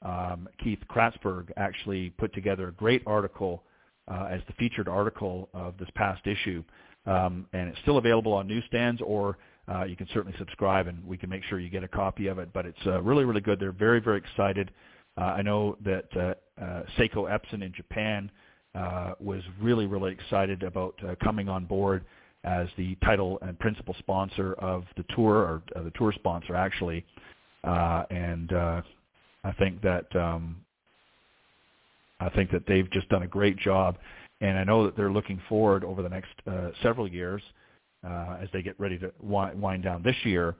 um, 0.02 0.48
Keith 0.62 0.78
Kratzberg, 0.89 1.51
actually 1.56 2.10
put 2.10 2.32
together 2.32 2.68
a 2.68 2.72
great 2.72 3.02
article 3.06 3.64
as 4.30 4.40
the 4.47 4.55
featured 4.55 4.89
article 4.89 5.51
of 5.52 5.76
this 5.76 5.89
past 5.94 6.26
issue. 6.26 6.64
Um, 7.05 7.47
and 7.52 7.68
it's 7.68 7.78
still 7.80 7.98
available 7.98 8.32
on 8.32 8.47
newsstands 8.47 9.02
or 9.05 9.36
uh, 9.73 9.85
you 9.85 9.97
can 9.97 10.09
certainly 10.12 10.36
subscribe 10.39 10.86
and 10.86 11.05
we 11.07 11.16
can 11.16 11.28
make 11.28 11.45
sure 11.45 11.59
you 11.59 11.69
get 11.69 11.85
a 11.85 11.89
copy 11.89 12.27
of 12.28 12.39
it. 12.39 12.53
But 12.53 12.66
it's 12.66 12.86
uh, 12.86 13.03
really, 13.03 13.24
really 13.24 13.40
good. 13.40 13.61
They're 13.61 13.73
very, 13.73 14.01
very 14.01 14.19
excited. 14.19 14.70
Uh, 15.16 15.24
I 15.24 15.43
know 15.43 15.77
that 15.85 16.05
uh, 16.16 16.62
uh, 16.62 16.82
Seiko 16.97 17.28
Epson 17.28 17.62
in 17.62 17.73
Japan 17.73 18.31
uh, 18.74 19.15
was 19.20 19.43
really, 19.61 19.86
really 19.86 20.12
excited 20.12 20.62
about 20.62 20.95
uh, 21.07 21.15
coming 21.23 21.49
on 21.49 21.65
board 21.65 22.05
as 22.45 22.69
the 22.77 22.95
title 23.05 23.39
and 23.43 23.59
principal 23.59 23.95
sponsor 23.99 24.55
of 24.55 24.85
the 24.97 25.05
tour, 25.15 25.35
or 25.35 25.62
uh, 25.77 25.82
the 25.82 25.90
tour 25.93 26.12
sponsor 26.12 26.55
actually. 26.55 27.05
Uh, 27.65 28.05
and 28.11 28.53
uh, 28.53 28.81
I 29.45 29.53
think 29.53 29.82
that 29.82 30.15
um, 30.15 30.57
I 32.20 32.28
think 32.31 32.51
that 32.53 32.62
they've 32.66 32.90
just 32.90 33.09
done 33.09 33.23
a 33.23 33.27
great 33.27 33.57
job, 33.57 33.99
and 34.40 34.57
I 34.57 34.65
know 34.65 34.85
that 34.85 34.97
they're 34.97 35.11
looking 35.11 35.40
forward 35.49 35.85
over 35.85 36.03
the 36.03 36.09
next 36.09 36.31
uh, 36.47 36.70
several 36.82 37.09
years 37.09 37.43
uh, 38.06 38.36
as 38.42 38.48
they 38.52 38.62
get 38.62 38.78
ready 38.78 38.98
to 38.98 39.12
wind 39.20 39.82
down 39.82 40.02
this 40.02 40.16
year. 40.24 40.56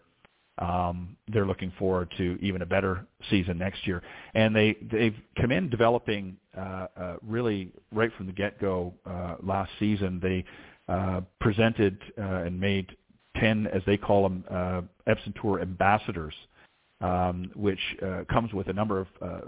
Um, 0.59 1.17
they're 1.29 1.47
looking 1.47 1.73
forward 1.79 2.13
to 2.19 2.37
even 2.43 2.63
a 2.63 2.67
better 2.67 3.07
season 3.31 3.59
next 3.59 3.87
year, 3.87 4.03
and 4.35 4.55
they 4.55 4.77
they've 4.91 5.15
come 5.41 5.53
in 5.53 5.71
developing 5.71 6.37
uh, 6.57 6.87
uh, 6.97 7.17
really 7.23 7.73
right 7.93 8.11
from 8.17 8.27
the 8.27 8.33
get 8.33 8.61
go 8.61 8.93
uh, 9.07 9.37
last 9.41 9.71
season. 9.79 10.19
They 10.21 10.45
uh, 10.93 11.21
presented 11.41 11.99
uh, 12.19 12.43
and 12.43 12.59
made 12.59 12.89
ten, 13.37 13.69
as 13.69 13.83
they 13.87 13.97
call 13.97 14.25
them, 14.25 14.45
uh, 14.51 14.81
Epson 15.07 15.41
Tour 15.41 15.61
ambassadors, 15.61 16.35
um, 17.01 17.53
which 17.55 17.81
uh, 18.05 18.25
comes 18.29 18.53
with 18.53 18.67
a 18.69 18.73
number 18.73 19.01
of 19.01 19.07
uh, 19.23 19.41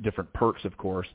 different 0.00 0.32
perks, 0.32 0.64
of 0.64 0.76
course, 0.78 1.08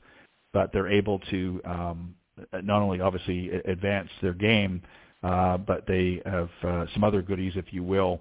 but 0.52 0.72
they're 0.72 0.88
able 0.88 1.18
to 1.30 1.60
um, 1.64 2.14
not 2.62 2.82
only 2.82 3.00
obviously 3.00 3.50
advance 3.64 4.08
their 4.22 4.32
game 4.32 4.80
uh, 5.22 5.58
but 5.58 5.86
they 5.86 6.22
have 6.24 6.50
uh, 6.62 6.86
some 6.94 7.04
other 7.04 7.22
goodies, 7.22 7.52
if 7.56 7.72
you 7.72 7.82
will, 7.82 8.20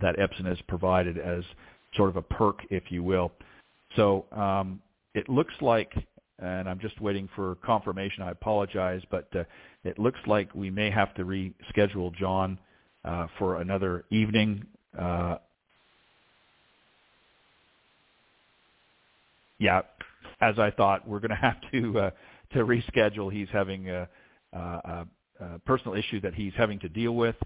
that 0.00 0.16
Epson 0.18 0.44
has 0.46 0.58
provided 0.68 1.18
as 1.18 1.42
sort 1.94 2.10
of 2.10 2.16
a 2.16 2.22
perk, 2.22 2.60
if 2.70 2.90
you 2.90 3.02
will. 3.02 3.32
So 3.96 4.26
um, 4.32 4.80
it 5.14 5.28
looks 5.28 5.54
like, 5.60 5.92
and 6.38 6.68
I'm 6.68 6.78
just 6.78 7.00
waiting 7.00 7.28
for 7.34 7.56
confirmation. 7.64 8.22
I 8.22 8.30
apologize, 8.30 9.00
but 9.10 9.28
uh, 9.34 9.44
it 9.84 9.98
looks 9.98 10.20
like 10.26 10.54
we 10.54 10.70
may 10.70 10.90
have 10.90 11.14
to 11.14 11.24
reschedule 11.24 12.14
John 12.14 12.58
uh, 13.04 13.28
for 13.38 13.60
another 13.60 14.04
evening. 14.10 14.66
Uh, 14.98 15.36
yeah, 19.58 19.82
as 20.42 20.58
I 20.58 20.70
thought, 20.70 21.08
we're 21.08 21.20
going 21.20 21.30
to 21.30 21.36
have 21.36 21.56
to 21.72 21.98
uh, 21.98 22.10
to 22.52 22.58
reschedule. 22.64 23.32
He's 23.32 23.48
having 23.50 23.88
a, 23.88 24.08
a, 24.52 25.06
uh, 25.40 25.58
personal 25.64 25.94
issue 25.94 26.20
that 26.20 26.34
he's 26.34 26.52
having 26.56 26.78
to 26.80 26.88
deal 26.88 27.12
with. 27.12 27.36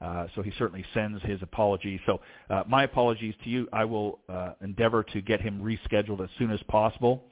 Uh, 0.00 0.26
so 0.34 0.42
he 0.42 0.52
certainly 0.58 0.84
sends 0.94 1.22
his 1.24 1.42
apologies. 1.42 2.00
So 2.06 2.20
uh, 2.50 2.62
my 2.68 2.84
apologies 2.84 3.34
to 3.42 3.50
you. 3.50 3.68
I 3.72 3.84
will 3.84 4.20
uh, 4.28 4.52
endeavor 4.62 5.02
to 5.02 5.20
get 5.20 5.40
him 5.40 5.60
rescheduled 5.60 6.22
as 6.22 6.30
soon 6.38 6.52
as 6.52 6.60
possible. 6.68 7.24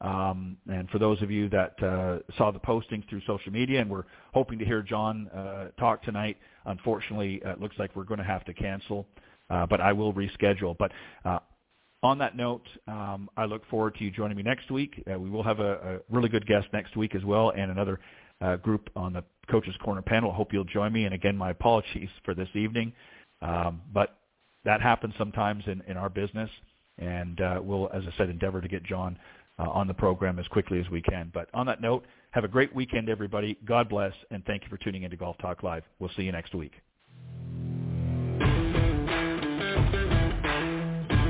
Um, 0.00 0.56
and 0.70 0.88
for 0.90 0.98
those 0.98 1.20
of 1.22 1.30
you 1.30 1.48
that 1.50 1.82
uh, 1.82 2.18
saw 2.36 2.50
the 2.50 2.60
postings 2.60 3.08
through 3.08 3.22
social 3.26 3.52
media 3.52 3.80
and 3.80 3.90
we're 3.90 4.04
hoping 4.34 4.58
to 4.58 4.64
hear 4.64 4.82
John 4.82 5.28
uh, 5.28 5.68
talk 5.78 6.02
tonight, 6.02 6.36
unfortunately, 6.66 7.42
uh, 7.44 7.52
it 7.52 7.60
looks 7.60 7.76
like 7.78 7.94
we're 7.96 8.04
going 8.04 8.18
to 8.18 8.24
have 8.24 8.44
to 8.44 8.54
cancel. 8.54 9.06
Uh, 9.48 9.64
but 9.64 9.80
I 9.80 9.92
will 9.92 10.12
reschedule. 10.12 10.76
But 10.76 10.90
uh, 11.24 11.38
on 12.02 12.18
that 12.18 12.36
note, 12.36 12.66
um, 12.88 13.30
I 13.36 13.44
look 13.44 13.66
forward 13.68 13.94
to 13.96 14.04
you 14.04 14.10
joining 14.10 14.36
me 14.36 14.42
next 14.42 14.70
week. 14.70 15.02
Uh, 15.10 15.18
we 15.18 15.30
will 15.30 15.44
have 15.44 15.60
a, 15.60 15.72
a 15.74 15.98
really 16.10 16.28
good 16.28 16.46
guest 16.46 16.66
next 16.72 16.96
week 16.96 17.14
as 17.14 17.24
well, 17.24 17.50
and 17.50 17.70
another 17.70 18.00
uh, 18.40 18.56
group 18.56 18.90
on 18.96 19.12
the 19.12 19.24
Coaches 19.50 19.74
Corner 19.82 20.02
panel. 20.02 20.32
Hope 20.32 20.52
you'll 20.52 20.64
join 20.64 20.92
me. 20.92 21.04
And 21.04 21.14
again, 21.14 21.36
my 21.36 21.50
apologies 21.50 22.08
for 22.24 22.34
this 22.34 22.48
evening, 22.54 22.92
um, 23.42 23.80
but 23.92 24.18
that 24.64 24.80
happens 24.80 25.14
sometimes 25.18 25.64
in, 25.66 25.82
in 25.86 25.96
our 25.96 26.08
business. 26.10 26.50
And 26.98 27.40
uh, 27.40 27.60
we'll, 27.62 27.90
as 27.92 28.02
I 28.06 28.16
said, 28.16 28.30
endeavor 28.30 28.60
to 28.60 28.68
get 28.68 28.82
John 28.82 29.18
uh, 29.58 29.68
on 29.70 29.86
the 29.86 29.94
program 29.94 30.38
as 30.38 30.46
quickly 30.48 30.80
as 30.80 30.88
we 30.90 31.02
can. 31.02 31.30
But 31.32 31.48
on 31.54 31.66
that 31.66 31.80
note, 31.80 32.04
have 32.30 32.44
a 32.44 32.48
great 32.48 32.74
weekend, 32.74 33.08
everybody. 33.08 33.58
God 33.64 33.88
bless, 33.88 34.12
and 34.30 34.44
thank 34.44 34.62
you 34.62 34.68
for 34.68 34.76
tuning 34.78 35.02
into 35.02 35.16
Golf 35.16 35.36
Talk 35.38 35.62
Live. 35.62 35.84
We'll 35.98 36.10
see 36.16 36.22
you 36.22 36.32
next 36.32 36.54
week. 36.54 36.72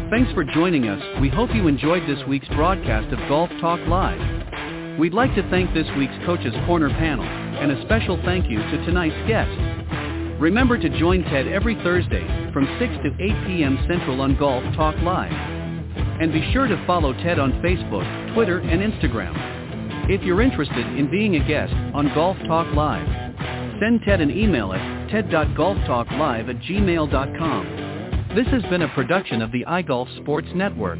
Thanks 0.09 0.33
for 0.35 0.45
joining 0.45 0.87
us. 0.87 1.21
We 1.21 1.29
hope 1.29 1.51
you 1.53 1.67
enjoyed 1.67 2.09
this 2.09 2.25
week's 2.29 2.49
broadcast 2.49 3.13
of 3.13 3.19
Golf 3.29 3.51
Talk 3.61 3.81
Live. 3.89 4.36
We'd 4.99 5.13
like 5.13 5.35
to 5.35 5.47
thank 5.51 5.75
this 5.75 5.87
week's 5.99 6.15
Coach's 6.25 6.55
Corner 6.65 6.89
panel, 6.89 7.27
and 7.27 7.71
a 7.71 7.83
special 7.83 8.19
thank 8.25 8.49
you 8.49 8.57
to 8.57 8.87
tonight's 8.87 9.29
guest. 9.29 9.51
Remember 10.41 10.79
to 10.79 10.99
join 10.99 11.23
Ted 11.25 11.47
every 11.47 11.75
Thursday 11.85 12.27
from 12.51 12.65
6 12.79 12.93
to 13.03 13.09
8 13.23 13.47
p.m. 13.47 13.79
Central 13.87 14.23
on 14.23 14.39
Golf 14.39 14.65
Talk 14.75 14.97
Live. 15.03 15.33
And 15.33 16.33
be 16.33 16.51
sure 16.51 16.67
to 16.67 16.83
follow 16.87 17.13
Ted 17.13 17.39
on 17.39 17.53
Facebook, 17.61 18.35
Twitter, 18.35 18.61
and 18.61 18.81
Instagram. 18.81 19.35
If 20.09 20.23
you're 20.23 20.41
interested 20.41 20.87
in 20.97 21.11
being 21.11 21.37
a 21.37 21.47
guest 21.47 21.75
on 21.93 22.11
Golf 22.15 22.39
Talk 22.47 22.75
Live, 22.75 23.07
send 23.79 24.01
Ted 24.03 24.23
an 24.23 24.31
email 24.31 24.73
at 24.73 25.11
ted.golftalklive 25.11 26.49
at 26.49 26.57
gmail.com. 26.63 28.33
This 28.35 28.47
has 28.47 28.63
been 28.71 28.81
a 28.81 28.95
production 28.95 29.43
of 29.43 29.53
the 29.53 29.67
iGolf 29.69 30.15
Sports 30.23 30.49
Network. 30.55 30.99